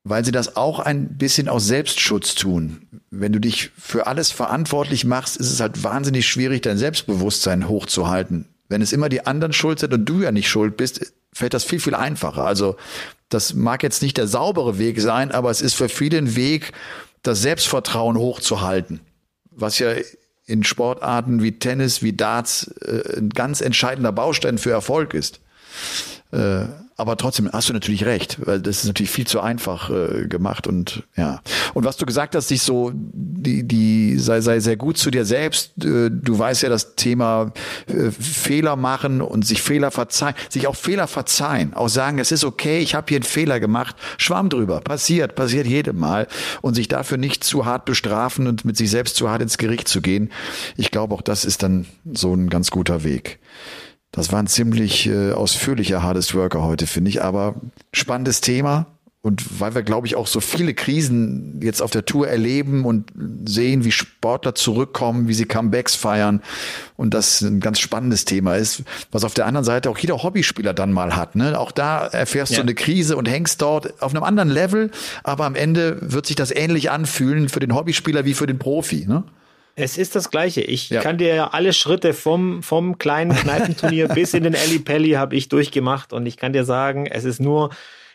weil 0.03 0.23
sie 0.23 0.31
das 0.31 0.55
auch 0.55 0.79
ein 0.79 1.17
bisschen 1.17 1.49
aus 1.49 1.67
Selbstschutz 1.67 2.35
tun. 2.35 2.87
Wenn 3.09 3.33
du 3.33 3.39
dich 3.39 3.71
für 3.77 4.07
alles 4.07 4.31
verantwortlich 4.31 5.03
machst, 5.03 5.35
ist 5.35 5.51
es 5.51 5.59
halt 5.59 5.83
wahnsinnig 5.83 6.27
schwierig, 6.27 6.61
dein 6.61 6.77
Selbstbewusstsein 6.77 7.67
hochzuhalten. 7.67 8.45
Wenn 8.69 8.81
es 8.81 8.93
immer 8.93 9.09
die 9.09 9.25
anderen 9.25 9.51
schuld 9.51 9.79
sind 9.79 9.93
und 9.93 10.05
du 10.05 10.21
ja 10.21 10.31
nicht 10.31 10.47
schuld 10.47 10.77
bist, 10.77 11.13
fällt 11.33 11.53
das 11.53 11.63
viel, 11.63 11.79
viel 11.79 11.95
einfacher. 11.95 12.45
Also 12.45 12.77
das 13.29 13.55
mag 13.55 13.83
jetzt 13.83 14.01
nicht 14.01 14.17
der 14.17 14.27
saubere 14.27 14.77
Weg 14.77 15.01
sein, 15.01 15.31
aber 15.31 15.49
es 15.49 15.61
ist 15.61 15.73
für 15.73 15.89
viele 15.89 16.19
ein 16.19 16.35
Weg, 16.35 16.71
das 17.23 17.41
Selbstvertrauen 17.41 18.17
hochzuhalten 18.17 19.01
was 19.61 19.79
ja 19.79 19.93
in 20.45 20.63
Sportarten 20.63 21.43
wie 21.43 21.59
Tennis, 21.59 22.01
wie 22.01 22.13
Darts 22.13 22.67
äh, 22.81 23.17
ein 23.17 23.29
ganz 23.29 23.61
entscheidender 23.61 24.11
Baustein 24.11 24.57
für 24.57 24.71
Erfolg 24.71 25.13
ist. 25.13 25.39
Äh, 26.31 26.65
aber 26.99 27.15
trotzdem 27.15 27.49
hast 27.51 27.69
du 27.69 27.73
natürlich 27.73 28.05
recht, 28.05 28.45
weil 28.45 28.61
das 28.61 28.79
ist 28.79 28.87
natürlich 28.87 29.09
viel 29.09 29.25
zu 29.25 29.39
einfach 29.39 29.89
äh, 29.89 30.27
gemacht 30.27 30.67
und 30.67 31.03
ja. 31.15 31.41
Und 31.73 31.85
was 31.85 31.97
du 31.97 32.05
gesagt 32.05 32.35
hast, 32.35 32.49
dich 32.49 32.61
so, 32.61 32.91
die, 32.93 33.63
die 33.65 34.17
sei, 34.17 34.41
sei 34.41 34.59
sehr 34.59 34.75
gut 34.75 34.97
zu 34.97 35.09
dir 35.09 35.23
selbst. 35.23 35.71
Äh, 35.83 36.09
du 36.11 36.37
weißt 36.37 36.63
ja 36.63 36.69
das 36.69 36.95
Thema 36.95 37.53
äh, 37.87 38.11
Fehler 38.11 38.75
machen 38.75 39.21
und 39.21 39.45
sich 39.45 39.61
Fehler 39.61 39.91
verzeihen, 39.91 40.35
sich 40.49 40.67
auch 40.67 40.75
Fehler 40.75 41.07
verzeihen, 41.07 41.73
auch 41.73 41.87
sagen, 41.87 42.19
es 42.19 42.31
ist 42.31 42.43
okay, 42.43 42.79
ich 42.79 42.95
habe 42.95 43.05
hier 43.07 43.17
einen 43.17 43.23
Fehler 43.23 43.59
gemacht, 43.59 43.95
schwamm 44.17 44.49
drüber, 44.49 44.81
passiert, 44.81 45.35
passiert 45.35 45.67
jedem 45.67 45.99
Mal 45.99 46.27
und 46.61 46.73
sich 46.73 46.89
dafür 46.89 47.17
nicht 47.17 47.43
zu 47.43 47.65
hart 47.65 47.85
bestrafen 47.85 48.47
und 48.47 48.65
mit 48.65 48.75
sich 48.75 48.89
selbst 48.89 49.15
zu 49.15 49.29
hart 49.29 49.41
ins 49.41 49.57
Gericht 49.57 49.87
zu 49.87 50.01
gehen. 50.01 50.31
Ich 50.75 50.91
glaube, 50.91 51.15
auch 51.15 51.21
das 51.21 51.45
ist 51.45 51.63
dann 51.63 51.85
so 52.13 52.33
ein 52.33 52.49
ganz 52.49 52.71
guter 52.71 53.03
Weg. 53.03 53.39
Das 54.11 54.31
war 54.31 54.39
ein 54.39 54.47
ziemlich 54.47 55.07
äh, 55.07 55.33
ausführlicher 55.33 56.01
Hardest 56.01 56.33
Worker 56.33 56.63
heute, 56.63 56.87
finde 56.87 57.09
ich, 57.09 57.21
aber 57.21 57.55
spannendes 57.93 58.41
Thema. 58.41 58.87
Und 59.21 59.59
weil 59.59 59.75
wir, 59.75 59.83
glaube 59.83 60.07
ich, 60.07 60.15
auch 60.15 60.27
so 60.27 60.39
viele 60.39 60.73
Krisen 60.73 61.59
jetzt 61.61 61.81
auf 61.81 61.91
der 61.91 62.05
Tour 62.05 62.29
erleben 62.29 62.85
und 62.85 63.11
sehen, 63.43 63.83
wie 63.83 63.91
Sportler 63.91 64.55
zurückkommen, 64.55 65.27
wie 65.27 65.33
sie 65.33 65.43
Comebacks 65.43 65.93
feiern 65.93 66.41
und 66.95 67.13
das 67.13 67.41
ein 67.41 67.59
ganz 67.59 67.79
spannendes 67.79 68.23
Thema 68.23 68.55
ist, 68.55 68.83
was 69.11 69.25
auf 69.25 69.33
der 69.33 69.45
anderen 69.45 69.65
Seite 69.65 69.89
auch 69.89 69.97
jeder 69.97 70.23
Hobbyspieler 70.23 70.73
dann 70.73 70.93
mal 70.93 71.17
hat. 71.17 71.35
Ne? 71.35 71.59
Auch 71.59 71.73
da 71.73 72.07
erfährst 72.07 72.53
ja. 72.53 72.59
du 72.59 72.61
eine 72.61 72.75
Krise 72.75 73.17
und 73.17 73.27
hängst 73.27 73.61
dort 73.61 74.01
auf 74.01 74.15
einem 74.15 74.23
anderen 74.23 74.49
Level, 74.49 74.89
aber 75.23 75.45
am 75.45 75.55
Ende 75.55 75.97
wird 75.99 76.25
sich 76.25 76.37
das 76.37 76.51
ähnlich 76.51 76.89
anfühlen 76.89 77.49
für 77.49 77.59
den 77.59 77.75
Hobbyspieler 77.75 78.23
wie 78.23 78.33
für 78.33 78.47
den 78.47 78.57
Profi. 78.57 79.05
Ne? 79.05 79.25
Es 79.75 79.97
ist 79.97 80.15
das 80.15 80.29
Gleiche. 80.29 80.61
Ich 80.61 80.89
ja. 80.89 81.01
kann 81.01 81.17
dir 81.17 81.33
ja 81.33 81.47
alle 81.49 81.73
Schritte 81.73 82.13
vom, 82.13 82.63
vom 82.63 82.97
kleinen 82.97 83.35
Kneipenturnier 83.35 84.07
bis 84.13 84.33
in 84.33 84.43
den 84.43 84.55
Ali 84.55 84.79
Pelli 84.79 85.11
habe 85.11 85.35
ich 85.35 85.49
durchgemacht 85.49 86.13
und 86.13 86.25
ich 86.25 86.37
kann 86.37 86.53
dir 86.53 86.65
sagen, 86.65 87.05
es 87.05 87.23
ist 87.23 87.39
nur, 87.39 87.69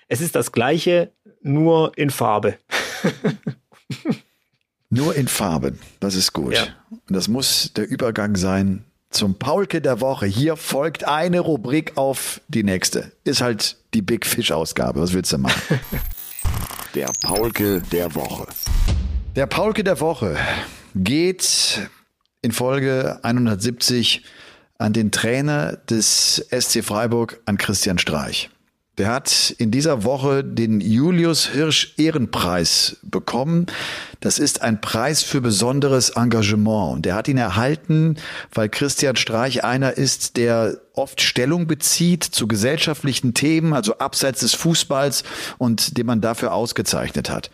es 0.09 0.21
ist 0.21 0.35
das 0.35 0.53
Gleiche, 0.53 1.11
nur 1.43 1.97
in 1.97 2.11
Farbe. 2.11 2.59
nur 4.91 5.15
in 5.15 5.29
Farbe. 5.29 5.75
Das 6.01 6.15
ist 6.15 6.33
gut. 6.33 6.55
Ja. 6.55 6.67
Und 6.91 7.17
das 7.17 7.29
muss 7.29 7.73
der 7.75 7.89
Übergang 7.89 8.37
sein 8.37 8.85
zum 9.11 9.39
Paulke 9.39 9.81
der 9.81 10.01
Woche. 10.01 10.27
Hier 10.27 10.57
folgt 10.57 11.05
eine 11.07 11.41
Rubrik 11.41 11.93
auf 11.97 12.41
die 12.49 12.65
nächste. 12.65 13.13
Ist 13.23 13.41
halt 13.41 13.77
die 13.95 14.03
Big 14.03 14.27
Fish 14.27 14.51
Ausgabe. 14.51 15.01
Was 15.01 15.13
willst 15.13 15.33
du 15.33 15.39
machen? 15.39 15.81
der 16.95 17.11
Paulke 17.23 17.81
der 17.93 18.15
Woche. 18.15 18.47
Der 19.37 19.47
Paulke 19.47 19.85
der 19.85 20.01
Woche 20.01 20.37
geht 20.95 21.91
in 22.43 22.53
Folge 22.53 23.19
170 23.23 24.23
an 24.79 24.93
den 24.93 25.11
Trainer 25.11 25.77
des 25.89 26.47
SC 26.51 26.85
Freiburg, 26.85 27.41
an 27.47 27.59
Christian 27.59 27.99
Streich. 27.99 28.51
Der 28.97 29.09
hat 29.09 29.53
in 29.59 29.73
dieser 29.73 30.05
Woche 30.05 30.45
den 30.45 30.81
Julius 30.81 31.49
Hirsch 31.49 31.95
Ehrenpreis 31.97 32.99
bekommen. 33.03 33.67
Das 34.21 34.39
ist 34.39 34.63
ein 34.63 34.81
Preis 34.81 35.25
für 35.25 35.41
besonderes 35.41 36.11
Engagement. 36.11 36.95
Und 36.95 37.05
der 37.05 37.17
hat 37.17 37.27
ihn 37.27 37.37
erhalten, 37.37 38.17
weil 38.53 38.69
Christian 38.69 39.17
Streich 39.17 39.65
einer 39.65 39.95
ist, 39.95 40.37
der 40.37 40.81
oft 40.93 41.21
Stellung 41.21 41.67
bezieht 41.67 42.23
zu 42.23 42.47
gesellschaftlichen 42.47 43.35
Themen, 43.35 43.73
also 43.73 43.99
abseits 43.99 44.41
des 44.41 44.55
Fußballs 44.55 45.25
und 45.59 45.99
den 45.99 46.07
man 46.07 46.21
dafür 46.21 46.53
ausgezeichnet 46.53 47.31
hat. 47.31 47.51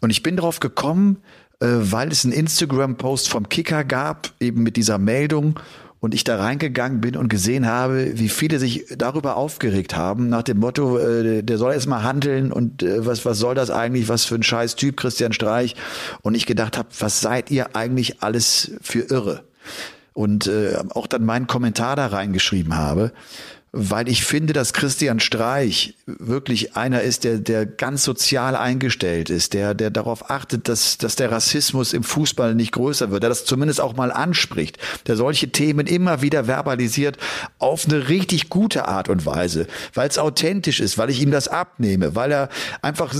Und 0.00 0.10
ich 0.10 0.22
bin 0.22 0.36
darauf 0.36 0.60
gekommen, 0.60 1.16
weil 1.66 2.08
es 2.08 2.24
einen 2.24 2.32
Instagram-Post 2.32 3.28
vom 3.28 3.48
Kicker 3.48 3.84
gab, 3.84 4.32
eben 4.40 4.62
mit 4.62 4.76
dieser 4.76 4.98
Meldung 4.98 5.58
und 6.04 6.12
ich 6.12 6.22
da 6.22 6.36
reingegangen 6.36 7.00
bin 7.00 7.16
und 7.16 7.28
gesehen 7.28 7.66
habe, 7.66 8.18
wie 8.18 8.28
viele 8.28 8.58
sich 8.58 8.84
darüber 8.94 9.38
aufgeregt 9.38 9.96
haben, 9.96 10.28
nach 10.28 10.42
dem 10.42 10.58
Motto, 10.58 10.98
äh, 10.98 11.42
der 11.42 11.56
soll 11.56 11.72
erst 11.72 11.86
mal 11.86 12.02
handeln 12.02 12.52
und 12.52 12.82
äh, 12.82 13.06
was, 13.06 13.24
was 13.24 13.38
soll 13.38 13.54
das 13.54 13.70
eigentlich, 13.70 14.06
was 14.08 14.26
für 14.26 14.34
ein 14.34 14.42
scheiß 14.42 14.76
Typ 14.76 14.98
Christian 14.98 15.32
Streich. 15.32 15.76
Und 16.20 16.34
ich 16.34 16.44
gedacht 16.44 16.76
habe, 16.76 16.88
was 16.98 17.22
seid 17.22 17.50
ihr 17.50 17.74
eigentlich 17.74 18.22
alles 18.22 18.72
für 18.82 19.00
irre? 19.00 19.44
Und 20.12 20.46
äh, 20.46 20.76
auch 20.90 21.06
dann 21.06 21.24
meinen 21.24 21.46
Kommentar 21.46 21.96
da 21.96 22.08
reingeschrieben 22.08 22.76
habe 22.76 23.12
weil 23.76 24.08
ich 24.08 24.24
finde, 24.24 24.52
dass 24.52 24.72
Christian 24.72 25.18
Streich 25.18 25.94
wirklich 26.06 26.76
einer 26.76 27.02
ist, 27.02 27.24
der, 27.24 27.38
der 27.38 27.66
ganz 27.66 28.04
sozial 28.04 28.54
eingestellt 28.54 29.30
ist, 29.30 29.52
der, 29.52 29.74
der 29.74 29.90
darauf 29.90 30.30
achtet, 30.30 30.68
dass, 30.68 30.96
dass 30.96 31.16
der 31.16 31.32
Rassismus 31.32 31.92
im 31.92 32.04
Fußball 32.04 32.54
nicht 32.54 32.70
größer 32.70 33.10
wird, 33.10 33.24
der 33.24 33.30
das 33.30 33.44
zumindest 33.44 33.80
auch 33.80 33.96
mal 33.96 34.12
anspricht, 34.12 34.78
der 35.08 35.16
solche 35.16 35.48
Themen 35.48 35.88
immer 35.88 36.22
wieder 36.22 36.46
verbalisiert 36.46 37.18
auf 37.58 37.86
eine 37.86 38.08
richtig 38.08 38.48
gute 38.48 38.86
Art 38.86 39.08
und 39.08 39.26
Weise, 39.26 39.66
weil 39.92 40.08
es 40.08 40.18
authentisch 40.18 40.78
ist, 40.78 40.96
weil 40.96 41.10
ich 41.10 41.20
ihm 41.20 41.32
das 41.32 41.48
abnehme, 41.48 42.14
weil 42.14 42.30
er 42.30 42.50
einfach 42.80 43.12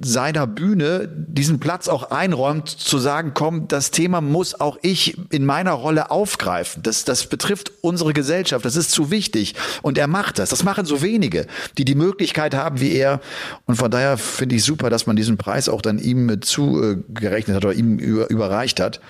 seiner 0.00 0.46
Bühne 0.46 1.06
diesen 1.12 1.60
Platz 1.60 1.86
auch 1.86 2.10
einräumt, 2.10 2.70
zu 2.70 2.96
sagen, 2.98 3.32
komm, 3.34 3.68
das 3.68 3.90
Thema 3.90 4.22
muss 4.22 4.58
auch 4.58 4.78
ich 4.80 5.18
in 5.30 5.44
meiner 5.44 5.72
Rolle 5.72 6.10
aufgreifen. 6.10 6.82
Das, 6.82 7.04
das 7.04 7.26
betrifft 7.26 7.72
unsere 7.82 8.14
Gesellschaft, 8.14 8.64
das 8.64 8.76
ist 8.76 8.90
zu 8.90 9.10
wichtig. 9.10 9.54
Und 9.82 9.97
er 9.98 10.06
macht 10.06 10.38
das. 10.38 10.50
Das 10.50 10.64
machen 10.64 10.84
so 10.84 11.02
wenige, 11.02 11.46
die 11.76 11.84
die 11.84 11.94
Möglichkeit 11.94 12.54
haben 12.54 12.80
wie 12.80 12.92
er. 12.92 13.20
Und 13.66 13.76
von 13.76 13.90
daher 13.90 14.16
finde 14.16 14.56
ich 14.56 14.64
super, 14.64 14.90
dass 14.90 15.06
man 15.06 15.16
diesen 15.16 15.36
Preis 15.36 15.68
auch 15.68 15.82
dann 15.82 15.98
ihm 15.98 16.40
zugerechnet 16.40 17.56
hat 17.56 17.64
oder 17.64 17.74
ihm 17.74 17.98
überreicht 17.98 18.80
hat. 18.80 19.00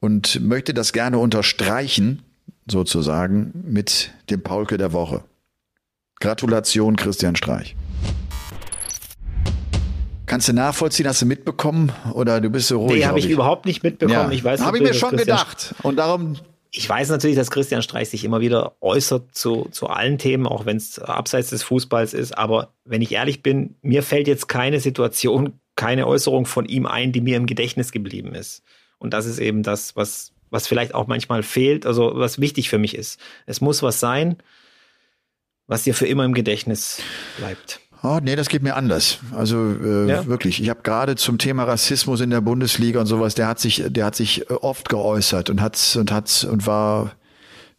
Und 0.00 0.40
möchte 0.40 0.74
das 0.74 0.92
gerne 0.92 1.18
unterstreichen, 1.18 2.22
sozusagen, 2.70 3.52
mit 3.66 4.10
dem 4.30 4.42
Paulke 4.42 4.76
der 4.76 4.92
Woche. 4.92 5.24
Gratulation, 6.20 6.96
Christian 6.96 7.36
Streich. 7.36 7.76
Kannst 10.26 10.48
du 10.48 10.52
nachvollziehen, 10.52 11.06
hast 11.06 11.22
du 11.22 11.26
mitbekommen 11.26 11.92
oder 12.12 12.40
du 12.40 12.50
bist 12.50 12.68
so 12.68 12.80
ruhig? 12.80 12.98
Nee, 12.98 13.06
habe 13.06 13.20
ich 13.20 13.30
überhaupt 13.30 13.64
nicht 13.64 13.84
mitbekommen. 13.84 14.30
Ja. 14.30 14.30
Ich 14.30 14.42
weiß, 14.42 14.60
habe 14.60 14.78
ich 14.78 14.82
mir 14.82 14.92
schon 14.92 15.10
Christian 15.10 15.38
gedacht. 15.38 15.74
Und 15.82 15.96
darum 15.96 16.36
ich 16.76 16.86
weiß 16.86 17.08
natürlich, 17.08 17.36
dass 17.36 17.50
Christian 17.50 17.80
Streich 17.80 18.10
sich 18.10 18.22
immer 18.22 18.40
wieder 18.40 18.76
äußert 18.82 19.34
zu, 19.34 19.66
zu 19.70 19.86
allen 19.86 20.18
Themen, 20.18 20.46
auch 20.46 20.66
wenn 20.66 20.76
es 20.76 20.98
abseits 20.98 21.48
des 21.48 21.62
Fußballs 21.62 22.12
ist. 22.12 22.36
Aber 22.36 22.74
wenn 22.84 23.00
ich 23.00 23.12
ehrlich 23.12 23.42
bin, 23.42 23.76
mir 23.80 24.02
fällt 24.02 24.28
jetzt 24.28 24.46
keine 24.46 24.78
Situation, 24.78 25.58
keine 25.74 26.06
Äußerung 26.06 26.44
von 26.44 26.66
ihm 26.66 26.84
ein, 26.84 27.12
die 27.12 27.22
mir 27.22 27.38
im 27.38 27.46
Gedächtnis 27.46 27.92
geblieben 27.92 28.34
ist. 28.34 28.62
Und 28.98 29.14
das 29.14 29.24
ist 29.24 29.38
eben 29.38 29.62
das, 29.62 29.96
was, 29.96 30.32
was 30.50 30.68
vielleicht 30.68 30.94
auch 30.94 31.06
manchmal 31.06 31.42
fehlt, 31.42 31.86
also 31.86 32.12
was 32.14 32.42
wichtig 32.42 32.68
für 32.68 32.78
mich 32.78 32.94
ist. 32.94 33.18
Es 33.46 33.62
muss 33.62 33.82
was 33.82 33.98
sein, 33.98 34.36
was 35.66 35.84
dir 35.84 35.94
für 35.94 36.06
immer 36.06 36.26
im 36.26 36.34
Gedächtnis 36.34 37.00
bleibt. 37.38 37.80
Oh, 38.06 38.20
nee, 38.22 38.36
das 38.36 38.48
geht 38.48 38.62
mir 38.62 38.76
anders. 38.76 39.18
Also 39.34 39.74
äh, 39.82 40.08
ja? 40.08 40.26
wirklich. 40.26 40.62
Ich 40.62 40.70
habe 40.70 40.82
gerade 40.84 41.16
zum 41.16 41.38
Thema 41.38 41.64
Rassismus 41.64 42.20
in 42.20 42.30
der 42.30 42.40
Bundesliga 42.40 43.00
und 43.00 43.06
sowas, 43.06 43.34
der 43.34 43.48
hat 43.48 43.58
sich, 43.58 43.82
der 43.84 44.04
hat 44.04 44.14
sich 44.14 44.48
äh, 44.48 44.54
oft 44.54 44.88
geäußert 44.88 45.50
und 45.50 45.60
hat 45.60 45.96
und 45.98 46.12
hat 46.12 46.46
und 46.48 46.66
war 46.68 47.16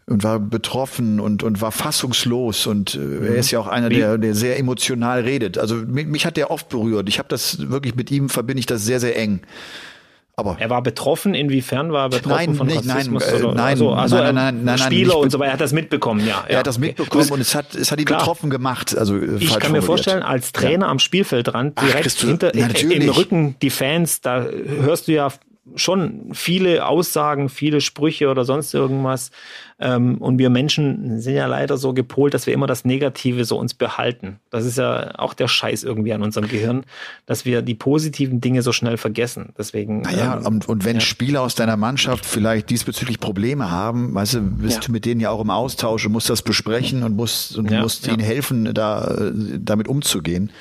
und 0.05 0.25
war 0.25 0.39
betroffen 0.39 1.21
und 1.21 1.43
und 1.43 1.61
war 1.61 1.71
fassungslos 1.71 2.67
und 2.67 2.95
äh, 2.95 2.97
mhm. 2.97 3.25
er 3.25 3.35
ist 3.35 3.51
ja 3.51 3.59
auch 3.59 3.67
einer, 3.67 3.87
der 3.87 4.17
der 4.17 4.35
sehr 4.35 4.59
emotional 4.59 5.21
redet. 5.21 5.57
Also 5.57 5.75
mich, 5.75 6.07
mich 6.07 6.25
hat 6.25 6.35
der 6.35 6.51
oft 6.51 6.67
berührt. 6.67 7.07
Ich 7.07 7.19
habe 7.19 7.29
das 7.29 7.69
wirklich 7.69 7.95
mit 7.95 8.11
ihm 8.11 8.27
verbinde 8.27 8.59
ich 8.59 8.65
das 8.65 8.83
sehr 8.83 8.99
sehr 8.99 9.17
eng. 9.17 9.41
Aber 10.39 10.55
er 10.59 10.69
war 10.69 10.83
betroffen, 10.83 11.33
inwiefern 11.33 11.91
war 11.91 12.03
er 12.05 12.09
betroffen 12.09 12.35
nein, 12.35 12.53
von 12.53 12.67
nicht, 12.67 12.87
Rassismus? 12.87 13.25
Nein, 13.25 13.43
oder? 13.43 13.53
nein, 13.55 13.65
also, 13.65 13.93
also 13.93 14.17
nein, 14.17 14.35
nein, 14.35 14.63
nein, 14.65 14.77
Spieler 14.77 15.13
nein, 15.15 15.23
und 15.23 15.31
so 15.31 15.39
weiter, 15.39 15.47
er 15.47 15.53
hat 15.53 15.61
das 15.61 15.73
mitbekommen, 15.73 16.27
ja. 16.27 16.43
Er 16.45 16.53
ja. 16.53 16.59
hat 16.59 16.67
das 16.67 16.77
mitbekommen 16.77 17.23
okay. 17.23 17.33
und 17.33 17.41
es 17.41 17.55
hat, 17.55 17.73
es 17.73 17.91
hat 17.91 17.99
ihn 17.99 18.05
Klar. 18.05 18.19
betroffen 18.19 18.51
gemacht. 18.51 18.95
Also 18.95 19.17
äh, 19.17 19.37
Ich 19.39 19.57
kann 19.57 19.71
mir 19.71 19.81
vorstellen, 19.81 20.21
als 20.21 20.51
Trainer 20.51 20.85
ja. 20.85 20.91
am 20.91 20.99
Spielfeldrand, 20.99 21.81
direkt 21.81 22.15
Ach, 22.19 22.23
hinter, 22.23 22.53
im 22.53 23.09
Rücken 23.09 23.55
die 23.63 23.71
Fans, 23.71 24.21
da 24.21 24.43
hörst 24.43 25.07
du 25.07 25.13
ja 25.13 25.29
schon 25.75 26.29
viele 26.33 26.85
Aussagen, 26.85 27.49
viele 27.49 27.81
Sprüche 27.81 28.29
oder 28.29 28.45
sonst 28.45 28.75
irgendwas. 28.75 29.31
Ähm, 29.79 30.17
und 30.17 30.39
wir 30.39 30.49
Menschen 30.49 31.21
sind 31.21 31.35
ja 31.35 31.45
leider 31.45 31.77
so 31.77 31.93
gepolt, 31.93 32.33
dass 32.33 32.47
wir 32.47 32.53
immer 32.53 32.65
das 32.65 32.83
Negative 32.83 33.45
so 33.45 33.59
uns 33.59 33.75
behalten. 33.75 34.39
Das 34.49 34.65
ist 34.65 34.77
ja 34.77 35.11
auch 35.19 35.35
der 35.35 35.47
Scheiß 35.47 35.83
irgendwie 35.83 36.13
an 36.13 36.23
unserem 36.23 36.47
Gehirn, 36.47 36.83
dass 37.27 37.45
wir 37.45 37.61
die 37.61 37.75
positiven 37.75 38.41
Dinge 38.41 38.63
so 38.63 38.71
schnell 38.71 38.97
vergessen. 38.97 39.53
Deswegen. 39.55 40.01
Naja, 40.01 40.37
ähm, 40.37 40.45
und, 40.45 40.69
und 40.69 40.83
wenn 40.83 40.95
ja. 40.95 41.01
Spieler 41.01 41.41
aus 41.41 41.53
deiner 41.53 41.77
Mannschaft 41.77 42.25
vielleicht 42.25 42.71
diesbezüglich 42.71 43.19
Probleme 43.19 43.69
haben, 43.69 44.15
weißt 44.15 44.35
du, 44.35 44.41
bist 44.41 44.77
ja. 44.77 44.81
du 44.81 44.91
mit 44.91 45.05
denen 45.05 45.21
ja 45.21 45.29
auch 45.29 45.41
im 45.41 45.51
Austausch 45.51 46.07
und 46.07 46.11
musst 46.11 46.29
das 46.29 46.41
besprechen 46.41 47.03
und 47.03 47.15
musst, 47.15 47.55
und 47.55 47.69
ja, 47.69 47.81
musst 47.81 48.07
ihnen 48.07 48.19
helfen, 48.19 48.73
da 48.73 49.31
damit 49.59 49.87
umzugehen. 49.87 50.51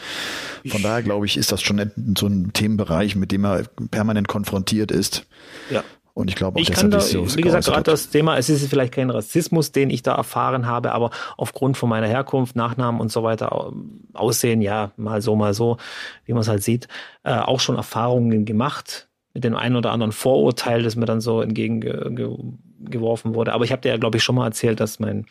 Von 0.66 0.82
daher 0.82 1.02
glaube 1.02 1.26
ich, 1.26 1.36
ist 1.36 1.52
das 1.52 1.62
schon 1.62 1.90
so 2.18 2.26
ein 2.26 2.52
Themenbereich, 2.52 3.16
mit 3.16 3.32
dem 3.32 3.44
er 3.44 3.62
permanent 3.90 4.28
konfrontiert 4.28 4.90
ist. 4.90 5.26
Ja. 5.70 5.82
Und 6.16 6.30
ich 6.30 6.34
glaube 6.34 6.56
auch, 6.56 6.62
ich 6.62 6.72
kann 6.72 6.90
da, 6.90 6.98
so 6.98 7.36
wie 7.36 7.42
gesagt, 7.42 7.66
gerade 7.66 7.82
das 7.82 8.08
Thema, 8.08 8.38
es 8.38 8.48
ist 8.48 8.66
vielleicht 8.70 8.94
kein 8.94 9.10
Rassismus, 9.10 9.70
den 9.70 9.90
ich 9.90 10.02
da 10.02 10.14
erfahren 10.14 10.66
habe, 10.66 10.92
aber 10.92 11.10
aufgrund 11.36 11.76
von 11.76 11.90
meiner 11.90 12.06
Herkunft, 12.06 12.56
Nachnamen 12.56 13.02
und 13.02 13.12
so 13.12 13.22
weiter, 13.22 13.70
Aussehen, 14.14 14.62
ja, 14.62 14.92
mal 14.96 15.20
so, 15.20 15.36
mal 15.36 15.52
so, 15.52 15.76
wie 16.24 16.32
man 16.32 16.40
es 16.40 16.48
halt 16.48 16.62
sieht, 16.62 16.88
äh, 17.22 17.34
auch 17.34 17.60
schon 17.60 17.76
Erfahrungen 17.76 18.46
gemacht 18.46 19.08
mit 19.34 19.44
dem 19.44 19.54
einen 19.54 19.76
oder 19.76 19.92
anderen 19.92 20.12
Vorurteil, 20.12 20.82
das 20.82 20.96
mir 20.96 21.04
dann 21.04 21.20
so 21.20 21.42
entgegengeworfen 21.42 23.34
wurde. 23.34 23.52
Aber 23.52 23.66
ich 23.66 23.72
habe 23.72 23.82
dir 23.82 23.90
ja, 23.90 23.98
glaube 23.98 24.16
ich, 24.16 24.24
schon 24.24 24.36
mal 24.36 24.46
erzählt, 24.46 24.80
dass 24.80 24.98
mein 24.98 25.26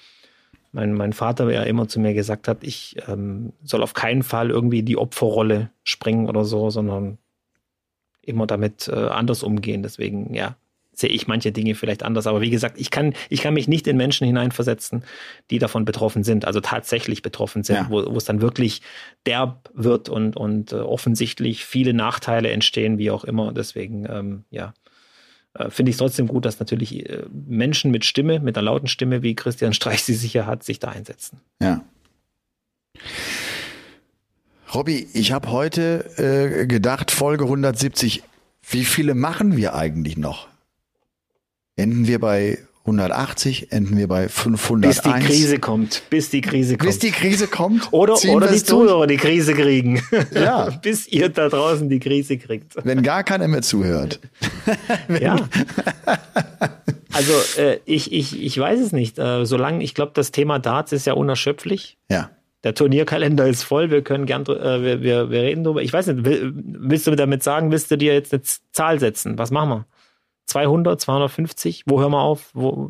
mein, 0.72 0.94
mein 0.94 1.14
Vater 1.14 1.50
ja 1.52 1.64
immer 1.64 1.88
zu 1.88 2.00
mir 2.00 2.14
gesagt 2.14 2.48
hat, 2.48 2.58
ich 2.62 2.98
ähm, 3.08 3.54
soll 3.64 3.82
auf 3.82 3.96
keinen 3.96 4.22
Fall 4.22 4.52
irgendwie 4.52 4.84
die 4.84 4.98
Opferrolle 4.98 5.72
springen 5.84 6.30
oder 6.30 6.46
so, 6.46 6.70
sondern 6.70 7.18
immer 8.22 8.46
damit 8.46 8.88
äh, 8.88 9.08
anders 9.08 9.42
umgehen. 9.42 9.82
Deswegen, 9.82 10.34
ja, 10.34 10.58
sehe 11.00 11.10
ich 11.10 11.28
manche 11.28 11.52
Dinge 11.52 11.76
vielleicht 11.76 12.04
anders. 12.04 12.28
Aber 12.28 12.41
wie 12.41 12.50
gesagt, 12.50 12.80
ich 12.80 12.91
kann, 12.91 13.14
ich 13.30 13.41
kann 13.41 13.54
mich 13.54 13.68
nicht 13.68 13.88
in 13.88 13.98
Menschen 13.98 14.26
hineinversetzen, 14.28 15.04
die 15.50 15.60
davon 15.60 15.86
betroffen 15.86 16.24
sind, 16.24 16.46
also 16.46 16.62
tatsächlich 16.62 17.22
betroffen 17.22 17.64
sind, 17.64 17.76
ja. 17.76 17.88
wo, 17.89 18.06
wo 18.06 18.18
es 18.18 18.26
dann 18.26 18.41
wirklich 18.41 18.82
derb 19.26 19.70
wird 19.74 20.10
und, 20.10 20.38
und 20.38 20.72
äh, 20.72 20.76
offensichtlich 20.76 21.66
viele 21.66 21.93
Nachteile 21.93 22.50
entstehen, 22.50 22.98
wie 22.98 23.12
auch 23.12 23.24
immer. 23.24 23.54
Deswegen, 23.54 24.06
ähm, 24.10 24.43
ja, 24.50 24.74
äh, 25.56 25.70
finde 25.70 25.89
ich 25.89 25.96
es 25.96 26.00
trotzdem 26.00 26.28
gut, 26.28 26.46
dass 26.46 26.60
natürlich 26.60 27.10
äh, 27.10 27.24
Menschen 27.32 27.91
mit 27.91 28.06
Stimme, 28.06 28.39
mit 28.39 28.58
einer 28.58 28.66
lauten 28.66 28.88
Stimme, 28.88 29.24
wie 29.24 29.36
Christian 29.36 29.74
Streich 29.74 30.04
sie 30.04 30.14
sicher 30.14 30.46
hat, 30.46 30.64
sich 30.64 30.80
da 30.80 30.89
einsetzen. 30.89 31.39
Ja. 31.62 31.84
Robby, 34.74 35.08
ich 35.14 35.32
habe 35.32 35.52
heute 35.52 36.06
äh, 36.18 36.68
gedacht, 36.68 37.12
Folge 37.12 37.46
170, 37.46 38.24
wie 38.70 38.84
viele 38.84 39.16
machen 39.16 39.56
wir 39.56 39.76
eigentlich 39.76 40.18
noch? 40.18 40.48
Enden 41.78 42.08
wir 42.08 42.20
bei 42.20 42.58
180, 42.86 43.72
enden 43.72 43.98
wir 43.98 44.08
bei 44.08 44.30
501. 44.30 45.02
Bis 45.02 45.02
die 45.02 45.20
Krise 45.20 45.60
kommt. 45.60 46.04
Bis 46.10 46.30
die 46.30 46.42
Krise 46.42 46.78
kommt. 46.78 46.88
Bis 46.88 47.00
die 47.00 47.12
Krise 47.12 47.48
kommt. 47.48 47.92
Oder, 47.92 48.14
oder 48.30 48.48
die 48.48 48.64
Zuhörer 48.64 49.08
die 49.08 49.18
Krise 49.18 49.54
kriegen. 49.54 50.02
Ja. 50.34 50.70
bis 50.82 51.08
ihr 51.08 51.30
da 51.30 51.50
draußen 51.50 51.90
die 51.90 52.00
Krise 52.00 52.38
kriegt. 52.38 52.74
Wenn 52.84 53.02
gar 53.02 53.24
keiner 53.24 53.48
mehr 53.48 53.64
zuhört. 53.64 54.20
ja. 55.20 55.36
Also 57.12 57.34
äh, 57.58 57.80
ich, 57.86 58.14
ich, 58.14 58.42
ich 58.42 58.58
weiß 58.58 58.80
es 58.80 58.92
nicht. 58.92 59.18
Äh, 59.18 59.46
solange, 59.46 59.84
ich 59.84 59.96
glaube, 59.96 60.12
das 60.14 60.32
Thema 60.32 60.60
Darts 60.60 60.92
ist 60.92 61.08
ja 61.08 61.14
unerschöpflich. 61.14 61.98
Ja. 62.10 62.30
Der 62.64 62.76
Turnierkalender 62.76 63.48
ist 63.48 63.64
voll, 63.64 63.92
wir 63.92 64.02
können 64.04 64.26
gern, 64.26 64.44
äh, 64.44 64.82
wir, 64.82 65.02
wir, 65.02 65.30
wir 65.30 65.42
reden 65.42 65.64
drüber. 65.64 65.82
Ich 65.82 65.92
weiß 65.92 66.08
nicht, 66.08 66.20
willst 66.24 67.08
du 67.08 67.16
damit 67.16 67.44
sagen, 67.44 67.72
willst 67.72 67.90
du 67.90 67.98
dir 67.98 68.14
jetzt 68.14 68.34
eine 68.34 68.44
Zahl 68.72 69.00
setzen? 69.00 69.38
Was 69.38 69.50
machen 69.50 69.70
wir? 69.70 69.86
200, 70.46 71.00
250? 71.00 71.84
Wo 71.86 72.00
hören 72.00 72.12
wir 72.12 72.22
auf? 72.22 72.50
Wo? 72.54 72.89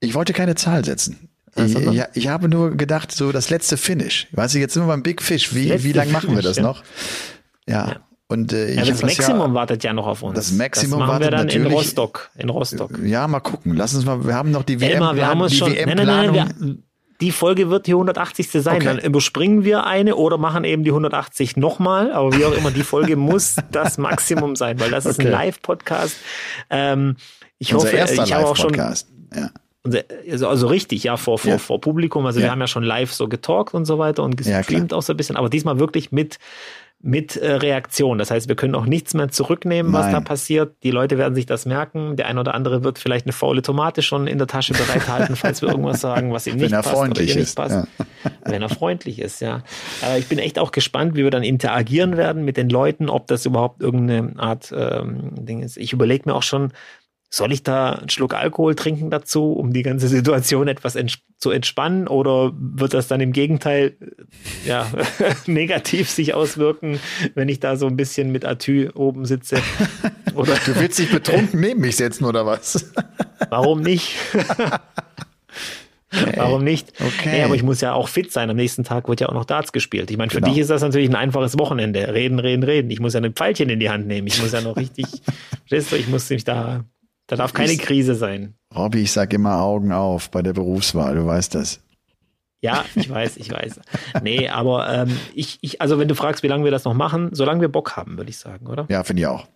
Ich 0.00 0.14
wollte 0.14 0.32
keine 0.32 0.54
Zahl 0.54 0.84
setzen. 0.84 1.28
Ich, 1.54 1.76
ich, 1.76 2.02
ich, 2.14 2.28
habe 2.28 2.48
nur 2.48 2.76
gedacht, 2.76 3.12
so 3.12 3.30
das 3.30 3.50
letzte 3.50 3.76
Finish. 3.76 4.26
Weißt 4.32 4.54
du, 4.54 4.58
jetzt 4.58 4.72
sind 4.72 4.84
wir 4.84 4.86
beim 4.86 5.02
Big 5.02 5.20
Fish. 5.20 5.54
Wie, 5.54 5.84
wie 5.84 5.92
lange 5.92 6.10
machen 6.10 6.34
wir 6.34 6.42
das 6.42 6.56
ja. 6.56 6.62
noch? 6.62 6.82
Ja. 7.68 7.88
ja. 7.88 8.00
Und 8.26 8.54
äh, 8.54 8.74
ja, 8.74 8.86
das 8.86 9.02
Maximum 9.02 9.50
ja, 9.50 9.54
wartet 9.54 9.84
ja 9.84 9.92
noch 9.92 10.06
auf 10.06 10.22
uns. 10.22 10.34
Das 10.34 10.52
Maximum 10.52 11.00
das 11.00 11.06
machen 11.06 11.08
wartet 11.10 11.26
wir 11.26 11.30
dann 11.32 11.46
natürlich. 11.46 11.66
in 11.66 11.72
Rostock. 11.72 12.30
In 12.36 12.48
Rostock. 12.48 12.98
Ja, 13.04 13.28
mal 13.28 13.40
gucken. 13.40 13.76
Lass 13.76 13.94
uns 13.94 14.06
mal. 14.06 14.24
Wir 14.24 14.34
haben 14.34 14.50
noch 14.50 14.62
die 14.62 14.80
WM. 14.80 14.92
Elmar, 14.92 15.14
wir 15.14 15.26
haben 15.26 15.42
uns 15.42 15.54
schon. 15.54 15.72
Nein, 15.72 15.96
nein, 15.96 16.06
nein, 16.06 16.32
wir, 16.32 16.76
die 17.22 17.30
Folge 17.30 17.70
wird 17.70 17.86
die 17.86 17.92
180. 17.92 18.50
sein. 18.50 18.76
Okay. 18.76 18.84
Dann 18.84 18.98
überspringen 18.98 19.62
wir 19.62 19.86
eine 19.86 20.16
oder 20.16 20.38
machen 20.38 20.64
eben 20.64 20.82
die 20.82 20.90
180 20.90 21.56
nochmal. 21.56 22.12
Aber 22.12 22.36
wie 22.36 22.44
auch 22.44 22.52
immer, 22.52 22.72
die 22.72 22.82
Folge 22.82 23.14
muss 23.30 23.56
das 23.70 23.96
Maximum 23.96 24.56
sein, 24.56 24.80
weil 24.80 24.90
das 24.90 25.06
ist 25.06 25.20
okay. 25.20 25.28
ein 25.28 25.32
Live-Podcast. 25.32 26.16
Ähm, 26.68 27.14
ich 27.58 27.72
Unser 27.72 27.86
hoffe, 27.86 27.96
erster 27.96 28.24
ich 28.24 28.34
habe 28.34 28.46
auch 28.46 28.56
schon. 28.56 28.74
Ja. 28.74 29.50
Also, 29.84 30.48
also 30.48 30.66
richtig, 30.66 31.04
ja, 31.04 31.16
vor, 31.16 31.38
vor, 31.38 31.52
ja. 31.52 31.58
vor 31.58 31.80
Publikum. 31.80 32.26
Also 32.26 32.40
ja. 32.40 32.46
wir 32.46 32.50
haben 32.50 32.60
ja 32.60 32.66
schon 32.66 32.82
live 32.82 33.12
so 33.12 33.28
getalkt 33.28 33.72
und 33.72 33.84
so 33.84 33.98
weiter 33.98 34.24
und 34.24 34.36
gestreamt 34.36 34.92
auch 34.92 35.02
so 35.02 35.12
ein 35.12 35.16
bisschen, 35.16 35.36
aber 35.36 35.48
diesmal 35.48 35.78
wirklich 35.78 36.10
mit 36.10 36.38
mit 37.02 37.36
äh, 37.36 37.54
Reaktion. 37.54 38.18
Das 38.18 38.30
heißt, 38.30 38.48
wir 38.48 38.54
können 38.54 38.76
auch 38.76 38.86
nichts 38.86 39.12
mehr 39.12 39.28
zurücknehmen, 39.28 39.90
Nein. 39.90 40.00
was 40.00 40.12
da 40.12 40.20
passiert. 40.20 40.76
Die 40.84 40.92
Leute 40.92 41.18
werden 41.18 41.34
sich 41.34 41.46
das 41.46 41.66
merken. 41.66 42.16
Der 42.16 42.28
ein 42.28 42.38
oder 42.38 42.54
andere 42.54 42.84
wird 42.84 43.00
vielleicht 43.00 43.26
eine 43.26 43.32
faule 43.32 43.60
Tomate 43.60 44.02
schon 44.02 44.28
in 44.28 44.38
der 44.38 44.46
Tasche 44.46 44.72
bereithalten, 44.72 45.34
falls 45.36 45.62
wir 45.62 45.70
irgendwas 45.70 46.00
sagen, 46.00 46.32
was 46.32 46.46
ihm 46.46 46.56
nicht 46.56 46.72
passt 46.72 46.88
freundlich 46.88 47.30
oder 47.30 47.36
ihr 47.36 47.42
ist. 47.42 47.48
nicht 47.48 47.56
passt. 47.56 47.88
Ja. 48.24 48.30
Wenn 48.44 48.62
er 48.62 48.68
freundlich 48.68 49.18
ist, 49.18 49.40
ja. 49.40 49.62
Äh, 50.04 50.20
ich 50.20 50.28
bin 50.28 50.38
echt 50.38 50.60
auch 50.60 50.70
gespannt, 50.70 51.16
wie 51.16 51.24
wir 51.24 51.30
dann 51.32 51.42
interagieren 51.42 52.16
werden 52.16 52.44
mit 52.44 52.56
den 52.56 52.68
Leuten, 52.68 53.10
ob 53.10 53.26
das 53.26 53.46
überhaupt 53.46 53.82
irgendeine 53.82 54.38
Art 54.38 54.72
ähm, 54.74 55.32
Ding 55.44 55.60
ist. 55.60 55.76
Ich 55.76 55.92
überlege 55.92 56.28
mir 56.28 56.36
auch 56.36 56.44
schon, 56.44 56.72
soll 57.34 57.50
ich 57.50 57.62
da 57.62 57.92
einen 57.92 58.10
Schluck 58.10 58.34
Alkohol 58.34 58.74
trinken 58.74 59.08
dazu, 59.08 59.52
um 59.54 59.72
die 59.72 59.82
ganze 59.82 60.06
Situation 60.06 60.68
etwas 60.68 60.96
ents 60.96 61.18
zu 61.38 61.50
entspannen? 61.50 62.06
Oder 62.06 62.52
wird 62.54 62.92
das 62.92 63.08
dann 63.08 63.22
im 63.22 63.32
Gegenteil 63.32 63.96
ja, 64.66 64.86
negativ 65.46 66.10
sich 66.10 66.34
auswirken, 66.34 67.00
wenn 67.34 67.48
ich 67.48 67.58
da 67.58 67.76
so 67.76 67.86
ein 67.86 67.96
bisschen 67.96 68.32
mit 68.32 68.44
Atü 68.44 68.90
oben 68.94 69.24
sitze? 69.24 69.56
Oder 70.34 70.56
du 70.66 70.78
willst 70.78 70.98
dich 70.98 71.10
betrunken 71.10 71.58
neben 71.60 71.80
mich 71.80 71.96
setzen 71.96 72.24
oder 72.24 72.46
was? 72.46 72.92
Warum 73.50 73.82
nicht? 73.82 74.14
Okay. 76.10 76.32
Warum 76.36 76.64
nicht? 76.64 76.92
Okay. 77.00 77.30
Nee, 77.30 77.42
aber 77.42 77.54
ich 77.54 77.62
muss 77.62 77.82
ja 77.82 77.92
auch 77.92 78.08
fit 78.08 78.32
sein. 78.32 78.48
Am 78.48 78.56
nächsten 78.56 78.84
Tag 78.84 79.08
wird 79.08 79.20
ja 79.20 79.28
auch 79.28 79.34
noch 79.34 79.44
Darts 79.44 79.72
gespielt. 79.72 80.10
Ich 80.10 80.16
meine, 80.16 80.30
für 80.30 80.40
genau. 80.40 80.48
dich 80.48 80.58
ist 80.58 80.70
das 80.70 80.80
natürlich 80.80 81.10
ein 81.10 81.16
einfaches 81.16 81.58
Wochenende. 81.58 82.14
Reden, 82.14 82.38
reden, 82.38 82.62
reden. 82.62 82.90
Ich 82.90 83.00
muss 83.00 83.12
ja 83.12 83.20
ein 83.20 83.32
Pfeilchen 83.34 83.68
in 83.68 83.78
die 83.78 83.90
Hand 83.90 84.06
nehmen. 84.06 84.26
Ich 84.26 84.40
muss 84.40 84.52
ja 84.52 84.62
noch 84.62 84.76
richtig, 84.76 85.06
ich 85.70 86.08
muss 86.08 86.30
mich 86.30 86.44
da 86.44 86.84
da 87.32 87.36
darf 87.36 87.54
keine 87.54 87.78
Krise 87.78 88.14
sein. 88.14 88.52
Robby, 88.76 89.00
ich 89.00 89.12
sag 89.12 89.32
immer 89.32 89.62
Augen 89.62 89.90
auf 89.90 90.30
bei 90.30 90.42
der 90.42 90.52
Berufswahl, 90.52 91.14
du 91.14 91.24
weißt 91.24 91.54
das. 91.54 91.80
Ja, 92.60 92.84
ich 92.94 93.08
weiß, 93.08 93.38
ich 93.38 93.50
weiß. 93.50 93.80
Nee, 94.22 94.50
aber 94.50 94.86
ähm, 94.92 95.18
ich, 95.34 95.56
ich, 95.62 95.80
also 95.80 95.98
wenn 95.98 96.08
du 96.08 96.14
fragst, 96.14 96.42
wie 96.42 96.48
lange 96.48 96.64
wir 96.64 96.70
das 96.70 96.84
noch 96.84 96.92
machen, 96.92 97.30
solange 97.32 97.62
wir 97.62 97.68
Bock 97.68 97.96
haben, 97.96 98.18
würde 98.18 98.28
ich 98.28 98.36
sagen, 98.36 98.66
oder? 98.66 98.84
Ja, 98.90 99.02
finde 99.02 99.22
ich 99.22 99.26
auch. 99.28 99.46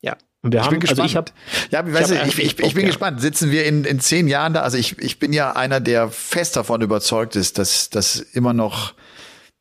Ja. 0.00 0.16
Und 0.42 0.52
wir 0.52 0.60
ich 0.60 0.66
haben, 0.66 0.70
bin 0.70 0.80
gespannt. 0.80 1.00
Also 1.00 1.10
ich 1.10 1.16
hab, 1.16 1.32
ja, 1.72 1.84
ich, 1.84 1.92
weißt 1.92 2.12
ich, 2.12 2.20
du, 2.20 2.26
ich, 2.28 2.38
ich, 2.38 2.58
ich 2.60 2.74
bin 2.74 2.84
ja. 2.84 2.88
gespannt. 2.90 3.20
Sitzen 3.20 3.50
wir 3.50 3.66
in, 3.66 3.82
in 3.82 3.98
zehn 3.98 4.28
Jahren 4.28 4.52
da? 4.52 4.60
Also 4.60 4.78
ich, 4.78 4.96
ich 5.00 5.18
bin 5.18 5.32
ja 5.32 5.56
einer, 5.56 5.80
der 5.80 6.08
fest 6.10 6.54
davon 6.54 6.82
überzeugt 6.82 7.34
ist, 7.34 7.58
dass, 7.58 7.90
dass 7.90 8.20
immer 8.20 8.52
noch 8.52 8.94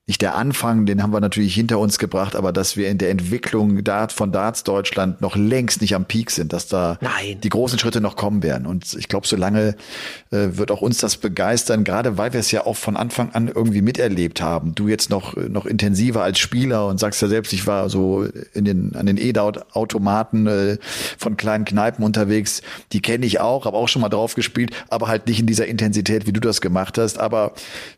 nicht 0.08 0.22
der 0.22 0.36
Anfang, 0.36 0.86
den 0.86 1.04
haben 1.04 1.12
wir 1.12 1.20
natürlich 1.20 1.54
hinter 1.54 1.80
uns 1.80 2.00
gebracht, 2.00 2.38
aber 2.38 2.54
dass 2.54 2.78
wir 2.78 2.90
in 2.90 2.98
der 2.98 3.10
Entwicklung 3.10 3.82
von 4.10 4.32
Darts 4.32 4.64
Deutschland 4.64 5.20
noch 5.20 5.36
längst 5.36 5.82
nicht 5.82 5.96
am 5.96 6.06
Peak 6.06 6.32
sind, 6.32 6.54
dass 6.54 6.70
da 6.70 6.98
Nein. 7.02 7.42
die 7.44 7.50
großen 7.50 7.78
Schritte 7.78 8.00
noch 8.00 8.16
kommen 8.16 8.42
werden. 8.42 8.68
Und 8.68 8.94
ich 8.94 9.10
glaube, 9.10 9.28
solange 9.28 9.76
äh, 10.32 10.48
wird 10.52 10.72
auch 10.72 10.82
uns 10.82 11.00
das 11.00 11.18
begeistern, 11.18 11.84
gerade 11.84 12.18
weil 12.18 12.32
wir 12.32 12.40
es 12.40 12.52
ja 12.52 12.66
auch 12.66 12.78
von 12.78 12.96
Anfang 12.96 13.32
an 13.34 13.50
irgendwie 13.54 13.82
miterlebt 13.82 14.42
haben. 14.42 14.74
Du 14.76 14.88
jetzt 14.88 15.10
noch, 15.10 15.36
noch 15.36 15.66
intensiver 15.66 16.24
als 16.24 16.40
Spieler 16.40 16.88
und 16.88 17.02
sagst 17.02 17.22
ja 17.22 17.28
selbst, 17.28 17.52
ich 17.52 17.68
war 17.68 17.90
so 17.90 18.26
in 18.54 18.64
den, 18.64 18.96
an 18.96 19.08
den 19.08 19.18
E-Automaten 19.18 20.48
äh, 20.48 20.78
von 21.18 21.36
kleinen 21.36 21.66
Kneipen 21.66 22.06
unterwegs. 22.06 22.62
Die 22.94 23.02
kenne 23.02 23.26
ich 23.26 23.42
auch, 23.42 23.66
habe 23.66 23.76
auch 23.76 23.90
schon 23.90 24.02
mal 24.02 24.08
drauf 24.08 24.36
gespielt, 24.36 24.72
aber 24.88 25.10
halt 25.10 25.28
nicht 25.28 25.42
in 25.42 25.48
dieser 25.48 25.68
Intensität, 25.68 26.28
wie 26.28 26.34
du 26.34 26.40
das 26.40 26.62
gemacht 26.62 26.98
hast. 26.98 27.20
Aber 27.20 27.52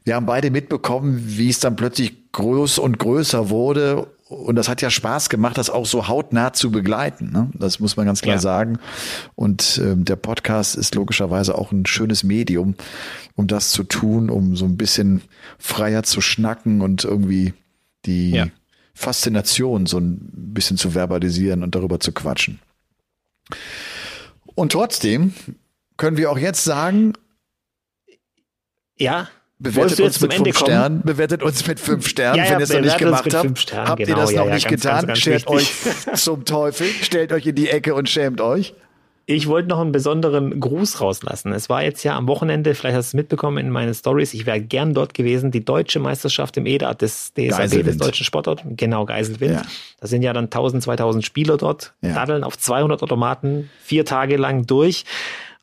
wir 0.05 0.15
haben 0.15 0.25
beide 0.25 0.49
mitbekommen, 0.49 1.23
wie 1.27 1.49
es 1.49 1.59
dann 1.59 1.75
plötzlich 1.75 1.98
plötzlich 1.99 2.31
groß 2.31 2.79
und 2.79 2.99
größer 2.99 3.49
wurde. 3.49 4.07
Und 4.27 4.55
das 4.55 4.69
hat 4.69 4.81
ja 4.81 4.91
Spaß 4.91 5.29
gemacht, 5.29 5.57
das 5.57 5.71
auch 5.71 5.87
so 5.87 6.07
hautnah 6.07 6.53
zu 6.53 6.71
begleiten. 6.71 7.31
Ne? 7.31 7.49
Das 7.53 7.79
muss 7.79 7.97
man 7.97 8.05
ganz 8.05 8.21
klar 8.21 8.35
ja. 8.35 8.41
sagen. 8.41 8.77
Und 9.35 9.81
ähm, 9.83 10.05
der 10.05 10.17
Podcast 10.17 10.75
ist 10.75 10.93
logischerweise 10.93 11.57
auch 11.57 11.71
ein 11.71 11.87
schönes 11.87 12.23
Medium, 12.23 12.75
um 13.35 13.47
das 13.47 13.71
zu 13.71 13.83
tun, 13.83 14.29
um 14.29 14.55
so 14.55 14.65
ein 14.65 14.77
bisschen 14.77 15.21
freier 15.57 16.03
zu 16.03 16.21
schnacken 16.21 16.81
und 16.81 17.03
irgendwie 17.03 17.53
die 18.05 18.31
ja. 18.31 18.47
Faszination 18.93 19.87
so 19.87 19.97
ein 19.97 20.19
bisschen 20.31 20.77
zu 20.77 20.93
verbalisieren 20.93 21.63
und 21.63 21.73
darüber 21.73 21.99
zu 21.99 22.11
quatschen. 22.11 22.59
Und 24.53 24.73
trotzdem 24.73 25.33
können 25.97 26.17
wir 26.17 26.29
auch 26.29 26.37
jetzt 26.37 26.63
sagen, 26.63 27.13
ja, 28.95 29.27
Bewertet 29.59 29.99
uns 29.99 30.21
mit 30.21 30.33
fünf 30.33 30.57
Sternen. 30.57 31.01
Bewertet 31.03 31.43
uns 31.43 31.67
mit 31.67 31.81
fünf 31.81 32.07
Sternen, 32.07 32.37
ja, 32.37 32.45
ja, 32.45 32.51
wenn 32.51 32.59
ihr 32.59 32.63
es 32.63 32.73
noch 32.73 32.79
nicht 32.79 32.97
gemacht 32.97 33.33
habt. 33.33 33.59
Sternen, 33.59 33.87
habt 33.89 33.97
genau, 33.99 34.17
ihr 34.17 34.21
das 34.21 34.31
ja, 34.31 34.45
noch 34.45 34.53
nicht 34.53 34.69
ganz, 34.69 34.81
getan? 34.81 34.95
Ganz, 34.95 35.07
ganz 35.07 35.19
Stellt 35.19 35.47
euch 35.47 35.73
zum 36.15 36.45
Teufel, 36.45 36.87
stellt 36.87 37.33
euch 37.33 37.45
in 37.45 37.55
die 37.55 37.69
Ecke 37.69 37.93
und 37.93 38.09
schämt 38.09 38.39
euch. 38.39 38.73
Ich 39.25 39.47
wollte 39.47 39.67
noch 39.69 39.79
einen 39.79 39.91
besonderen 39.91 40.59
Gruß 40.59 41.01
rauslassen. 41.01 41.51
Es 41.51 41.69
war 41.69 41.83
jetzt 41.83 42.03
ja 42.03 42.15
am 42.15 42.27
Wochenende, 42.27 42.73
vielleicht 42.73 42.95
hast 42.95 43.13
du 43.13 43.17
es 43.17 43.21
mitbekommen 43.21 43.59
in 43.59 43.69
meinen 43.69 43.93
Stories, 43.93 44.33
ich 44.33 44.47
wäre 44.47 44.59
gern 44.59 44.95
dort 44.95 45.13
gewesen, 45.13 45.51
die 45.51 45.63
deutsche 45.63 45.99
Meisterschaft 45.99 46.57
im 46.57 46.65
EDA 46.65 46.95
des 46.95 47.33
DSAB, 47.33 47.83
des 47.83 47.97
deutschen 47.97 48.25
Sportorts. 48.25 48.63
Genau, 48.65 49.05
Geiselwind. 49.05 49.53
Ja. 49.53 49.61
Da 49.99 50.07
sind 50.07 50.23
ja 50.23 50.33
dann 50.33 50.45
1000, 50.45 50.81
2000 50.81 51.23
Spieler 51.23 51.57
dort, 51.57 51.93
ja. 52.01 52.13
daddeln 52.13 52.43
auf 52.43 52.57
200 52.57 53.03
Automaten, 53.03 53.69
vier 53.83 54.03
Tage 54.03 54.37
lang 54.37 54.65
durch. 54.65 55.05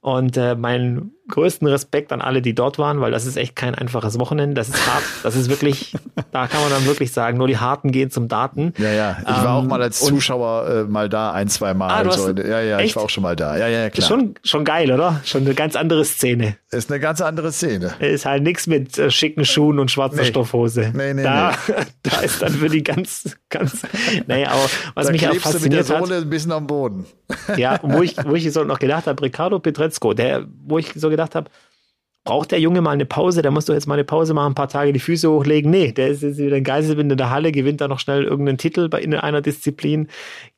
Und 0.01 0.37
äh, 0.37 0.55
mein 0.55 1.11
größten 1.29 1.66
Respekt 1.66 2.12
an 2.12 2.20
alle, 2.20 2.43
die 2.43 2.55
dort 2.55 2.79
waren, 2.79 3.01
weil 3.01 3.11
das 3.11 3.27
ist 3.27 3.37
echt 3.37 3.57
kein 3.57 3.74
einfaches 3.74 4.18
Wochenende. 4.18 4.55
Das 4.55 4.68
ist 4.68 4.87
hart. 4.87 5.03
Das 5.22 5.35
ist 5.37 5.51
wirklich, 5.51 5.95
da 6.33 6.47
kann 6.47 6.61
man 6.61 6.70
dann 6.70 6.87
wirklich 6.87 7.12
sagen, 7.12 7.39
nur 7.39 7.49
die 7.49 7.59
Harten 7.59 7.91
gehen 7.91 8.11
zum 8.11 8.29
Daten. 8.29 8.72
Ja, 8.79 8.93
ja. 8.93 9.16
Ich 9.20 9.27
war 9.27 9.55
auch 9.55 9.64
mal 9.64 9.83
als 9.83 10.03
ähm, 10.03 10.09
Zuschauer 10.09 10.68
äh, 10.68 10.85
mal 10.85 11.09
da, 11.09 11.33
ein, 11.33 11.49
zwei 11.49 11.74
Mal. 11.74 11.89
Ah, 11.89 12.09
also, 12.09 12.31
ja, 12.31 12.61
ja, 12.61 12.79
echt? 12.79 12.91
ich 12.91 12.97
war 12.97 13.05
auch 13.05 13.11
schon 13.11 13.22
mal 13.22 13.37
da. 13.37 13.57
Ja, 13.57 13.68
ja, 13.68 13.91
klar. 13.91 14.07
Schon, 14.07 14.35
schon 14.45 14.64
geil, 14.64 14.93
oder? 14.93 15.20
Schon 15.24 15.43
eine 15.43 15.55
ganz 15.55 15.77
andere 15.77 16.05
Szene. 16.05 16.57
Ist 16.70 16.91
eine 16.91 17.01
ganz 17.01 17.20
andere 17.20 17.53
Szene. 17.53 17.95
Ist 18.01 18.27
halt 18.27 18.43
nichts 18.43 18.66
mit 18.66 18.99
äh, 18.99 19.11
schicken 19.11 19.45
Schuhen 19.45 19.79
und 19.79 19.91
schwarzer 19.91 20.22
nee. 20.22 20.24
Stoffhose. 20.24 20.93
Nee, 20.95 21.14
nee, 21.14 21.22
da, 21.22 21.53
nee. 21.68 21.74
da 22.03 22.20
ist 22.20 22.43
dann 22.43 22.53
für 22.53 22.68
die 22.68 22.83
ganz, 22.83 23.37
ganz, 23.49 23.83
nee, 24.27 24.45
aber 24.45 24.61
was 24.95 25.07
da 25.07 25.12
mich 25.12 25.29
auch 25.29 25.35
fasziniert 25.35 25.62
du 25.62 25.64
mit 25.64 25.72
der 25.72 25.85
Sohle 25.85 26.16
hat. 26.16 26.22
ein 26.22 26.31
bisschen 26.31 26.53
am 26.53 26.66
Boden. 26.66 27.07
Ja, 27.57 27.79
wo 27.83 28.03
ich, 28.03 28.16
wo 28.24 28.35
ich 28.35 28.53
so 28.53 28.64
noch 28.64 28.79
gedacht 28.79 29.07
habe, 29.07 29.22
Ricardo 29.22 29.59
Petrezco, 29.59 30.12
der, 30.12 30.47
wo 30.66 30.79
ich 30.79 30.93
so 30.95 31.09
gedacht 31.09 31.16
habe, 31.21 31.51
braucht 32.27 32.51
der 32.51 32.61
Junge 32.61 32.83
mal 32.83 32.91
eine 32.91 33.07
Pause, 33.07 33.41
der 33.41 33.51
muss 33.51 33.64
doch 33.64 33.73
jetzt 33.73 33.87
mal 33.87 33.95
eine 33.95 34.05
Pause 34.05 34.35
machen, 34.35 34.53
ein 34.53 34.55
paar 34.55 34.69
Tage 34.69 34.93
die 34.93 34.99
Füße 34.99 35.31
hochlegen. 35.31 35.71
Nee, 35.71 35.93
der 35.93 36.09
ist 36.09 36.23
jetzt 36.23 36.37
wieder 36.37 36.57
ein 36.57 36.64
Geiselwind 36.64 37.11
in 37.12 37.17
der 37.17 37.31
Halle, 37.31 37.53
gewinnt 37.53 37.81
da 37.81 37.89
noch 37.89 38.01
schnell 38.01 38.25
irgendeinen 38.25 38.59
Titel 38.59 38.91
bei 38.91 39.01
in 39.01 39.14
einer 39.14 39.41
Disziplin, 39.41 40.09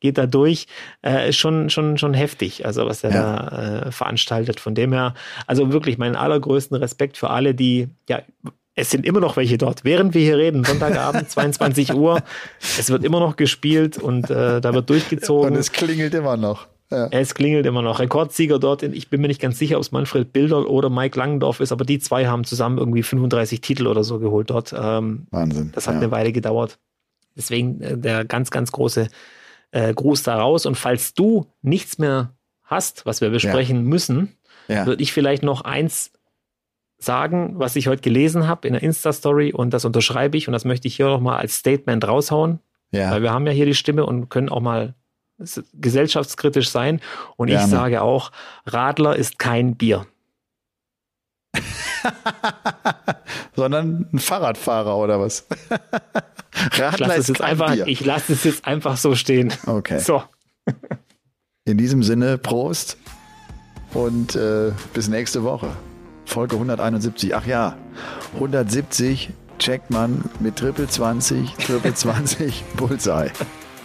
geht 0.01 0.17
da 0.17 0.25
durch. 0.25 0.65
Äh, 1.05 1.29
ist 1.29 1.37
schon, 1.37 1.69
schon, 1.69 1.97
schon 1.97 2.13
heftig, 2.13 2.65
also 2.65 2.85
was 2.85 3.03
er 3.03 3.11
ja. 3.11 3.21
da 3.21 3.83
äh, 3.87 3.91
veranstaltet. 3.91 4.59
Von 4.59 4.75
dem 4.75 4.91
her, 4.91 5.13
also 5.47 5.71
wirklich 5.71 5.97
meinen 5.97 6.15
allergrößten 6.15 6.75
Respekt 6.75 7.17
für 7.17 7.29
alle, 7.29 7.53
die, 7.53 7.87
ja, 8.09 8.21
es 8.73 8.89
sind 8.89 9.05
immer 9.05 9.19
noch 9.19 9.37
welche 9.37 9.57
dort. 9.57 9.83
Während 9.83 10.15
wir 10.15 10.21
hier 10.21 10.37
reden, 10.37 10.63
Sonntagabend, 10.63 11.29
22 11.29 11.93
Uhr, 11.93 12.21
es 12.79 12.89
wird 12.89 13.03
immer 13.03 13.19
noch 13.19 13.35
gespielt 13.35 13.97
und 13.97 14.29
äh, 14.31 14.59
da 14.59 14.73
wird 14.73 14.89
durchgezogen. 14.89 15.51
Und 15.51 15.57
es 15.57 15.71
klingelt 15.71 16.15
immer 16.15 16.35
noch. 16.35 16.67
Ja. 16.91 17.07
Es 17.11 17.35
klingelt 17.35 17.65
immer 17.65 17.81
noch. 17.81 17.99
Rekordsieger 17.99 18.57
dort, 18.57 18.81
ich 18.81 19.09
bin 19.09 19.21
mir 19.21 19.27
nicht 19.27 19.41
ganz 19.41 19.59
sicher, 19.59 19.77
ob 19.77 19.83
es 19.83 19.91
Manfred 19.91 20.33
Bilder 20.33 20.67
oder 20.69 20.89
Mike 20.89 21.17
Langendorf 21.17 21.59
ist, 21.59 21.71
aber 21.71 21.85
die 21.85 21.99
zwei 21.99 22.25
haben 22.25 22.45
zusammen 22.45 22.79
irgendwie 22.79 23.03
35 23.03 23.61
Titel 23.61 23.85
oder 23.85 24.03
so 24.03 24.19
geholt 24.19 24.49
dort. 24.49 24.73
Ähm, 24.77 25.27
Wahnsinn. 25.29 25.71
Das 25.73 25.87
hat 25.87 25.95
ja. 25.95 26.01
eine 26.01 26.11
Weile 26.11 26.31
gedauert. 26.31 26.79
Deswegen 27.35 27.81
äh, 27.81 27.97
der 27.97 28.25
ganz, 28.25 28.49
ganz 28.49 28.71
große 28.71 29.07
äh, 29.71 29.93
Gruß 29.93 30.23
da 30.23 30.39
raus. 30.39 30.65
Und 30.65 30.75
falls 30.75 31.13
du 31.13 31.45
nichts 31.61 31.99
mehr 31.99 32.33
hast, 32.63 33.05
was 33.05 33.21
wir 33.21 33.29
besprechen 33.29 33.77
ja. 33.77 33.83
müssen, 33.83 34.35
würde 34.67 35.01
ich 35.01 35.13
vielleicht 35.13 35.41
noch 35.41 35.61
eins 35.61 36.11
sagen, 36.99 37.53
was 37.55 37.75
ich 37.75 37.87
heute 37.87 38.01
gelesen 38.01 38.47
habe 38.47 38.67
in 38.67 38.73
der 38.73 38.83
Insta-Story 38.83 39.53
und 39.53 39.73
das 39.73 39.85
unterschreibe 39.85 40.37
ich 40.37 40.47
und 40.47 40.51
das 40.51 40.65
möchte 40.65 40.87
ich 40.87 40.95
hier 40.95 41.07
noch 41.07 41.21
mal 41.21 41.37
als 41.37 41.55
Statement 41.55 42.07
raushauen. 42.07 42.59
Ja. 42.91 43.11
Weil 43.11 43.21
wir 43.21 43.31
haben 43.31 43.45
ja 43.47 43.51
hier 43.51 43.65
die 43.65 43.73
Stimme 43.73 44.05
und 44.05 44.29
können 44.29 44.49
auch 44.49 44.61
mal 44.61 44.95
gesellschaftskritisch 45.73 46.69
sein. 46.69 47.01
Und 47.37 47.47
Gerne. 47.47 47.63
ich 47.65 47.69
sage 47.69 48.01
auch, 48.01 48.31
Radler 48.65 49.15
ist 49.15 49.39
kein 49.39 49.75
Bier. 49.75 50.05
Sondern 53.55 54.07
ein 54.13 54.19
Fahrradfahrer 54.19 54.95
oder 54.97 55.19
was? 55.19 55.47
Radler 56.53 56.91
ich 56.91 56.99
lasse 56.99 57.19
es 57.19 57.27
jetzt 57.27 57.41
einfach, 57.41 57.73
Bier. 57.73 57.87
ich 57.87 58.05
lasse 58.05 58.33
es 58.33 58.43
jetzt 58.43 58.65
einfach 58.65 58.97
so 58.97 59.15
stehen. 59.15 59.53
Okay. 59.65 59.99
So. 59.99 60.23
In 61.65 61.77
diesem 61.77 62.03
Sinne, 62.03 62.37
Prost 62.37 62.97
und 63.93 64.35
äh, 64.35 64.71
bis 64.93 65.07
nächste 65.07 65.43
Woche. 65.43 65.69
Folge 66.25 66.55
171. 66.55 67.35
Ach 67.35 67.45
ja, 67.45 67.75
170 68.35 69.31
checkt 69.57 69.89
man 69.89 70.23
mit 70.39 70.55
Triple 70.55 70.87
20, 70.87 71.53
Triple 71.55 71.93
20 71.93 72.63
Bullseye. 72.75 73.31